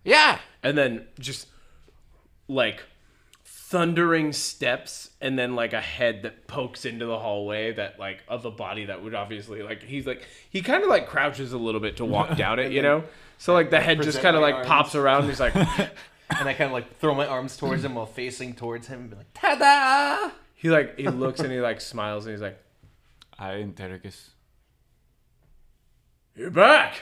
Yeah. 0.05 0.39
And 0.63 0.77
then 0.79 1.07
just 1.19 1.49
like 2.49 2.83
thundering 3.73 4.35
steps 4.35 5.09
and 5.23 5.39
then 5.39 5.57
like 5.57 5.73
a 5.73 5.81
head 5.81 6.23
that 6.25 6.47
pokes 6.47 6.85
into 6.85 7.07
the 7.07 7.19
hallway 7.19 7.73
that 7.73 7.99
like 7.99 8.23
of 8.29 8.45
a 8.45 8.51
body 8.51 8.85
that 8.85 9.03
would 9.03 9.15
obviously 9.15 9.63
like 9.63 9.83
he's 9.83 10.07
like 10.07 10.29
he 10.51 10.61
kind 10.61 10.83
of 10.83 10.91
like 10.91 11.07
crouches 11.09 11.55
a 11.55 11.59
little 11.59 11.81
bit 11.81 11.97
to 11.97 12.05
walk 12.05 12.37
down 12.37 12.59
it, 12.59 12.71
you 12.71 12.83
know? 12.83 13.03
So 13.39 13.55
like 13.55 13.71
the 13.71 13.81
head 13.81 14.03
just 14.03 14.21
kind 14.21 14.37
of 14.37 14.43
like 14.43 14.57
arms. 14.57 14.67
pops 14.67 14.95
around. 14.95 15.25
He's 15.25 15.41
like 15.41 15.55
And 16.39 16.49
I 16.49 16.53
kind 16.53 16.67
of 16.69 16.73
like 16.73 16.99
throw 16.99 17.15
my 17.15 17.27
arms 17.27 17.57
towards 17.57 17.83
him 17.83 17.95
while 17.95 18.05
facing 18.07 18.53
towards 18.55 18.87
him 18.89 19.01
and 19.01 19.11
be 19.11 19.17
like, 19.17 19.33
ta-da! 19.33 20.31
he 20.55 20.69
like 20.71 20.99
he 20.99 21.09
looks 21.09 21.41
and 21.41 21.51
he 21.51 21.61
like 21.61 21.81
smiles 21.81 22.27
and 22.27 22.35
he's 22.35 22.43
like, 22.43 22.59
I 23.39 23.55
Interrogus. 23.55 24.29
"You're 26.37 26.51
back." 26.51 27.01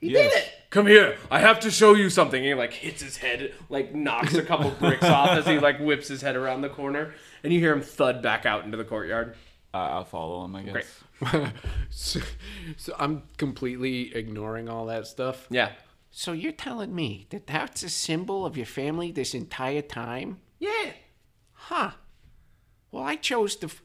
He 0.00 0.10
Yes. 0.12 0.32
did 0.32 0.42
it! 0.42 0.48
Come 0.70 0.86
here 0.86 1.16
i 1.30 1.38
have 1.40 1.58
to 1.60 1.70
show 1.70 1.94
you 1.94 2.08
something 2.08 2.42
he 2.42 2.54
like 2.54 2.72
hits 2.72 3.02
his 3.02 3.16
head 3.18 3.52
like 3.68 3.94
knocks 3.94 4.34
a 4.34 4.42
couple 4.42 4.70
bricks 4.78 5.04
off 5.04 5.30
as 5.30 5.46
he 5.46 5.58
like 5.58 5.78
whips 5.80 6.08
his 6.08 6.22
head 6.22 6.36
around 6.36 6.60
the 6.62 6.68
corner 6.68 7.12
and 7.44 7.52
you 7.52 7.58
hear 7.60 7.72
him 7.72 7.82
thud 7.82 8.22
back 8.22 8.46
out 8.46 8.64
into 8.64 8.76
the 8.76 8.84
courtyard 8.84 9.34
Uh, 9.74 9.76
I'll 9.78 10.04
follow 10.04 10.44
him, 10.44 10.56
I 10.56 10.62
guess. 10.62 10.72
Great. 11.20 11.52
so, 11.90 12.20
so 12.76 12.94
I'm 12.98 13.22
completely 13.36 14.12
ignoring 14.16 14.68
all 14.68 14.86
that 14.86 15.06
stuff. 15.06 15.46
yeah 15.50 15.72
So 16.10 16.32
you're 16.32 16.50
telling 16.66 16.92
me 16.94 17.26
that 17.30 17.46
that's 17.46 17.82
a 17.84 17.88
symbol 17.88 18.44
of 18.44 18.56
your 18.56 18.66
family 18.66 19.12
this 19.12 19.32
entire 19.34 19.82
time? 19.82 20.38
Yeah. 20.58 20.90
Huh. 21.52 21.90
Well, 22.90 23.04
I 23.04 23.14
chose 23.16 23.54
the. 23.56 23.66
f- 23.68 23.82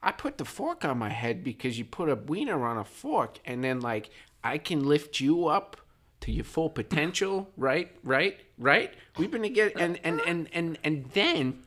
I 0.00 0.12
put 0.12 0.38
the 0.38 0.44
fork 0.44 0.84
on 0.84 0.98
my 0.98 1.08
head 1.10 1.42
because 1.42 1.76
you 1.78 1.84
put 1.84 2.08
a 2.08 2.14
wiener 2.14 2.64
on 2.64 2.78
a 2.78 2.84
fork, 2.84 3.38
and 3.44 3.64
then 3.64 3.80
like 3.80 4.10
I 4.44 4.58
can 4.58 4.84
lift 4.86 5.18
you 5.18 5.48
up 5.48 5.76
to 6.24 6.32
your 6.32 6.44
full 6.44 6.70
potential, 6.70 7.50
right? 7.54 7.94
Right? 8.02 8.40
Right? 8.58 8.94
We've 9.18 9.30
been 9.30 9.42
together, 9.42 9.72
and 9.76 10.00
and 10.02 10.22
and 10.22 10.48
and 10.54 10.78
and 10.82 11.10
then 11.12 11.64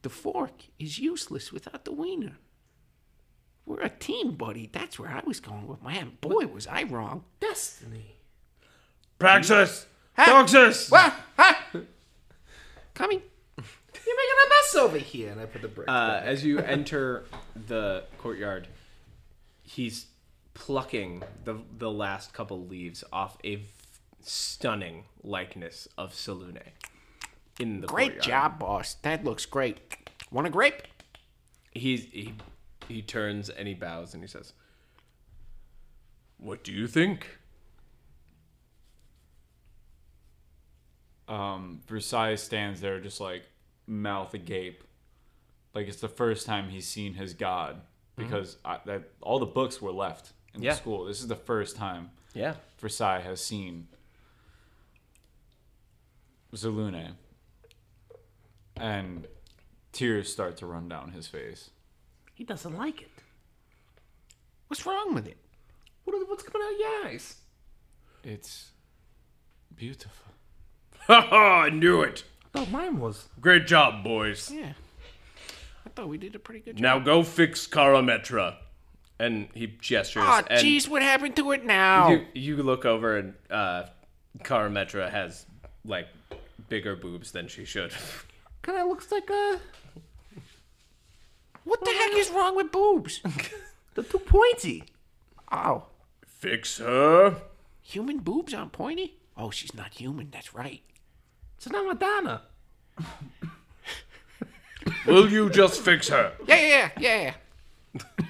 the 0.00 0.08
fork 0.08 0.62
is 0.78 0.98
useless 0.98 1.52
without 1.52 1.84
the 1.84 1.92
wiener. 1.92 2.38
We're 3.66 3.82
a 3.82 3.90
team, 3.90 4.32
buddy. 4.32 4.70
That's 4.72 4.98
where 4.98 5.10
I 5.10 5.20
was 5.26 5.40
going 5.40 5.66
with 5.66 5.82
man. 5.82 6.16
Boy, 6.22 6.46
was 6.46 6.66
I 6.66 6.84
wrong. 6.84 7.24
Destiny. 7.38 8.16
praxis 9.18 9.86
Huh? 10.16 10.44
doxus 10.44 10.90
What? 10.90 11.12
Huh? 11.36 11.54
Coming. 12.94 13.20
You're 13.58 14.16
making 14.16 14.38
a 14.46 14.48
mess 14.48 14.74
over 14.76 14.98
here. 14.98 15.32
And 15.32 15.40
I 15.40 15.44
put 15.44 15.60
the 15.60 15.68
bricks 15.68 15.90
uh, 15.90 16.22
as 16.24 16.42
you 16.42 16.60
enter 16.60 17.24
the 17.68 18.04
courtyard 18.16 18.68
he's 19.70 20.06
plucking 20.54 21.22
the 21.44 21.58
the 21.78 21.90
last 21.90 22.32
couple 22.32 22.66
leaves 22.66 23.02
off 23.12 23.38
a 23.44 23.56
v- 23.56 23.66
stunning 24.22 25.04
likeness 25.22 25.88
of 25.96 26.12
Selune 26.12 26.60
in 27.58 27.80
the 27.80 27.86
Great 27.86 28.12
courtyard. 28.20 28.22
job, 28.52 28.58
boss. 28.58 28.94
That 28.94 29.24
looks 29.24 29.46
great. 29.46 29.78
Want 30.30 30.46
a 30.46 30.50
grape? 30.50 30.82
He's 31.72 32.04
he 32.04 32.34
he 32.88 33.02
turns 33.02 33.48
and 33.48 33.68
he 33.68 33.74
bows 33.74 34.14
and 34.14 34.22
he 34.22 34.26
says, 34.28 34.52
"What 36.38 36.64
do 36.64 36.72
you 36.72 36.86
think?" 36.86 37.38
Um, 41.28 41.80
Versai 41.86 42.36
stands 42.38 42.80
there 42.80 42.98
just 43.00 43.20
like 43.20 43.44
mouth 43.86 44.34
agape, 44.34 44.82
like 45.74 45.86
it's 45.86 46.00
the 46.00 46.08
first 46.08 46.44
time 46.44 46.70
he's 46.70 46.88
seen 46.88 47.14
his 47.14 47.34
god 47.34 47.82
because 48.16 48.56
I, 48.64 48.80
that 48.86 49.10
all 49.20 49.38
the 49.38 49.46
books 49.46 49.80
were 49.80 49.92
left 49.92 50.32
in 50.54 50.62
Yeah. 50.62 50.72
the 50.72 50.76
school. 50.76 51.04
This 51.06 51.20
is 51.20 51.28
the 51.28 51.36
first 51.36 51.76
time 51.76 52.10
Yeah. 52.34 52.54
Versai 52.80 53.22
has 53.22 53.44
seen 53.44 53.88
Selune, 56.54 57.12
and 58.76 59.26
tears 59.92 60.32
start 60.32 60.56
to 60.58 60.66
run 60.66 60.88
down 60.88 61.12
his 61.12 61.26
face. 61.26 61.70
he 62.34 62.44
doesn't 62.44 62.74
like 62.76 63.02
it. 63.02 63.10
What's 64.68 64.86
wrong 64.86 65.14
with 65.14 65.26
it? 65.26 65.36
What 66.04 66.16
is, 66.16 66.26
what's 66.26 66.42
coming 66.42 66.66
out 66.66 66.72
of 66.72 66.78
your 66.80 67.06
eyes? 67.06 67.36
It's 68.24 68.70
beautiful. 69.76 70.32
Ha 71.06 71.20
ha! 71.28 71.60
I 71.64 71.70
knew 71.70 72.00
it. 72.02 72.24
I 72.54 72.58
thought 72.60 72.70
mine 72.70 72.98
was. 72.98 73.28
Great 73.40 73.66
job, 73.66 74.02
boys. 74.02 74.50
Yeah. 74.50 74.72
I 75.84 75.90
thought 75.90 76.08
we 76.08 76.16
did 76.18 76.34
a 76.34 76.38
pretty 76.38 76.60
good 76.60 76.76
job. 76.76 76.82
Now 76.82 76.98
go 76.98 77.22
fix 77.22 77.66
Karametra. 77.66 78.56
And 79.20 79.48
he 79.52 79.66
gestures. 79.66 80.24
Oh, 80.26 80.42
and 80.48 80.64
jeez, 80.64 80.88
what 80.88 81.02
happened 81.02 81.36
to 81.36 81.52
it 81.52 81.64
now? 81.66 82.08
You, 82.08 82.24
you 82.32 82.56
look 82.62 82.86
over 82.86 83.18
and 83.18 83.34
uh, 83.50 83.84
Karametra 84.38 85.10
has 85.10 85.44
like 85.84 86.08
bigger 86.70 86.96
boobs 86.96 87.30
than 87.32 87.46
she 87.46 87.66
should. 87.66 87.92
Kind 88.62 88.78
of 88.78 88.88
looks 88.88 89.12
like 89.12 89.28
a. 89.28 89.60
what 91.64 91.84
the 91.84 91.90
heck 91.90 92.12
is 92.14 92.30
wrong 92.30 92.56
with 92.56 92.72
boobs? 92.72 93.20
They're 93.94 94.04
too 94.04 94.20
pointy. 94.20 94.84
Oh, 95.52 95.84
Fix 96.26 96.78
her. 96.78 97.42
human 97.82 98.18
boobs 98.20 98.54
aren't 98.54 98.72
pointy? 98.72 99.18
Oh, 99.36 99.50
she's 99.50 99.74
not 99.74 99.92
human. 99.92 100.30
That's 100.30 100.54
right. 100.54 100.80
It's 101.58 101.68
not 101.68 101.86
Madonna. 101.86 102.42
Will 105.06 105.30
you 105.30 105.50
just 105.50 105.82
fix 105.82 106.08
her? 106.08 106.32
Yeah, 106.46 106.56
yeah, 106.60 106.90
yeah, 106.98 107.34
yeah. 107.98 108.26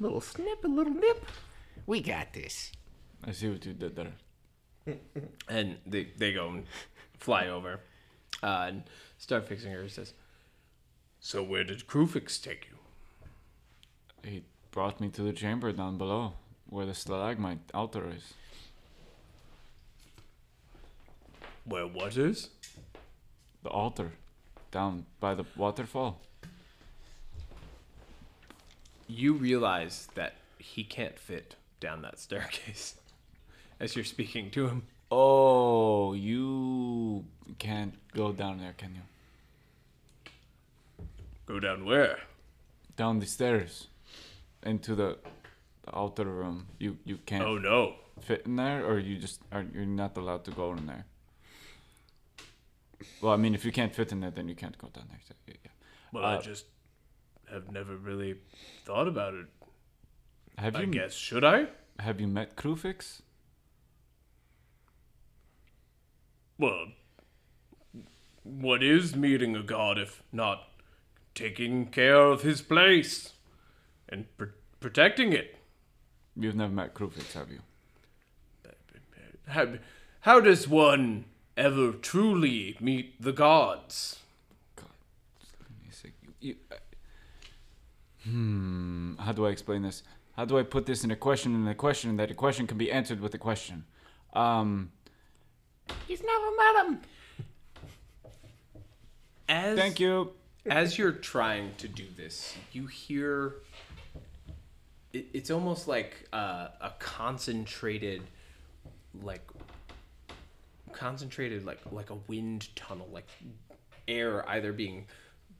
Little 0.00 0.20
snip 0.20 0.64
a 0.64 0.68
little 0.68 0.94
nip. 0.94 1.24
We 1.86 2.00
got 2.00 2.32
this. 2.32 2.72
I 3.24 3.32
see 3.32 3.48
what 3.48 3.64
you 3.66 3.72
did 3.72 3.96
there. 3.96 4.12
and 5.48 5.78
they 5.86 6.08
they 6.16 6.32
go 6.32 6.48
and 6.48 6.66
fly 7.18 7.48
over, 7.48 7.80
uh, 8.42 8.66
and 8.68 8.82
start 9.18 9.48
fixing 9.48 9.72
her. 9.72 9.88
Says, 9.88 10.14
"So 11.20 11.42
where 11.42 11.64
did 11.64 11.86
Kruphix 11.86 12.40
take 12.40 12.68
you?" 12.70 12.78
He 14.30 14.44
brought 14.70 15.00
me 15.00 15.08
to 15.10 15.22
the 15.22 15.32
chamber 15.32 15.72
down 15.72 15.98
below, 15.98 16.34
where 16.66 16.86
the 16.86 16.94
stalagmite 16.94 17.70
altar 17.74 18.08
is. 18.14 18.34
Where 21.64 21.86
what 21.86 22.16
is? 22.16 22.50
The 23.62 23.70
altar, 23.70 24.12
down 24.70 25.06
by 25.20 25.34
the 25.34 25.44
waterfall. 25.56 26.20
You 29.08 29.32
realize 29.32 30.08
that 30.14 30.34
he 30.58 30.84
can't 30.84 31.18
fit 31.18 31.56
down 31.80 32.02
that 32.02 32.18
staircase 32.18 32.96
as 33.80 33.96
you're 33.96 34.04
speaking 34.04 34.50
to 34.52 34.68
him. 34.68 34.82
Oh, 35.10 36.12
you 36.12 37.24
can't 37.58 37.94
go 38.14 38.32
down 38.32 38.58
there, 38.58 38.74
can 38.76 38.94
you? 38.94 39.00
Go 41.46 41.58
down 41.58 41.84
where? 41.86 42.18
Down 42.96 43.20
the 43.20 43.26
stairs, 43.26 43.86
into 44.62 44.94
the, 44.94 45.16
the 45.84 45.92
altar 45.92 46.24
room. 46.24 46.66
You 46.78 46.98
you 47.06 47.18
can't 47.24 47.44
Oh 47.44 47.56
no. 47.56 47.94
fit 48.20 48.42
in 48.44 48.56
there, 48.56 48.84
or 48.84 48.98
you 48.98 49.16
just 49.16 49.40
are 49.50 49.64
you're 49.72 49.86
not 49.86 50.16
allowed 50.18 50.44
to 50.44 50.50
go 50.50 50.72
in 50.72 50.86
there. 50.86 51.06
Well, 53.22 53.32
I 53.32 53.36
mean, 53.36 53.54
if 53.54 53.64
you 53.64 53.72
can't 53.72 53.94
fit 53.94 54.12
in 54.12 54.20
there, 54.20 54.30
then 54.32 54.48
you 54.48 54.54
can't 54.56 54.76
go 54.76 54.88
down 54.88 55.04
there. 55.08 55.20
So, 55.26 55.34
yeah, 55.46 55.54
yeah. 55.64 55.70
Well, 56.12 56.24
Uh, 56.24 56.36
I 56.38 56.40
just 56.42 56.66
have 57.52 57.70
never 57.70 57.96
really 57.96 58.36
thought 58.84 59.08
about 59.08 59.34
it. 59.34 59.46
Have 60.58 60.76
I 60.76 60.80
you 60.82 60.86
guess 60.88 61.14
should 61.14 61.44
I? 61.44 61.68
have 62.00 62.20
you 62.20 62.26
met 62.28 62.54
Kruphix? 62.56 63.22
Well, 66.58 66.86
what 68.42 68.82
is 68.82 69.14
meeting 69.14 69.54
a 69.56 69.62
god 69.62 69.98
if 69.98 70.22
not 70.32 70.64
taking 71.34 71.86
care 71.86 72.16
of 72.20 72.42
his 72.42 72.60
place 72.62 73.34
and 74.08 74.26
pr- 74.36 74.46
protecting 74.80 75.32
it? 75.32 75.56
You've 76.36 76.56
never 76.56 76.72
met 76.72 76.94
Kruphix, 76.94 77.32
have 77.34 77.50
you? 77.50 77.60
How, 79.46 79.74
how 80.20 80.40
does 80.40 80.68
one 80.68 81.24
ever 81.56 81.92
truly 81.92 82.76
meet 82.80 83.20
the 83.22 83.32
gods? 83.32 84.20
Say- 85.90 86.12
you- 86.22 86.34
you- 86.40 86.56
uh, 86.70 86.76
hmm. 88.28 89.14
How 89.18 89.32
do 89.32 89.46
I 89.46 89.50
explain 89.50 89.82
this? 89.82 90.02
How 90.36 90.44
do 90.44 90.58
I 90.58 90.62
put 90.62 90.86
this 90.86 91.04
in 91.04 91.10
a 91.10 91.16
question 91.16 91.54
in 91.54 91.66
a 91.66 91.74
question 91.74 92.16
that 92.16 92.30
a 92.30 92.34
question 92.34 92.66
can 92.66 92.78
be 92.78 92.90
answered 92.92 93.20
with 93.20 93.34
a 93.34 93.38
question? 93.38 93.84
Um. 94.32 94.92
He's 96.06 96.22
never 96.22 96.56
met 96.56 96.86
him. 96.86 97.00
As 99.48 99.78
Thank 99.78 100.00
you. 100.00 100.32
as 100.66 100.98
you're 100.98 101.12
trying 101.12 101.74
to 101.78 101.88
do 101.88 102.04
this, 102.16 102.54
you 102.72 102.86
hear 102.86 103.54
it, 105.12 105.26
it's 105.32 105.50
almost 105.50 105.88
like 105.88 106.28
uh, 106.32 106.68
a 106.80 106.92
concentrated, 106.98 108.22
like 109.22 109.48
concentrated, 110.92 111.64
like 111.64 111.80
like 111.90 112.10
a 112.10 112.16
wind 112.26 112.74
tunnel, 112.76 113.08
like 113.12 113.28
air 114.06 114.48
either 114.50 114.72
being 114.72 115.06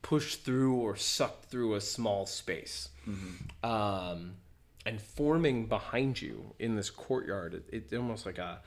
pushed 0.03 0.45
through 0.45 0.75
or 0.75 0.97
sucked 0.97 1.47
through 1.47 1.75
a 1.75 1.81
small 1.81 2.27
space, 2.27 2.89
um, 3.63 4.35
and 4.87 5.01
forming 5.01 5.67
behind 5.67 6.21
you 6.21 6.55
in 6.59 6.77
this 6.77 6.91
courtyard. 6.91 7.55
It, 7.55 7.65
it's 7.73 7.93
almost 7.93 8.27
like 8.27 8.39
a 8.39 8.61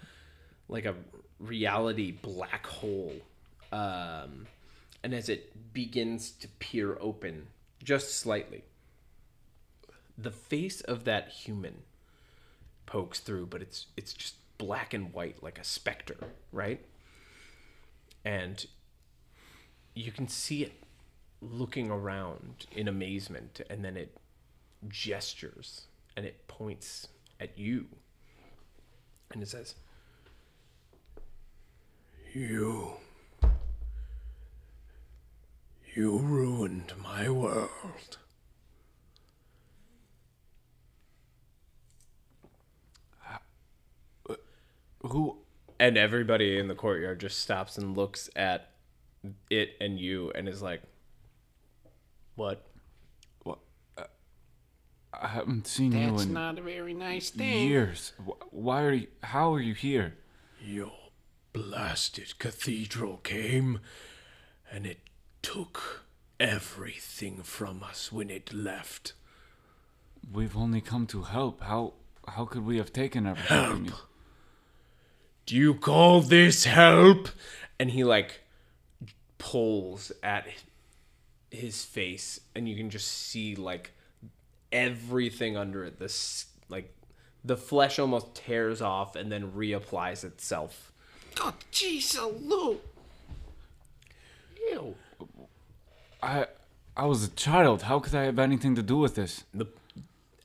like 0.69 0.85
a 0.85 0.95
reality 1.39 2.11
black 2.11 2.65
hole. 2.67 3.15
Um, 3.71 4.47
and 5.03 5.13
as 5.13 5.29
it 5.29 5.73
begins 5.73 6.31
to 6.31 6.47
peer 6.59 6.97
open 6.99 7.47
just 7.83 8.19
slightly, 8.19 8.63
the 10.17 10.31
face 10.31 10.81
of 10.81 11.05
that 11.05 11.29
human 11.29 11.83
pokes 12.85 13.19
through, 13.19 13.47
but 13.47 13.61
it's 13.61 13.87
it's 13.97 14.13
just 14.13 14.35
black 14.57 14.93
and 14.93 15.13
white 15.13 15.41
like 15.41 15.57
a 15.57 15.63
specter, 15.63 16.17
right? 16.51 16.85
And 18.23 18.65
you 19.95 20.11
can 20.11 20.27
see 20.27 20.63
it 20.63 20.80
looking 21.41 21.89
around 21.89 22.68
in 22.72 22.88
amazement, 22.88 23.61
and 23.69 23.84
then 23.84 23.97
it 23.97 24.18
gestures 24.88 25.88
and 26.15 26.26
it 26.26 26.47
points 26.47 27.07
at 27.39 27.57
you, 27.57 27.88
and 29.31 29.41
it 29.41 29.47
says, 29.49 29.76
"You." 32.34 32.97
You 35.93 36.19
ruined 36.19 36.93
my 37.03 37.30
world. 37.30 38.18
Uh, 44.30 44.35
who? 45.01 45.39
And 45.80 45.97
everybody 45.97 46.57
in 46.57 46.69
the 46.69 46.76
courtyard 46.76 47.19
just 47.19 47.39
stops 47.39 47.77
and 47.77 47.97
looks 47.97 48.30
at 48.38 48.69
it 49.49 49.72
and 49.81 49.99
you 49.99 50.31
and 50.34 50.47
is 50.47 50.61
like, 50.61 50.81
What? 52.41 52.65
What? 53.43 53.59
Uh, 53.95 54.05
I 55.13 55.27
haven't 55.27 55.68
seen 55.68 55.91
you 55.91 56.09
That's 56.09 56.23
in 56.23 56.34
not 56.34 56.57
a 56.57 56.61
very 56.63 56.95
nice 56.95 57.30
thing. 57.30 57.68
years. 57.68 58.13
Why 58.49 58.81
are 58.81 58.93
you? 58.93 59.07
How 59.22 59.53
are 59.53 59.59
you 59.61 59.76
here? 59.76 60.15
Your 60.59 60.91
blasted 61.53 62.39
cathedral 62.39 63.18
came 63.18 63.80
and 64.72 64.88
it 64.88 65.01
took 65.43 66.03
everything 66.39 67.43
from 67.43 67.84
us 67.84 68.11
when 68.11 68.31
it 68.31 68.51
left. 68.51 69.13
We've 70.34 70.57
only 70.57 70.81
come 70.81 71.05
to 71.07 71.22
help. 71.22 71.61
How? 71.61 71.93
How 72.27 72.45
could 72.45 72.65
we 72.65 72.77
have 72.77 72.91
taken 72.91 73.27
everything 73.27 73.65
from 73.68 73.85
you? 73.85 73.93
Do 75.45 75.55
you 75.55 75.76
call 75.76 76.22
this 76.22 76.65
help? 76.65 77.30
And 77.77 77.91
he 77.91 78.03
like 78.03 78.39
pulls 79.38 80.11
at 80.23 80.47
his 81.52 81.84
face, 81.84 82.40
and 82.56 82.68
you 82.68 82.76
can 82.76 82.90
just 82.90 83.07
see 83.07 83.56
like 83.56 83.91
everything 84.72 85.56
under 85.56 85.84
it. 85.84 85.99
This 85.99 86.48
like 86.69 86.94
the 87.44 87.57
flesh 87.57 87.99
almost 87.99 88.34
tears 88.34 88.82
off 88.82 89.15
and 89.15 89.32
then 89.32 89.52
reapplies 89.52 90.23
itself. 90.23 90.91
Oh, 91.40 91.53
jeez, 91.72 92.18
Lou. 92.41 92.80
Ew. 94.72 94.95
I 96.23 96.48
I 96.95 97.06
was 97.06 97.23
a 97.23 97.30
child. 97.30 97.84
How 97.84 97.99
could 97.99 98.15
I 98.15 98.23
have 98.23 98.40
anything 98.40 98.76
to 98.76 98.84
do 98.84 98.98
with 98.98 99.15
this? 99.15 99.44
The 99.53 99.68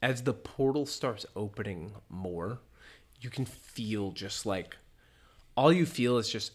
as 0.03 0.23
the 0.23 0.35
portal 0.35 0.87
starts 0.87 1.25
opening 1.35 1.93
more, 2.09 2.59
you 3.21 3.31
can 3.31 3.45
feel 3.45 4.13
just 4.13 4.47
like 4.47 4.77
all 5.57 5.73
you 5.73 5.87
feel 5.87 6.19
is 6.19 6.29
just 6.29 6.53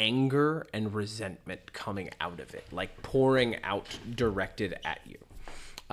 anger 0.00 0.66
and 0.72 0.92
resentment 0.94 1.72
coming 1.72 2.10
out 2.20 2.40
of 2.40 2.54
it, 2.54 2.64
like 2.72 3.02
pouring 3.02 3.62
out 3.62 3.86
directed 4.14 4.76
at 4.84 5.00
you. 5.06 5.18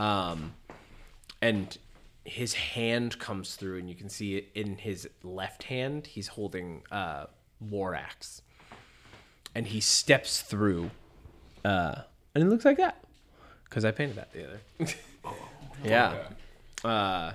Um, 0.01 0.53
and 1.41 1.77
his 2.23 2.53
hand 2.53 3.19
comes 3.19 3.55
through, 3.55 3.77
and 3.79 3.89
you 3.89 3.95
can 3.95 4.09
see 4.09 4.38
it 4.38 4.49
in 4.55 4.77
his 4.77 5.07
left 5.23 5.63
hand. 5.63 6.07
He's 6.07 6.29
holding 6.29 6.84
uh, 6.91 7.25
war 7.59 7.93
axe, 7.93 8.41
and 9.53 9.67
he 9.67 9.79
steps 9.81 10.41
through, 10.41 10.89
uh, 11.65 11.95
and 12.34 12.43
it 12.43 12.47
looks 12.47 12.65
like 12.65 12.77
that 12.77 13.03
because 13.65 13.84
I 13.85 13.91
painted 13.91 14.15
that 14.17 14.31
the 14.34 14.45
other. 14.47 14.93
yeah. 15.84 16.15
Uh, 16.84 17.34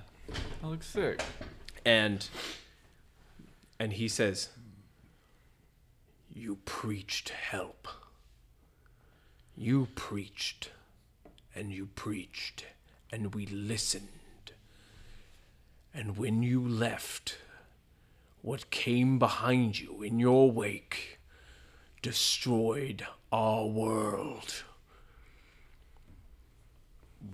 That 0.63 0.69
looks 0.69 0.87
sick. 0.87 1.23
and 1.85 2.27
and 3.79 3.93
he 3.95 4.07
says 4.09 4.49
you 6.35 6.57
preached 6.65 7.31
help. 7.31 7.89
You 9.57 9.89
preached 9.95 10.71
and 11.55 11.71
you 11.73 11.87
preached 11.95 12.65
and 13.11 13.35
we 13.35 13.47
listened. 13.47 14.09
And 15.95 16.17
when 16.17 16.43
you 16.43 16.67
left 16.67 17.37
what 18.43 18.71
came 18.71 19.21
behind 19.21 19.79
you 19.79 20.03
in 20.03 20.19
your 20.19 20.51
wake 20.51 21.21
destroyed 22.03 23.07
our 23.31 23.67
world. 23.67 24.65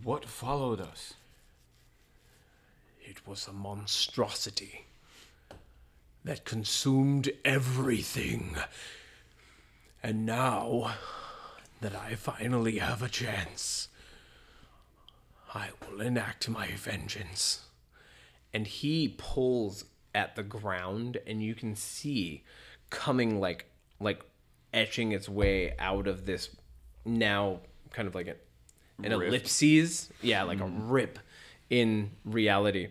What 0.03 0.27
followed 0.27 0.83
us? 0.83 1.15
It 3.01 3.27
was 3.27 3.49
a 3.49 3.55
monstrosity 3.55 4.88
that 6.29 6.45
consumed 6.45 7.31
everything. 7.43 8.55
And 10.03 10.27
now 10.27 10.93
that 11.81 11.95
I 11.97 12.17
finally 12.17 12.81
have 12.81 13.03
a 13.03 13.09
chance, 13.09 13.89
I 15.55 15.71
will 15.81 16.03
enact 16.03 16.47
my 16.51 16.67
vengeance. 16.73 17.63
And 18.53 18.67
he 18.67 19.15
pulls 19.17 19.87
at 20.15 20.37
the 20.37 20.43
ground 20.43 21.17
and 21.27 21.43
you 21.43 21.55
can 21.55 21.75
see 21.75 22.45
coming 22.91 23.41
like 23.41 23.65
like 23.99 24.23
etching 24.75 25.13
its 25.13 25.31
way 25.31 25.75
out 25.79 26.07
of 26.07 26.27
this 26.27 26.51
now 27.07 27.61
kind 27.91 28.07
of 28.07 28.15
like 28.15 28.27
a, 28.27 28.37
an 29.03 29.17
Rift. 29.17 29.29
ellipses 29.29 30.11
yeah 30.23 30.43
like 30.43 30.61
a 30.61 30.65
mm-hmm. 30.65 30.91
rip 30.91 31.19
in 31.69 32.11
reality 32.25 32.89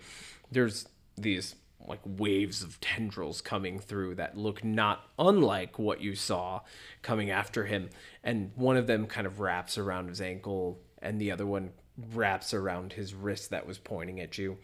there's 0.52 0.88
these 1.18 1.56
like 1.86 2.00
waves 2.06 2.64
of 2.64 2.80
tendrils 2.82 3.42
coming 3.42 3.80
through 3.80 4.16
that 4.16 4.38
look 4.38 4.64
not 4.64 5.10
unlike 5.18 5.78
what 5.78 6.02
you 6.02 6.16
saw 6.16 6.62
coming 7.02 7.30
after 7.30 7.66
him. 7.66 7.90
And 8.24 8.52
one 8.56 8.78
of 8.78 8.88
them 8.88 9.08
kind 9.08 9.28
of 9.28 9.40
wraps 9.40 9.78
around 9.78 10.10
his 10.10 10.22
ankle 10.22 10.80
and 11.02 11.22
the 11.22 11.32
other 11.32 11.46
one 11.46 11.72
wraps 12.14 12.54
around 12.54 12.94
his 12.94 13.14
wrist 13.14 13.50
that 13.52 13.68
was 13.68 13.78
pointing 13.78 14.20
at 14.20 14.38
you. 14.38 14.58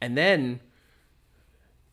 And 0.00 0.16
then 0.16 0.60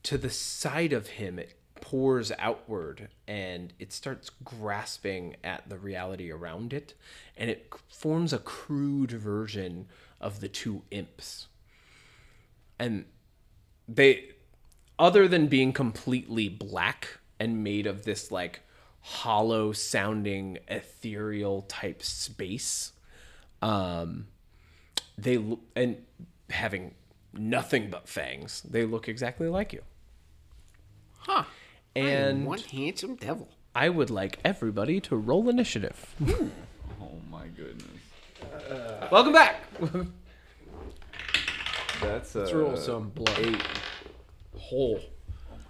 to 0.04 0.18
the 0.18 0.30
side 0.30 0.94
of 0.94 1.08
him 1.08 1.40
it 1.40 1.58
pours 1.82 2.32
outward 2.40 3.10
and 3.28 3.74
it 3.78 3.92
starts 3.92 4.30
grasping 4.44 5.36
at 5.44 5.68
the 5.68 5.78
reality 5.78 6.32
around 6.32 6.72
it 6.72 6.94
and 7.36 7.50
it 7.50 7.74
forms 7.90 8.32
a 8.32 8.38
crude 8.38 9.12
version 9.12 9.88
of 10.22 10.40
the 10.40 10.48
two 10.48 10.84
imps. 10.92 11.48
And 12.80 13.06
they 13.88 14.30
other 15.00 15.28
than 15.28 15.48
being 15.48 15.74
completely 15.74 16.50
black 16.50 17.20
and 17.40 17.64
made 17.64 17.88
of 17.88 18.04
this 18.06 18.32
like 18.32 18.62
hollow 19.02 19.72
sounding 19.74 20.58
ethereal 20.68 21.62
type 21.64 22.02
space 22.02 22.94
um 23.62 24.28
they 25.18 25.44
and 25.76 25.98
having 26.50 26.94
nothing 27.34 27.90
but 27.90 28.08
fangs 28.08 28.62
they 28.62 28.86
look 28.86 29.08
exactly 29.10 29.48
like 29.48 29.74
you 29.74 29.82
Huh. 31.18 31.44
and 31.96 32.46
one 32.46 32.60
handsome 32.60 33.16
devil. 33.16 33.48
I 33.74 33.88
would 33.90 34.10
like 34.10 34.40
everybody 34.44 35.00
to 35.02 35.16
roll 35.16 35.48
initiative. 35.50 36.14
Oh 37.02 37.18
my 37.32 37.48
goodness. 37.48 37.88
Welcome 39.12 39.32
back. 39.34 39.64
That's 42.02 42.36
a, 42.36 42.40
Let's 42.40 42.52
roll 42.54 42.76
some 42.76 43.10
blood. 43.10 43.64
Whole. 44.74 44.96
Did 44.96 45.04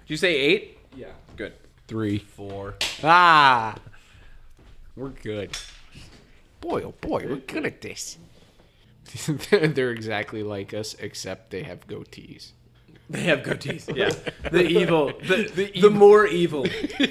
you 0.08 0.16
say 0.16 0.34
eight? 0.34 0.78
Yeah. 0.96 1.12
Good. 1.36 1.52
Three. 1.90 2.20
Four. 2.20 2.76
Ah. 3.04 3.76
We're 4.96 5.10
good. 5.10 5.58
Boy, 6.62 6.84
oh 6.84 6.94
boy, 7.02 7.26
we're 7.28 7.36
good 7.36 7.66
at 7.66 7.82
this. 7.82 8.18
They're 9.50 9.92
exactly 9.92 10.42
like 10.42 10.74
us, 10.74 10.96
except 11.00 11.50
they 11.50 11.64
have 11.64 11.86
goatees. 11.86 12.52
They 13.10 13.24
have 13.24 13.40
goatees. 13.40 13.94
Yeah. 13.94 14.14
The 14.50 14.66
evil. 14.66 15.08
The, 15.08 15.72
the, 15.82 15.90
more 15.90 16.26
evil 16.26 16.66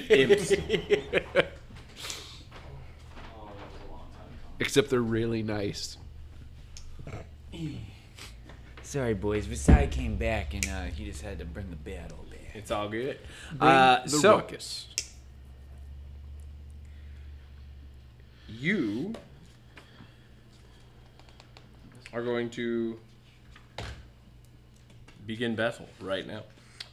imps. 0.09 0.53
Except 4.59 4.89
they're 4.89 4.99
really 4.99 5.43
nice. 5.43 5.97
Sorry, 8.93 9.15
boys. 9.15 9.47
Versai 9.47 9.89
came 9.89 10.17
back 10.17 10.53
and 10.53 10.69
uh, 10.69 10.83
he 10.83 11.05
just 11.05 11.23
had 11.23 11.39
to 11.39 11.45
bring 11.45 11.67
the 11.71 11.75
battle 11.75 12.23
back. 12.29 12.53
It's 12.53 12.69
all 12.69 12.87
good. 12.87 13.17
Uh, 13.59 14.03
the 14.03 14.09
so 14.09 14.35
ruckus. 14.35 14.85
you 18.47 19.15
are 22.13 22.21
going 22.21 22.51
to 22.51 22.99
begin 25.25 25.55
battle 25.55 25.89
right 25.99 26.27
now. 26.27 26.43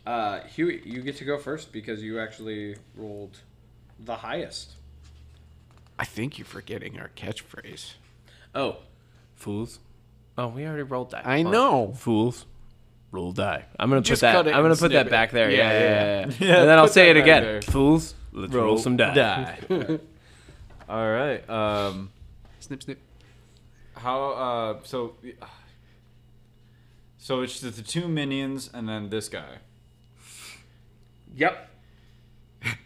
Uh, 0.06 0.40
Huey, 0.44 0.80
you 0.86 1.02
get 1.02 1.16
to 1.16 1.26
go 1.26 1.36
first 1.36 1.70
because 1.70 2.02
you 2.02 2.18
actually 2.18 2.76
rolled 2.96 3.40
the 4.02 4.16
highest. 4.16 4.70
I 5.98 6.06
think 6.06 6.38
you're 6.38 6.46
forgetting 6.46 6.98
our 6.98 7.10
catchphrase. 7.14 7.92
Oh, 8.54 8.76
fools! 9.34 9.80
Oh, 10.42 10.48
we 10.48 10.64
already 10.64 10.84
rolled 10.84 11.10
that. 11.10 11.26
I 11.26 11.42
know. 11.42 11.92
Fools, 11.92 12.46
roll 13.12 13.32
die. 13.32 13.64
I'm 13.78 13.90
gonna 13.90 14.00
put 14.00 14.20
that. 14.20 14.32
cut 14.32 14.46
it 14.46 14.50
I'm 14.50 14.56
gonna 14.62 14.70
and 14.70 14.78
put 14.78 14.90
snip 14.90 14.92
that 14.92 15.06
it. 15.08 15.10
back 15.10 15.32
there. 15.32 15.50
Yeah, 15.50 15.56
Yeah, 15.56 15.72
yeah, 15.72 15.80
yeah, 15.80 16.26
yeah. 16.40 16.46
Yeah, 16.48 16.56
and 16.60 16.68
then 16.70 16.78
I'll 16.78 16.84
put 16.86 16.94
say 16.94 17.12
that 17.12 17.18
it 17.18 17.20
back 17.20 17.24
again. 17.24 17.42
there. 17.42 17.62
Fools, 17.62 18.14
let's 18.32 18.52
roll, 18.54 18.78
some 18.78 18.96
die. 18.96 19.14
Die. 19.14 19.58
All 20.88 21.10
right. 21.10 21.48
Um, 21.50 22.10
Snip, 22.60 22.82
snip. 22.82 22.98
how? 23.96 24.30
Uh, 24.30 24.78
so. 24.84 25.14
So 27.18 27.42
it's 27.42 27.60
just 27.60 27.76
the 27.76 27.82
two 27.82 28.08
minions 28.08 28.70
and 28.72 28.88
then 28.88 29.10
this 29.10 29.28
guy. 29.28 29.58
Yep. 31.36 31.68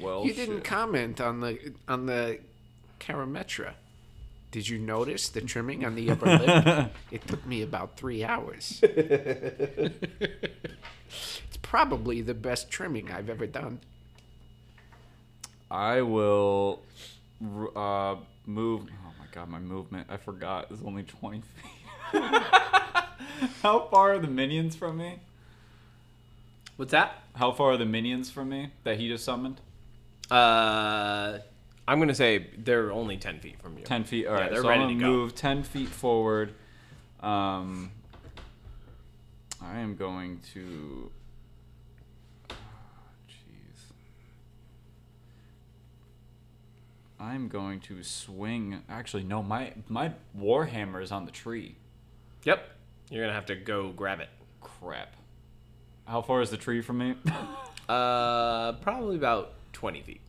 Well, 0.00 0.24
You 0.26 0.34
didn't 0.34 0.56
shit. 0.56 0.64
comment 0.64 1.20
on 1.20 1.40
the 1.40 1.72
on 1.88 2.06
the 2.06 2.40
Carametra. 3.00 3.72
Did 4.52 4.68
you 4.68 4.78
notice 4.78 5.30
the 5.30 5.40
trimming 5.40 5.82
on 5.84 5.94
the 5.94 6.10
upper 6.10 6.26
lip? 6.26 6.92
It 7.10 7.26
took 7.26 7.44
me 7.46 7.62
about 7.62 7.96
three 7.96 8.22
hours. 8.22 8.80
it's 8.82 9.96
probably 11.62 12.20
the 12.20 12.34
best 12.34 12.70
trimming 12.70 13.10
I've 13.10 13.30
ever 13.30 13.46
done. 13.46 13.80
I 15.70 16.02
will 16.02 16.82
uh, 17.74 18.16
move. 18.44 18.82
Oh 19.06 19.12
my 19.18 19.24
god, 19.32 19.48
my 19.48 19.58
movement. 19.58 20.08
I 20.10 20.18
forgot. 20.18 20.66
It's 20.70 20.82
only 20.84 21.04
20 21.04 21.40
feet. 21.40 21.72
How 23.62 23.88
far 23.90 24.12
are 24.12 24.18
the 24.18 24.28
minions 24.28 24.76
from 24.76 24.98
me? 24.98 25.20
What's 26.76 26.92
that? 26.92 27.22
How 27.36 27.52
far 27.52 27.72
are 27.72 27.76
the 27.78 27.86
minions 27.86 28.30
from 28.30 28.50
me 28.50 28.72
that 28.84 28.98
he 28.98 29.08
just 29.08 29.24
summoned? 29.24 29.62
Uh, 30.30 31.38
I'm 31.88 31.98
gonna 31.98 32.14
say 32.14 32.46
they're 32.56 32.92
only 32.92 33.16
ten 33.16 33.40
feet 33.40 33.60
from 33.60 33.76
you. 33.78 33.84
10 33.84 34.04
feet. 34.04 34.26
All 34.26 34.34
right. 34.34 34.44
Yeah, 34.44 34.48
they're 34.50 34.62
so 34.62 34.68
ready 34.68 34.82
I'm 34.82 34.88
to 34.88 34.94
gonna 34.94 35.06
go. 35.12 35.18
move 35.18 35.34
10 35.34 35.62
feet 35.64 35.88
forward. 35.88 36.54
Um, 37.20 37.90
I 39.60 39.78
am 39.80 39.96
going 39.96 40.40
to. 40.54 41.10
Jeez. 42.48 42.54
I'm 47.20 47.48
going 47.48 47.80
to 47.80 48.02
swing. 48.02 48.82
Actually, 48.88 49.24
no. 49.24 49.42
My 49.42 49.72
my 49.88 50.12
warhammer 50.38 51.02
is 51.02 51.12
on 51.12 51.24
the 51.24 51.30
tree. 51.32 51.76
Yep. 52.44 52.64
You're 53.10 53.22
gonna 53.24 53.34
have 53.34 53.46
to 53.46 53.54
go 53.56 53.90
grab 53.90 54.20
it. 54.20 54.28
Crap. 54.60 55.14
How 56.06 56.22
far 56.22 56.40
is 56.42 56.50
the 56.50 56.56
tree 56.56 56.80
from 56.80 56.98
me? 56.98 57.14
Uh, 57.88 58.72
probably 58.74 59.16
about 59.16 59.54
twenty 59.72 60.00
feet. 60.02 60.20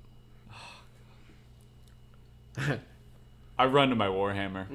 I 3.59 3.65
run 3.65 3.89
to 3.89 3.95
my 3.95 4.07
warhammer. 4.07 4.67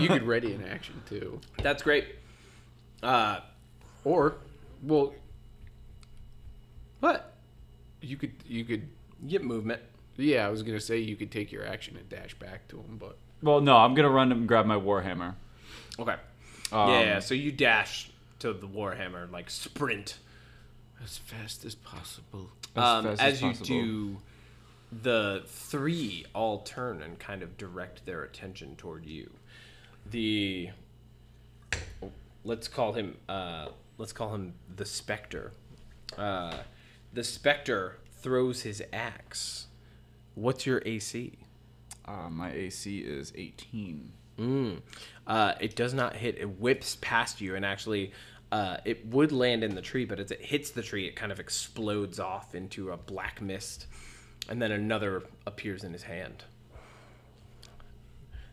You 0.00 0.08
could 0.08 0.22
ready 0.22 0.52
in 0.52 0.64
action 0.64 1.02
too, 1.08 1.40
That's 1.62 1.82
great. 1.82 2.06
Uh, 3.02 3.40
or 4.04 4.36
well, 4.82 5.12
what? 7.00 7.32
you 8.02 8.16
could 8.16 8.32
you 8.46 8.64
could. 8.64 8.88
You 9.22 9.38
get 9.38 9.44
movement. 9.44 9.80
Yeah, 10.16 10.46
I 10.46 10.50
was 10.50 10.62
gonna 10.62 10.80
say 10.80 10.98
you 10.98 11.16
could 11.16 11.30
take 11.30 11.52
your 11.52 11.66
action 11.66 11.96
and 11.96 12.08
dash 12.08 12.34
back 12.34 12.68
to 12.68 12.76
him, 12.76 12.98
but 12.98 13.16
well, 13.42 13.60
no, 13.60 13.76
I'm 13.76 13.94
gonna 13.94 14.10
run 14.10 14.30
and 14.32 14.46
grab 14.46 14.66
my 14.66 14.76
warhammer. 14.76 15.34
Okay. 15.98 16.16
Um, 16.70 16.90
yeah. 16.90 17.20
So 17.20 17.34
you 17.34 17.52
dash 17.52 18.10
to 18.40 18.52
the 18.52 18.66
warhammer, 18.66 19.30
like 19.30 19.50
sprint. 19.50 20.18
as 21.02 21.18
fast 21.18 21.64
as 21.64 21.74
possible. 21.74 22.50
As 22.76 22.82
um, 22.82 23.04
fast 23.04 23.22
as, 23.22 23.34
as 23.34 23.42
you 23.42 23.48
possible. 23.48 23.66
do, 23.66 24.16
the 25.00 25.42
three 25.46 26.26
all 26.34 26.58
turn 26.58 27.02
and 27.02 27.18
kind 27.18 27.42
of 27.42 27.56
direct 27.56 28.04
their 28.04 28.22
attention 28.22 28.76
toward 28.76 29.06
you. 29.06 29.30
The 30.10 30.70
let's 32.44 32.68
call 32.68 32.92
him 32.92 33.16
uh, 33.28 33.68
let's 33.98 34.12
call 34.12 34.34
him 34.34 34.54
the 34.74 34.84
specter. 34.84 35.52
Uh, 36.18 36.58
the 37.12 37.24
specter 37.24 37.98
throws 38.20 38.62
his 38.62 38.82
axe. 38.92 39.66
What's 40.34 40.66
your 40.66 40.82
AC? 40.84 41.38
Uh, 42.04 42.28
my 42.30 42.52
AC 42.52 42.98
is 42.98 43.32
18. 43.36 44.12
Mm. 44.38 44.80
Uh, 45.26 45.54
it 45.60 45.76
does 45.76 45.94
not 45.94 46.16
hit. 46.16 46.38
It 46.38 46.58
whips 46.58 46.96
past 47.00 47.40
you, 47.40 47.54
and 47.54 47.64
actually, 47.64 48.12
uh, 48.50 48.78
it 48.84 49.06
would 49.06 49.30
land 49.30 49.62
in 49.62 49.74
the 49.74 49.82
tree, 49.82 50.04
but 50.04 50.18
as 50.18 50.30
it 50.30 50.40
hits 50.40 50.70
the 50.70 50.82
tree, 50.82 51.06
it 51.06 51.16
kind 51.16 51.30
of 51.32 51.38
explodes 51.38 52.18
off 52.18 52.54
into 52.54 52.90
a 52.90 52.96
black 52.96 53.40
mist, 53.40 53.86
and 54.48 54.60
then 54.60 54.72
another 54.72 55.22
appears 55.46 55.84
in 55.84 55.92
his 55.92 56.02
hand. 56.04 56.44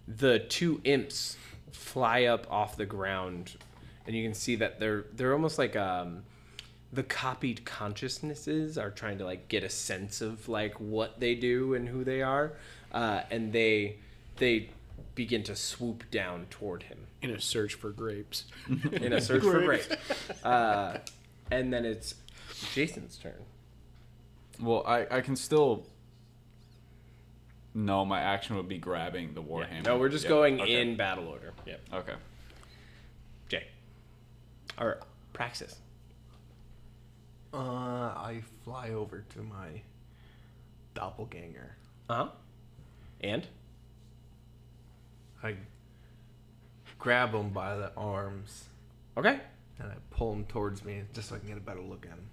The 0.08 0.40
two 0.40 0.82
imps 0.84 1.38
fly 1.72 2.24
up 2.24 2.48
off 2.52 2.76
the 2.78 2.86
ground, 2.86 3.56
and 4.08 4.16
you 4.16 4.24
can 4.24 4.34
see 4.34 4.56
that 4.56 4.80
they're 4.80 5.06
they're 5.14 5.34
almost 5.34 5.58
like 5.58 5.76
um, 5.76 6.24
the 6.92 7.04
copied 7.04 7.64
consciousnesses 7.66 8.78
are 8.78 8.90
trying 8.90 9.20
to 9.20 9.26
like 9.26 9.48
get 9.50 9.64
a 9.64 9.70
sense 9.70 10.22
of 10.22 10.50
like 10.50 10.74
what 10.80 11.20
they 11.20 11.36
do 11.36 11.76
and 11.76 11.88
who 11.88 12.04
they 12.04 12.22
are, 12.24 12.54
uh, 12.92 13.22
and 13.30 13.54
they 13.54 13.98
they 14.38 14.70
begin 15.16 15.44
to 15.44 15.56
swoop 15.56 16.10
down 16.12 16.46
toward 16.50 16.84
him 16.84 16.98
In 17.22 17.32
a 17.32 17.42
search 17.42 17.74
for 17.74 17.90
grapes. 17.90 18.46
in 18.70 19.12
a 19.12 19.20
search 19.20 19.44
for 19.44 19.60
grapes. 19.66 19.90
Uh, 20.44 21.00
and 21.52 21.74
then 21.74 21.84
it's 21.86 22.16
Jason's 22.74 23.18
turn. 23.18 23.34
Well, 24.60 24.84
I, 24.86 25.08
I 25.10 25.22
can 25.22 25.36
still. 25.36 25.86
No, 27.74 28.04
my 28.04 28.20
action 28.20 28.56
would 28.56 28.68
be 28.68 28.78
grabbing 28.78 29.34
the 29.34 29.42
warhammer. 29.44 29.86
No, 29.86 29.98
we're 29.98 30.10
just 30.10 30.26
Yep, 30.26 30.30
going 30.30 30.62
okay. 30.62 30.82
in 30.82 30.98
battle 30.98 31.28
order. 31.28 31.54
Yep. 31.66 31.82
Okay. 31.94 32.14
Jay. 33.48 33.68
Or 34.80 35.00
Praxis. 35.34 35.78
Uh, 37.54 37.58
I 37.58 38.42
fly 38.64 38.90
over 38.90 39.24
to 39.34 39.40
my 39.42 39.82
doppelganger. 40.94 41.76
Uh 42.10 42.16
huh. 42.16 42.28
And 43.22 43.48
I 45.44 45.56
grab 46.98 47.34
him 47.34 47.50
by 47.50 47.76
the 47.76 47.92
arms 47.96 48.66
okay. 49.18 49.40
and 49.80 49.90
I 49.92 49.96
pull 50.12 50.34
him 50.34 50.46
towards 50.46 50.84
me 50.84 51.04
just 51.14 51.30
so 51.30 51.36
I 51.36 51.40
can 51.40 51.48
get 51.48 51.58
a 51.58 51.62
better 51.62 51.82
look 51.82 52.06
at 52.06 52.12
him. 52.12 52.28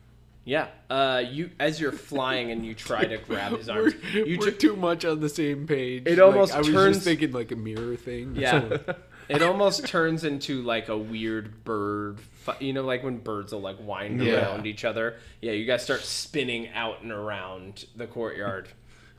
Yeah. 0.46 0.68
Uh, 0.88 1.24
you 1.28 1.50
as 1.60 1.78
you're 1.80 1.90
flying 1.92 2.50
and 2.52 2.64
you 2.64 2.72
try 2.72 3.04
to 3.04 3.18
grab 3.28 3.52
his 3.58 3.68
arms, 3.68 3.94
you 4.14 4.38
We're 4.38 4.52
ju- 4.52 4.56
too 4.56 4.76
much 4.76 5.04
on 5.04 5.20
the 5.20 5.28
same 5.28 5.66
page. 5.66 6.04
It 6.06 6.18
almost 6.20 6.54
I 6.54 6.58
was 6.58 6.68
turns- 6.68 6.96
just 6.98 7.04
thinking 7.04 7.32
like 7.32 7.50
a 7.50 7.56
mirror 7.56 7.96
thing. 7.96 8.36
Yeah. 8.36 8.76
it 9.28 9.42
almost 9.42 9.86
turns 9.86 10.22
into 10.24 10.62
like 10.62 10.88
a 10.88 10.96
weird 10.96 11.64
bird. 11.64 12.18
You 12.60 12.72
know, 12.72 12.84
like 12.84 13.02
when 13.02 13.18
birds 13.18 13.52
will 13.52 13.60
like 13.60 13.76
wind 13.80 14.22
Yeah. 14.22 14.34
around 14.52 14.66
each 14.66 14.84
other. 14.84 15.16
Yeah, 15.42 15.50
you 15.52 15.66
guys 15.66 15.82
start 15.82 16.00
spinning 16.02 16.68
out 16.70 17.02
and 17.02 17.10
around 17.10 17.84
the 17.96 18.06
courtyard. 18.06 18.68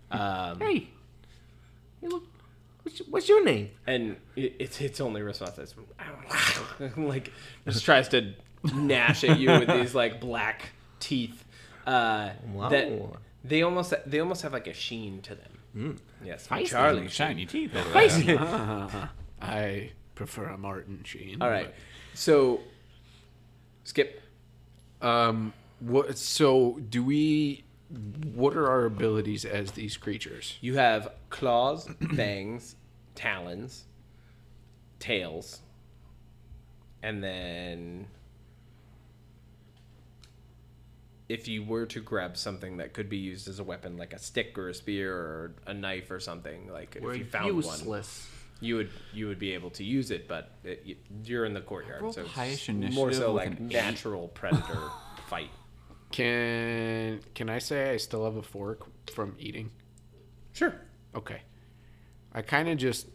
Um, 0.10 0.60
Hey, 0.62 0.88
you 2.02 2.08
look. 2.10 2.24
What's, 2.84 3.00
what's 3.10 3.28
your 3.28 3.44
name? 3.44 3.72
and 3.86 4.16
it, 4.38 4.56
it's 4.60 4.80
its 4.80 5.02
only 5.02 5.22
response 5.22 5.58
is 5.58 5.76
like 6.98 7.34
just 7.66 7.84
tries 7.84 8.08
to 8.10 8.34
gnash 8.74 9.26
at 9.26 9.38
you 9.40 9.50
with 9.52 9.68
these 9.68 9.94
like 9.94 10.22
black 10.22 10.70
teeth. 11.00 11.44
Uh, 11.86 12.32
that 12.70 13.02
they 13.44 13.62
almost 13.62 13.94
they 14.06 14.20
almost 14.20 14.42
have 14.42 14.54
like 14.54 14.68
a 14.68 14.74
sheen 14.74 15.22
to 15.22 15.36
them. 15.36 15.98
Yes, 16.24 16.48
Charlie. 16.66 17.08
shiny 17.08 17.46
teeth. 17.46 17.72
I 19.42 19.92
prefer 20.16 20.46
a 20.46 20.58
Martin 20.58 21.02
Sheen. 21.04 21.42
All 21.42 21.50
right, 21.50 21.74
so 22.14 22.62
skip. 23.84 24.22
Um, 25.02 25.54
what? 25.80 26.18
So, 26.18 26.80
do 26.90 27.04
we? 27.04 27.64
What 28.34 28.58
are 28.58 28.68
our 28.68 28.86
abilities 28.86 29.46
as 29.46 29.72
these 29.72 29.96
creatures? 29.96 30.58
You 30.60 30.76
have 30.76 31.14
claws, 31.30 31.90
fangs, 32.16 32.76
talons, 33.16 33.86
tails, 35.00 35.62
and 37.04 37.24
then 37.24 38.08
if 41.30 41.48
you 41.48 41.64
were 41.64 41.86
to 41.88 42.02
grab 42.02 42.38
something 42.38 42.78
that 42.78 42.94
could 42.94 43.10
be 43.10 43.18
used 43.18 43.48
as 43.48 43.60
a 43.60 43.64
weapon, 43.64 43.98
like 43.98 44.14
a 44.14 44.20
stick 44.20 44.58
or 44.58 44.70
a 44.70 44.74
spear 44.74 45.14
or 45.14 45.56
a 45.66 45.74
knife 45.74 46.10
or 46.10 46.20
something, 46.20 46.72
like 46.72 46.98
We're 47.02 47.14
if 47.14 47.18
you 47.20 47.26
found 47.26 47.64
one, 47.64 48.04
you 48.60 48.76
would 48.78 48.90
you 49.14 49.28
would 49.28 49.40
be 49.40 49.54
able 49.54 49.70
to 49.72 49.84
use 49.84 50.12
it. 50.12 50.28
But 50.28 50.52
it, 50.64 50.82
you, 50.86 50.96
you're 51.24 51.46
in 51.46 51.54
the 51.54 51.62
courtyard, 51.62 52.14
so 52.14 52.26
it's 52.36 52.96
more 52.96 53.12
so 53.12 53.34
like 53.34 53.48
an 53.48 53.70
eight. 53.70 53.74
natural 53.74 54.30
predator 54.30 54.90
fight. 55.28 55.50
Can 56.12 57.20
Can 57.36 57.50
I 57.50 57.60
say 57.60 57.92
I 57.92 57.98
still 57.98 58.24
have 58.26 58.38
a 58.38 58.44
fork 58.44 58.88
from 59.12 59.36
eating? 59.38 59.72
Sure. 60.54 60.76
Okay. 61.14 61.42
I 62.34 62.42
kind 62.42 62.70
of 62.70 62.78
just 62.78 63.08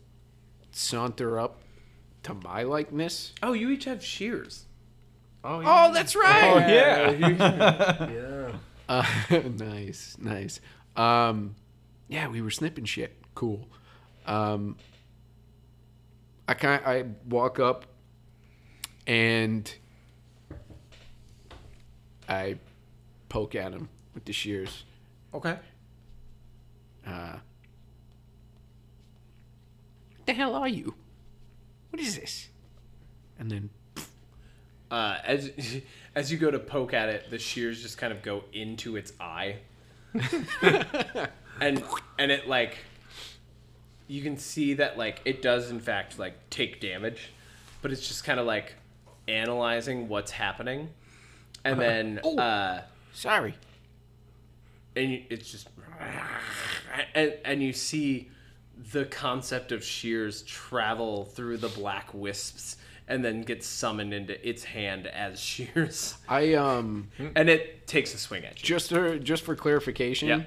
saunter 0.71 1.39
up 1.39 1.63
to 2.25 2.35
my 2.35 2.63
likeness. 2.63 3.33
Oh, 3.43 3.53
you 3.53 3.71
each 3.71 3.85
have 3.85 4.05
shears. 4.05 4.67
Oh, 5.45 5.93
that's 5.93 6.15
right. 6.15 6.45
Oh 6.45 6.59
yeah. 6.59 7.11
Yeah. 8.09 8.53
Uh, 8.89 9.07
nice, 9.57 10.17
nice. 10.21 10.61
Um, 10.97 11.55
yeah, 12.09 12.29
we 12.29 12.43
were 12.43 12.51
snipping 12.51 12.85
shit. 12.85 13.17
Cool. 13.35 13.67
Um, 14.27 14.77
I 16.47 16.53
kind 16.55 16.83
I 16.85 17.05
walk 17.27 17.59
up 17.59 17.87
and 19.07 19.73
I 22.29 22.59
poke 23.31 23.55
at 23.55 23.73
him 23.73 23.89
with 24.15 24.27
the 24.27 24.33
shears. 24.35 24.85
Okay. 25.33 25.59
Uh, 27.07 27.37
what 30.17 30.27
the 30.27 30.35
hell 30.35 30.55
are 30.55 30.69
you? 30.69 30.95
What 31.91 32.01
is 32.03 32.17
this? 32.17 32.49
And 33.39 33.51
then 33.51 33.71
uh, 34.93 35.17
as 35.25 35.51
as 36.15 36.31
you 36.31 36.39
go 36.39 36.51
to 36.51 36.59
poke 36.59 36.95
at 36.95 37.09
it, 37.09 37.31
the 37.31 37.39
shears 37.39 37.83
just 37.83 37.99
kind 37.99 38.13
of 38.13 38.23
go 38.23 38.45
into 38.53 38.97
its 38.97 39.13
eye, 39.19 39.57
and 41.61 41.83
and 42.19 42.31
it 42.31 42.47
like 42.47 42.77
you 44.07 44.23
can 44.23 44.37
see 44.37 44.75
that 44.75 44.99
like 44.99 45.23
it 45.25 45.41
does 45.41 45.71
in 45.71 45.81
fact 45.81 46.19
like 46.19 46.35
take 46.51 46.81
damage, 46.81 47.33
but 47.81 47.91
it's 47.91 48.07
just 48.07 48.23
kind 48.23 48.39
of 48.39 48.47
like 48.47 48.75
analyzing 49.27 50.09
what's 50.09 50.31
happening, 50.31 50.91
and 51.65 51.81
then 51.81 52.19
uh, 52.39 52.83
sorry. 53.15 53.55
and 54.95 55.23
it's 55.31 55.51
just 55.51 55.69
and 57.15 57.33
and 57.47 57.63
you 57.63 57.73
see 57.73 58.29
the 58.93 59.07
concept 59.07 59.73
of 59.73 59.83
shears 59.83 60.43
travel 60.43 61.25
through 61.25 61.57
the 61.57 61.69
black 61.69 62.13
wisps 62.13 62.77
and 63.13 63.23
then 63.23 63.43
gets 63.43 63.67
summoned 63.67 64.15
into 64.15 64.49
its 64.49 64.65
hand 64.65 65.07
as 65.07 65.39
shears 65.51 66.17
I 66.29 66.55
um 66.55 67.09
and 67.19 67.49
it 67.51 67.87
takes 67.87 68.15
a 68.15 68.19
swing 68.19 68.45
at 68.45 68.61
you 68.61 68.67
just 68.67 68.89
for 68.89 69.19
just 69.19 69.45
for 69.45 69.55
clarification. 69.55 70.29
Yeah. 70.29 70.43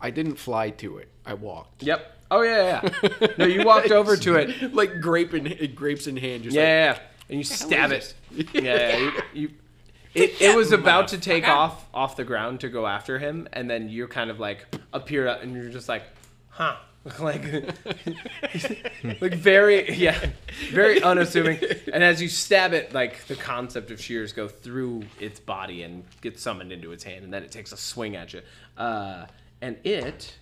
I 0.00 0.10
didn't 0.10 0.34
fly 0.36 0.70
to 0.70 0.98
it. 0.98 1.08
I 1.26 1.34
walked. 1.34 1.82
yep 1.82 2.16
oh 2.30 2.42
yeah 2.42 2.80
yeah 2.82 3.10
yeah. 3.20 3.26
no 3.38 3.44
you 3.44 3.64
walked 3.64 3.90
over 4.00 4.16
to 4.16 4.36
it 4.36 4.72
like 4.72 5.00
grape 5.00 5.34
in 5.34 5.74
grapes 5.74 6.06
in 6.06 6.16
hand. 6.16 6.44
Just 6.44 6.54
yeah, 6.54 6.62
like, 6.62 6.68
yeah, 6.68 6.92
yeah. 6.92 7.28
and 7.28 7.38
you 7.38 7.44
stab 7.44 7.92
it 7.92 8.14
yeah, 8.30 8.60
yeah 8.62 8.96
you, 8.98 9.12
you 9.34 9.50
it, 10.14 10.42
it 10.42 10.56
was 10.56 10.72
about 10.72 11.08
to 11.08 11.18
take 11.18 11.48
off 11.48 11.88
off 11.92 12.16
the 12.16 12.24
ground 12.24 12.60
to 12.60 12.68
go 12.68 12.86
after 12.86 13.18
him 13.18 13.48
and 13.52 13.68
then 13.68 13.88
you're 13.88 14.08
kind 14.08 14.30
of 14.30 14.38
like 14.38 14.66
appear 14.92 15.26
up 15.26 15.42
and 15.42 15.54
you're 15.54 15.70
just 15.70 15.88
like 15.88 16.04
huh 16.50 16.76
like 17.18 17.42
like 19.20 19.34
very 19.34 19.92
yeah 19.94 20.18
very 20.70 21.02
unassuming 21.02 21.58
and 21.92 22.02
as 22.04 22.22
you 22.22 22.28
stab 22.28 22.72
it 22.72 22.92
like 22.94 23.26
the 23.26 23.34
concept 23.34 23.90
of 23.90 24.00
shears 24.00 24.32
go 24.32 24.46
through 24.46 25.02
its 25.18 25.40
body 25.40 25.82
and 25.82 26.04
get 26.20 26.38
summoned 26.38 26.70
into 26.70 26.92
its 26.92 27.02
hand 27.02 27.24
and 27.24 27.32
then 27.34 27.42
it 27.42 27.50
takes 27.50 27.72
a 27.72 27.76
swing 27.76 28.14
at 28.14 28.32
you 28.32 28.40
uh, 28.76 29.26
and 29.60 29.76
it 29.84 30.36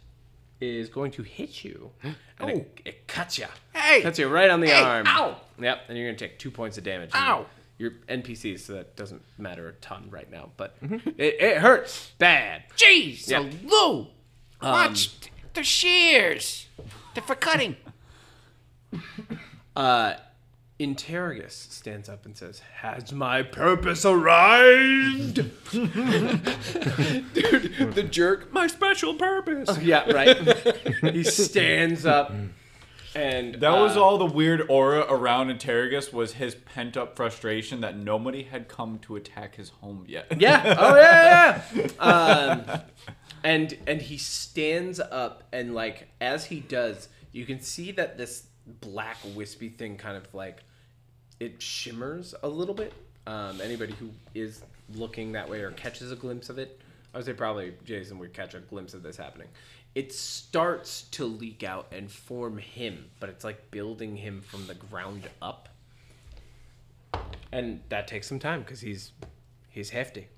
is 0.60 0.90
going 0.90 1.10
to 1.10 1.22
hit 1.22 1.64
you 1.64 1.90
and 2.38 2.50
it, 2.50 2.80
it 2.84 3.06
cuts 3.08 3.38
you 3.38 3.46
Hey! 3.72 4.02
cuts 4.02 4.18
you 4.18 4.28
right 4.28 4.50
on 4.50 4.60
the 4.60 4.66
Hey! 4.68 4.82
arm 4.82 5.06
Ow! 5.06 5.36
yep 5.58 5.80
and 5.88 5.96
you're 5.96 6.08
gonna 6.08 6.18
take 6.18 6.38
two 6.38 6.50
points 6.50 6.76
of 6.76 6.84
damage 6.84 7.10
Ow! 7.14 7.46
you're 7.78 7.92
NPCs, 8.10 8.60
so 8.60 8.74
that 8.74 8.94
doesn't 8.96 9.22
matter 9.38 9.66
a 9.66 9.72
ton 9.74 10.08
right 10.10 10.30
now, 10.30 10.50
but 10.58 10.78
Mm-hmm. 10.82 11.08
it, 11.16 11.36
it 11.40 11.56
hurts 11.56 12.10
bad. 12.18 12.64
Jeez, 12.76 13.26
Yeah. 13.26 13.48
Lou, 13.64 14.08
watch 14.60 15.08
the 15.54 15.62
shears. 15.64 16.66
They're 17.14 17.22
for 17.22 17.34
cutting. 17.34 17.76
Uh, 19.76 20.14
Interrogus 20.80 21.52
stands 21.52 22.08
up 22.08 22.26
and 22.26 22.36
says, 22.36 22.60
"Has 22.78 23.12
my 23.12 23.42
purpose 23.42 24.04
arrived?" 24.04 25.34
Dude, 25.70 25.92
the 27.94 28.02
jerk. 28.10 28.52
My 28.52 28.66
special 28.66 29.14
purpose. 29.14 29.78
yeah, 29.80 30.10
right. 30.10 30.36
he 31.14 31.22
stands 31.22 32.04
up, 32.04 32.32
and 33.14 33.54
That 33.56 33.72
was 33.78 33.96
uh, 33.96 34.02
all 34.02 34.18
the 34.18 34.26
weird 34.26 34.66
aura 34.68 35.06
around 35.08 35.50
Interrogus 35.50 36.12
was 36.12 36.32
his 36.34 36.54
pent 36.54 36.96
up 36.96 37.14
frustration 37.14 37.80
that 37.82 37.96
nobody 37.96 38.42
had 38.42 38.66
come 38.68 38.98
to 39.00 39.16
attack 39.16 39.54
his 39.54 39.68
home 39.68 40.04
yet. 40.08 40.40
Yeah. 40.40 40.76
Oh 40.78 40.96
yeah, 40.96 41.62
yeah. 41.74 41.86
yeah. 42.00 42.72
Um, 42.74 42.80
and 43.44 43.76
and 43.86 44.00
he 44.00 44.18
stands 44.18 45.00
up 45.00 45.44
and 45.52 45.74
like 45.74 46.08
as 46.20 46.46
he 46.46 46.60
does, 46.60 47.08
you 47.32 47.46
can 47.46 47.60
see 47.60 47.92
that 47.92 48.18
this 48.18 48.46
black 48.80 49.16
wispy 49.34 49.68
thing 49.68 49.96
kind 49.96 50.16
of 50.16 50.32
like 50.34 50.62
it 51.38 51.60
shimmers 51.60 52.34
a 52.42 52.48
little 52.48 52.74
bit. 52.74 52.92
Um, 53.26 53.60
anybody 53.60 53.94
who 53.94 54.10
is 54.34 54.62
looking 54.94 55.32
that 55.32 55.48
way 55.48 55.60
or 55.60 55.70
catches 55.72 56.10
a 56.12 56.16
glimpse 56.16 56.50
of 56.50 56.58
it, 56.58 56.80
I 57.14 57.18
would 57.18 57.26
say 57.26 57.32
probably 57.32 57.74
Jason 57.84 58.18
would 58.18 58.32
catch 58.32 58.54
a 58.54 58.60
glimpse 58.60 58.94
of 58.94 59.02
this 59.02 59.16
happening. 59.16 59.48
It 59.94 60.12
starts 60.12 61.02
to 61.12 61.24
leak 61.24 61.64
out 61.64 61.88
and 61.92 62.10
form 62.10 62.58
him, 62.58 63.06
but 63.18 63.28
it's 63.28 63.44
like 63.44 63.70
building 63.70 64.16
him 64.16 64.40
from 64.40 64.66
the 64.66 64.74
ground 64.74 65.28
up. 65.42 65.68
And 67.52 67.80
that 67.88 68.06
takes 68.06 68.28
some 68.28 68.38
time 68.38 68.60
because 68.60 68.80
he's 68.80 69.12
he's 69.70 69.90
hefty. 69.90 70.28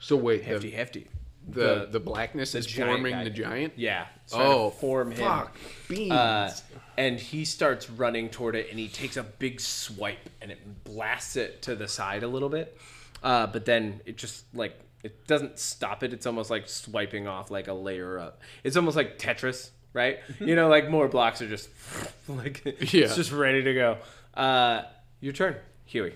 So 0.00 0.16
wait, 0.16 0.42
Hefty, 0.42 0.70
hefty. 0.70 1.06
The 1.48 1.88
the, 1.90 1.98
blackness 2.00 2.54
is 2.54 2.66
forming 2.72 3.12
guy. 3.12 3.24
the 3.24 3.30
giant. 3.30 3.72
Yeah. 3.76 4.06
it's 4.24 4.32
to 4.32 4.38
Oh, 4.40 4.70
form 4.70 5.10
him. 5.10 5.18
fuck. 5.18 5.56
Beans. 5.88 6.12
Uh, 6.12 6.54
and 6.96 7.18
he 7.18 7.44
starts 7.44 7.90
running 7.90 8.28
toward 8.28 8.54
it, 8.54 8.70
and 8.70 8.78
he 8.78 8.88
takes 8.88 9.16
a 9.16 9.22
big 9.24 9.60
swipe, 9.60 10.30
and 10.40 10.50
it 10.52 10.84
blasts 10.84 11.36
it 11.36 11.62
to 11.62 11.74
the 11.74 11.88
side 11.88 12.22
a 12.22 12.28
little 12.28 12.48
bit. 12.48 12.78
Uh, 13.22 13.46
but 13.48 13.64
then 13.64 14.00
it 14.06 14.16
just 14.16 14.44
like 14.54 14.78
it 15.02 15.26
doesn't 15.26 15.58
stop 15.58 16.02
it. 16.04 16.12
It's 16.12 16.26
almost 16.26 16.48
like 16.50 16.68
swiping 16.68 17.26
off 17.26 17.50
like 17.50 17.66
a 17.68 17.72
layer 17.72 18.18
up. 18.18 18.40
It's 18.62 18.76
almost 18.76 18.96
like 18.96 19.18
Tetris, 19.18 19.70
right? 19.92 20.20
you 20.40 20.54
know, 20.54 20.68
like 20.68 20.88
more 20.88 21.08
blocks 21.08 21.42
are 21.42 21.48
just 21.48 21.68
like 22.28 22.64
Yeah. 22.92 23.04
it's 23.06 23.16
just 23.16 23.32
ready 23.32 23.62
to 23.64 23.74
go. 23.74 23.98
Uh, 24.34 24.82
your 25.20 25.32
turn, 25.32 25.56
Huey. 25.86 26.14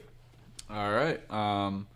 All 0.70 0.92
right. 0.92 1.20
Um, 1.30 1.86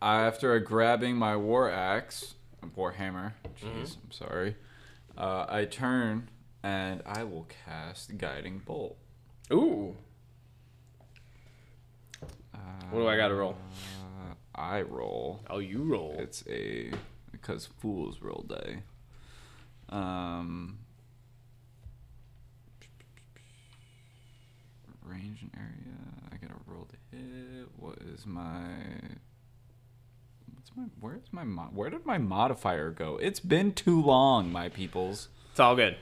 after 0.00 0.58
grabbing 0.60 1.16
my 1.16 1.36
war 1.36 1.70
axe, 1.70 2.34
a 2.62 2.66
war 2.66 2.92
hammer. 2.92 3.34
Jeez, 3.60 3.96
I'm 4.02 4.10
sorry. 4.10 4.56
Uh, 5.16 5.46
I 5.48 5.64
turn 5.64 6.28
and 6.62 7.02
I 7.06 7.24
will 7.24 7.46
cast 7.66 8.16
guiding 8.18 8.60
bolt. 8.64 8.96
Ooh. 9.52 9.96
what 12.90 13.00
do 13.00 13.08
I 13.08 13.16
got 13.16 13.28
to 13.28 13.34
roll? 13.34 13.56
Uh, 14.02 14.34
I 14.54 14.82
roll. 14.82 15.40
Oh, 15.48 15.58
you 15.58 15.82
roll. 15.82 16.16
It's 16.18 16.44
a 16.48 16.90
because 17.30 17.66
fools 17.66 18.20
roll 18.20 18.44
die. 18.48 18.82
Um, 19.88 20.78
range 25.04 25.42
and 25.42 25.50
area. 25.56 25.96
I 26.32 26.36
gotta 26.36 26.60
roll 26.66 26.86
to 26.86 27.16
hit. 27.16 27.68
What 27.76 27.98
is 28.14 28.26
my? 28.26 28.68
What's 30.74 30.76
my? 30.76 30.84
Where's 31.00 31.32
my? 31.32 31.44
Mo- 31.44 31.70
where 31.72 31.90
did 31.90 32.06
my 32.06 32.18
modifier 32.18 32.90
go? 32.90 33.16
It's 33.16 33.40
been 33.40 33.72
too 33.72 34.00
long, 34.02 34.50
my 34.52 34.68
peoples. 34.68 35.28
It's 35.50 35.60
all 35.60 35.74
good. 35.76 35.96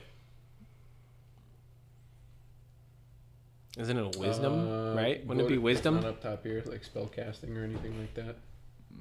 Isn't 3.77 3.97
it 3.97 4.15
a 4.15 4.19
wisdom, 4.19 4.67
Uh, 4.69 4.93
right? 4.95 5.25
Wouldn't 5.25 5.45
it 5.45 5.49
be 5.49 5.57
wisdom? 5.57 5.95
Not 5.95 6.05
up 6.05 6.21
top 6.21 6.43
here, 6.43 6.61
like 6.65 6.83
spell 6.83 7.07
casting 7.07 7.55
or 7.57 7.63
anything 7.63 7.97
like 7.99 8.13
that. 8.15 8.35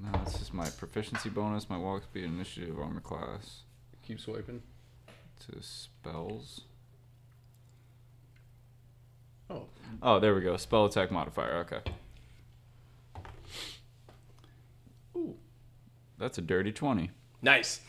No, 0.01 0.13
this 0.25 0.41
is 0.41 0.53
my 0.53 0.69
proficiency 0.71 1.29
bonus, 1.31 1.69
my 1.69 1.77
walk 1.79 2.05
speed, 2.05 2.25
initiative, 2.25 2.79
armor 2.79 3.01
class 3.01 3.63
Keep 4.07 4.21
swiping. 4.21 4.63
to 5.41 5.61
spells. 5.63 6.63
Oh, 9.51 9.65
Oh, 10.03 10.21
there 10.21 10.35
we 10.35 10.43
go. 10.43 10.57
Spell 10.57 10.85
attack 10.85 11.11
modifier. 11.11 11.57
Okay. 11.67 11.81
That's 16.19 16.39
a 16.39 16.43
dirty 16.43 16.73
twenty. 16.73 17.11
Nice. 17.43 17.81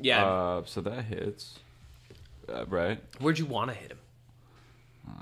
Yeah. 0.00 0.24
Uh, 0.24 0.62
so 0.64 0.80
that 0.80 1.04
hits. 1.04 1.58
Uh, 2.48 2.64
right. 2.66 2.98
Where'd 3.20 3.38
you 3.38 3.46
want 3.46 3.70
to 3.70 3.76
hit 3.76 3.90
him? 3.92 3.98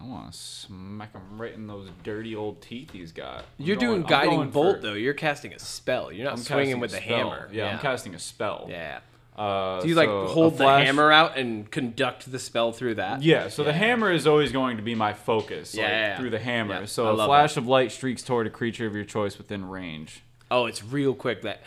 I 0.01 0.05
want 0.07 0.33
to 0.33 0.39
smack 0.39 1.13
him 1.13 1.23
right 1.41 1.53
in 1.53 1.67
those 1.67 1.89
dirty 2.05 2.37
old 2.37 2.63
teeth 2.63 2.93
he's 2.93 3.11
got. 3.13 3.39
I'm 3.39 3.45
You're 3.59 3.77
going- 3.77 3.89
doing 3.89 4.03
I'm 4.05 4.09
guiding 4.09 4.31
going 4.37 4.51
bolt 4.51 4.77
for- 4.77 4.83
though. 4.83 4.93
You're 4.95 5.13
casting 5.15 5.53
a 5.53 5.59
spell. 5.59 6.13
You're 6.13 6.25
not 6.25 6.35
I'm 6.35 6.39
swinging 6.39 6.67
casting 6.77 6.81
with 6.81 6.95
a 6.95 6.97
spell. 6.99 7.31
hammer. 7.31 7.49
Yeah, 7.53 7.67
I'm 7.73 7.79
casting 7.81 8.15
a 8.15 8.19
spell. 8.19 8.67
Yeah. 8.71 9.01
Uh, 9.37 9.81
Do 9.81 9.89
you 9.89 9.95
like 9.95 10.09
so 10.09 10.21
a 10.21 10.29
hold 10.29 10.55
the 10.55 10.59
flash- 10.59 10.87
hammer 10.87 11.11
out 11.11 11.37
and 11.39 11.69
conduct 11.71 12.31
the 12.31 12.39
spell 12.39 12.71
through 12.73 12.97
that? 12.97 13.23
Yeah, 13.23 13.49
so 13.49 13.65
the 13.65 13.73
hammer 13.73 14.13
is 14.13 14.27
always 14.27 14.53
going 14.53 14.77
to 14.77 14.83
be 14.83 14.95
my 14.95 15.15
focus, 15.15 15.75
like, 15.75 15.83
Yeah, 15.83 15.89
yeah, 15.89 16.07
yeah. 16.09 16.19
through 16.19 16.31
the 16.31 16.39
hammer. 16.39 16.81
Yeah, 16.81 16.85
so 16.87 17.11
a 17.11 17.13
love 17.13 17.27
flash 17.29 17.57
of 17.57 17.67
light 17.67 17.91
streaks 17.93 18.23
toward 18.23 18.47
a 18.47 18.51
creature 18.51 18.87
of 18.87 18.95
your 18.95 19.05
choice 19.07 19.39
within 19.39 19.69
range. 19.69 20.23
Oh, 20.51 20.67
it's 20.67 20.85
real 20.85 21.15
quick. 21.15 21.43
That. 21.43 21.61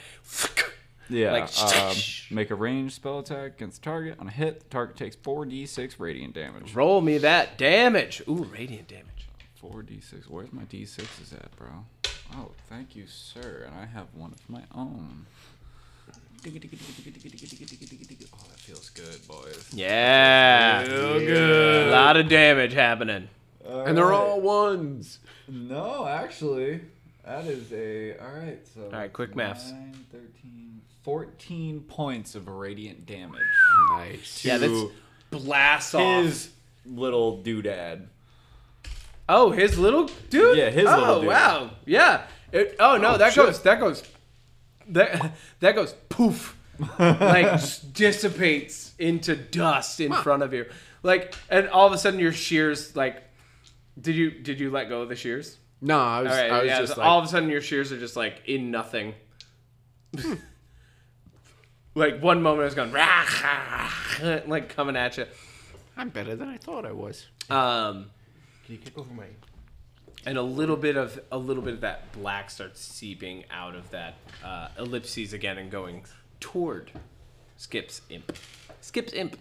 Yeah. 1.10 1.32
Like, 1.32 1.58
um, 1.76 1.96
make 2.32 2.50
a 2.52 2.56
ranged 2.56 2.96
spell 2.96 3.20
attack 3.20 3.56
against 3.58 3.82
the 3.82 3.86
target. 3.86 4.16
On 4.20 4.28
a 4.28 4.32
hit, 4.32 4.60
the 4.62 4.66
target 4.70 4.98
takes 4.98 5.16
4d6 5.16 5.96
radiant 6.00 6.34
damage. 6.34 6.74
Roll 6.74 7.02
me 7.02 7.18
that 7.20 7.58
damage. 7.58 8.22
Ooh, 8.28 8.44
radiant 8.52 8.88
damage. 8.88 9.28
4d6. 9.62 10.30
Where's 10.30 10.52
my 10.52 10.64
d6s 10.64 11.34
at, 11.34 11.56
bro? 11.56 11.86
Oh, 12.34 12.52
thank 12.70 12.96
you, 12.96 13.06
sir. 13.08 13.66
And 13.68 13.76
I 13.80 13.86
have 13.86 14.08
one 14.14 14.32
of 14.32 14.50
my 14.50 14.64
own. 14.74 15.26
Oh, 16.46 16.50
that 18.50 18.60
feels 18.60 18.90
good, 18.90 19.28
boys. 19.28 19.70
Yeah. 19.74 20.82
Real 20.84 21.20
good. 21.20 21.88
A 21.88 21.92
lot 21.92 22.18
of 22.18 22.28
damage 22.30 22.74
happening. 22.74 23.30
and 23.68 23.98
they're 23.98 24.14
all 24.14 24.42
ones. 24.42 25.20
No, 25.48 26.06
actually, 26.08 26.82
that 27.26 27.46
is 27.46 27.72
a. 27.72 28.18
Alright, 28.20 28.68
so. 28.68 28.84
All 28.86 29.00
right, 29.00 29.12
quick 29.12 29.36
maths. 29.36 29.72
9, 29.72 30.06
13, 30.12 30.82
14 31.04 31.82
points 31.82 32.36
of 32.36 32.48
radiant 32.48 33.06
damage. 33.06 33.42
Nice. 33.98 34.44
Yeah, 34.44 34.58
that's 34.58 34.72
to 34.72 34.92
blast 35.32 35.96
off. 35.96 36.24
His 36.24 36.50
little 36.86 37.44
doodad. 37.44 38.08
Oh, 39.28 39.52
his 39.52 39.78
little 39.78 40.10
dude. 40.30 40.58
Yeah, 40.58 40.70
his 40.70 40.88
oh, 40.88 40.98
little 40.98 41.20
dude. 41.22 41.30
Oh, 41.30 41.32
wow. 41.32 41.72
Yeah. 41.86 42.24
It, 42.52 42.76
oh 42.80 42.98
no, 42.98 43.18
that 43.18 43.34
shit. 43.34 43.46
goes. 43.46 43.62
That 43.64 43.80
goes. 43.80 44.04
That 44.90 45.36
that 45.60 45.76
goes 45.76 45.94
poof. 46.10 46.58
like 47.00 47.62
dissipates 47.94 48.94
into 49.00 49.36
dust 49.36 50.00
in 50.00 50.14
front 50.14 50.44
of 50.44 50.54
you. 50.54 50.66
Like, 51.04 51.34
and 51.50 51.70
all 51.70 51.88
of 51.88 51.94
a 51.94 51.98
sudden 51.98 52.20
your 52.20 52.34
shears 52.34 52.96
like. 52.96 53.24
Did 54.00 54.16
you 54.16 54.32
did 54.32 54.60
you 54.60 54.72
let 54.72 54.90
go 54.90 55.02
of 55.02 55.10
the 55.10 55.16
shears? 55.16 55.58
No, 55.82 56.00
I 56.00 56.22
was, 56.22 56.32
All 56.32 56.38
right. 56.38 56.52
I 56.52 56.62
was 56.62 56.68
yeah. 56.68 56.80
just 56.80 56.94
so 56.96 57.02
like, 57.02 57.10
all 57.10 57.20
of 57.20 57.26
a 57.26 57.28
sudden 57.28 57.50
your 57.50 57.62
shears 57.62 57.92
are 57.92 58.00
just 58.00 58.16
like 58.16 58.42
in 58.48 58.72
nothing. 58.72 59.14
like 61.96 62.22
one 62.22 62.42
moment 62.42 62.62
I 62.62 62.66
was 62.66 62.76
going 62.76 62.92
rah, 62.92 63.92
like 64.48 64.70
coming 64.70 64.96
at 64.96 65.18
you. 65.18 65.26
I'm 65.98 66.10
better 66.10 66.36
than 66.36 66.50
I 66.50 66.58
thought 66.58 66.86
I 66.86 66.92
was. 66.92 67.28
Um. 67.50 68.12
Can 68.66 68.76
you 68.76 68.78
kick 68.80 68.98
over 68.98 69.14
my? 69.14 69.26
and 70.26 70.38
a 70.38 70.42
little 70.42 70.76
bit 70.76 70.98
of 70.98 71.20
a 71.32 71.38
little 71.38 71.62
bit 71.62 71.76
of 71.76 71.82
that 71.82 72.12
black 72.12 72.50
starts 72.50 72.82
seeping 72.82 73.46
out 73.52 73.76
of 73.76 73.90
that 73.92 74.16
uh, 74.44 74.70
ellipses 74.80 75.34
again 75.34 75.58
and 75.58 75.70
going 75.70 76.04
toward 76.40 76.92
Skip's 77.58 78.02
imp. 78.10 78.36
Skip's 78.82 79.14
imp. 79.14 79.38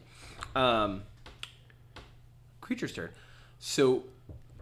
Um, 0.54 1.02
creature's 2.60 2.92
turn. 2.92 3.10
So 3.58 4.04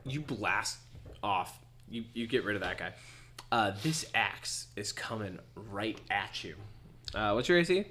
you 0.05 0.20
blast 0.20 0.78
off. 1.23 1.59
You 1.93 2.05
you 2.14 2.27
get 2.27 2.44
rid 2.44 2.56
of 2.56 2.62
that 2.62 2.78
guy. 2.78 2.93
Uh, 3.51 3.73
this 3.82 4.06
axe 4.14 4.69
is 4.77 4.93
coming 4.93 5.39
right 5.55 6.01
at 6.10 6.43
you. 6.43 6.55
Uh, 7.14 7.32
what's 7.32 7.51
your 7.51 7.59
AC? 7.59 7.85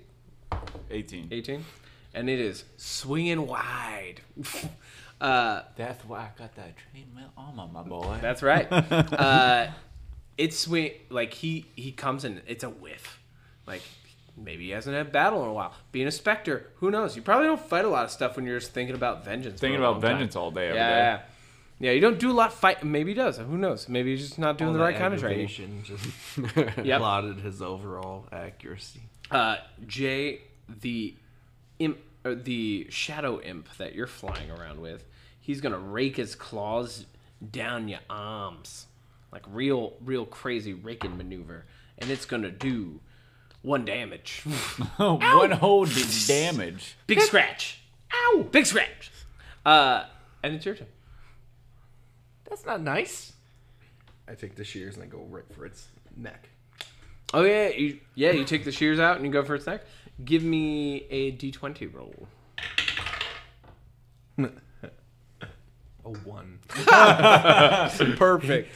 18. 0.89 1.27
18, 1.31 1.63
and 2.15 2.27
it 2.27 2.39
is 2.39 2.63
swinging 2.77 3.45
wide. 3.45 4.21
uh, 5.21 5.61
That's 5.77 6.03
why 6.05 6.21
I 6.21 6.29
got 6.35 6.55
that 6.55 6.73
chainmail 6.77 7.29
armor, 7.37 7.67
my 7.71 7.83
boy. 7.83 8.17
That's 8.19 8.41
right. 8.41 8.67
uh, 8.71 9.67
it's 10.35 10.57
sweet. 10.57 11.11
Like 11.11 11.35
he 11.35 11.67
he 11.75 11.91
comes 11.91 12.25
in. 12.25 12.41
It's 12.47 12.63
a 12.63 12.69
whiff. 12.69 13.19
Like 13.67 13.83
maybe 14.35 14.65
he 14.65 14.69
hasn't 14.71 14.95
had 14.95 15.11
battle 15.11 15.43
in 15.43 15.49
a 15.49 15.53
while. 15.53 15.73
Being 15.91 16.07
a 16.07 16.11
specter, 16.11 16.71
who 16.77 16.89
knows? 16.89 17.15
You 17.15 17.21
probably 17.21 17.45
don't 17.45 17.61
fight 17.61 17.85
a 17.85 17.89
lot 17.89 18.05
of 18.05 18.11
stuff 18.11 18.35
when 18.35 18.47
you're 18.47 18.59
just 18.59 18.71
thinking 18.71 18.95
about 18.95 19.23
vengeance. 19.23 19.61
Thinking 19.61 19.77
about 19.77 19.93
long 19.93 20.01
time. 20.01 20.11
vengeance 20.13 20.35
all 20.35 20.49
day, 20.49 20.69
every 20.69 20.79
yeah, 20.79 21.17
day. 21.17 21.23
Yeah, 21.81 21.89
yeah. 21.89 21.91
You 21.91 22.01
don't 22.01 22.19
do 22.19 22.31
a 22.31 22.33
lot 22.33 22.53
fight. 22.53 22.83
Maybe 22.83 23.11
he 23.11 23.15
does. 23.15 23.37
Who 23.37 23.57
knows? 23.57 23.89
Maybe 23.89 24.11
he's 24.11 24.25
just 24.27 24.39
not 24.39 24.57
doing 24.57 24.69
All 24.69 24.73
the 24.73 24.79
right 24.79 24.95
kind 24.95 25.13
of 25.13 25.19
training. 25.19 25.45
aggravation 25.49 25.83
Just 25.83 26.77
Yep. 26.85 26.99
plotted 26.99 27.39
his 27.39 27.61
overall 27.61 28.27
accuracy. 28.31 29.01
Uh, 29.29 29.57
Jay, 29.87 30.41
the 30.81 31.15
imp, 31.79 31.97
or 32.23 32.35
the 32.35 32.87
shadow 32.89 33.41
imp 33.41 33.67
that 33.77 33.95
you're 33.95 34.07
flying 34.07 34.51
around 34.51 34.79
with, 34.81 35.03
he's 35.39 35.59
gonna 35.61 35.79
rake 35.79 36.17
his 36.17 36.35
claws 36.35 37.05
down 37.51 37.87
your 37.87 37.99
arms, 38.09 38.85
like 39.31 39.43
real, 39.49 39.93
real 40.03 40.25
crazy 40.25 40.73
raking 40.73 41.17
maneuver, 41.17 41.65
and 41.97 42.09
it's 42.11 42.25
gonna 42.25 42.51
do 42.51 42.99
one 43.63 43.85
damage. 43.85 44.43
One 44.97 45.51
whole 45.51 45.85
damage. 46.27 46.95
Big 47.05 47.21
scratch. 47.21 47.79
Ow! 48.11 48.47
Big 48.51 48.65
scratch. 48.65 49.11
Uh, 49.65 50.05
and 50.43 50.55
it's 50.55 50.65
your 50.65 50.73
turn. 50.75 50.87
That's 52.51 52.65
not 52.65 52.81
nice. 52.81 53.31
I 54.27 54.33
take 54.35 54.55
the 54.55 54.65
shears 54.65 54.95
and 54.95 55.03
I 55.05 55.07
go 55.07 55.25
right 55.29 55.45
for 55.55 55.65
its 55.65 55.87
neck. 56.17 56.49
Oh 57.33 57.43
yeah, 57.43 57.69
you, 57.69 57.99
yeah. 58.13 58.31
You 58.31 58.43
take 58.43 58.65
the 58.65 58.73
shears 58.73 58.99
out 58.99 59.15
and 59.15 59.25
you 59.25 59.31
go 59.31 59.41
for 59.41 59.55
its 59.55 59.65
neck. 59.65 59.85
Give 60.25 60.43
me 60.43 61.07
a 61.09 61.31
d20 61.31 61.93
roll. 61.93 62.27
A 66.03 66.09
one. 66.25 66.59
Perfect. 68.17 68.69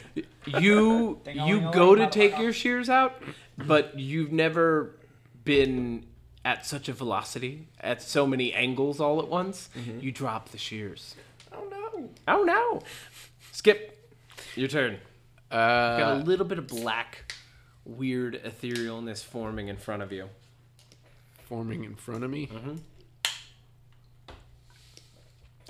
You 0.46 1.20
you 1.30 1.70
go 1.70 1.94
to 1.94 2.06
take 2.06 2.38
your 2.38 2.54
shears 2.54 2.88
out, 2.88 3.20
but 3.58 3.98
you've 3.98 4.32
never 4.32 4.96
been 5.44 6.06
at 6.46 6.64
such 6.64 6.88
a 6.88 6.94
velocity, 6.94 7.68
at 7.78 8.00
so 8.00 8.26
many 8.26 8.54
angles 8.54 9.00
all 9.00 9.20
at 9.20 9.28
once. 9.28 9.68
Mm-hmm. 9.76 10.00
You 10.00 10.12
drop 10.12 10.48
the 10.48 10.58
shears. 10.58 11.14
Oh 11.52 11.66
no. 11.70 12.08
Oh 12.28 12.42
no! 12.42 12.82
Skip, 13.56 14.14
your 14.54 14.68
turn. 14.68 14.98
Uh, 15.50 15.96
Got 15.96 16.12
a 16.18 16.24
little 16.24 16.44
bit 16.44 16.58
of 16.58 16.66
black, 16.66 17.34
weird 17.86 18.38
etherealness 18.44 19.24
forming 19.24 19.68
in 19.68 19.78
front 19.78 20.02
of 20.02 20.12
you. 20.12 20.28
forming 21.44 21.82
in 21.84 21.94
front 21.94 22.22
of 22.22 22.28
me. 22.30 22.50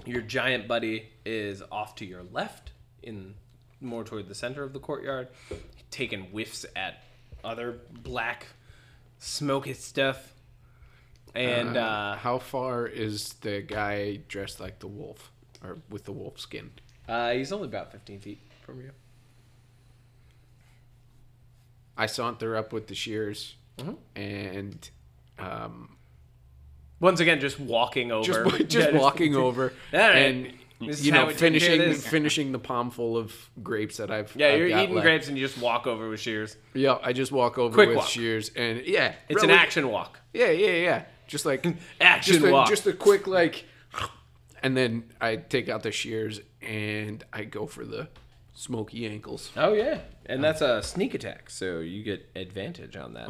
Your 0.05 0.21
giant 0.21 0.67
buddy 0.67 1.11
is 1.25 1.63
off 1.71 1.95
to 1.97 2.05
your 2.05 2.25
left, 2.33 2.73
in 3.05 3.35
more 3.81 4.03
toward 4.03 4.27
the 4.27 4.35
center 4.35 4.65
of 4.65 4.73
the 4.73 4.81
courtyard, 4.81 5.29
taking 5.93 6.25
whiffs 6.33 6.67
at 6.75 7.05
other 7.45 7.79
black, 8.03 8.49
smoky 9.21 9.75
stuff. 9.75 10.35
And 11.37 11.77
uh, 11.77 12.17
How 12.17 12.41
far 12.41 12.89
is 12.89 13.35
the 13.43 13.63
guy 13.63 14.17
dressed 14.27 14.59
like 14.59 14.81
the 14.81 14.89
wolf, 14.89 15.31
or 15.63 15.79
with 15.89 16.03
the 16.03 16.13
wolf 16.13 16.41
skin? 16.41 16.73
Uh, 17.09 17.33
he's 17.33 17.53
only 17.53 17.69
about 17.69 17.93
15 17.93 18.21
feet 18.21 18.39
from 18.65 18.81
you. 18.81 18.91
I 21.97 22.07
saunter 22.07 22.57
up 22.57 22.73
with 22.73 22.87
the 22.89 22.95
shears, 22.95 23.55
Mm-hmm. 23.79 23.93
and 24.19 24.91
um, 25.39 25.97
Once 26.99 27.21
again, 27.21 27.41
just 27.41 27.61
walking 27.61 28.11
over. 28.11 28.25
just 28.51 28.69
just 28.71 28.93
Yeah, 28.93 28.99
walking 28.99 29.35
over, 29.47 29.73
All 29.93 30.01
right. 30.01 30.17
and 30.17 30.53
This 30.81 31.01
is 31.01 31.07
you 31.07 31.13
how 31.13 31.21
know 31.23 31.27
we 31.27 31.33
take 31.35 31.39
care 31.41 31.51
finishing 31.61 31.79
this. 31.81 32.07
finishing 32.17 32.53
the 32.53 32.59
palm 32.59 32.91
full 32.91 33.19
of 33.19 33.35
grapes 33.63 33.99
that 33.99 34.11
I've 34.11 34.35
Yeah, 34.35 34.49
I've 34.49 34.59
you're 34.61 34.69
got 34.71 34.83
eating 34.85 34.95
left. 34.95 35.05
grapes 35.05 35.29
and 35.29 35.37
you 35.37 35.47
just 35.47 35.59
walk 35.59 35.87
over 35.87 36.09
with 36.09 36.21
shears. 36.21 36.57
Yeah, 36.73 36.97
I 37.03 37.13
just 37.13 37.33
walk 37.33 37.59
over 37.59 37.75
Quick 37.75 37.89
with 37.91 37.99
walk. 37.99 38.09
shears, 38.09 38.51
and 38.57 38.81
yeah, 38.87 39.15
It's 39.29 39.43
an 39.43 39.51
rel- 39.51 39.59
action 39.59 39.89
walk. 39.91 40.21
Yeah, 40.33 40.51
yeah, 40.53 40.71
yeah. 40.71 41.05
Just 41.27 41.45
like 41.45 41.67
Action 42.01 42.35
just 42.35 42.47
a, 42.47 42.51
walk. 42.53 42.69
just 42.69 42.87
a 42.87 42.93
quick 42.95 43.27
like, 43.27 43.65
and 44.63 44.75
then 44.77 45.05
I 45.21 45.37
take 45.37 45.69
out 45.69 45.83
the 45.83 45.91
shears 45.93 46.41
and 46.67 47.25
I 47.33 47.45
go 47.45 47.67
for 47.67 47.85
the 47.85 48.09
smoky 48.55 49.07
ankles. 49.07 49.51
Oh 49.57 49.73
yeah, 49.73 50.01
and 50.27 50.43
that's 50.43 50.61
a 50.61 50.83
sneak 50.83 51.15
attack, 51.15 51.49
so 51.51 51.79
you 51.79 52.03
get 52.03 52.29
advantage 52.35 52.97
on 52.97 53.15
that. 53.15 53.29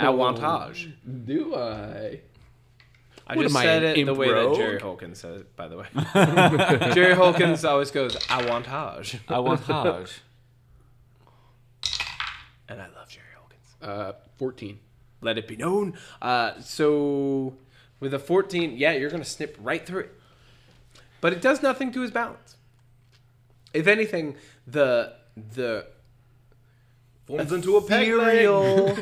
Avantage. 0.00 0.90
Do 1.24 1.54
I? 1.54 2.20
I 3.30 3.36
What 3.36 3.42
just 3.42 3.54
am 3.54 3.58
I, 3.58 3.64
said 3.64 3.82
an 3.84 3.90
it 3.90 3.94
the 3.94 4.00
imp 4.12 4.16
way 4.18 4.28
that 4.28 4.34
rogue? 4.34 4.56
Jerry 4.56 4.78
Holkins 4.80 5.20
says 5.20 5.42
it. 5.42 5.54
By 5.56 5.68
the 5.68 5.76
way, 5.76 5.86
Jerry 6.94 7.14
Holkins 7.14 7.62
always 7.64 7.90
goes 7.90 8.16
avantage, 8.30 9.20
I 9.28 9.38
want 9.40 9.60
Hajj. 9.60 10.22
and 12.68 12.80
I 12.80 12.86
love 12.96 13.08
Jerry 13.08 13.26
Holkins. 13.36 13.74
Uh, 13.82 14.12
fourteen. 14.36 14.80
Let 15.20 15.36
it 15.36 15.48
be 15.48 15.56
known. 15.56 15.98
Uh, 16.22 16.60
so 16.60 17.54
with 17.98 18.14
a 18.14 18.20
14, 18.20 18.76
yeah, 18.76 18.92
you're 18.92 19.10
gonna 19.10 19.24
snip 19.24 19.56
right 19.60 19.84
through 19.84 20.00
it, 20.02 20.14
but 21.20 21.32
it 21.32 21.40
does 21.42 21.60
nothing 21.60 21.90
to 21.92 22.02
his 22.02 22.12
balance. 22.12 22.54
If 23.74 23.86
anything, 23.86 24.36
the 24.66 25.14
the 25.36 25.86
Forms 27.26 27.52
into 27.52 27.76
a 27.76 27.82
peg 27.82 28.08
ethereal 28.08 28.96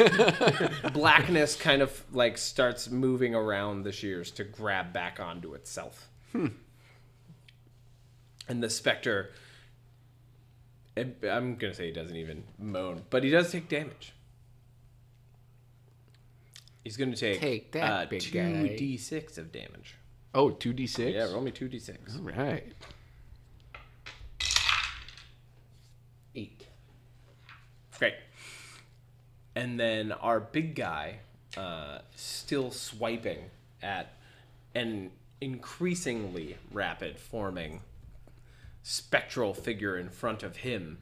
blackness 0.93 1.55
kind 1.55 1.81
of 1.81 2.03
like 2.13 2.37
starts 2.39 2.91
moving 2.91 3.37
around 3.37 3.85
the 3.85 3.93
shears 3.93 4.33
to 4.33 4.43
grab 4.43 4.93
back 4.93 5.21
onto 5.21 5.55
itself. 5.55 6.09
And 8.49 8.63
the 8.63 8.69
specter, 8.69 9.31
it- 10.97 11.19
I'm 11.23 11.55
gonna 11.55 11.73
say 11.75 11.87
he 11.87 11.93
doesn't 11.93 12.17
even 12.17 12.43
moan, 12.59 13.03
but 13.11 13.23
he 13.23 13.31
does 13.31 13.53
take 13.53 13.69
damage. 13.69 14.13
He's 16.85 16.97
gonna 16.97 17.17
take, 17.17 17.41
Take 17.41 17.73
that, 17.73 17.83
uh, 17.93 18.07
big 18.07 18.21
two 18.23 18.33
guy. 18.39 18.77
d6 18.79 19.39
of 19.39 19.51
damage. 19.53 19.95
Oh, 20.35 20.51
two 20.51 20.73
d 20.73 20.87
six. 20.87 21.15
Yeah, 21.15 21.33
roll 21.33 21.41
me 21.43 21.51
two 21.51 21.69
d6. 21.69 22.17
All 22.17 22.23
right. 22.45 22.73
Great. 27.99 28.15
And 29.55 29.79
then 29.81 30.13
our 30.13 30.39
big 30.41 30.75
guy, 30.75 31.21
uh, 31.57 31.99
still 32.15 32.71
swiping 32.71 33.39
at 33.83 34.13
an 34.75 35.11
increasingly 35.41 36.57
rapid 36.73 37.19
forming 37.19 37.81
spectral 38.83 39.55
figure 39.55 39.97
in 39.97 40.11
front 40.11 40.43
of 40.43 40.57
him. 40.59 40.99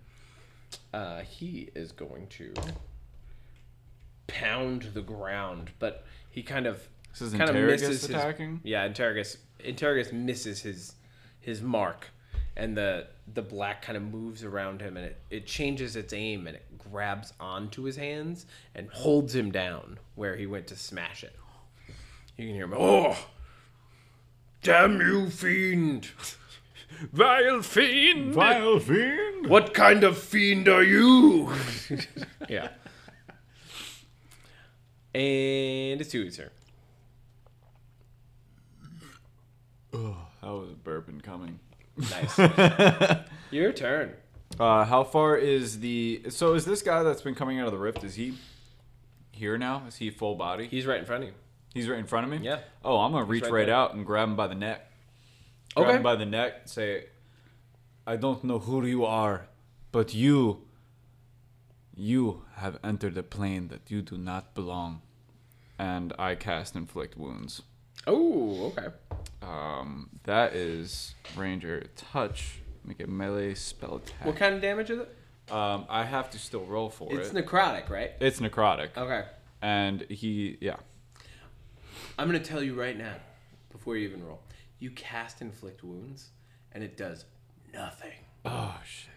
Uh, 0.92 1.20
he 1.22 1.70
is 1.74 1.92
going 1.92 2.26
to 2.28 2.52
pound 4.26 4.82
the 4.94 5.02
ground, 5.02 5.70
but 5.78 6.04
he 6.30 6.42
kind 6.42 6.66
of 6.66 6.88
This 7.12 7.22
is 7.22 7.34
kind 7.34 7.50
of 7.50 7.56
misses 7.56 8.02
his- 8.02 8.10
attacking? 8.10 8.60
yeah, 8.64 8.86
Interrogus. 8.88 9.36
Interrogus 9.60 10.12
misses 10.12 10.60
his 10.62 10.94
his 11.40 11.60
mark, 11.60 12.08
and 12.56 12.76
the 12.76 13.06
the 13.32 13.42
black 13.42 13.82
kind 13.82 13.96
of 13.96 14.02
moves 14.02 14.44
around 14.44 14.80
him, 14.80 14.96
and 14.96 15.06
it, 15.06 15.18
it 15.30 15.46
changes 15.46 15.96
its 15.96 16.12
aim, 16.12 16.46
and 16.46 16.56
it 16.56 16.78
grabs 16.78 17.32
onto 17.40 17.82
his 17.82 17.96
hands 17.96 18.46
and 18.74 18.88
holds 18.90 19.34
him 19.34 19.50
down 19.50 19.98
where 20.14 20.36
he 20.36 20.46
went 20.46 20.66
to 20.68 20.76
smash 20.76 21.24
it. 21.24 21.34
You 22.36 22.46
can 22.46 22.54
hear 22.54 22.64
him. 22.64 22.74
Oh, 22.76 23.16
damn 24.62 25.00
you, 25.00 25.30
fiend! 25.30 26.08
Vile 27.12 27.62
fiend. 27.62 28.34
Vile 28.34 28.78
fiend. 28.78 29.48
What 29.48 29.74
kind 29.74 30.04
of 30.04 30.16
fiend 30.16 30.68
are 30.68 30.82
you? 30.82 31.52
yeah. 32.48 32.68
And 35.12 36.00
it's 36.00 36.12
Huey's 36.12 36.36
turn. 36.36 36.50
That 40.44 40.50
was 40.50 40.70
a 40.70 40.74
bourbon 40.74 41.22
coming. 41.22 41.58
Nice. 41.96 42.38
Your 43.50 43.72
turn. 43.72 44.14
Uh, 44.58 44.84
how 44.84 45.04
far 45.04 45.36
is 45.36 45.80
the? 45.80 46.22
So 46.28 46.54
is 46.54 46.64
this 46.64 46.82
guy 46.82 47.02
that's 47.02 47.22
been 47.22 47.34
coming 47.34 47.58
out 47.60 47.66
of 47.66 47.72
the 47.72 47.78
rift? 47.78 48.04
Is 48.04 48.14
he 48.14 48.34
here 49.32 49.58
now? 49.58 49.82
Is 49.88 49.96
he 49.96 50.10
full 50.10 50.34
body? 50.36 50.66
He's 50.68 50.86
right 50.86 50.98
in 50.98 51.04
front 51.04 51.24
of 51.24 51.28
you. 51.30 51.34
He's 51.72 51.88
right 51.88 51.98
in 51.98 52.06
front 52.06 52.24
of 52.24 52.30
me. 52.30 52.46
Yeah. 52.46 52.60
Oh, 52.84 52.98
I'm 52.98 53.12
gonna 53.12 53.24
reach 53.24 53.44
right 53.44 53.52
right, 53.52 53.68
out 53.68 53.94
and 53.94 54.06
grab 54.06 54.28
him 54.28 54.36
by 54.36 54.46
the 54.46 54.54
neck. 54.54 54.90
Grab 55.74 55.88
Okay. 55.88 55.96
him 55.96 56.02
by 56.02 56.14
the 56.16 56.26
neck. 56.26 56.54
and 56.62 56.70
Say, 56.70 57.06
I 58.06 58.16
don't 58.16 58.44
know 58.44 58.58
who 58.60 58.84
you 58.86 59.04
are, 59.04 59.46
but 59.92 60.14
you. 60.14 60.62
You 61.96 62.42
have 62.56 62.78
entered 62.82 63.16
a 63.16 63.22
plane 63.22 63.68
that 63.68 63.88
you 63.88 64.02
do 64.02 64.18
not 64.18 64.52
belong, 64.54 65.02
and 65.78 66.12
I 66.18 66.34
cast 66.34 66.74
inflict 66.74 67.16
wounds. 67.16 67.62
Oh, 68.06 68.72
okay. 68.76 68.88
Um, 69.42 70.10
that 70.24 70.54
is 70.54 71.14
ranger 71.36 71.86
touch. 71.96 72.58
Make 72.84 73.00
a 73.00 73.06
melee 73.06 73.54
spell 73.54 73.96
attack. 73.96 74.24
What 74.26 74.36
kind 74.36 74.54
of 74.54 74.60
damage 74.60 74.90
is 74.90 75.00
it? 75.00 75.16
Um, 75.52 75.86
I 75.88 76.04
have 76.04 76.30
to 76.30 76.38
still 76.38 76.64
roll 76.64 76.90
for 76.90 77.12
it. 77.12 77.18
It's 77.18 77.30
it. 77.30 77.46
necrotic, 77.46 77.88
right? 77.90 78.12
it's 78.20 78.40
necrotic, 78.40 78.96
Okay. 78.96 79.24
and 79.60 80.02
he, 80.02 80.56
yeah. 80.60 80.76
I'm 82.18 82.26
gonna 82.28 82.40
tell 82.40 82.62
you 82.62 82.74
right 82.74 82.96
now, 82.96 83.14
before 83.70 83.96
you 83.96 84.08
even 84.08 84.24
roll, 84.24 84.40
you 84.78 84.90
cast 84.90 85.42
inflict 85.42 85.82
wounds, 85.84 86.30
and 86.72 86.82
it 86.82 86.96
does 86.96 87.24
nothing. 87.74 88.12
Oh 88.46 88.74
shit. 88.86 89.10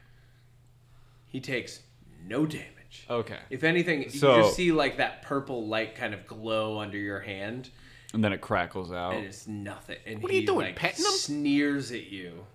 He 1.28 1.40
takes 1.40 1.82
no 2.26 2.46
damage. 2.46 3.06
Okay. 3.10 3.40
If 3.50 3.64
anything, 3.64 4.04
you 4.04 4.10
So- 4.10 4.42
just 4.42 4.56
see 4.56 4.72
like 4.72 4.98
that 4.98 5.22
purple 5.22 5.68
light 5.68 5.96
kind 5.96 6.14
of 6.14 6.26
glow 6.28 6.80
under 6.80 6.98
your 6.98 7.20
hand, 7.22 7.70
And 8.18 8.23
then 8.23 8.34
it 8.34 8.41
crackles 8.41 8.91
out. 8.91 9.14
and 9.14 9.27
it's 9.27 9.45
nothing. 9.45 9.98
And 10.03 10.23
What 10.23 10.31
are 10.31 10.34
you 10.34 10.39
he, 10.39 10.45
doing, 10.48 10.65
Like, 10.65 10.76
petting 10.76 11.06
him? 11.06 11.11
Sneers 11.11 11.91
at 11.91 12.07
you. 12.07 12.48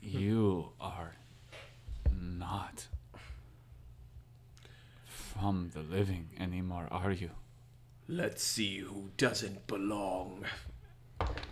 You 0.00 0.68
are 0.80 1.16
not 2.16 2.86
from 5.08 5.70
the 5.74 5.80
living 5.80 6.28
anymore, 6.38 6.86
are 6.92 7.10
you? 7.10 7.30
Let's 8.06 8.44
see 8.44 8.78
who 8.78 9.10
doesn't 9.16 9.66
belong. 9.66 10.44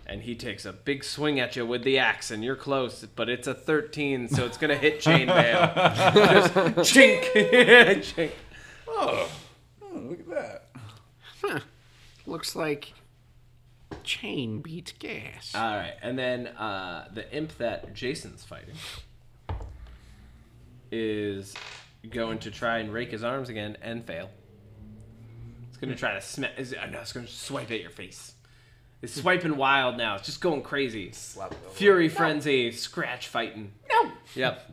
And 0.07 0.21
he 0.21 0.33
takes 0.33 0.63
a 0.63 0.71
big 0.71 1.03
swing 1.03 1.41
at 1.41 1.57
you 1.57 1.65
with 1.65 1.83
the 1.83 1.99
axe, 1.99 2.31
and 2.31 2.41
you're 2.41 2.55
close, 2.55 3.03
but 3.03 3.27
it's 3.27 3.47
a 3.49 3.53
13, 3.53 4.29
so 4.29 4.45
it's 4.45 4.57
gonna 4.57 4.77
hit 4.77 5.01
chainmail. 5.01 5.75
Just 6.75 6.95
chink, 6.95 7.33
chink. 7.35 8.31
Oh, 8.87 9.29
oh, 9.81 9.97
look 9.97 10.19
at 10.21 10.29
that. 11.43 11.63
Looks 12.29 12.55
like 12.55 12.93
chain 14.03 14.61
beats 14.61 14.91
gas. 14.91 15.51
All 15.55 15.61
right, 15.75 15.93
and 16.01 16.17
then 16.17 16.47
uh, 16.47 17.07
the 17.11 17.31
imp 17.35 17.57
that 17.57 17.93
Jason's 17.95 18.43
fighting 18.45 18.75
is 20.91 21.53
going 22.09 22.39
to 22.39 22.51
try 22.51 22.77
and 22.79 22.93
rake 22.93 23.11
his 23.11 23.23
arms 23.23 23.49
again 23.49 23.77
and 23.81 24.05
fail. 24.05 24.29
It's 25.69 25.77
going 25.77 25.89
to 25.91 25.95
try 25.97 26.13
to 26.13 26.21
smash. 26.21 26.51
No, 26.91 26.99
it's 26.99 27.13
going 27.13 27.25
to 27.25 27.31
swipe 27.31 27.71
at 27.71 27.81
your 27.81 27.89
face. 27.89 28.33
It's 29.01 29.13
swiping 29.21 29.57
wild 29.57 29.97
now. 29.97 30.15
It's 30.15 30.25
just 30.25 30.41
going 30.41 30.61
crazy. 30.61 31.11
Fury 31.73 32.09
frenzy, 32.09 32.71
scratch 32.71 33.27
fighting. 33.27 33.71
no, 33.91 34.11
Yep, 34.35 34.71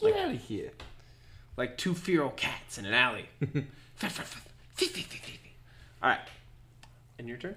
get 0.00 0.16
out 0.16 0.34
of 0.34 0.40
here. 0.40 0.72
like 1.56 1.76
two 1.78 1.94
feral 1.94 2.30
cats 2.30 2.78
in 2.78 2.84
an 2.84 2.94
alley. 2.94 3.26
All 6.02 6.10
right, 6.10 6.20
and 7.18 7.28
your 7.28 7.36
turn. 7.38 7.56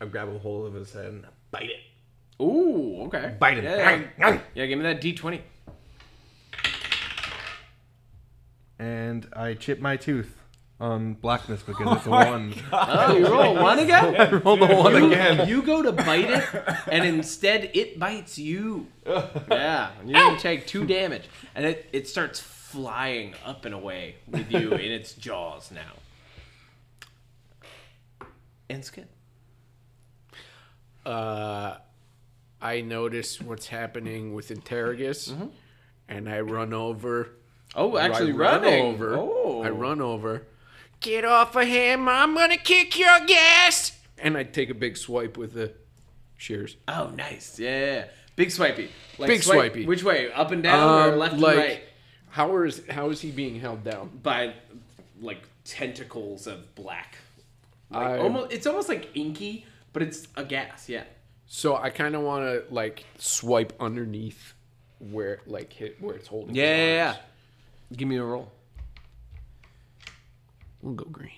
I 0.00 0.06
grab 0.06 0.28
a 0.28 0.38
hold 0.38 0.66
of 0.66 0.74
his 0.74 0.92
head 0.92 1.06
and 1.06 1.24
bite 1.50 1.70
it. 1.70 2.42
Ooh, 2.42 3.02
okay. 3.06 3.34
Bite 3.38 3.58
it. 3.58 3.64
Yeah, 3.64 4.02
yeah. 4.18 4.40
yeah 4.54 4.66
give 4.66 4.78
me 4.78 4.82
that 4.84 5.00
D20. 5.00 5.40
And 8.78 9.28
I 9.34 9.54
chip 9.54 9.80
my 9.80 9.96
tooth. 9.96 10.36
on 10.80 11.14
blackness 11.14 11.62
because 11.62 11.86
oh 11.88 11.94
it's 11.94 12.06
a 12.06 12.10
one. 12.10 12.54
Oh, 12.72 13.16
you 13.16 13.28
roll 13.28 13.54
one 13.54 13.78
again? 13.78 14.42
Roll 14.44 14.56
the 14.56 14.66
one 14.66 14.94
You- 14.94 15.12
again. 15.12 15.48
You 15.48 15.62
go 15.62 15.82
to 15.82 15.92
bite 15.92 16.28
it, 16.28 16.44
and 16.90 17.04
instead 17.06 17.70
it 17.74 17.98
bites 17.98 18.38
you. 18.38 18.88
Yeah, 19.50 19.90
and 20.00 20.10
you're 20.10 20.18
gonna 20.20 20.38
take 20.40 20.66
two 20.66 20.84
damage, 20.86 21.28
and 21.54 21.64
it, 21.64 21.88
it 21.92 22.08
starts 22.08 22.40
flying 22.40 23.34
up 23.44 23.64
and 23.64 23.72
away 23.74 24.16
with 24.26 24.50
you 24.50 24.72
in 24.72 24.90
its 24.90 25.12
jaws 25.14 25.70
now. 25.70 25.92
And 28.68 28.84
skip. 28.84 29.10
Uh, 31.04 31.76
I 32.60 32.80
notice 32.80 33.40
what's 33.40 33.66
happening 33.66 34.34
with 34.34 34.48
Interrogus, 34.48 35.50
and 36.08 36.28
I 36.28 36.40
run 36.40 36.72
over. 36.72 37.30
Oh, 37.74 37.98
actually 37.98 38.32
I 38.32 38.36
run 38.36 38.62
running. 38.62 38.84
over. 38.86 39.14
Oh, 39.18 39.62
I 39.62 39.70
run 39.70 40.00
over. 40.00 40.46
Get 41.00 41.24
off 41.24 41.54
of 41.56 41.66
him! 41.66 42.08
I'm 42.08 42.34
gonna 42.34 42.56
kick 42.56 42.98
your 42.98 43.08
ass. 43.08 43.98
And 44.18 44.36
I 44.38 44.44
take 44.44 44.70
a 44.70 44.74
big 44.74 44.96
swipe 44.96 45.36
with 45.36 45.52
the 45.52 45.72
shears. 46.38 46.76
Oh, 46.88 47.10
nice. 47.14 47.58
Yeah, 47.58 48.06
big 48.36 48.50
swipey. 48.50 48.88
Like 49.18 49.28
Big 49.28 49.42
swipe- 49.42 49.72
swipey. 49.72 49.86
Which 49.86 50.02
way? 50.04 50.32
Up 50.32 50.50
and 50.52 50.62
down 50.62 51.08
or 51.08 51.12
Um, 51.12 51.18
left 51.18 51.36
like, 51.36 51.56
and 51.56 51.64
right? 51.68 51.82
How 52.30 52.56
is 52.62 52.82
how 52.88 53.10
is 53.10 53.20
he 53.20 53.30
being 53.30 53.60
held 53.60 53.84
down? 53.84 54.20
By 54.22 54.54
like 55.20 55.42
tentacles 55.64 56.46
of 56.46 56.74
black. 56.74 57.18
Like 57.90 58.06
I- 58.06 58.18
almost, 58.18 58.52
it's 58.52 58.66
almost 58.66 58.88
like 58.88 59.10
inky, 59.14 59.66
but 59.92 60.02
it's 60.02 60.26
a 60.36 60.44
gas. 60.44 60.88
Yeah. 60.88 61.04
So 61.46 61.76
I 61.76 61.90
kind 61.90 62.14
of 62.14 62.22
want 62.22 62.44
to 62.44 62.64
like 62.74 63.04
swipe 63.18 63.72
underneath 63.78 64.54
where 64.98 65.40
like 65.46 65.72
hit 65.72 66.00
where 66.00 66.14
it's 66.16 66.28
holding. 66.28 66.54
Yeah, 66.54 66.64
yeah, 66.76 66.86
yeah. 66.94 67.16
Give 67.94 68.08
me 68.08 68.16
a 68.16 68.24
roll. 68.24 68.50
We'll 70.80 70.94
go 70.94 71.04
green. 71.04 71.30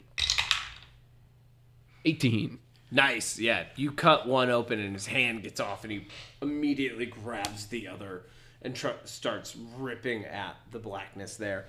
18. 2.05 2.59
Nice. 2.93 3.39
Yeah. 3.39 3.65
You 3.75 3.91
cut 3.93 4.27
one 4.29 4.51
open 4.51 4.79
and 4.81 4.95
his 4.95 5.07
hand 5.07 5.43
gets 5.43 5.61
off 5.61 5.83
and 5.85 5.93
he 5.93 6.07
immediately 6.41 7.07
grabs 7.07 7.67
the 7.67 7.89
other 7.89 8.23
and 8.63 8.75
tr- 8.75 8.89
starts 9.05 9.57
ripping 9.77 10.25
at 10.25 10.57
the 10.71 10.79
blackness 10.79 11.37
there. 11.37 11.67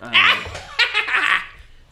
Um, 0.00 0.12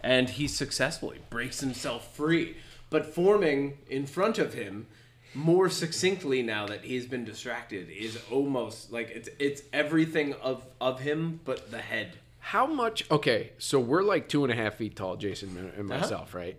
and 0.03 0.29
he 0.31 0.47
successfully 0.49 1.19
breaks 1.31 1.61
himself 1.61 2.15
free, 2.17 2.57
but 2.91 3.07
forming 3.07 3.79
in 3.89 4.07
front 4.07 4.39
of 4.39 4.55
him 4.55 4.87
more 5.35 5.69
succinctly 5.69 6.43
now 6.43 6.67
that 6.67 6.83
he's 6.85 7.07
been 7.07 7.25
distracted 7.25 7.91
is 7.91 8.19
almost 8.31 8.91
like 8.91 9.11
it's 9.11 9.29
it's 9.39 9.63
everything 9.73 10.33
of 10.43 10.65
of 10.81 11.01
him 11.01 11.41
but 11.45 11.71
the 11.71 11.79
head. 11.79 12.17
How 12.41 12.67
much? 12.67 13.05
Okay, 13.11 13.51
so 13.59 13.79
we're 13.79 14.03
like 14.03 14.29
two 14.29 14.43
and 14.45 14.53
a 14.53 14.57
half 14.57 14.77
feet 14.77 14.97
tall, 14.97 15.17
Jason 15.17 15.51
and- 15.59 15.73
and 15.75 15.91
Uh-huh. 15.91 16.01
myself, 16.01 16.35
right? 16.35 16.57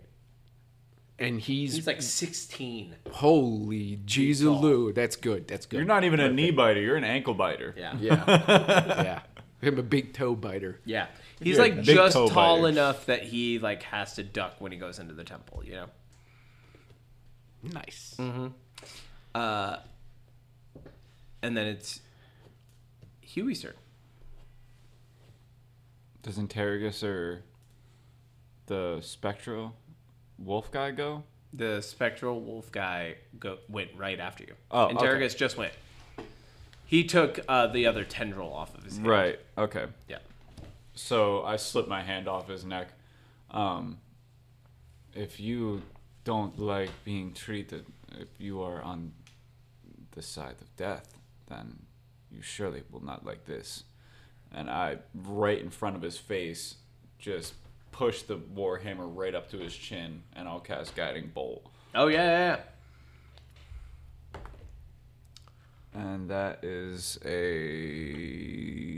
And 1.18 1.38
he's, 1.38 1.74
He's 1.74 1.86
like 1.86 2.00
16. 2.00 2.94
holy 3.10 3.98
Jesus, 4.06 4.48
that's 4.94 5.16
good. 5.16 5.46
That's 5.48 5.66
good. 5.66 5.76
You're 5.76 5.84
not 5.86 6.04
even 6.04 6.18
a 6.18 6.32
knee 6.32 6.50
biter. 6.50 6.80
You're 6.80 6.96
an 6.96 7.04
ankle 7.04 7.34
biter. 7.34 7.74
Yeah. 7.76 7.94
Yeah, 8.00 8.24
yeah. 9.02 9.20
I'm 9.62 9.78
a 9.78 9.82
big 9.82 10.14
toe 10.14 10.34
biter. 10.34 10.80
Yeah. 10.86 11.08
He's 11.42 11.56
You're 11.56 11.64
like 11.68 11.82
just 11.82 12.12
tall 12.14 12.28
biter. 12.62 12.68
enough 12.68 13.06
that 13.06 13.22
he 13.22 13.58
like 13.58 13.82
has 13.84 14.14
to 14.16 14.22
duck 14.22 14.56
when 14.58 14.72
he 14.72 14.78
goes 14.78 14.98
into 14.98 15.14
the 15.14 15.24
temple, 15.24 15.62
you 15.64 15.72
know. 15.72 15.86
Nice. 17.62 18.16
Mm-hmm. 18.18 18.48
Uh 19.34 19.76
and 21.42 21.56
then 21.56 21.66
it's 21.66 22.00
Huey's 23.22 23.62
turn. 23.62 23.74
Does 26.22 26.36
Interrogus 26.36 27.02
or 27.02 27.42
the 28.66 28.98
spectral 29.00 29.74
wolf 30.38 30.70
guy 30.70 30.90
go? 30.90 31.22
The 31.52 31.80
spectral 31.80 32.40
wolf 32.40 32.70
guy 32.70 33.16
go, 33.38 33.58
went 33.68 33.90
right 33.96 34.20
after 34.20 34.44
you. 34.44 34.54
Oh, 34.70 34.88
and 34.88 34.98
okay. 34.98 35.28
Just 35.28 35.56
went. 35.56 35.72
He 36.86 37.04
took 37.04 37.40
uh, 37.48 37.68
the 37.68 37.86
other 37.86 38.04
tendril 38.04 38.52
off 38.52 38.76
of 38.76 38.84
his 38.84 38.96
hand. 38.96 39.06
Right. 39.06 39.40
Okay. 39.56 39.86
Yeah. 40.08 40.18
So 41.02 41.42
I 41.42 41.56
slip 41.56 41.88
my 41.88 42.02
hand 42.02 42.28
off 42.28 42.48
his 42.48 42.64
neck. 42.64 42.88
Um, 43.50 43.98
If 45.14 45.40
you 45.40 45.82
don't 46.24 46.58
like 46.58 46.90
being 47.04 47.32
treated, 47.32 47.84
if 48.12 48.28
you 48.38 48.62
are 48.62 48.80
on 48.82 49.12
the 50.12 50.22
side 50.22 50.56
of 50.60 50.76
death, 50.76 51.08
then 51.48 51.86
you 52.30 52.42
surely 52.42 52.82
will 52.90 53.04
not 53.04 53.24
like 53.24 53.44
this. 53.46 53.84
and 54.52 54.68
I, 54.68 54.98
right 55.14 55.60
in 55.60 55.70
front 55.70 55.94
of 55.96 56.02
his 56.02 56.18
face, 56.18 56.74
just 57.18 57.54
push 57.92 58.22
the 58.22 58.36
warhammer 58.36 59.08
right 59.08 59.34
up 59.34 59.48
to 59.50 59.58
his 59.58 59.74
chin, 59.76 60.22
and 60.34 60.48
I'll 60.48 60.60
cast 60.60 60.94
guiding 60.96 61.28
bolt. 61.32 61.64
Oh 61.94 62.08
yeah, 62.08 62.24
yeah, 62.24 62.56
yeah. 64.34 64.40
And 65.94 66.28
that 66.30 66.64
is 66.64 67.18
a 67.24 68.89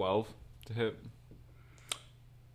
twelve 0.00 0.28
to 0.64 0.72
hit. 0.72 0.96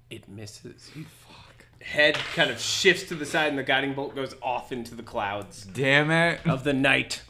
It 0.10 0.28
misses. 0.28 0.90
Fuck. 1.28 1.68
Head 1.80 2.16
kind 2.34 2.50
of 2.50 2.60
shifts 2.60 3.08
to 3.10 3.16
the 3.16 3.24
side, 3.24 3.50
and 3.50 3.60
the 3.60 3.64
guiding 3.64 3.94
bolt 3.94 4.16
goes 4.16 4.34
off 4.42 4.72
into 4.72 4.96
the 4.96 5.04
clouds 5.04 5.64
Damn 5.72 6.10
it! 6.10 6.40
of 6.48 6.64
the 6.64 6.74
night. 6.74 7.22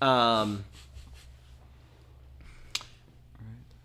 Um, 0.00 0.64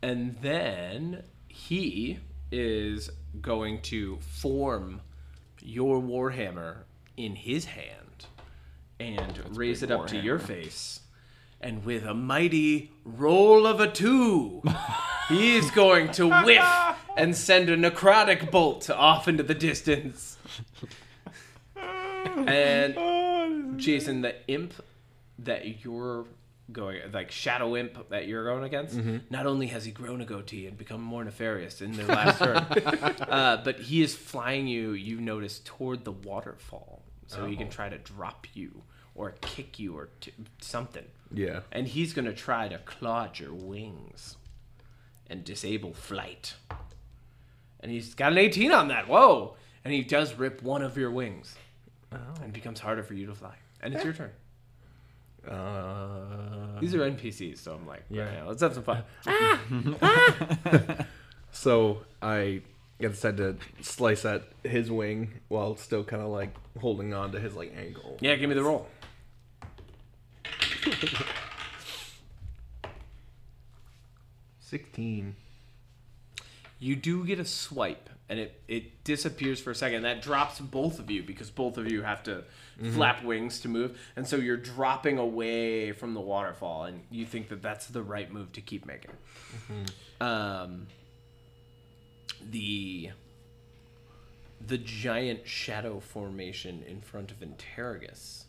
and 0.02 0.38
then 0.42 1.24
he 1.50 2.20
is 2.54 3.10
going 3.42 3.82
to 3.82 4.20
form 4.22 5.02
your 5.62 6.02
warhammer 6.02 6.84
in 7.18 7.36
his 7.36 7.66
hand 7.66 8.28
and 9.02 9.58
raise 9.58 9.84
it 9.84 9.90
big 9.90 9.98
up 9.98 10.08
to 10.08 10.18
your 10.18 10.40
face. 10.40 11.02
And 11.66 11.84
with 11.84 12.06
a 12.06 12.14
mighty 12.14 12.92
roll 13.04 13.66
of 13.66 13.80
a 13.80 13.92
two, 13.92 14.62
he's 15.30 15.72
going 15.72 16.12
to 16.12 16.30
whiff 16.44 16.64
and 17.18 17.36
send 17.36 17.72
a 17.72 17.76
necrotic 17.76 18.52
bolt 18.52 18.88
off 18.92 19.28
into 19.28 19.42
the 19.42 19.56
distance. 19.56 20.38
And 21.76 23.80
Jason, 23.80 24.22
the 24.22 24.36
imp 24.48 24.76
that 25.40 25.84
you're 25.84 26.26
going, 26.72 27.02
like 27.12 27.32
shadow 27.32 27.76
imp 27.76 28.10
that 28.10 28.28
you're 28.28 28.46
going 28.46 28.64
against, 28.64 29.00
not 29.32 29.48
only 29.48 29.66
has 29.68 29.86
he 29.86 29.92
grown 29.92 30.22
a 30.22 30.26
goatee 30.26 30.68
and 30.68 30.78
become 30.78 31.02
more 31.02 31.24
nefarious 31.24 31.82
in 31.82 31.94
their 31.94 32.06
last 32.06 32.38
turn, 32.38 32.58
uh, 32.58 33.60
but 33.64 33.80
he 33.80 34.04
is 34.04 34.16
flying 34.16 34.68
you. 34.68 34.92
You 34.92 35.20
notice 35.20 35.62
toward 35.66 36.06
the 36.06 36.12
waterfall, 36.12 37.02
so 37.26 37.48
he 37.48 37.56
can 37.56 37.70
try 37.70 37.90
to 37.90 37.98
drop 37.98 38.46
you 38.54 38.84
or 39.16 39.34
kick 39.42 39.80
you 39.80 39.98
or 39.98 40.10
t- 40.22 40.32
something. 40.62 41.06
Yeah. 41.36 41.60
And 41.72 41.88
he's 41.88 42.14
gonna 42.14 42.34
try 42.34 42.68
to 42.70 42.78
claw 42.80 43.26
at 43.26 43.40
your 43.40 43.54
wings 43.54 44.38
and 45.30 45.44
disable 45.44 45.94
flight. 45.94 46.56
And 47.82 47.92
he's 47.92 48.14
got 48.16 48.32
an 48.32 48.38
18 48.40 48.72
on 48.72 48.88
that. 48.88 49.08
Whoa! 49.08 49.56
And 49.84 49.94
he 49.94 50.02
does 50.02 50.34
rip 50.36 50.64
one 50.64 50.82
of 50.82 50.98
your 50.98 51.12
wings. 51.12 51.56
And 52.12 52.46
it 52.46 52.54
becomes 52.54 52.80
harder 52.80 53.04
for 53.04 53.14
you 53.14 53.26
to 53.28 53.36
fly. 53.36 53.56
And 53.82 53.94
it's 53.94 54.04
your 54.04 54.14
turn. 54.14 54.32
Uh, 55.48 56.80
These 56.80 56.96
are 56.96 57.00
NPCs, 57.00 57.60
so 57.60 57.74
I'm 57.76 57.86
like, 57.86 58.04
yeah, 58.10 58.32
Yeah. 58.34 58.44
let's 58.46 58.62
have 58.62 58.74
some 58.74 58.84
fun. 58.84 59.04
ah! 59.28 61.06
so 61.52 62.00
I 62.22 62.62
decide 63.00 63.38
to 63.38 63.58
slice 63.82 64.26
at 64.26 64.44
his 64.64 64.90
wing 64.90 65.34
while 65.50 65.76
still 65.76 66.04
kind 66.04 66.22
of 66.24 66.30
like 66.30 66.56
holding 66.80 67.14
on 67.14 67.32
to 67.34 67.40
his 67.40 67.54
like 67.56 67.74
ankle. 67.78 68.18
Yeah, 68.22 68.36
give 68.36 68.50
me 68.50 68.56
the 68.56 68.64
roll. 68.64 68.88
Sixteen. 74.60 75.36
You 76.80 76.96
do 76.96 77.26
get 77.26 77.40
a 77.40 77.46
swipe, 77.46 78.10
and 78.28 78.38
it, 78.38 78.62
it 78.68 79.04
disappears 79.04 79.62
for 79.62 79.72
a 79.72 79.76
second. 79.76 80.04
That 80.04 80.22
drops 80.22 80.60
both 80.60 81.00
of 81.00 81.10
you 81.10 81.24
because 81.24 81.50
both 81.50 81.78
of 81.78 81.90
you 81.90 82.02
have 82.02 82.24
to 82.24 82.44
flap 82.92 83.24
wings 83.24 83.62
to 83.62 83.70
move, 83.70 83.98
and 84.16 84.28
so 84.28 84.36
you're 84.36 84.58
dropping 84.58 85.18
away 85.18 85.94
from 85.94 86.14
the 86.14 86.20
waterfall, 86.20 86.84
and 86.84 87.02
you 87.10 87.26
think 87.26 87.48
that 87.50 87.62
that's 87.62 87.88
the 87.88 88.04
right 88.04 88.32
move 88.32 88.52
to 88.54 88.62
keep 88.62 88.86
making. 88.86 89.12
Um, 90.20 90.88
the 92.50 93.12
the 94.66 94.78
giant 94.78 95.48
shadow 95.48 96.00
formation 96.00 96.84
in 96.88 97.02
front 97.02 97.32
of 97.32 97.38
Interrogus 97.40 98.45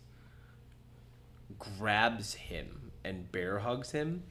grabs 1.59 2.35
him 2.35 2.93
and 3.05 3.31
bear 3.31 3.59
hugs 3.61 3.93
him 3.93 4.25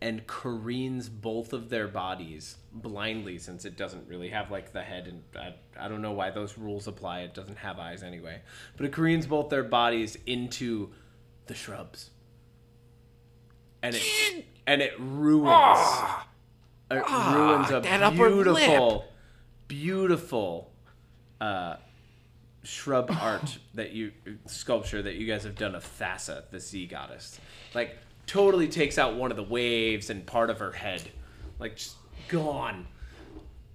and 0.00 0.26
careens 0.26 1.08
both 1.08 1.52
of 1.52 1.70
their 1.70 1.88
bodies 1.88 2.56
blindly 2.72 3.38
since 3.38 3.64
it 3.64 3.76
doesn't 3.76 4.06
really 4.08 4.28
have 4.28 4.50
like 4.50 4.72
the 4.72 4.82
head 4.82 5.06
and 5.06 5.22
I, 5.34 5.54
I 5.78 5.88
don't 5.88 6.02
know 6.02 6.12
why 6.12 6.30
those 6.30 6.58
rules 6.58 6.86
apply 6.86 7.20
it 7.20 7.34
doesn't 7.34 7.58
have 7.58 7.78
eyes 7.78 8.02
anyway 8.02 8.42
but 8.76 8.86
it 8.86 8.92
careens 8.92 9.26
both 9.26 9.48
their 9.48 9.64
bodies 9.64 10.16
into 10.26 10.90
the 11.46 11.54
shrubs. 11.54 12.10
And 13.82 13.94
it 13.94 14.46
and 14.66 14.82
it 14.82 14.94
ruins 14.98 15.78
it 16.90 17.08
ruins 17.08 17.70
a 17.70 17.80
beautiful 18.10 19.04
beautiful 19.68 20.72
uh, 21.40 21.76
shrub 22.66 23.10
art 23.20 23.58
that 23.74 23.92
you 23.92 24.12
sculpture 24.46 25.02
that 25.02 25.14
you 25.14 25.26
guys 25.26 25.44
have 25.44 25.54
done 25.54 25.74
of 25.74 25.84
Thassa, 25.98 26.42
the 26.50 26.60
sea 26.60 26.86
goddess. 26.86 27.40
Like 27.74 27.96
totally 28.26 28.68
takes 28.68 28.98
out 28.98 29.14
one 29.16 29.30
of 29.30 29.36
the 29.36 29.42
waves 29.42 30.10
and 30.10 30.26
part 30.26 30.50
of 30.50 30.58
her 30.58 30.72
head, 30.72 31.02
like 31.58 31.76
just 31.76 31.96
gone. 32.28 32.86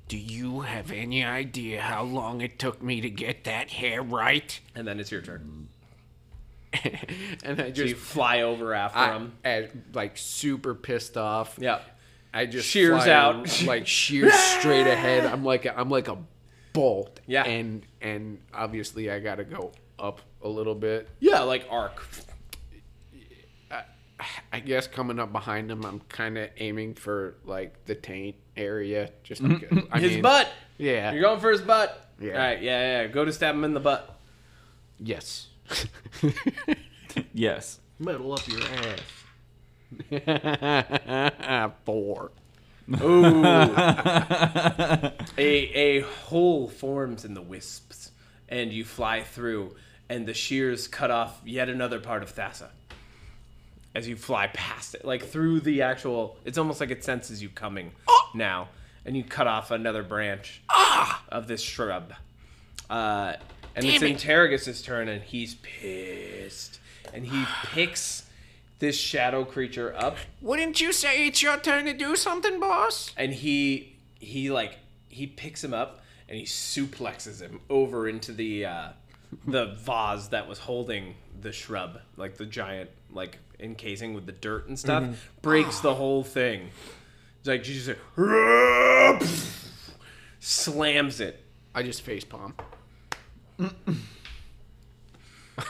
Do 0.07 0.17
you 0.17 0.59
have 0.61 0.91
any 0.91 1.23
idea 1.23 1.79
how 1.81 2.03
long 2.03 2.41
it 2.41 2.59
took 2.59 2.83
me 2.83 2.99
to 2.99 3.09
get 3.09 3.45
that 3.45 3.69
hair 3.71 4.01
right? 4.03 4.59
And 4.75 4.85
then 4.85 4.99
it's 4.99 5.09
your 5.11 5.21
turn. 5.21 5.69
and 7.43 7.61
I 7.61 7.65
So 7.67 7.71
just 7.71 7.89
you 7.89 7.95
fly 7.95 8.41
over 8.41 8.73
after 8.73 8.97
I, 8.99 9.15
him. 9.15 9.33
as, 9.43 9.69
like 9.93 10.17
super 10.17 10.73
pissed 10.75 11.15
off. 11.17 11.57
Yeah. 11.59 11.79
I 12.33 12.45
just 12.45 12.67
Shears 12.67 13.03
fly 13.03 13.13
out. 13.13 13.63
like 13.65 13.87
shears 13.87 14.33
straight 14.59 14.87
ahead. 14.87 15.25
I'm 15.25 15.43
like 15.43 15.65
a, 15.65 15.77
I'm 15.77 15.89
like 15.89 16.07
a 16.07 16.17
bolt. 16.73 17.19
Yeah. 17.27 17.43
and 17.43 17.85
and 18.01 18.39
obviously 18.53 19.11
I 19.11 19.19
gotta 19.19 19.43
go 19.43 19.71
up 19.99 20.21
a 20.41 20.47
little 20.47 20.75
bit. 20.75 21.09
Yeah, 21.19 21.41
like 21.41 21.67
arc. 21.69 22.03
I 24.53 24.59
guess 24.59 24.85
coming 24.85 25.17
up 25.17 25.31
behind 25.31 25.71
him, 25.71 25.83
I'm 25.83 25.99
kind 26.01 26.37
of 26.37 26.49
aiming 26.57 26.93
for 26.93 27.37
like 27.43 27.85
the 27.85 27.95
taint 27.95 28.35
area, 28.55 29.09
just 29.23 29.41
mm-hmm. 29.41 29.55
because. 29.55 29.89
I 29.91 29.99
His 29.99 30.11
mean, 30.11 30.21
butt. 30.21 30.47
Yeah. 30.77 31.11
You're 31.11 31.23
going 31.23 31.39
for 31.39 31.49
his 31.49 31.61
butt. 31.61 32.07
Yeah. 32.19 32.33
All 32.33 32.37
right. 32.37 32.61
Yeah, 32.61 33.01
yeah. 33.01 33.07
Go 33.07 33.25
to 33.25 33.33
stab 33.33 33.55
him 33.55 33.63
in 33.63 33.73
the 33.73 33.79
butt. 33.79 34.19
Yes. 34.99 35.47
Yes. 37.33 37.79
Metal 37.99 38.33
up 38.33 38.41
your 38.47 38.61
ass. 40.11 41.71
Four. 41.85 42.31
Ooh. 43.01 43.43
a 43.45 45.11
a 45.37 46.01
hole 46.01 46.67
forms 46.67 47.25
in 47.25 47.33
the 47.33 47.41
wisps, 47.41 48.11
and 48.49 48.71
you 48.71 48.83
fly 48.83 49.21
through, 49.21 49.75
and 50.09 50.25
the 50.25 50.33
shears 50.33 50.87
cut 50.87 51.11
off 51.11 51.41
yet 51.45 51.69
another 51.69 51.99
part 51.99 52.23
of 52.23 52.33
Thassa. 52.33 52.69
As 53.93 54.07
you 54.07 54.15
fly 54.15 54.47
past 54.47 54.95
it, 54.95 55.03
like 55.03 55.23
through 55.25 55.59
the 55.61 55.81
actual, 55.81 56.37
it's 56.45 56.57
almost 56.57 56.79
like 56.79 56.91
it 56.91 57.03
senses 57.03 57.41
you 57.41 57.49
coming 57.49 57.91
now, 58.33 58.69
and 59.05 59.17
you 59.17 59.23
cut 59.23 59.47
off 59.47 59.71
another 59.71 60.03
branch 60.03 60.61
of 61.29 61.47
this 61.47 61.61
shrub. 61.61 62.13
Uh, 62.89 63.33
and 63.75 63.85
it's 63.85 63.99
Damn 63.99 64.11
it. 64.11 64.17
Interrogus' 64.17 64.83
turn, 64.83 65.07
and 65.07 65.21
he's 65.21 65.55
pissed, 65.55 66.79
and 67.13 67.25
he 67.25 67.45
picks 67.65 68.23
this 68.81 68.97
shadow 68.97 69.45
creature 69.45 69.95
up 69.95 70.17
Wouldn't 70.41 70.81
you 70.81 70.91
say 70.91 71.27
it's 71.27 71.41
your 71.41 71.57
turn 71.57 71.85
to 71.85 71.93
do 71.93 72.15
something, 72.17 72.59
boss? 72.59 73.11
and 73.15 73.31
he 73.33 73.95
he 74.19 74.51
like 74.51 74.77
he 75.07 75.27
picks 75.27 75.63
him 75.63 75.73
up 75.73 76.01
and 76.27 76.37
he 76.37 76.45
suplexes 76.45 77.39
him 77.41 77.61
over 77.69 78.09
into 78.09 78.31
the 78.33 78.65
uh, 78.65 78.89
the 79.47 79.67
vase 79.67 80.27
that 80.27 80.47
was 80.49 80.59
holding 80.59 81.15
the 81.39 81.51
shrub, 81.51 81.99
like 82.17 82.37
the 82.37 82.45
giant 82.45 82.89
like 83.11 83.37
encasing 83.59 84.13
with 84.13 84.25
the 84.25 84.31
dirt 84.31 84.67
and 84.67 84.77
stuff, 84.79 85.29
breaks 85.41 85.79
the 85.79 85.93
whole 85.95 86.23
thing. 86.23 86.69
It's 87.39 87.47
like 87.47 87.63
just 87.63 87.87
like, 87.87 89.21
slams 90.39 91.19
it, 91.19 91.43
I 91.75 91.83
just 91.83 92.01
face 92.01 92.23
palm. 92.23 92.55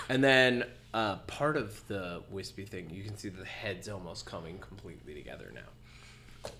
and 0.09 0.23
then 0.23 0.65
uh, 0.93 1.17
part 1.27 1.57
of 1.57 1.85
the 1.87 2.21
wispy 2.29 2.65
thing, 2.65 2.89
you 2.89 3.03
can 3.03 3.17
see 3.17 3.29
the 3.29 3.45
head's 3.45 3.87
almost 3.89 4.25
coming 4.25 4.57
completely 4.59 5.13
together 5.13 5.51
now. 5.53 6.51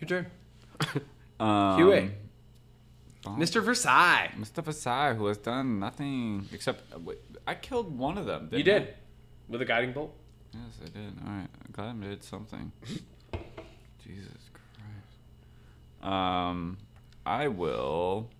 Your 0.00 0.08
turn, 0.08 0.26
Um, 1.40 1.76
Huey, 1.78 2.10
Mr. 3.24 3.62
Versai. 3.62 4.30
Mr. 4.38 4.62
Versai, 4.62 5.16
who 5.16 5.26
has 5.26 5.36
done 5.38 5.78
nothing 5.78 6.46
except 6.52 6.82
uh, 6.94 6.98
wait, 6.98 7.18
I 7.46 7.54
killed 7.54 7.96
one 7.96 8.16
of 8.18 8.26
them. 8.26 8.48
You 8.52 8.62
didn't 8.62 8.86
did 8.86 8.94
with 9.48 9.62
a 9.62 9.64
guiding 9.64 9.92
bolt. 9.92 10.14
Yes, 10.52 10.62
I 10.82 10.88
did. 10.88 11.12
All 11.24 11.32
right, 11.32 11.48
I'm 11.64 11.72
glad 11.72 11.96
I 12.02 12.08
did 12.10 12.24
something. 12.24 12.72
Jesus 14.02 14.50
Christ. 14.52 16.12
Um, 16.12 16.78
I 17.26 17.48
will. 17.48 18.30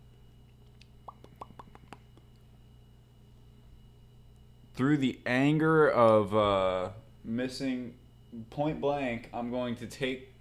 Through 4.77 4.99
the 4.99 5.19
anger 5.25 5.89
of 5.89 6.37
uh, 6.37 6.91
missing 7.25 7.95
point 8.51 8.81
blank, 8.81 9.31
I'm 9.33 9.51
going 9.51 9.77
to 9.77 9.87
take 9.87 10.33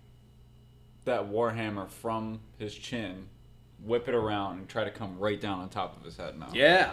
that 1.06 1.32
warhammer 1.32 1.90
from 1.90 2.42
his 2.58 2.76
chin, 2.76 3.28
whip 3.84 4.08
it 4.10 4.16
around, 4.16 4.58
and 4.58 4.68
try 4.68 4.84
to 4.84 4.92
come 4.92 5.18
right 5.20 5.40
down 5.40 5.60
on 5.60 5.70
top 5.70 5.98
of 5.98 6.04
his 6.04 6.18
head 6.18 6.38
now. 6.38 6.50
Yeah. 6.54 6.92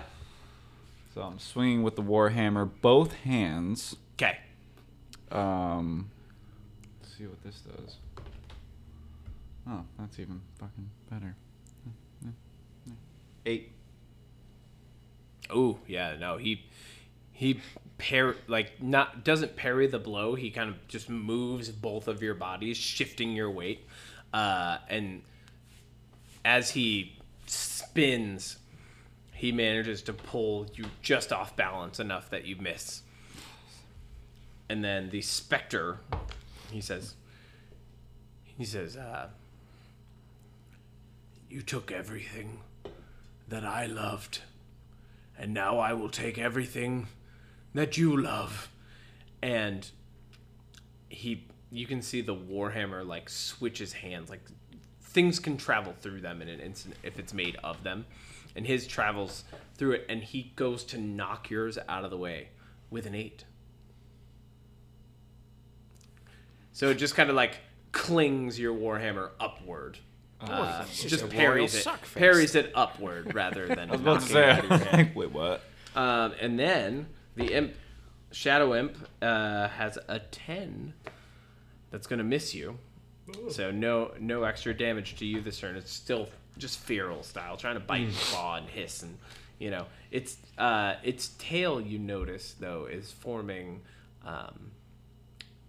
So 1.14 1.22
I'm 1.22 1.38
swinging 1.38 1.82
with 1.82 1.96
the 1.96 2.02
warhammer, 2.02 2.70
both 2.80 3.12
hands. 3.12 3.96
Okay. 4.14 4.38
Um, 5.30 6.10
let's 7.00 7.16
see 7.16 7.26
what 7.26 7.42
this 7.42 7.60
does. 7.60 7.96
Oh, 9.68 9.84
that's 9.98 10.18
even 10.18 10.40
fucking 10.58 10.90
better. 11.10 11.34
Eight. 13.44 13.72
Oh 15.50 15.78
yeah, 15.88 16.16
no, 16.16 16.36
he 16.36 16.64
he 17.42 17.60
par 17.98 18.36
like 18.46 18.80
not 18.80 19.24
doesn't 19.24 19.56
parry 19.56 19.88
the 19.88 19.98
blow. 19.98 20.36
He 20.36 20.50
kind 20.50 20.70
of 20.70 20.86
just 20.86 21.10
moves 21.10 21.70
both 21.70 22.06
of 22.06 22.22
your 22.22 22.34
bodies, 22.34 22.76
shifting 22.76 23.32
your 23.32 23.50
weight, 23.50 23.84
uh, 24.32 24.78
and 24.88 25.22
as 26.44 26.70
he 26.70 27.16
spins, 27.46 28.58
he 29.32 29.50
manages 29.50 30.02
to 30.02 30.12
pull 30.12 30.68
you 30.74 30.84
just 31.02 31.32
off 31.32 31.56
balance 31.56 31.98
enough 31.98 32.30
that 32.30 32.46
you 32.46 32.54
miss. 32.54 33.02
And 34.68 34.84
then 34.84 35.10
the 35.10 35.20
specter, 35.20 35.98
he 36.70 36.80
says, 36.80 37.14
he 38.56 38.64
says, 38.64 38.96
uh, 38.96 39.30
"You 41.50 41.60
took 41.60 41.90
everything 41.90 42.60
that 43.48 43.64
I 43.64 43.86
loved." 43.86 44.42
and 45.38 45.52
now 45.54 45.78
I 45.78 45.92
will 45.94 46.10
take 46.10 46.38
everything 46.38 47.08
that 47.74 47.96
you 47.96 48.20
love. 48.20 48.68
And 49.42 49.88
he, 51.08 51.46
you 51.70 51.86
can 51.86 52.02
see 52.02 52.20
the 52.20 52.34
warhammer 52.34 53.06
like 53.06 53.28
switches 53.28 53.92
hands, 53.92 54.30
like 54.30 54.42
things 55.02 55.38
can 55.38 55.56
travel 55.56 55.94
through 56.00 56.20
them 56.20 56.42
in 56.42 56.48
an 56.48 56.60
instant 56.60 56.94
if 57.02 57.18
it's 57.18 57.34
made 57.34 57.56
of 57.62 57.82
them. 57.82 58.06
And 58.54 58.66
his 58.66 58.86
travels 58.86 59.44
through 59.76 59.92
it, 59.92 60.06
and 60.08 60.22
he 60.22 60.52
goes 60.56 60.84
to 60.84 60.98
knock 60.98 61.48
yours 61.50 61.78
out 61.88 62.04
of 62.04 62.10
the 62.10 62.18
way 62.18 62.48
with 62.90 63.06
an 63.06 63.14
eight. 63.14 63.44
So 66.72 66.90
it 66.90 66.96
just 66.96 67.14
kind 67.14 67.30
of 67.30 67.36
like 67.36 67.58
clings 67.92 68.58
your 68.58 68.74
warhammer 68.74 69.30
upward. 69.40 69.98
Uh, 70.40 70.84
just 70.92 71.28
parries 71.28 71.74
it, 71.74 71.86
parries 72.14 72.54
it 72.56 72.72
upward 72.74 73.32
rather 73.34 73.68
than. 73.68 73.78
I 73.90 73.92
was 73.92 74.00
about 74.00 74.20
to 74.22 74.34
knocking 74.34 74.36
it 74.36 74.48
out 74.48 74.64
of 74.64 74.70
your 74.70 74.78
say. 74.90 75.12
Wait, 75.14 75.32
what? 75.32 75.62
Um, 75.94 76.32
and 76.40 76.58
then 76.58 77.06
the 77.36 77.52
imp, 77.52 77.74
shadow 78.30 78.74
imp, 78.74 78.96
uh, 79.20 79.68
has 79.68 79.98
a 80.08 80.18
ten. 80.18 80.94
That's 81.90 82.06
gonna 82.06 82.24
miss 82.24 82.54
you. 82.54 82.78
So 83.50 83.70
no 83.70 84.12
no 84.18 84.42
extra 84.44 84.74
damage 84.76 85.16
to 85.16 85.24
you 85.26 85.40
this 85.40 85.58
turn. 85.60 85.76
It's 85.76 85.92
still 85.92 86.28
just 86.58 86.78
feral 86.80 87.22
style, 87.22 87.56
trying 87.56 87.74
to 87.74 87.80
bite 87.80 88.02
and 88.02 88.14
claw 88.14 88.56
and 88.56 88.68
hiss 88.68 89.02
and 89.02 89.16
you 89.58 89.70
know 89.70 89.86
its 90.10 90.36
uh, 90.58 90.94
its 91.02 91.28
tail. 91.38 91.80
You 91.80 91.98
notice 91.98 92.54
though 92.58 92.86
is 92.86 93.10
forming. 93.12 93.82
Um, 94.24 94.72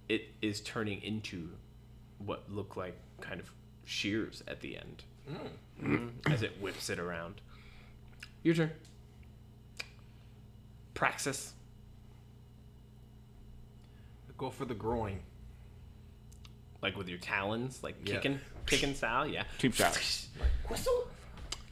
it 0.09 0.29
is 0.41 0.61
turning 0.61 1.01
into 1.01 1.49
what 2.17 2.43
look 2.51 2.75
like 2.75 2.95
kind 3.21 3.39
of 3.39 3.51
shears 3.85 4.43
at 4.47 4.59
the 4.61 4.77
end 4.77 5.03
Mhm. 5.81 6.11
as 6.31 6.41
it 6.43 6.61
whips 6.61 6.89
it 6.89 6.99
around. 6.99 7.41
Your 8.43 8.53
turn. 8.55 8.71
Praxis. 10.93 11.53
Go 14.37 14.49
for 14.49 14.65
the 14.65 14.73
groin. 14.73 15.19
Like 16.81 16.97
with 16.97 17.07
your 17.07 17.19
talons, 17.19 17.81
like 17.81 17.95
Yeah. 18.03 18.15
kicking, 18.15 18.39
kicking 18.65 18.93
style, 18.95 19.25
yeah. 19.25 19.43
Cheap 19.59 19.73
shot. 19.73 19.97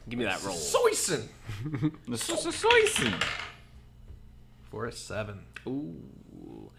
Give 0.08 0.18
me 0.18 0.24
that 0.24 0.42
roll. 0.42 0.56
Soyson 0.56 1.28
The 2.08 2.16
soy 2.18 3.10
for 4.70 4.86
a 4.86 4.92
seven. 4.92 5.40
Ooh, 5.66 6.70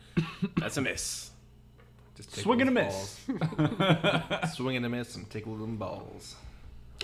that's 0.58 0.78
a 0.78 0.82
miss. 0.82 1.30
Just 2.16 2.34
take 2.34 2.44
Swing 2.44 2.62
and 2.62 2.70
a 2.70 2.74
miss. 2.74 3.20
balls. 3.28 4.54
Swing 4.56 4.76
and 4.78 4.86
a 4.86 4.90
miss 4.90 5.16
and 5.16 5.30
tickle 5.30 5.56
them 5.56 5.78
balls. 5.78 6.36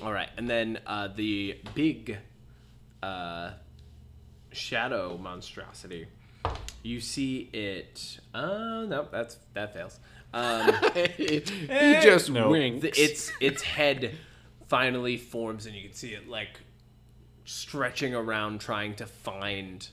All 0.01 0.11
right, 0.11 0.29
and 0.37 0.49
then 0.49 0.79
uh, 0.87 1.09
the 1.09 1.59
big 1.75 2.17
uh, 3.03 3.51
shadow 4.51 5.17
monstrosity. 5.17 6.07
You 6.83 7.01
see 7.01 7.49
it. 7.51 8.19
Uh, 8.33 8.85
no, 8.87 9.07
that's 9.11 9.37
that 9.53 9.73
fails. 9.73 9.99
Um, 10.33 10.73
he 11.17 11.41
just 12.01 12.29
no. 12.29 12.49
winks. 12.49 12.85
its 12.97 13.31
its 13.41 13.61
head 13.61 14.15
finally 14.67 15.17
forms, 15.17 15.65
and 15.65 15.75
you 15.75 15.83
can 15.83 15.93
see 15.93 16.13
it 16.13 16.27
like 16.29 16.59
stretching 17.45 18.15
around, 18.15 18.61
trying 18.61 18.95
to 18.95 19.05
find. 19.05 19.87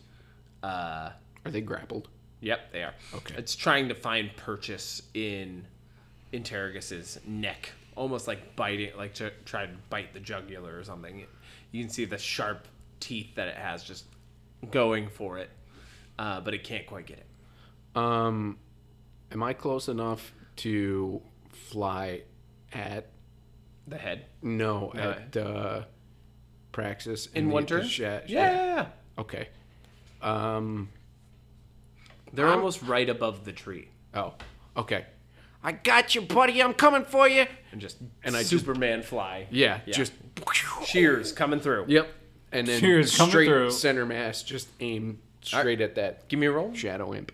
Uh, 0.62 1.10
Are 1.44 1.50
they 1.50 1.60
grappled? 1.60 2.08
Yep, 2.40 2.72
they 2.72 2.82
are. 2.82 2.94
Okay. 3.14 3.34
It's 3.38 3.56
trying 3.56 3.88
to 3.88 3.94
find 3.94 4.34
purchase 4.36 5.02
in 5.14 5.64
Interrogus's 6.32 7.18
neck, 7.26 7.70
almost 7.96 8.28
like 8.28 8.54
biting, 8.56 8.96
like 8.96 9.14
to 9.14 9.32
try 9.44 9.66
to 9.66 9.72
bite 9.90 10.12
the 10.12 10.20
jugular 10.20 10.78
or 10.78 10.84
something. 10.84 11.24
You 11.72 11.82
can 11.82 11.90
see 11.90 12.04
the 12.04 12.18
sharp 12.18 12.68
teeth 13.00 13.34
that 13.36 13.48
it 13.48 13.56
has 13.56 13.82
just 13.84 14.04
going 14.70 15.08
for 15.08 15.38
it, 15.38 15.50
uh, 16.18 16.40
but 16.40 16.54
it 16.54 16.64
can't 16.64 16.86
quite 16.86 17.06
get 17.06 17.18
it. 17.18 17.26
Um, 17.98 18.58
am 19.32 19.42
I 19.42 19.52
close 19.52 19.88
enough 19.88 20.32
to 20.56 21.22
fly 21.50 22.22
at 22.72 23.08
The 23.86 23.96
head 23.98 24.26
no 24.42 24.92
at 24.94 25.36
uh, 25.36 25.82
Praxis 26.72 27.26
in 27.34 27.48
the- 27.48 27.54
one 27.54 27.66
turn. 27.66 27.86
sha- 27.86 28.04
yeah, 28.04 28.20
yeah, 28.26 28.64
yeah. 28.76 28.86
Okay. 29.18 29.48
Um. 30.22 30.88
They're 32.32 32.48
almost 32.48 32.82
right 32.82 33.08
above 33.08 33.44
the 33.44 33.52
tree, 33.52 33.88
Oh. 34.12 34.34
Okay. 34.76 35.06
I 35.62 35.72
got 35.72 36.14
you, 36.14 36.20
buddy. 36.22 36.62
I'm 36.62 36.74
coming 36.74 37.04
for 37.04 37.26
you. 37.28 37.46
and 37.72 37.80
just 37.80 37.96
And 38.22 38.36
I 38.36 38.40
just- 38.40 38.50
Superman 38.50 39.02
fly. 39.02 39.46
Yeah. 39.50 39.80
Yeah. 39.86 39.94
Just. 39.94 40.12
Shears 40.84 41.32
coming 41.32 41.60
through. 41.60 41.86
Yep. 41.88 42.08
And 42.56 42.66
then 42.66 42.80
Cheers, 42.80 43.16
coming 43.16 43.30
straight 43.30 43.46
through. 43.48 43.70
center 43.70 44.06
mass. 44.06 44.42
Just 44.42 44.68
aim 44.80 45.18
straight 45.42 45.80
at 45.80 45.94
that 45.96 46.26
Give 46.28 46.38
me 46.40 46.46
a 46.46 46.52
roll. 46.52 46.72
shadow 46.74 47.12
imp. 47.14 47.32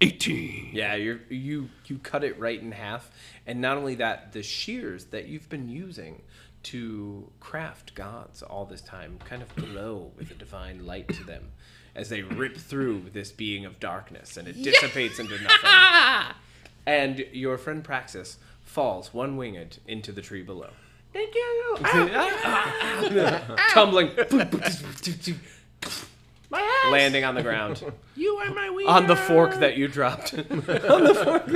18. 0.00 0.70
Yeah, 0.72 0.94
you 0.94 1.20
you 1.28 1.68
you 1.86 1.98
cut 1.98 2.22
it 2.22 2.38
right 2.38 2.60
in 2.60 2.70
half, 2.72 3.10
and 3.46 3.60
not 3.60 3.76
only 3.76 3.96
that, 3.96 4.32
the 4.32 4.42
shears 4.44 5.06
that 5.06 5.26
you've 5.26 5.48
been 5.48 5.68
using 5.68 6.22
to 6.64 7.28
craft 7.40 7.94
gods 7.94 8.42
all 8.42 8.64
this 8.64 8.80
time 8.80 9.18
kind 9.24 9.42
of 9.42 9.54
glow 9.56 10.12
with 10.16 10.30
a 10.30 10.34
divine 10.34 10.86
light 10.86 11.08
to 11.08 11.24
them 11.24 11.50
as 11.96 12.08
they 12.10 12.22
rip 12.22 12.56
through 12.56 13.06
this 13.12 13.32
being 13.32 13.64
of 13.64 13.80
darkness, 13.80 14.36
and 14.36 14.46
it 14.46 14.62
dissipates 14.62 15.18
into 15.18 15.38
nothing. 15.42 16.34
And 16.86 17.26
your 17.32 17.58
friend 17.58 17.84
Praxis 17.84 18.38
falls 18.62 19.12
one 19.12 19.36
winged 19.36 19.78
into 19.86 20.10
the 20.10 20.22
tree 20.22 20.42
below, 20.42 20.70
Thank 21.18 21.34
you. 21.34 21.76
tumbling, 23.70 24.10
My 26.50 26.60
ass. 26.60 26.92
landing 26.92 27.24
on 27.24 27.34
the 27.34 27.42
ground. 27.42 27.82
You 28.14 28.36
are 28.36 28.54
my 28.54 28.70
wiener. 28.70 28.88
on 28.88 29.08
the 29.08 29.16
fork 29.16 29.56
that 29.56 29.76
you 29.76 29.88
dropped. 29.88 30.34
on 30.38 30.44
the 30.44 31.14
fork. 31.24 31.48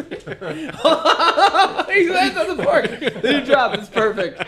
he 1.91 2.11
lands 2.11 2.37
on 2.37 2.57
the 2.57 2.63
fork 2.63 2.91
that 2.91 3.25
you 3.25 3.45
dropped. 3.45 3.79
It's 3.79 3.89
perfect. 3.89 4.43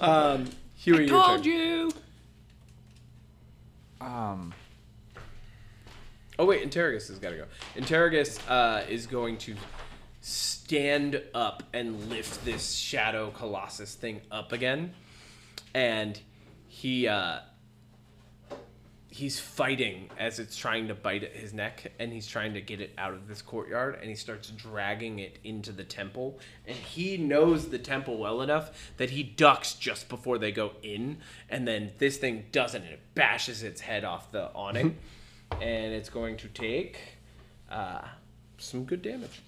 Um, 0.00 0.50
Huey, 0.74 1.06
your 1.06 1.22
Told 1.22 1.44
turn. 1.44 1.52
you. 1.52 1.92
Um, 4.00 4.52
Oh 6.40 6.46
wait, 6.46 6.68
Interrogus 6.68 7.06
has 7.08 7.18
got 7.18 7.30
to 7.30 7.36
go. 7.36 7.44
Interrogus 7.76 8.40
uh, 8.48 8.82
is 8.88 9.06
going 9.06 9.36
to 9.38 9.54
stand 10.20 11.22
up 11.34 11.62
and 11.72 12.08
lift 12.10 12.44
this 12.44 12.72
shadow 12.72 13.30
colossus 13.30 13.94
thing 13.94 14.20
up 14.30 14.52
again, 14.52 14.92
and 15.74 16.20
he 16.68 17.08
uh, 17.08 17.40
he's 19.10 19.40
fighting 19.40 20.08
as 20.18 20.38
it's 20.38 20.56
trying 20.56 20.88
to 20.88 20.94
bite 20.94 21.24
at 21.24 21.32
his 21.32 21.52
neck, 21.52 21.92
and 21.98 22.12
he's 22.12 22.26
trying 22.26 22.54
to 22.54 22.60
get 22.60 22.80
it 22.80 22.92
out 22.96 23.12
of 23.12 23.26
this 23.26 23.42
courtyard, 23.42 23.98
and 24.00 24.08
he 24.08 24.14
starts 24.14 24.50
dragging 24.50 25.18
it 25.18 25.38
into 25.42 25.72
the 25.72 25.84
temple, 25.84 26.38
and 26.66 26.76
he 26.76 27.16
knows 27.16 27.68
the 27.68 27.78
temple 27.78 28.18
well 28.18 28.40
enough 28.40 28.92
that 28.98 29.10
he 29.10 29.22
ducks 29.22 29.74
just 29.74 30.08
before 30.08 30.38
they 30.38 30.52
go 30.52 30.72
in, 30.82 31.18
and 31.48 31.66
then 31.66 31.90
this 31.98 32.18
thing 32.18 32.44
doesn't, 32.52 32.82
and 32.82 32.92
it 32.92 33.00
bashes 33.14 33.62
its 33.62 33.80
head 33.80 34.04
off 34.04 34.30
the 34.30 34.50
awning, 34.54 34.96
and 35.60 35.92
it's 35.92 36.08
going 36.08 36.36
to 36.36 36.48
take 36.48 36.98
uh, 37.70 38.02
some 38.58 38.84
good 38.84 39.02
damage. 39.02 39.42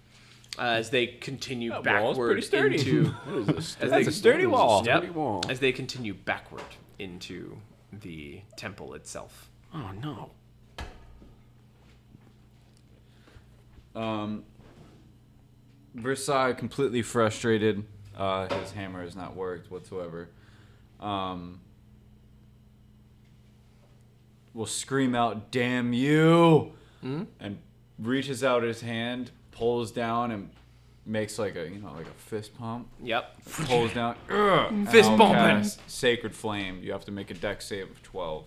Uh, 0.59 0.63
as 0.63 0.91
they 0.91 1.07
continue 1.07 1.71
wall's 1.71 1.85
backward 1.85 2.45
into 2.55 3.15
That's 3.47 3.77
they, 3.79 4.03
a 4.03 4.13
sturdy 4.13 4.47
wall. 4.47 4.85
Yep. 4.85 4.99
Sturdy 4.99 5.13
wall. 5.13 5.43
As 5.49 5.61
they 5.61 5.73
continue 5.73 6.13
backward 6.13 6.63
into 6.99 7.57
the 7.93 8.43
temple 8.57 8.93
itself. 8.95 9.51
Oh, 9.75 9.91
no. 10.03 10.31
um, 13.99 14.45
Versai 15.97 16.57
completely 16.57 17.03
frustrated. 17.03 17.85
Uh, 18.17 18.47
his 18.61 18.73
hammer 18.73 19.03
has 19.03 19.17
not 19.17 19.35
worked 19.35 19.71
whatsoever. 19.71 20.29
Um, 21.01 21.61
will 24.55 24.67
scream 24.67 25.15
out, 25.15 25.51
"Damn 25.51 25.93
you!" 25.95 26.73
and 27.41 27.59
reaches 27.99 28.45
out 28.45 28.63
his 28.63 28.83
hand, 28.83 29.31
pulls 29.53 29.91
down, 29.93 30.31
and 30.33 30.51
makes 31.07 31.39
like 31.39 31.57
a 31.57 31.69
you 31.69 31.79
know 31.79 31.93
like 31.93 32.07
a 32.07 32.21
fist 32.29 32.57
pump. 32.59 32.89
Yep. 33.03 33.37
Pulls 33.67 33.93
down, 33.93 34.17
"Ugh," 34.31 34.89
Fist 34.91 35.09
I'll 35.11 35.17
bumping. 35.19 35.37
cast 35.63 35.91
Sacred 35.91 36.35
Flame. 36.35 36.81
You 36.83 36.93
have 36.93 37.05
to 37.07 37.13
make 37.13 37.31
a 37.31 37.35
Dex 37.35 37.67
save 37.67 37.91
of 37.91 38.03
twelve. 38.03 38.45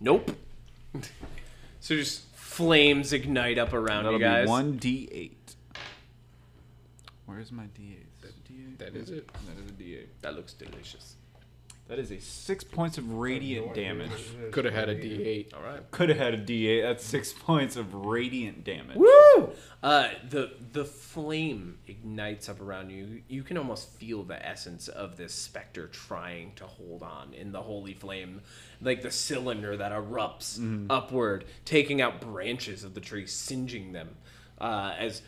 Nope. 0.00 0.32
so 1.80 1.94
just 1.96 2.26
flames 2.34 3.12
ignite 3.12 3.58
up 3.58 3.72
around 3.72 4.04
That'll 4.04 4.18
you 4.18 4.24
guys. 4.24 4.46
be 4.46 4.50
one 4.50 4.76
d 4.76 5.08
eight. 5.12 5.54
Where's 7.26 7.52
my 7.52 7.64
d 7.74 7.96
eight? 7.98 8.06
D8? 8.52 8.78
That 8.78 8.96
is 8.96 9.10
it. 9.10 9.30
That 9.46 9.62
is 9.64 9.70
a 9.70 9.74
d8. 9.74 10.06
That 10.22 10.34
looks 10.34 10.52
delicious. 10.52 11.16
That 11.92 11.98
is 11.98 12.10
a 12.10 12.20
six 12.20 12.64
points 12.64 12.96
of 12.96 13.12
radiant 13.12 13.74
damage. 13.74 14.10
Could 14.50 14.64
have 14.64 14.72
had 14.72 14.88
a 14.88 14.94
D8. 14.94 15.52
All 15.52 15.62
right. 15.62 15.90
Could 15.90 16.08
have 16.08 16.16
had 16.16 16.32
a 16.32 16.38
d8. 16.38 16.80
That's 16.80 17.04
six 17.04 17.32
points 17.38 17.76
of 17.76 17.92
radiant 17.92 18.64
damage. 18.64 18.96
Woo! 18.96 19.52
Uh, 19.82 20.08
the 20.26 20.52
the 20.72 20.86
flame 20.86 21.76
ignites 21.86 22.48
up 22.48 22.62
around 22.62 22.88
you. 22.88 23.20
You 23.28 23.42
can 23.42 23.58
almost 23.58 23.90
feel 23.90 24.22
the 24.22 24.42
essence 24.42 24.88
of 24.88 25.18
this 25.18 25.34
specter 25.34 25.86
trying 25.86 26.54
to 26.54 26.64
hold 26.64 27.02
on 27.02 27.34
in 27.34 27.52
the 27.52 27.60
holy 27.60 27.92
flame, 27.92 28.40
like 28.80 29.02
the 29.02 29.10
cylinder 29.10 29.76
that 29.76 29.92
erupts 29.92 30.86
upward, 30.88 31.44
taking 31.66 32.00
out 32.00 32.22
branches 32.22 32.84
of 32.84 32.94
the 32.94 33.02
tree, 33.02 33.26
singeing 33.26 33.92
them. 33.92 34.16
Uh, 34.58 34.94
as 34.98 35.20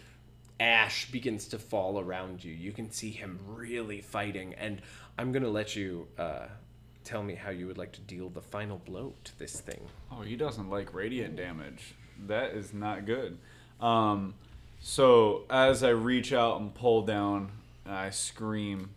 ash 0.60 1.10
begins 1.10 1.48
to 1.48 1.58
fall 1.58 1.98
around 2.00 2.42
you, 2.44 2.52
you 2.52 2.72
can 2.72 2.90
see 2.90 3.10
him 3.10 3.38
really 3.46 4.00
fighting. 4.00 4.54
And 4.54 4.80
I'm 5.18 5.32
gonna 5.32 5.48
let 5.48 5.76
you 5.76 6.08
uh, 6.18 6.46
tell 7.04 7.22
me 7.22 7.34
how 7.34 7.50
you 7.50 7.66
would 7.66 7.78
like 7.78 7.92
to 7.92 8.00
deal 8.00 8.28
the 8.28 8.40
final 8.40 8.78
blow 8.78 9.14
to 9.24 9.38
this 9.38 9.60
thing. 9.60 9.80
Oh, 10.10 10.22
he 10.22 10.36
doesn't 10.36 10.68
like 10.70 10.92
radiant 10.94 11.36
damage. 11.36 11.94
That 12.26 12.52
is 12.52 12.72
not 12.72 13.06
good. 13.06 13.38
Um, 13.80 14.34
so 14.80 15.44
as 15.50 15.82
I 15.82 15.90
reach 15.90 16.32
out 16.32 16.60
and 16.60 16.74
pull 16.74 17.02
down, 17.02 17.50
I 17.86 18.10
scream, 18.10 18.90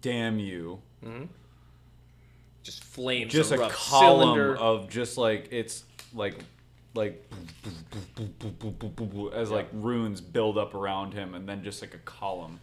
"Damn 0.00 0.38
you!" 0.38 0.80
Just 2.62 2.82
flames. 2.82 3.32
Just 3.32 3.52
a 3.52 3.68
column 3.70 4.20
cylinder. 4.20 4.56
of 4.56 4.88
just 4.88 5.18
like 5.18 5.48
it's 5.52 5.84
like 6.14 6.38
like 6.94 7.28
as 9.34 9.50
like 9.50 9.68
runes 9.72 10.20
build 10.20 10.58
up 10.58 10.74
around 10.74 11.12
him, 11.14 11.34
and 11.34 11.48
then 11.48 11.62
just 11.62 11.82
like 11.82 11.94
a 11.94 11.98
column 11.98 12.58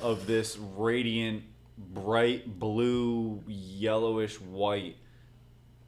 of 0.00 0.26
this 0.26 0.58
radiant, 0.58 1.42
bright 1.78 2.58
blue, 2.58 3.42
yellowish 3.46 4.40
white 4.40 4.96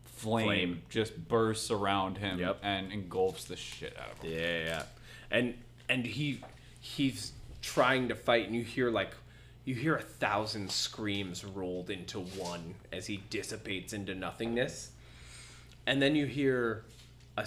flame, 0.05 0.47
Flame. 0.47 0.83
just 0.89 1.29
bursts 1.29 1.71
around 1.71 2.19
him 2.19 2.39
Yep. 2.39 2.59
and 2.63 2.93
engulfs 2.93 3.45
the 3.45 3.57
shit 3.57 3.97
out 3.99 4.13
of 4.13 4.19
him. 4.23 4.33
Yeah, 4.33 4.65
yeah. 4.65 4.83
And 5.31 5.55
and 5.89 6.07
he 6.07 6.41
he's 6.81 7.33
trying 7.61 8.09
to 8.09 8.15
fight 8.15 8.47
and 8.47 8.55
you 8.55 8.63
hear 8.63 8.91
like 8.91 9.11
you 9.65 9.75
hear 9.75 9.97
a 9.97 10.03
thousand 10.03 10.71
screams 10.71 11.45
rolled 11.45 11.91
into 11.91 12.21
one 12.21 12.75
as 12.93 13.07
he 13.07 13.23
dissipates 13.31 13.93
into 13.93 14.15
nothingness. 14.15 14.91
And 15.87 16.01
then 16.01 16.15
you 16.17 16.27
hear 16.27 16.85
a 17.37 17.47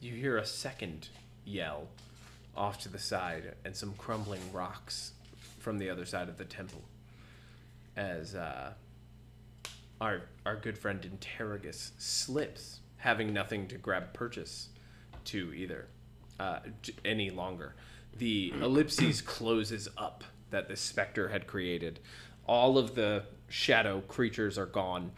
you 0.00 0.12
hear 0.14 0.36
a 0.36 0.44
second 0.46 1.08
yell 1.44 1.88
off 2.56 2.78
to 2.82 2.88
the 2.90 2.98
side 2.98 3.54
and 3.64 3.74
some 3.74 3.94
crumbling 3.96 4.42
rocks 4.52 5.12
from 5.62 5.78
the 5.78 5.88
other 5.88 6.04
side 6.04 6.28
of 6.28 6.36
the 6.36 6.44
temple 6.44 6.82
as 7.96 8.34
uh, 8.34 8.72
our 10.00 10.22
our 10.44 10.56
good 10.56 10.76
friend 10.76 11.00
Interrogus 11.02 11.92
slips, 11.98 12.80
having 12.96 13.32
nothing 13.32 13.68
to 13.68 13.76
grab 13.76 14.12
purchase 14.12 14.68
to 15.26 15.52
either 15.54 15.86
uh, 16.40 16.58
any 17.04 17.30
longer. 17.30 17.74
The 18.18 18.52
ellipses 18.60 19.22
closes 19.22 19.88
up 19.96 20.24
that 20.50 20.68
the 20.68 20.76
specter 20.76 21.28
had 21.28 21.46
created. 21.46 22.00
All 22.46 22.76
of 22.76 22.94
the 22.94 23.24
shadow 23.48 24.00
creatures 24.02 24.58
are 24.58 24.66
gone, 24.66 25.12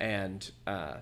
and 0.00 0.50
uh, 0.66 0.96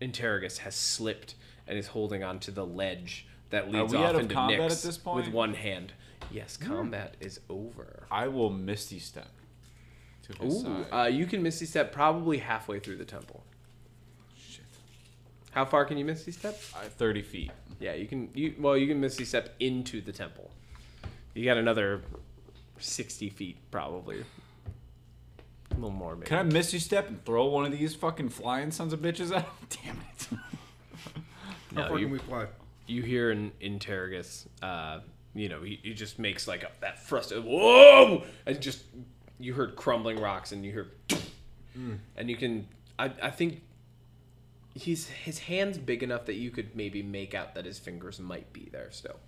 Interrogus 0.00 0.58
has 0.58 0.76
slipped 0.76 1.34
and 1.66 1.78
is 1.78 1.88
holding 1.88 2.22
onto 2.22 2.52
the 2.52 2.66
ledge 2.66 3.26
that 3.50 3.70
leads 3.70 3.94
off 3.94 4.14
into 4.16 4.34
Nyx 4.34 4.70
at 4.70 4.82
this 4.82 4.98
point? 4.98 5.24
with 5.24 5.34
one 5.34 5.54
hand. 5.54 5.92
Yes, 6.30 6.56
combat 6.56 7.14
is 7.20 7.40
over. 7.48 8.06
I 8.10 8.28
will 8.28 8.50
misty 8.50 8.98
step 8.98 9.28
to 10.24 10.42
his 10.44 10.56
Ooh, 10.56 10.62
side. 10.62 10.86
uh, 10.92 11.06
you 11.08 11.26
can 11.26 11.42
misty 11.42 11.64
step 11.66 11.92
probably 11.92 12.38
halfway 12.38 12.80
through 12.80 12.96
the 12.96 13.04
temple. 13.04 13.42
Shit. 14.36 14.64
How 15.52 15.64
far 15.64 15.84
can 15.86 15.96
you 15.98 16.04
misty 16.04 16.32
step? 16.32 16.60
Uh, 16.74 16.80
Thirty 16.84 17.22
feet. 17.22 17.50
Yeah, 17.80 17.94
you 17.94 18.06
can. 18.06 18.28
You 18.34 18.54
well, 18.58 18.76
you 18.76 18.86
can 18.86 19.00
misty 19.00 19.24
step 19.24 19.54
into 19.60 20.00
the 20.00 20.12
temple. 20.12 20.50
You 21.34 21.44
got 21.44 21.56
another 21.56 22.02
sixty 22.78 23.30
feet 23.30 23.56
probably. 23.70 24.24
A 25.70 25.74
little 25.74 25.90
more 25.90 26.14
maybe. 26.16 26.26
Can 26.26 26.38
I 26.38 26.42
misty 26.42 26.78
step 26.78 27.08
and 27.08 27.24
throw 27.24 27.46
one 27.46 27.64
of 27.64 27.72
these 27.72 27.94
fucking 27.94 28.30
flying 28.30 28.70
sons 28.70 28.92
of 28.92 29.00
bitches 29.00 29.30
at 29.34 29.44
him? 29.44 29.50
Damn 29.84 29.96
it. 29.98 30.28
How 31.74 31.82
No, 31.82 31.88
far 31.88 31.98
you- 31.98 32.06
can 32.06 32.12
we 32.12 32.18
fly? 32.18 32.46
you 32.86 33.02
hear 33.02 33.30
an 33.30 33.52
Interrogus, 33.62 34.46
uh, 34.62 35.00
you 35.34 35.48
know, 35.48 35.62
he, 35.62 35.78
he 35.82 35.94
just 35.94 36.18
makes 36.18 36.48
like 36.48 36.62
a, 36.62 36.70
that 36.80 36.98
frustrated 36.98 37.44
whoa, 37.44 38.24
and 38.46 38.60
just 38.60 38.84
you 39.38 39.54
heard 39.54 39.76
crumbling 39.76 40.20
rocks, 40.20 40.52
and 40.52 40.64
you 40.64 40.72
hear, 40.72 40.92
and 42.16 42.30
you 42.30 42.36
can, 42.36 42.66
I, 42.98 43.12
I 43.22 43.30
think 43.30 43.62
he's 44.74 45.08
his 45.08 45.38
hands 45.38 45.78
big 45.78 46.02
enough 46.02 46.26
that 46.26 46.34
you 46.34 46.50
could 46.50 46.74
maybe 46.74 47.02
make 47.02 47.34
out 47.34 47.54
that 47.54 47.64
his 47.64 47.78
fingers 47.78 48.18
might 48.20 48.52
be 48.52 48.68
there 48.72 48.90
still. 48.90 49.18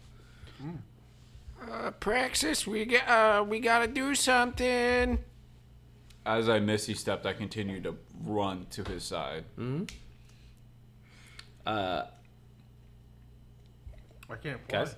Uh, 1.70 1.90
Praxis, 1.92 2.66
we 2.66 2.84
got 2.84 3.08
uh, 3.08 3.44
we 3.44 3.60
gotta 3.60 3.86
do 3.86 4.14
something. 4.14 5.18
As 6.26 6.48
I 6.48 6.60
misty 6.60 6.94
stepped, 6.94 7.26
I 7.26 7.32
continued 7.32 7.84
to 7.84 7.96
run 8.24 8.66
to 8.70 8.84
his 8.84 9.04
side. 9.04 9.44
Mm-hmm. 9.58 9.84
Uh, 11.66 12.04
I 14.28 14.36
can't 14.36 14.60
fly. 14.68 14.78
guys, 14.78 14.96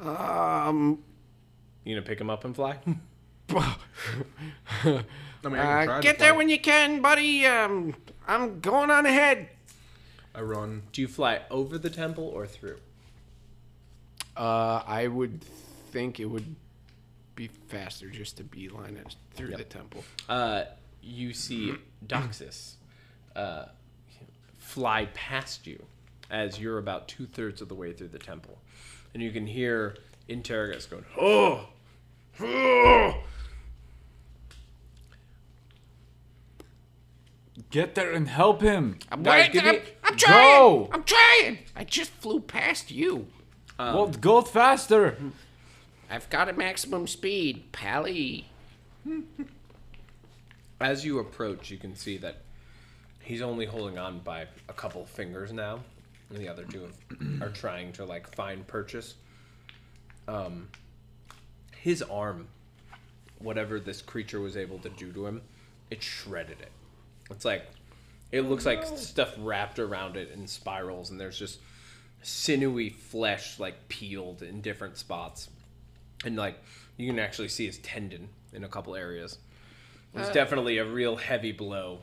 Um, 0.00 1.02
you 1.84 1.94
gonna 1.94 2.06
pick 2.06 2.20
him 2.20 2.30
up 2.30 2.44
and 2.44 2.54
fly? 2.54 2.78
I 3.52 5.02
mean, 5.44 5.56
I 5.56 5.86
uh, 5.86 6.00
get 6.00 6.18
there 6.18 6.34
when 6.34 6.48
you 6.48 6.58
can, 6.58 7.00
buddy. 7.00 7.46
Um, 7.46 7.94
I'm 8.28 8.60
going 8.60 8.90
on 8.90 9.06
ahead. 9.06 9.48
I 10.34 10.42
run. 10.42 10.82
Do 10.92 11.00
you 11.00 11.08
fly 11.08 11.40
over 11.50 11.76
the 11.78 11.90
temple 11.90 12.24
or 12.24 12.46
through? 12.46 12.78
Uh, 14.36 14.82
I 14.86 15.08
would 15.08 15.42
think 15.90 16.20
it 16.20 16.26
would 16.26 16.54
be 17.34 17.48
faster 17.68 18.08
just 18.08 18.36
to 18.36 18.44
beeline 18.44 18.96
it 18.96 19.16
through 19.34 19.56
the 19.56 19.64
temple. 19.64 20.04
uh, 20.28 20.64
you 21.02 21.32
see 21.32 21.74
Doxus 22.06 22.74
uh, 23.34 23.64
fly 24.58 25.06
past 25.14 25.66
you 25.66 25.82
as 26.30 26.60
you're 26.60 26.78
about 26.78 27.08
two 27.08 27.26
thirds 27.26 27.60
of 27.60 27.68
the 27.68 27.74
way 27.74 27.92
through 27.92 28.08
the 28.08 28.18
temple. 28.18 28.58
And 29.14 29.22
you 29.22 29.30
can 29.32 29.46
hear 29.46 29.96
Interrogus 30.28 30.88
going, 30.88 31.04
Oh! 31.18 31.68
Oh! 32.40 33.14
Get 37.70 37.94
there 37.94 38.12
and 38.12 38.26
help 38.28 38.62
him. 38.62 38.98
I'm, 39.12 39.22
Guys, 39.22 39.44
wait, 39.46 39.52
give 39.52 39.64
I'm, 39.64 39.74
me- 39.76 39.82
I'm 40.02 40.16
trying. 40.16 40.58
Go. 40.58 40.88
I'm 40.92 41.04
trying. 41.04 41.58
I 41.76 41.84
just 41.84 42.10
flew 42.10 42.40
past 42.40 42.90
you. 42.90 43.26
Um, 43.78 43.94
well, 43.94 44.06
go 44.08 44.40
faster. 44.40 45.16
I've 46.10 46.28
got 46.30 46.48
a 46.48 46.52
maximum 46.52 47.06
speed, 47.06 47.70
Pally. 47.70 48.46
As 50.80 51.04
you 51.04 51.18
approach, 51.18 51.70
you 51.70 51.76
can 51.78 51.94
see 51.94 52.16
that 52.18 52.38
he's 53.22 53.42
only 53.42 53.66
holding 53.66 53.98
on 53.98 54.18
by 54.20 54.46
a 54.68 54.72
couple 54.72 55.04
fingers 55.06 55.52
now, 55.52 55.80
and 56.30 56.38
the 56.38 56.48
other 56.48 56.64
two 56.64 56.82
have, 56.82 57.42
are 57.42 57.52
trying 57.52 57.92
to 57.92 58.04
like 58.04 58.34
find 58.34 58.66
purchase. 58.66 59.14
Um, 60.28 60.68
his 61.76 62.02
arm, 62.02 62.46
whatever 63.38 63.80
this 63.80 64.00
creature 64.00 64.40
was 64.40 64.56
able 64.56 64.78
to 64.80 64.88
do 64.90 65.12
to 65.12 65.26
him, 65.26 65.42
it 65.90 66.02
shredded 66.02 66.60
it. 66.60 66.72
It's 67.30 67.44
like 67.44 67.66
it 68.32 68.42
looks 68.42 68.64
like 68.64 68.86
stuff 68.96 69.34
wrapped 69.38 69.78
around 69.78 70.16
it 70.16 70.30
in 70.32 70.46
spirals, 70.46 71.10
and 71.10 71.20
there's 71.20 71.38
just 71.38 71.58
sinewy 72.22 72.90
flesh 72.90 73.58
like 73.58 73.88
peeled 73.88 74.42
in 74.42 74.60
different 74.60 74.96
spots, 74.96 75.48
and 76.24 76.36
like 76.36 76.56
you 76.96 77.08
can 77.08 77.18
actually 77.18 77.48
see 77.48 77.66
his 77.66 77.78
tendon 77.78 78.28
in 78.52 78.64
a 78.64 78.68
couple 78.68 78.94
areas. 78.94 79.38
It 80.14 80.18
was 80.18 80.28
definitely 80.30 80.78
a 80.78 80.84
real 80.84 81.16
heavy 81.16 81.52
blow. 81.52 82.00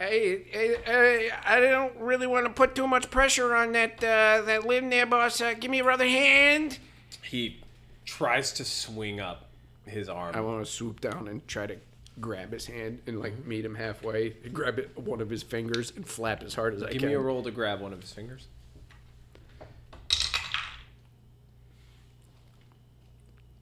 Hey, 0.00 0.44
hey, 0.50 0.76
hey, 0.86 1.30
I 1.44 1.60
don't 1.60 1.94
really 1.98 2.26
want 2.26 2.46
to 2.46 2.52
put 2.54 2.74
too 2.74 2.88
much 2.88 3.10
pressure 3.10 3.54
on 3.54 3.72
that 3.72 4.02
uh, 4.02 4.40
that 4.46 4.66
limb 4.66 4.88
there, 4.88 5.04
boss. 5.04 5.42
Uh, 5.42 5.52
give 5.52 5.70
me 5.70 5.76
your 5.76 5.90
other 5.90 6.08
hand. 6.08 6.78
He 7.22 7.60
tries 8.06 8.50
to 8.54 8.64
swing 8.64 9.20
up 9.20 9.50
his 9.84 10.08
arm. 10.08 10.34
I 10.34 10.40
want 10.40 10.64
to 10.64 10.72
swoop 10.72 11.02
down 11.02 11.28
and 11.28 11.46
try 11.46 11.66
to 11.66 11.76
grab 12.18 12.50
his 12.50 12.64
hand 12.64 13.00
and 13.06 13.20
like 13.20 13.44
meet 13.44 13.62
him 13.62 13.74
halfway, 13.74 14.30
grab 14.30 14.78
it 14.78 14.98
one 14.98 15.20
of 15.20 15.28
his 15.28 15.42
fingers 15.42 15.92
and 15.94 16.06
flap 16.06 16.42
as 16.42 16.54
hard 16.54 16.72
as 16.72 16.82
I 16.82 16.86
can. 16.86 16.92
Give 16.94 17.00
can. 17.00 17.08
me 17.10 17.14
a 17.16 17.20
roll 17.20 17.42
to 17.42 17.50
grab 17.50 17.82
one 17.82 17.92
of 17.92 18.00
his 18.00 18.10
fingers. 18.10 18.46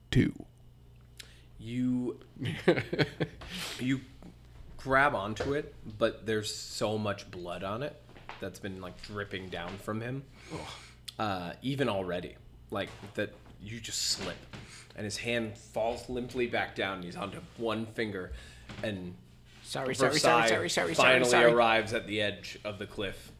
Two. 0.09 0.33
You 1.59 2.17
you 3.81 3.99
grab 4.83 5.13
onto 5.15 5.53
it, 5.53 5.73
but 5.97 6.25
there's 6.25 6.53
so 6.53 6.97
much 6.97 7.29
blood 7.29 7.63
on 7.63 7.83
it 7.83 8.01
that's 8.39 8.59
been 8.59 8.81
like 8.81 9.01
dripping 9.01 9.49
down 9.49 9.77
from 9.77 10.01
him. 10.01 10.23
Uh, 11.17 11.53
even 11.61 11.89
already, 11.89 12.35
like 12.71 12.89
that, 13.15 13.33
you 13.61 13.79
just 13.79 14.01
slip, 14.11 14.37
and 14.95 15.03
his 15.03 15.17
hand 15.17 15.57
falls 15.57 16.07
limply 16.09 16.47
back 16.47 16.75
down. 16.75 16.95
And 16.95 17.03
he's 17.03 17.17
onto 17.17 17.39
one 17.57 17.85
finger, 17.87 18.31
and 18.83 19.13
Sorry, 19.69 19.93
sorry, 19.93 20.13
Versai 20.13 20.19
sorry, 20.19 20.47
sorry, 20.49 20.69
sorry, 20.69 20.69
sorry, 20.69 20.93
finally 20.95 21.29
sorry. 21.29 21.51
arrives 21.51 21.93
at 21.93 22.07
the 22.07 22.21
edge 22.21 22.57
of 22.63 22.79
the 22.79 22.87
cliff. 22.87 23.31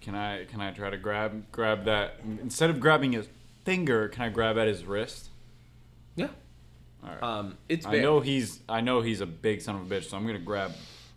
Can 0.00 0.14
I 0.14 0.44
can 0.44 0.60
I 0.62 0.70
try 0.70 0.88
to 0.88 0.96
grab 0.96 1.50
grab 1.52 1.84
that 1.84 2.20
instead 2.40 2.70
of 2.70 2.80
grabbing 2.80 3.12
his 3.12 3.28
finger? 3.64 4.08
Can 4.08 4.22
I 4.22 4.28
grab 4.30 4.56
at 4.56 4.66
his 4.66 4.84
wrist? 4.84 5.28
Yeah. 7.04 7.10
All 7.10 7.14
right. 7.16 7.22
Um, 7.38 7.58
it's 7.68 7.86
I 7.86 7.98
know 8.00 8.20
he's 8.20 8.60
I 8.68 8.80
know 8.80 9.00
he's 9.02 9.20
a 9.20 9.26
big 9.26 9.60
son 9.60 9.76
of 9.76 9.82
a 9.90 9.94
bitch, 9.94 10.04
so 10.04 10.16
I'm 10.16 10.26
gonna 10.26 10.38
grab 10.38 10.72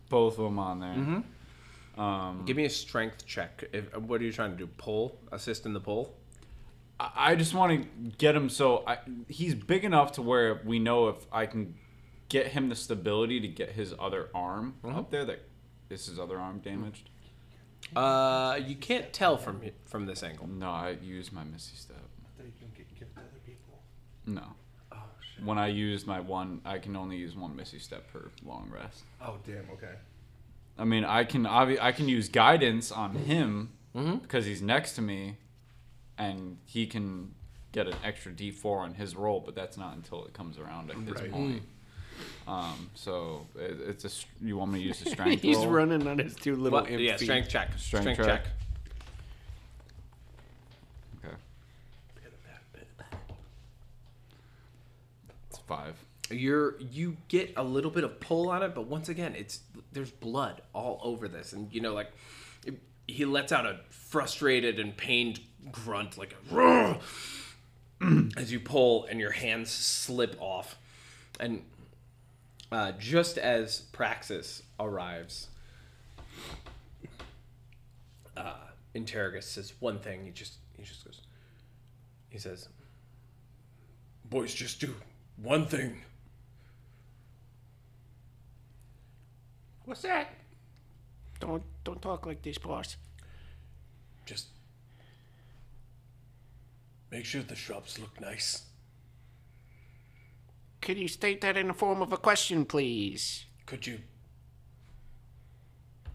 both 0.08 0.38
of 0.38 0.44
them 0.44 0.58
on 0.58 0.80
there. 0.80 0.94
Mm-hmm. 0.94 2.00
Um, 2.00 2.44
Give 2.44 2.56
me 2.56 2.64
a 2.64 2.70
strength 2.70 3.26
check. 3.26 3.64
If, 3.72 3.96
what 3.96 4.20
are 4.20 4.24
you 4.24 4.32
trying 4.32 4.52
to 4.52 4.56
do? 4.56 4.66
Pull? 4.66 5.18
Assist 5.32 5.66
in 5.66 5.72
the 5.72 5.80
pull? 5.80 6.14
I 7.00 7.10
I 7.16 7.34
just 7.34 7.54
want 7.54 7.82
to 7.82 7.88
get 8.18 8.34
him 8.36 8.48
so 8.48 8.84
I, 8.86 8.98
he's 9.28 9.54
big 9.54 9.84
enough 9.84 10.12
to 10.12 10.22
where 10.22 10.60
we 10.64 10.78
know 10.78 11.08
if 11.08 11.16
I 11.32 11.46
can 11.46 11.74
get 12.28 12.48
him 12.48 12.68
the 12.68 12.76
stability 12.76 13.40
to 13.40 13.48
get 13.48 13.72
his 13.72 13.94
other 13.98 14.28
arm 14.34 14.74
Mm-hmm. 14.84 14.96
up 14.98 15.10
there. 15.10 15.24
That 15.24 15.40
is 15.90 16.06
his 16.06 16.18
other 16.18 16.38
arm 16.38 16.58
damaged. 16.58 17.10
Uh, 17.96 18.58
you 18.66 18.76
can't 18.76 19.12
tell 19.12 19.36
from 19.36 19.60
from 19.86 20.06
this 20.06 20.22
angle. 20.22 20.46
No, 20.46 20.70
I 20.70 20.96
use 21.02 21.32
my 21.32 21.42
Misty 21.44 21.76
Step. 21.76 21.96
No. 24.26 24.54
When 25.44 25.58
I 25.58 25.68
used 25.68 26.06
my 26.06 26.20
one, 26.20 26.60
I 26.64 26.78
can 26.78 26.96
only 26.96 27.16
use 27.16 27.36
one 27.36 27.54
Misty 27.54 27.78
Step 27.78 28.12
per 28.12 28.28
long 28.44 28.70
rest. 28.72 29.02
Oh 29.20 29.36
damn. 29.46 29.64
Okay. 29.72 29.94
I 30.78 30.84
mean, 30.84 31.04
I 31.04 31.24
can 31.24 31.44
obvi- 31.44 31.80
I 31.80 31.92
can 31.92 32.08
use 32.08 32.28
guidance 32.28 32.90
on 32.92 33.14
him 33.14 33.70
Mm-hmm. 33.96 34.16
because 34.18 34.44
he's 34.44 34.60
next 34.62 34.92
to 34.96 35.02
me, 35.02 35.36
and 36.18 36.58
he 36.66 36.86
can 36.86 37.34
get 37.72 37.86
an 37.88 37.94
extra 38.04 38.30
D4 38.30 38.64
on 38.80 38.94
his 38.94 39.16
roll, 39.16 39.40
but 39.40 39.54
that's 39.54 39.76
not 39.76 39.94
until 39.96 40.24
it 40.26 40.34
comes 40.34 40.58
around 40.58 40.90
at 40.90 41.04
this 41.06 41.20
Right. 41.20 41.32
point. 41.32 41.62
Um, 42.46 42.90
so 42.94 43.46
it, 43.56 43.78
it's 43.88 44.04
a. 44.04 44.44
You 44.44 44.56
want 44.58 44.72
me 44.72 44.80
to 44.82 44.86
use 44.88 45.00
the 45.00 45.10
strength 45.16 45.42
He's 45.42 45.56
roll? 45.56 45.68
running 45.68 46.06
on 46.06 46.18
his 46.18 46.34
two 46.36 46.54
little 46.56 46.80
What? 46.80 46.90
Yeah, 46.90 47.16
feet. 47.16 47.24
strength 47.26 47.48
check. 47.48 47.70
Strength 47.78 48.02
Strength, 48.02 48.18
check. 48.18 48.44
check. 48.44 48.52
Okay. 51.24 51.34
It's 55.50 55.57
five. 55.68 55.94
You're 56.30 56.78
you 56.80 57.16
get 57.28 57.52
a 57.56 57.62
little 57.62 57.90
bit 57.90 58.04
of 58.04 58.18
pull 58.20 58.50
on 58.50 58.62
it, 58.62 58.74
but 58.74 58.86
once 58.86 59.08
again, 59.08 59.34
it's 59.36 59.60
there's 59.92 60.10
blood 60.10 60.62
all 60.72 61.00
over 61.02 61.28
this, 61.28 61.52
and 61.52 61.72
you 61.72 61.80
know, 61.80 61.94
like 61.94 62.10
it, 62.66 62.74
he 63.06 63.24
lets 63.24 63.52
out 63.52 63.64
a 63.66 63.80
frustrated 63.90 64.80
and 64.80 64.96
pained 64.96 65.40
grunt, 65.70 66.18
like 66.18 66.34
a 66.52 66.98
as 68.36 68.52
you 68.52 68.60
pull, 68.60 69.04
and 69.04 69.20
your 69.20 69.30
hands 69.30 69.70
slip 69.70 70.36
off, 70.40 70.76
and 71.38 71.62
uh, 72.70 72.92
just 72.92 73.38
as 73.38 73.80
Praxis 73.92 74.62
arrives, 74.78 75.48
uh, 78.36 78.52
Interrogus 78.94 79.44
says 79.44 79.72
one 79.80 79.98
thing. 79.98 80.24
He 80.24 80.30
just 80.30 80.54
he 80.76 80.82
just 80.82 81.04
goes. 81.04 81.22
He 82.28 82.38
says, 82.38 82.68
"Boys, 84.26 84.52
just 84.52 84.80
do 84.80 84.94
one 85.42 85.66
thing." 85.66 86.02
What's 89.84 90.02
that? 90.02 90.28
Don't 91.40 91.62
don't 91.84 92.02
talk 92.02 92.26
like 92.26 92.42
this, 92.42 92.58
boss. 92.58 92.96
Just 94.26 94.48
make 97.10 97.24
sure 97.24 97.42
the 97.42 97.54
shrubs 97.56 97.98
look 97.98 98.20
nice. 98.20 98.64
Could 100.82 100.98
you 100.98 101.08
state 101.08 101.40
that 101.40 101.56
in 101.56 101.68
the 101.68 101.74
form 101.74 102.02
of 102.02 102.12
a 102.12 102.16
question, 102.18 102.64
please? 102.64 103.46
Could 103.66 103.86
you 103.86 104.00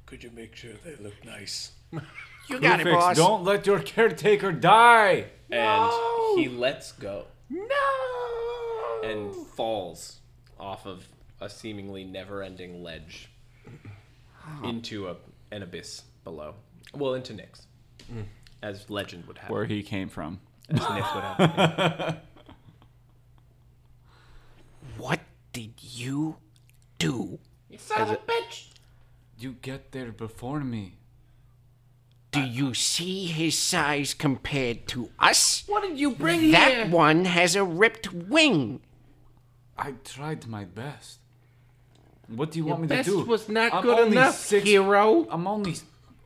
could 0.05 0.23
you 0.23 0.31
make 0.35 0.55
sure 0.55 0.73
they 0.83 0.95
look 1.03 1.23
nice? 1.25 1.71
You 2.49 2.59
got 2.59 2.81
it, 2.81 2.83
boss. 2.87 3.15
don't 3.15 3.45
let 3.45 3.65
your 3.65 3.79
caretaker 3.79 4.51
die. 4.51 5.27
And 5.49 5.89
he 6.37 6.49
lets 6.49 6.91
go 6.91 7.27
No. 7.49 8.22
And 9.03 9.35
falls 9.35 10.19
off 10.59 10.85
of 10.85 11.07
a 11.41 11.49
seemingly 11.49 12.03
never-ending 12.03 12.83
ledge 12.83 13.29
into 14.63 15.07
a, 15.07 15.15
an 15.51 15.63
abyss 15.63 16.03
below. 16.23 16.55
Well, 16.93 17.15
into 17.15 17.33
Nyx, 17.33 17.65
mm. 18.11 18.23
as 18.61 18.89
legend 18.89 19.25
would 19.27 19.37
have. 19.39 19.49
Where 19.49 19.65
he 19.65 19.83
came 19.83 20.09
from. 20.09 20.39
As 20.69 20.79
Nyx 20.79 21.15
would 21.15 21.23
have. 21.23 22.09
it. 22.09 22.19
What 24.97 25.21
did 25.53 25.73
you 25.81 26.37
do? 26.99 27.39
You 27.69 27.77
son 27.77 28.01
of 28.01 28.11
a 28.11 28.15
bitch! 28.17 28.69
You 29.37 29.53
get 29.61 29.91
there 29.91 30.11
before 30.11 30.59
me. 30.59 30.99
Do 32.31 32.41
you 32.41 32.73
see 32.73 33.25
his 33.25 33.57
size 33.57 34.13
compared 34.13 34.87
to 34.87 35.09
us? 35.19 35.63
What 35.67 35.83
did 35.83 35.99
you 35.99 36.11
bring 36.11 36.39
here? 36.39 36.51
That 36.51 36.89
one 36.89 37.25
has 37.25 37.55
a 37.55 37.63
ripped 37.63 38.11
wing. 38.11 38.81
I 39.77 39.93
tried 40.03 40.47
my 40.47 40.65
best. 40.65 41.19
What 42.27 42.51
do 42.51 42.59
you 42.59 42.65
want 42.65 42.81
me 42.81 42.87
best 42.87 43.09
to 43.09 43.23
do? 43.23 43.25
was 43.25 43.49
not 43.49 43.73
I'm 43.73 43.81
good 43.83 43.99
only 43.99 44.17
enough, 44.17 44.35
six, 44.35 44.65
hero. 44.65 45.27
I'm 45.29 45.45
only 45.47 45.75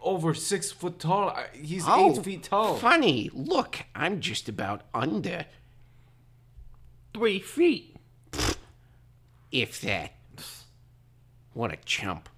over 0.01 0.33
six 0.33 0.71
foot 0.71 0.99
tall. 0.99 1.29
I, 1.29 1.47
he's 1.53 1.83
Oh, 1.87 2.11
eight 2.17 2.23
feet 2.23 2.43
tall. 2.43 2.75
Funny. 2.77 3.29
Look, 3.33 3.79
I'm 3.95 4.19
just 4.21 4.47
about 4.47 4.81
under, 4.93 5.45
Three 7.13 7.39
feet. 7.39 7.95
if 9.51 9.81
that. 9.81 10.13
What 11.53 11.73
a 11.73 11.77
chump. 11.77 12.29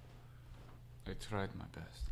I 1.06 1.12
tried 1.12 1.50
my 1.54 1.66
best. 1.74 2.04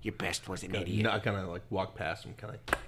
Your 0.00 0.14
best 0.14 0.48
was 0.48 0.62
an 0.62 0.72
Yeah, 0.72 0.80
idiot. 0.80 1.02
Not 1.04 1.22
gonna 1.22 1.46
like 1.50 1.62
walk 1.68 1.94
past 1.94 2.24
him, 2.24 2.32
kind 2.38 2.54
of 2.54 2.78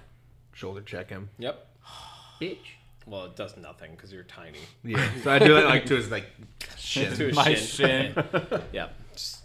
shoulder 0.53 0.81
check 0.81 1.09
him. 1.11 1.29
Yep. 1.37 1.67
Bitch. 2.41 2.57
Well, 3.05 3.25
it 3.25 3.35
does 3.35 3.57
nothing 3.57 3.91
because 3.91 4.13
you're 4.13 4.23
tiny. 4.23 4.59
Yeah. 4.83 5.09
So 5.23 5.31
I 5.31 5.39
do 5.39 5.57
it 5.57 5.65
like 5.65 5.85
to 5.87 5.95
his 5.95 6.09
like 6.09 6.27
shin. 6.77 7.13
To 7.17 7.27
his 7.27 7.35
My 7.35 7.53
shin. 7.53 8.13
shin. 8.13 8.61
Yep. 8.71 8.95
Just 9.13 9.43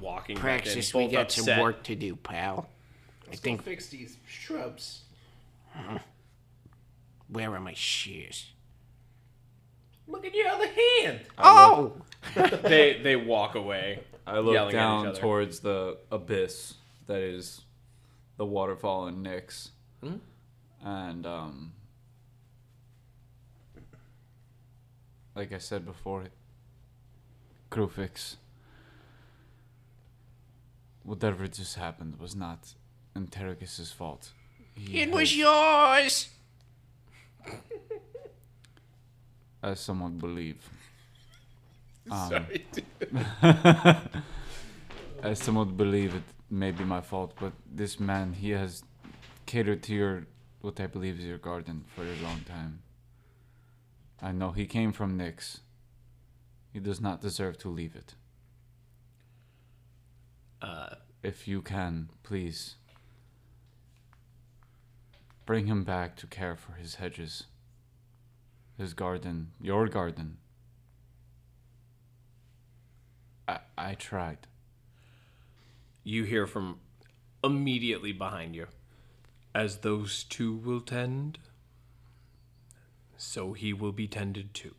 walking 0.00 0.36
back 0.36 0.44
in, 0.44 0.48
Praxis, 0.62 0.94
we 0.94 1.04
both 1.04 1.12
got 1.12 1.22
upset. 1.22 1.44
some 1.44 1.60
work 1.60 1.82
to 1.84 1.94
do, 1.94 2.16
pal. 2.16 2.68
I 3.30 3.36
think. 3.36 3.62
fix 3.62 3.88
these 3.88 4.16
shrubs. 4.26 5.02
Where 7.28 7.52
are 7.54 7.60
my 7.60 7.74
shears? 7.74 8.50
Look 10.06 10.24
at 10.26 10.34
your 10.34 10.48
other 10.48 10.68
hand. 11.00 11.20
Oh! 11.38 11.92
They 12.34 13.00
they 13.02 13.16
walk 13.16 13.54
away. 13.54 14.00
I 14.26 14.38
look 14.38 14.54
Yelling 14.54 14.68
at 14.74 14.78
each 14.78 14.80
down 14.80 15.06
other. 15.08 15.20
towards 15.20 15.60
the 15.60 15.98
abyss 16.10 16.74
that 17.06 17.20
is 17.20 17.62
the 18.36 18.46
waterfall 18.46 19.06
in 19.08 19.22
Nyx. 19.22 19.68
Hmm? 20.02 20.16
And, 20.82 21.26
um, 21.26 21.72
Like 25.34 25.52
I 25.52 25.58
said 25.58 25.84
before, 25.84 26.24
Kruphix. 27.70 28.36
Whatever 31.02 31.46
just 31.48 31.76
happened 31.76 32.18
was 32.18 32.34
not 32.34 32.74
Interrogus' 33.16 33.92
fault. 33.92 34.30
He 34.74 35.00
It 35.02 35.10
was 35.10 35.36
yours! 35.36 36.28
as 39.62 39.80
some 39.80 40.00
would 40.02 40.18
believe. 40.18 40.58
Um, 42.10 42.28
Sorry. 42.28 42.66
as 45.22 45.38
some 45.38 45.54
would 45.54 45.74
believe 45.74 46.14
it 46.14 46.22
may 46.50 46.70
be 46.70 46.84
my 46.84 47.00
fault, 47.00 47.32
but 47.40 47.54
this 47.74 47.98
man, 47.98 48.34
he 48.34 48.50
has 48.50 48.82
catered 49.46 49.82
to 49.84 49.94
your, 49.94 50.26
what 50.60 50.78
I 50.78 50.86
believe 50.86 51.18
is 51.18 51.24
your 51.24 51.38
garden 51.38 51.82
for 51.96 52.02
a 52.02 52.16
long 52.22 52.40
time. 52.46 52.80
I 54.24 54.32
know 54.32 54.52
he 54.52 54.64
came 54.66 54.92
from 54.92 55.18
Nyx. 55.18 55.60
He 56.72 56.80
does 56.80 56.98
not 56.98 57.20
deserve 57.20 57.58
to 57.58 57.68
leave 57.68 57.94
it. 57.94 58.14
Uh, 60.62 60.94
If 61.22 61.46
you 61.46 61.60
can, 61.60 62.08
please 62.22 62.76
bring 65.44 65.66
him 65.66 65.84
back 65.84 66.16
to 66.16 66.26
care 66.26 66.56
for 66.56 66.72
his 66.72 66.94
hedges, 66.94 67.44
his 68.78 68.94
garden, 68.94 69.52
your 69.60 69.88
garden. 69.88 70.38
I, 73.46 73.58
I 73.76 73.94
tried. 73.94 74.46
you 76.02 76.24
hear 76.24 76.46
from 76.46 76.78
immediately 77.42 78.12
behind 78.12 78.54
you. 78.54 78.68
As 79.54 79.78
those 79.78 80.24
two 80.24 80.54
will 80.54 80.80
tend, 80.80 81.38
so 83.16 83.52
he 83.52 83.72
will 83.72 83.92
be 83.92 84.06
tended 84.06 84.54
to. 84.54 84.74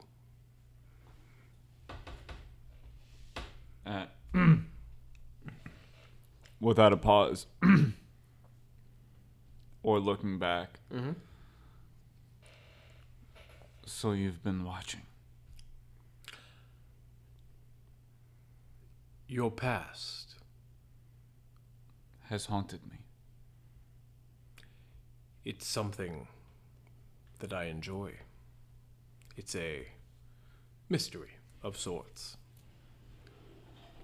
Uh, 3.86 4.06
without 6.60 6.92
a 6.92 6.98
pause 6.98 7.46
or 9.84 10.00
looking 10.00 10.40
back. 10.40 10.80
so 13.86 14.12
you've 14.12 14.44
been 14.44 14.64
watching. 14.64 15.02
Your 19.28 19.52
past. 19.52 20.36
Has 22.30 22.48
haunted 22.48 22.80
me. 22.90 22.98
It's 25.44 25.68
something 25.68 26.28
that 27.40 27.54
I 27.54 27.66
enjoy. 27.66 28.14
It's 29.38 29.56
a 29.56 29.88
mystery 30.90 31.32
of 31.62 31.78
sorts. 31.78 32.38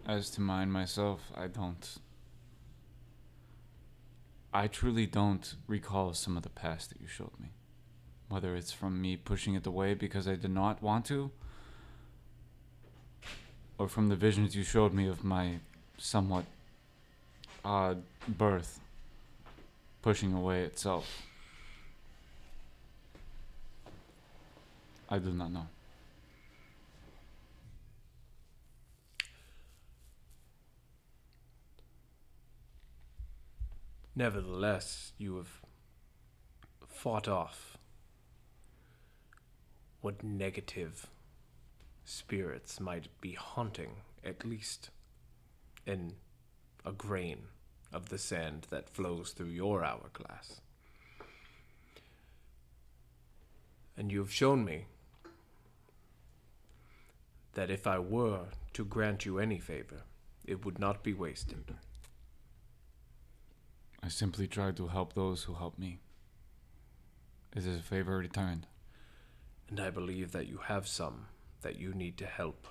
As 0.07 0.29
to 0.31 0.41
mine 0.41 0.71
myself, 0.71 1.31
I 1.35 1.47
don't. 1.47 1.97
I 4.53 4.67
truly 4.67 5.05
don't 5.05 5.55
recall 5.67 6.13
some 6.13 6.35
of 6.35 6.43
the 6.43 6.49
past 6.49 6.89
that 6.89 6.99
you 6.99 7.07
showed 7.07 7.39
me. 7.39 7.49
Whether 8.27 8.55
it's 8.55 8.71
from 8.71 9.01
me 9.01 9.15
pushing 9.15 9.55
it 9.55 9.65
away 9.65 9.93
because 9.93 10.27
I 10.27 10.35
did 10.35 10.51
not 10.51 10.81
want 10.81 11.05
to, 11.05 11.31
or 13.77 13.87
from 13.87 14.09
the 14.09 14.15
visions 14.15 14.55
you 14.55 14.63
showed 14.63 14.93
me 14.93 15.07
of 15.07 15.23
my 15.23 15.59
somewhat 15.97 16.45
odd 17.63 18.03
birth 18.27 18.79
pushing 20.01 20.33
away 20.33 20.63
itself. 20.63 21.23
I 25.13 25.19
do 25.19 25.33
not 25.33 25.51
know. 25.51 25.67
Nevertheless, 34.15 35.11
you 35.17 35.35
have 35.35 35.61
fought 36.87 37.27
off 37.27 37.77
what 39.99 40.23
negative 40.23 41.07
spirits 42.05 42.79
might 42.79 43.07
be 43.19 43.33
haunting, 43.33 43.97
at 44.23 44.45
least 44.45 44.91
in 45.85 46.13
a 46.85 46.93
grain 46.93 47.39
of 47.91 48.07
the 48.07 48.17
sand 48.17 48.67
that 48.69 48.89
flows 48.89 49.31
through 49.31 49.47
your 49.47 49.83
hourglass. 49.83 50.61
And 53.97 54.09
you 54.09 54.19
have 54.19 54.31
shown 54.31 54.63
me 54.63 54.85
that 57.53 57.69
if 57.69 57.87
I 57.87 57.99
were 57.99 58.45
to 58.73 58.85
grant 58.85 59.25
you 59.25 59.39
any 59.39 59.59
favor, 59.59 60.03
it 60.45 60.65
would 60.65 60.79
not 60.79 61.03
be 61.03 61.13
wasted. 61.13 61.75
I 64.03 64.07
simply 64.07 64.47
try 64.47 64.71
to 64.71 64.87
help 64.87 65.13
those 65.13 65.43
who 65.43 65.53
help 65.53 65.77
me. 65.77 65.99
It 67.55 67.65
is 67.65 67.79
a 67.79 67.83
favor 67.83 68.17
returned. 68.17 68.67
And 69.69 69.79
I 69.79 69.89
believe 69.89 70.31
that 70.31 70.47
you 70.47 70.57
have 70.65 70.87
some 70.87 71.27
that 71.61 71.77
you 71.77 71.93
need 71.93 72.17
to 72.17 72.25
help. 72.25 72.67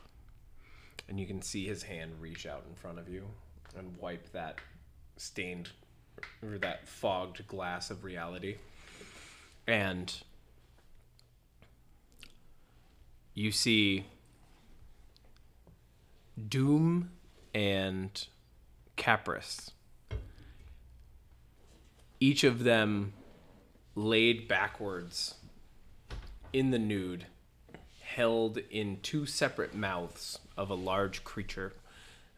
And 1.08 1.20
you 1.20 1.26
can 1.26 1.42
see 1.42 1.66
his 1.66 1.84
hand 1.84 2.12
reach 2.20 2.46
out 2.46 2.64
in 2.68 2.74
front 2.74 2.98
of 2.98 3.08
you 3.08 3.26
and 3.76 3.96
wipe 3.98 4.32
that 4.32 4.58
stained 5.16 5.70
or 6.42 6.58
that 6.58 6.88
fogged 6.88 7.46
glass 7.46 7.90
of 7.90 8.04
reality. 8.04 8.56
And 9.66 10.12
you 13.34 13.52
see 13.52 14.06
Doom 16.48 17.10
and 17.54 18.26
Capris 18.96 19.70
each 22.20 22.44
of 22.44 22.64
them 22.64 23.14
laid 23.94 24.46
backwards 24.46 25.34
in 26.52 26.70
the 26.70 26.78
nude, 26.78 27.26
held 28.02 28.58
in 28.70 29.00
two 29.00 29.24
separate 29.24 29.74
mouths 29.74 30.38
of 30.56 30.68
a 30.68 30.74
large 30.74 31.24
creature 31.24 31.72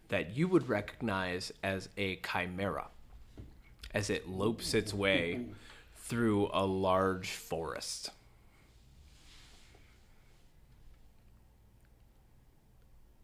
that 0.08 0.36
you 0.36 0.46
would 0.46 0.68
recognize 0.68 1.52
as 1.64 1.88
a 1.96 2.16
chimera 2.16 2.86
as 3.92 4.08
it 4.08 4.28
lopes 4.28 4.72
its 4.72 4.94
way 4.94 5.46
through 5.96 6.48
a 6.52 6.64
large 6.64 7.30
forest. 7.30 8.10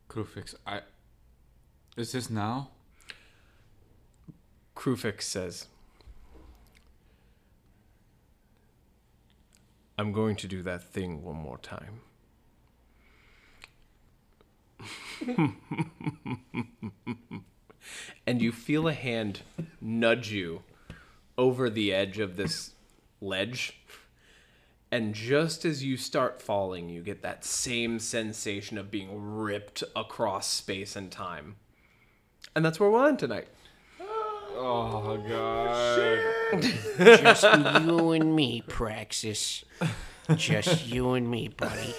Kruphix, 0.08 0.54
I. 0.66 0.80
Is 1.96 2.12
this 2.12 2.30
now? 2.30 2.70
Kruphix 4.74 5.22
says, 5.22 5.66
I'm 9.98 10.12
going 10.12 10.36
to 10.36 10.46
do 10.46 10.62
that 10.62 10.82
thing 10.84 11.24
one 11.24 11.34
more 11.34 11.58
time. 11.58 12.00
and 18.26 18.40
you 18.40 18.52
feel 18.52 18.86
a 18.86 18.92
hand 18.92 19.42
nudge 19.80 20.30
you 20.30 20.62
over 21.36 21.68
the 21.68 21.92
edge 21.92 22.20
of 22.20 22.36
this 22.36 22.70
ledge. 23.20 23.80
And 24.90 25.14
just 25.14 25.64
as 25.64 25.84
you 25.84 25.96
start 25.96 26.40
falling, 26.40 26.88
you 26.88 27.02
get 27.02 27.22
that 27.22 27.44
same 27.44 27.98
sensation 27.98 28.78
of 28.78 28.90
being 28.90 29.10
ripped 29.12 29.84
across 29.94 30.46
space 30.48 30.96
and 30.96 31.10
time. 31.10 31.56
And 32.56 32.64
that's 32.64 32.80
where 32.80 32.90
we'll 32.90 33.06
end 33.06 33.18
tonight. 33.18 33.48
Oh, 34.00 35.04
oh 35.06 35.16
god. 35.28 36.62
Just 37.20 37.42
you 37.84 38.12
and 38.12 38.34
me, 38.34 38.62
Praxis. 38.66 39.64
Just 40.34 40.86
you 40.86 41.12
and 41.12 41.30
me, 41.30 41.48
buddy. 41.48 41.94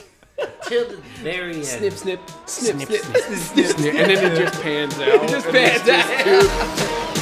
Till 0.64 0.88
the 0.90 0.98
very 1.22 1.56
end. 1.56 1.66
Snip, 1.66 1.94
snip, 1.94 2.20
snip, 2.46 2.76
Snip, 2.76 2.88
snip, 2.88 3.02
snip, 3.02 3.24
snip, 3.24 3.66
snip, 3.68 3.96
and 3.96 4.10
then 4.10 4.32
it 4.32 4.36
just 4.36 4.62
pans 4.62 4.94
out. 4.96 5.24
It 5.24 5.30
just 5.30 5.48
pans 5.48 5.90
out. 5.90 7.19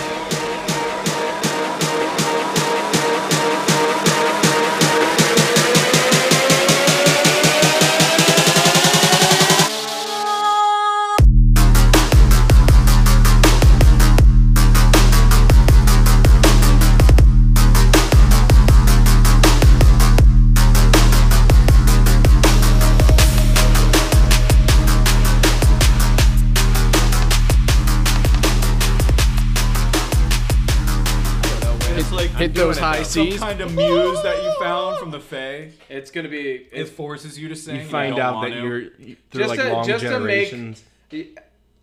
It's 32.57 32.65
like 32.65 32.67
those 32.67 32.77
high 32.79 33.03
some 33.03 33.31
seas. 33.31 33.39
kind 33.39 33.61
of 33.61 33.75
muse 33.75 34.23
that 34.23 34.43
you 34.43 34.53
found 34.59 34.97
from 34.97 35.11
the 35.11 35.19
Fae. 35.19 35.71
It's 35.89 36.11
gonna 36.11 36.29
be. 36.29 36.39
It 36.51 36.67
It's, 36.71 36.89
forces 36.89 37.37
you 37.37 37.49
to 37.49 37.55
sing. 37.55 37.77
You 37.81 37.85
find 37.85 38.15
don't 38.15 38.25
out 38.25 38.35
want 38.35 38.49
that 38.51 38.55
to. 38.55 38.61
you're 38.63 38.79
you- 38.79 39.15
through 39.31 39.41
Just 39.43 39.49
like 39.49 39.59
to- 39.59 39.73
long 39.73 39.87
just 39.87 40.03
to 40.05 40.19
make- 40.19 40.49
generations. 40.51 40.83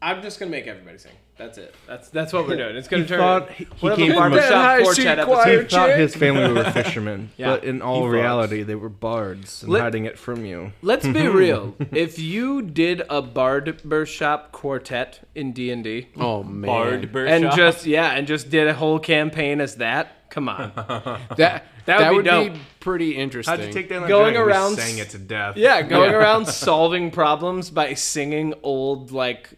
I'm 0.02 0.20
just 0.22 0.38
gonna 0.38 0.50
make 0.50 0.66
everybody 0.66 0.98
sing. 0.98 1.12
That's 1.36 1.58
it. 1.58 1.74
That's 1.88 2.10
that's 2.10 2.32
what 2.32 2.46
we're 2.46 2.56
doing. 2.56 2.76
It's 2.76 2.86
gonna 2.86 3.02
He 3.02 3.08
turn. 3.08 3.18
thought 3.18 3.50
he- 3.52 3.64
he 3.76 3.88
came 3.96 3.96
from 3.96 4.10
a- 4.12 4.14
barbershop 4.14 4.52
High 4.52 4.82
quartet 4.82 4.96
C 4.96 5.08
episodes. 5.08 5.26
choir 5.42 5.62
He 5.62 5.68
thought 5.68 5.90
his 5.98 6.14
family 6.14 6.52
were 6.52 6.64
fishermen, 6.70 7.30
Yeah, 7.36 7.46
but 7.56 7.64
in 7.64 7.82
all 7.82 7.96
he 7.96 8.00
thought. 8.02 8.08
reality, 8.10 8.62
they 8.62 8.74
were 8.76 8.88
bards 8.88 9.62
and 9.64 9.72
Let- 9.72 9.82
hiding 9.82 10.04
it 10.04 10.16
from 10.18 10.44
you. 10.44 10.72
Let's 10.82 11.06
be 11.06 11.26
real. 11.42 11.74
If 11.90 12.18
you 12.20 12.62
did 12.62 13.02
a 13.10 13.20
barbershop 13.22 14.52
quartet 14.52 15.20
in 15.34 15.52
D 15.52 15.70
and 15.70 15.82
D, 15.82 16.08
Oh 16.16 16.42
man, 16.44 16.66
Bard 17.10 17.28
and 17.28 17.50
just 17.56 17.84
yeah, 17.86 18.10
and 18.12 18.26
just 18.28 18.50
did 18.50 18.68
a 18.68 18.74
whole 18.74 18.98
campaign 19.00 19.60
as 19.60 19.76
that, 19.76 20.23
come 20.34 20.48
on. 20.48 20.72
that 20.76 21.36
That 21.36 21.64
that 21.86 22.12
would 22.12 22.26
would, 22.26 22.48
be 22.48 22.48
be, 22.50 22.60
pretty 22.80 23.16
interesting. 23.16 23.56
How'd 23.56 23.66
you 23.66 23.72
take 23.72 23.88
down 23.88 24.02
that 24.02 24.08
Going 24.08 24.34
dragon? 24.34 24.46
We 24.46 24.52
around 24.52 24.76
sang 24.76 24.98
s- 24.98 25.06
it 25.06 25.10
to 25.10 25.18
death. 25.18 25.56
Yeah, 25.56 25.82
going 25.82 26.12
around 26.12 26.46
solving 26.66 27.10
problems 27.10 27.70
by 27.70 27.94
singing 27.94 28.54
old 28.62 29.12
like 29.12 29.50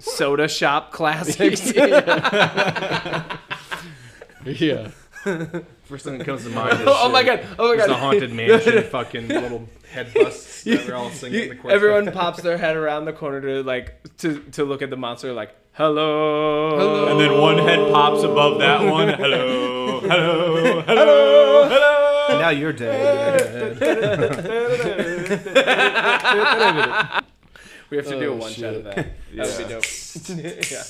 soda 0.00 0.48
shop 0.48 0.90
classics. 0.98 1.72
yeah. 4.44 4.90
First 5.84 6.04
thing 6.04 6.18
that 6.18 6.24
comes 6.24 6.44
to 6.44 6.50
mind 6.50 6.80
is 6.80 6.86
oh 6.88 7.10
my 7.10 7.20
uh, 7.20 7.22
god! 7.24 7.46
Oh 7.58 7.68
my 7.68 7.74
is 7.74 7.78
god! 7.86 7.90
the 7.90 7.94
haunted 7.94 8.32
mansion 8.32 8.82
fucking 8.84 9.28
little 9.28 9.68
head 9.90 10.12
busts 10.14 10.64
that 10.64 10.86
we're 10.86 10.94
all 10.94 11.10
singing. 11.10 11.42
You- 11.42 11.54
the 11.54 11.68
everyone 11.70 12.12
pops 12.12 12.42
their 12.42 12.58
head 12.58 12.76
around 12.76 13.04
the 13.06 13.12
corner 13.12 13.40
to 13.40 13.62
like 13.62 13.94
to 14.18 14.40
to 14.52 14.64
look 14.64 14.82
at 14.82 14.90
the 14.90 14.96
monster 14.96 15.32
like 15.32 15.54
hello. 15.78 16.76
Hello. 16.76 17.06
And 17.08 17.20
then 17.20 17.38
one 17.40 17.58
head 17.58 17.78
pops 17.92 18.22
above 18.24 18.58
that 18.58 18.80
one. 18.92 19.08
Hello, 19.10 20.00
hello, 20.00 20.82
hello, 20.82 21.68
hello. 21.68 22.40
now 22.40 22.50
you're 22.50 22.72
dead. 22.72 23.78
we 27.90 27.96
have 27.96 28.06
to 28.06 28.18
do 28.18 28.32
a 28.32 28.34
Oh, 28.34 28.36
one 28.36 28.52
shot 28.52 28.74
of 28.74 28.84
that. 28.84 28.96
That 29.34 29.46
would 29.46 29.58
be 29.58 29.64
dope 29.72 29.84
yeah. 30.68 30.82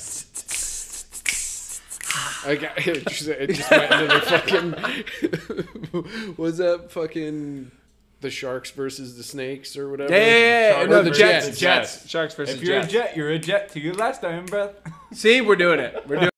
I 2.45 2.55
got, 2.57 2.79
it, 2.87 3.07
just, 3.07 3.29
it 3.29 3.51
just 3.51 3.71
went 3.71 3.93
into 3.93 4.07
the 4.15 4.21
fucking. 4.23 4.75
was 6.37 6.59
that 6.59 6.91
fucking 6.91 7.71
the 8.21 8.31
sharks 8.31 8.71
versus 8.71 9.17
the 9.17 9.23
snakes 9.23 9.77
or 9.77 9.89
whatever? 9.91 10.13
yeah, 10.13 10.19
yeah, 10.19 10.27
yeah, 10.27 10.39
yeah. 10.41 10.73
Sharks 10.75 10.91
no 10.91 11.03
the 11.03 11.09
versus 11.11 11.19
jets 11.19 11.47
jets. 11.47 11.59
jets 11.61 12.09
sharks 12.11 12.35
versus 12.35 12.55
If 12.57 12.63
you're 12.63 12.81
jets 12.81 12.89
a 12.89 12.93
jet, 12.93 13.17
you're 13.17 13.31
a 13.31 13.39
jet 13.39 13.69
to 13.71 13.81
your 13.81 13.95
last 13.95 14.21
time 14.23 14.47
breath. 14.47 14.73
see 15.13 15.41
we're 15.41 15.57
doing 15.57 15.79
it 15.81 15.95
we're 16.09 16.17
doing 16.17 16.31